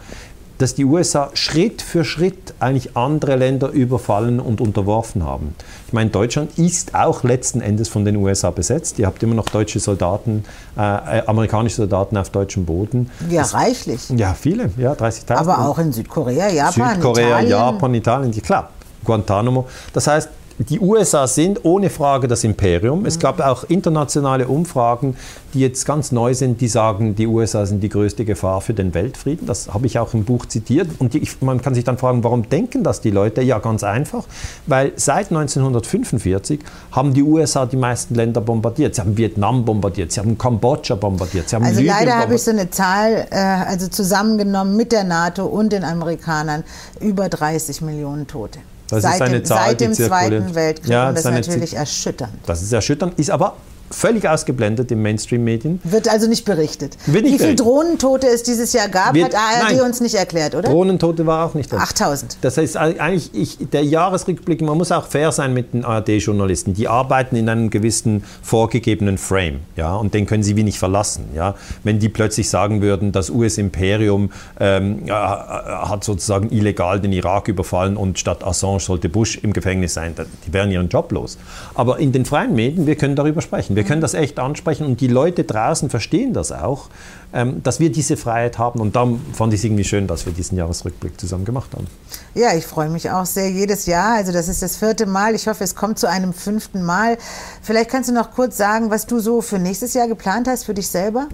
Dass 0.62 0.76
die 0.76 0.86
USA 0.86 1.32
Schritt 1.34 1.82
für 1.82 2.04
Schritt 2.04 2.54
eigentlich 2.60 2.96
andere 2.96 3.36
Länder 3.36 3.70
überfallen 3.70 4.40
und 4.40 4.62
unterworfen 4.62 5.24
haben. 5.24 5.56
Ich 5.88 5.94
meine, 5.94 6.12
Deutschland 6.12 6.58
ist 6.58 6.94
auch 6.94 7.24
letzten 7.24 7.62
Endes 7.62 7.90
von 7.90 8.06
den 8.06 8.16
USA 8.18 8.52
besetzt. 8.52 9.00
Ihr 9.00 9.08
habt 9.08 9.24
immer 9.24 9.34
noch 9.34 9.46
deutsche 9.46 9.80
Soldaten, 9.80 10.46
äh, 10.78 10.82
äh 10.82 11.24
amerikanische 11.26 11.78
Soldaten 11.78 12.16
auf 12.16 12.30
deutschem 12.30 12.66
Boden. 12.66 13.10
Ja, 13.30 13.42
das, 13.42 13.54
reichlich. 13.56 14.10
Ja, 14.12 14.36
viele, 14.36 14.70
ja, 14.78 14.94
30.000. 14.94 15.36
Aber 15.36 15.68
auch 15.68 15.80
in 15.80 15.92
Südkorea, 15.92 16.50
Japan, 16.50 16.96
Südkorea, 16.96 17.28
Italien. 17.28 17.50
Japan, 17.50 17.94
Italien, 17.96 18.42
klar. 18.44 18.70
Guantanamo. 19.04 19.68
Das 19.94 20.06
heißt, 20.06 20.30
die 20.70 20.80
USA 20.80 21.26
sind 21.26 21.66
ohne 21.66 21.90
Frage 21.90 22.28
das 22.28 22.44
Imperium. 22.44 23.06
Es 23.06 23.18
gab 23.18 23.40
auch 23.40 23.64
internationale 23.64 24.48
Umfragen, 24.48 25.16
die 25.54 25.60
jetzt 25.60 25.86
ganz 25.86 26.12
neu 26.12 26.34
sind, 26.34 26.62
die 26.62 26.68
sagen, 26.68 27.16
die 27.16 27.28
USA 27.28 27.66
sind 27.66 27.82
die 27.82 27.90
größte 27.90 28.26
Gefahr 28.26 28.62
für 28.62 28.74
den 28.74 28.94
Weltfrieden. 28.94 29.48
Das 29.48 29.74
habe 29.74 29.88
ich 29.88 30.00
auch 30.00 30.14
im 30.14 30.24
Buch 30.24 30.46
zitiert. 30.46 30.90
Und 31.00 31.14
die, 31.14 31.28
man 31.42 31.62
kann 31.62 31.76
sich 31.76 31.84
dann 31.84 31.98
fragen, 31.98 32.24
warum 32.24 32.50
denken 32.50 32.84
das 32.84 33.02
die 33.02 33.12
Leute? 33.12 33.42
Ja, 33.42 33.60
ganz 33.60 33.84
einfach, 33.84 34.24
weil 34.68 34.94
seit 34.96 35.32
1945 35.32 36.60
haben 36.92 37.14
die 37.14 37.24
USA 37.24 37.66
die 37.66 37.78
meisten 37.78 38.16
Länder 38.16 38.42
bombardiert. 38.42 38.96
Sie 38.96 39.02
haben 39.02 39.18
Vietnam 39.18 39.66
bombardiert, 39.66 40.12
sie 40.12 40.20
haben 40.20 40.38
Kambodscha 40.38 40.96
bombardiert, 40.96 41.50
sie 41.50 41.56
haben 41.56 41.66
Also 41.66 41.80
Libyen 41.80 41.96
leider 41.96 42.18
habe 42.18 42.36
ich 42.36 42.44
so 42.44 42.52
eine 42.52 42.70
Zahl, 42.70 43.28
äh, 43.30 43.36
also 43.36 43.88
zusammengenommen 43.88 44.76
mit 44.76 44.92
der 44.92 45.04
NATO 45.04 45.46
und 45.46 45.72
den 45.72 45.84
Amerikanern, 45.84 46.64
über 47.00 47.30
30 47.30 47.82
Millionen 47.82 48.28
Tote. 48.28 48.60
Das 48.90 49.04
seit 49.04 49.16
ist 49.16 49.22
eine 49.22 49.40
dem, 49.40 49.46
Zahl, 49.46 49.70
seit 49.70 49.82
dem 49.82 49.94
Zweiten 49.94 50.56
Weltkrieg. 50.56 50.92
Ja, 50.92 51.10
und 51.10 51.18
das 51.18 51.26
ist 51.26 51.32
natürlich 51.32 51.76
erschütternd. 51.76 52.34
Das 52.46 52.62
ist 52.62 52.74
erschütternd, 52.74 53.18
ist 53.18 53.30
aber 53.30 53.56
völlig 53.92 54.28
ausgeblendet 54.28 54.92
in 54.92 55.02
Mainstream-Medien. 55.02 55.80
Wird 55.84 56.10
also 56.10 56.28
nicht 56.28 56.46
berichtet. 56.46 56.98
Nicht 57.08 57.26
Wie 57.26 57.38
viele 57.38 57.56
Drohnentote 57.56 58.28
es 58.28 58.44
dieses 58.44 58.74
Jahr 58.74 58.90
gab, 58.90 59.14
Wird, 59.14 59.26
hat 59.26 59.36
ARD 59.36 59.78
nein. 59.78 59.82
uns 59.82 60.02
nicht 60.02 60.16
erklärt, 60.16 60.56
oder? 60.56 60.70
Drohnentote 60.70 61.26
war 61.26 61.46
auch 61.46 61.54
nicht 61.54 61.72
da. 61.72 61.78
8000. 61.78 62.38
Das 62.42 62.58
heißt 62.58 62.78
eigentlich, 62.78 63.32
ich, 63.34 63.58
der 63.70 63.84
Jahresrückblick, 63.84 64.62
man 64.62 64.78
muss 64.78 64.92
auch 64.92 65.08
fair 65.08 65.32
sein 65.32 65.54
mit 65.54 65.74
den 65.74 65.86
ARD-Journalisten. 65.86 66.74
Die 66.74 66.88
arbeiten 66.88 67.36
in 67.36 67.50
einem 67.50 67.70
gewissen 67.70 68.24
vorgegebenen 68.42 69.18
Frame, 69.18 69.60
ja, 69.76 69.96
und 69.96 70.14
den 70.14 70.26
können 70.26 70.44
sie 70.44 70.56
wie 70.56 70.64
nicht 70.64 70.80
verlassen, 70.80 71.26
ja. 71.36 71.56
Wenn 71.84 72.00
die 72.00 72.10
plötzlich 72.10 72.50
sagen 72.50 72.82
würden, 72.82 73.12
das 73.12 73.30
US-Imperium 73.30 74.32
ähm, 74.60 75.04
äh, 75.08 75.12
hat 75.12 76.04
sozusagen 76.04 76.50
illegal 76.52 77.00
den 77.00 77.14
Irak 77.14 77.48
überfallen 77.48 77.98
und 77.98 78.20
statt 78.20 78.44
Assange 78.44 78.80
sollte 78.80 79.10
Bush 79.10 79.38
im 79.38 79.54
Gefängnis 79.54 79.94
sein, 79.94 80.16
die 80.46 80.54
wären 80.54 80.72
ihren 80.72 80.90
Job 80.90 81.12
los. 81.12 81.38
Aber 81.74 82.00
in 82.00 82.12
den 82.12 82.26
freien 82.26 82.54
Medien, 82.56 82.86
wir 82.88 82.96
können 82.96 83.16
darüber 83.16 83.42
sprechen. 83.42 83.76
Wir 83.76 83.81
können 83.84 84.02
das 84.02 84.14
echt 84.14 84.40
ansprechen 84.40 84.86
und 84.86 85.02
die 85.02 85.08
Leute 85.08 85.44
draußen 85.44 85.90
verstehen 85.90 86.34
das 86.34 86.52
auch, 86.52 86.90
ähm, 87.34 87.64
dass 87.64 87.80
wir 87.80 87.92
diese 87.92 88.18
Freiheit 88.18 88.58
haben. 88.58 88.80
Und 88.80 88.96
darum 88.96 89.22
fand 89.34 89.54
ich 89.54 89.60
es 89.60 89.64
irgendwie 89.64 89.84
schön, 89.84 90.08
dass 90.08 90.26
wir 90.26 90.34
diesen 90.34 90.58
Jahresrückblick 90.58 91.20
zusammen 91.20 91.46
gemacht 91.46 91.72
haben. 91.76 91.88
Ja, 92.36 92.54
ich 92.56 92.66
freue 92.66 92.90
mich 92.90 93.10
auch 93.10 93.26
sehr 93.26 93.50
jedes 93.50 93.86
Jahr. 93.86 94.16
Also 94.16 94.32
das 94.32 94.48
ist 94.48 94.62
das 94.62 94.78
vierte 94.78 95.06
Mal. 95.06 95.36
Ich 95.36 95.48
hoffe, 95.48 95.64
es 95.64 95.76
kommt 95.76 96.00
zu 96.00 96.10
einem 96.10 96.34
fünften 96.34 96.84
Mal. 96.84 97.18
Vielleicht 97.62 97.90
kannst 97.90 98.10
du 98.10 98.14
noch 98.14 98.32
kurz 98.32 98.58
sagen, 98.58 98.90
was 98.90 99.06
du 99.06 99.20
so 99.20 99.42
für 99.42 99.60
nächstes 99.60 99.94
Jahr 99.94 100.08
geplant 100.08 100.48
hast 100.48 100.66
für 100.66 100.74
dich 100.74 100.88
selber? 100.88 101.28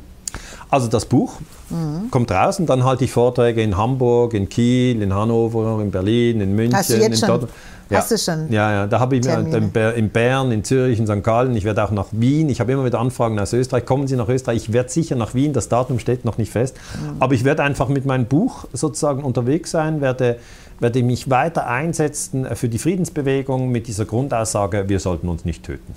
Also 0.70 0.88
das 0.88 1.06
Buch 1.06 1.34
mhm. 1.70 2.12
kommt 2.12 2.32
raus 2.32 2.60
und 2.60 2.68
dann 2.68 2.84
halte 2.84 3.06
ich 3.06 3.12
Vorträge 3.12 3.62
in 3.62 3.78
Hamburg, 3.78 4.34
in 4.34 4.50
Kiel, 4.50 5.02
in 5.02 5.14
Hannover, 5.14 5.82
in 5.82 5.92
Berlin, 5.92 6.42
in 6.42 6.56
München. 6.56 6.78
Hast 6.78 6.90
du 6.90 6.98
jetzt 6.98 7.20
schon? 7.20 7.30
Dort 7.30 7.50
ja. 7.90 7.98
Hast 8.00 8.12
du 8.12 8.18
schon? 8.18 8.52
Ja, 8.52 8.72
ja, 8.72 8.88
da 8.88 9.00
habe 9.00 9.16
ich 9.16 9.26
mir 9.26 9.94
in 9.94 10.10
Bern, 10.10 10.52
in 10.52 10.64
Zürich, 10.64 11.00
in 11.00 11.08
St. 11.08 11.24
Gallen, 11.24 11.56
ich 11.56 11.64
werde 11.64 11.84
auch 11.84 11.92
nach 11.92 12.08
Wien, 12.12 12.50
ich 12.50 12.60
habe 12.60 12.72
immer 12.72 12.86
wieder 12.86 13.00
Anfragen 13.00 13.40
aus 13.40 13.54
Österreich, 13.54 13.86
kommen 13.86 14.08
Sie 14.08 14.16
nach 14.16 14.28
Österreich, 14.28 14.58
ich 14.58 14.74
werde 14.74 14.90
sicher 14.90 15.16
nach 15.16 15.34
Wien, 15.34 15.54
das 15.54 15.70
Datum 15.70 16.00
steht 16.00 16.26
noch 16.26 16.38
nicht 16.38 16.52
fest, 16.52 16.76
mhm. 16.76 17.22
aber 17.22 17.34
ich 17.34 17.44
werde 17.44 17.64
einfach 17.64 17.88
mit 17.88 18.06
meinem 18.06 18.26
Buch 18.26 18.66
sozusagen 18.74 19.24
unterwegs 19.24 19.72
sein, 19.72 20.02
werde, 20.02 20.38
werde 20.80 21.04
mich 21.04 21.30
weiter 21.30 21.68
einsetzen 21.68 22.48
für 22.56 22.70
die 22.70 22.80
Friedensbewegung 22.80 23.70
mit 23.70 23.88
dieser 23.88 24.06
Grundaussage, 24.06 24.90
wir 24.90 25.00
sollten 25.00 25.30
uns 25.30 25.46
nicht 25.46 25.64
töten. 25.64 25.94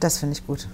Das 0.00 0.18
finde 0.18 0.34
ich 0.34 0.46
gut. 0.46 0.68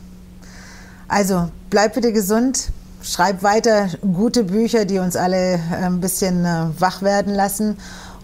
Also 1.08 1.48
bleib 1.70 1.94
bitte 1.94 2.12
gesund, 2.12 2.70
schreib 3.02 3.42
weiter 3.42 3.88
gute 4.00 4.44
Bücher, 4.44 4.84
die 4.84 4.98
uns 4.98 5.16
alle 5.16 5.54
äh, 5.54 5.58
ein 5.84 6.00
bisschen 6.00 6.44
äh, 6.44 6.66
wach 6.78 7.02
werden 7.02 7.34
lassen 7.34 7.76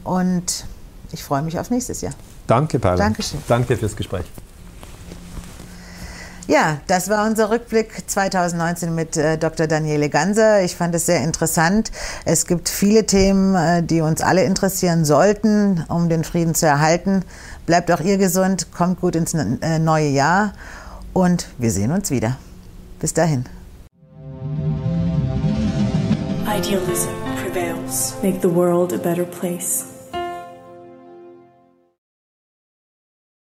und 0.05 0.64
ich 1.12 1.22
freue 1.22 1.42
mich 1.42 1.58
auf 1.58 1.70
nächstes 1.70 2.00
Jahr. 2.00 2.12
Danke, 2.46 2.78
Paula. 2.78 2.96
Dankeschön. 2.96 3.40
Danke 3.48 3.76
fürs 3.76 3.96
Gespräch. 3.96 4.24
Ja, 6.48 6.78
das 6.88 7.08
war 7.08 7.26
unser 7.26 7.50
Rückblick 7.50 8.02
2019 8.06 8.94
mit 8.94 9.16
äh, 9.16 9.38
Dr. 9.38 9.68
Daniele 9.68 10.08
Ganser. 10.08 10.62
Ich 10.62 10.74
fand 10.74 10.94
es 10.94 11.06
sehr 11.06 11.22
interessant. 11.22 11.92
Es 12.24 12.46
gibt 12.46 12.68
viele 12.68 13.06
Themen, 13.06 13.54
äh, 13.54 13.82
die 13.82 14.00
uns 14.00 14.22
alle 14.22 14.42
interessieren 14.42 15.04
sollten, 15.04 15.84
um 15.88 16.08
den 16.08 16.24
Frieden 16.24 16.54
zu 16.54 16.66
erhalten. 16.66 17.24
Bleibt 17.64 17.92
auch 17.92 18.00
ihr 18.00 18.18
gesund, 18.18 18.72
kommt 18.72 19.00
gut 19.00 19.14
ins 19.14 19.34
äh, 19.34 19.78
neue 19.78 20.08
Jahr 20.08 20.52
und 21.12 21.46
wir 21.58 21.70
sehen 21.70 21.92
uns 21.92 22.10
wieder. 22.10 22.36
Bis 22.98 23.14
dahin. 23.14 23.46
Idealism 26.44 27.08
prevails. 27.42 28.14
Make 28.22 28.40
the 28.42 28.52
world 28.52 28.92
a 28.92 28.98
better 28.98 29.24
place. 29.24 29.91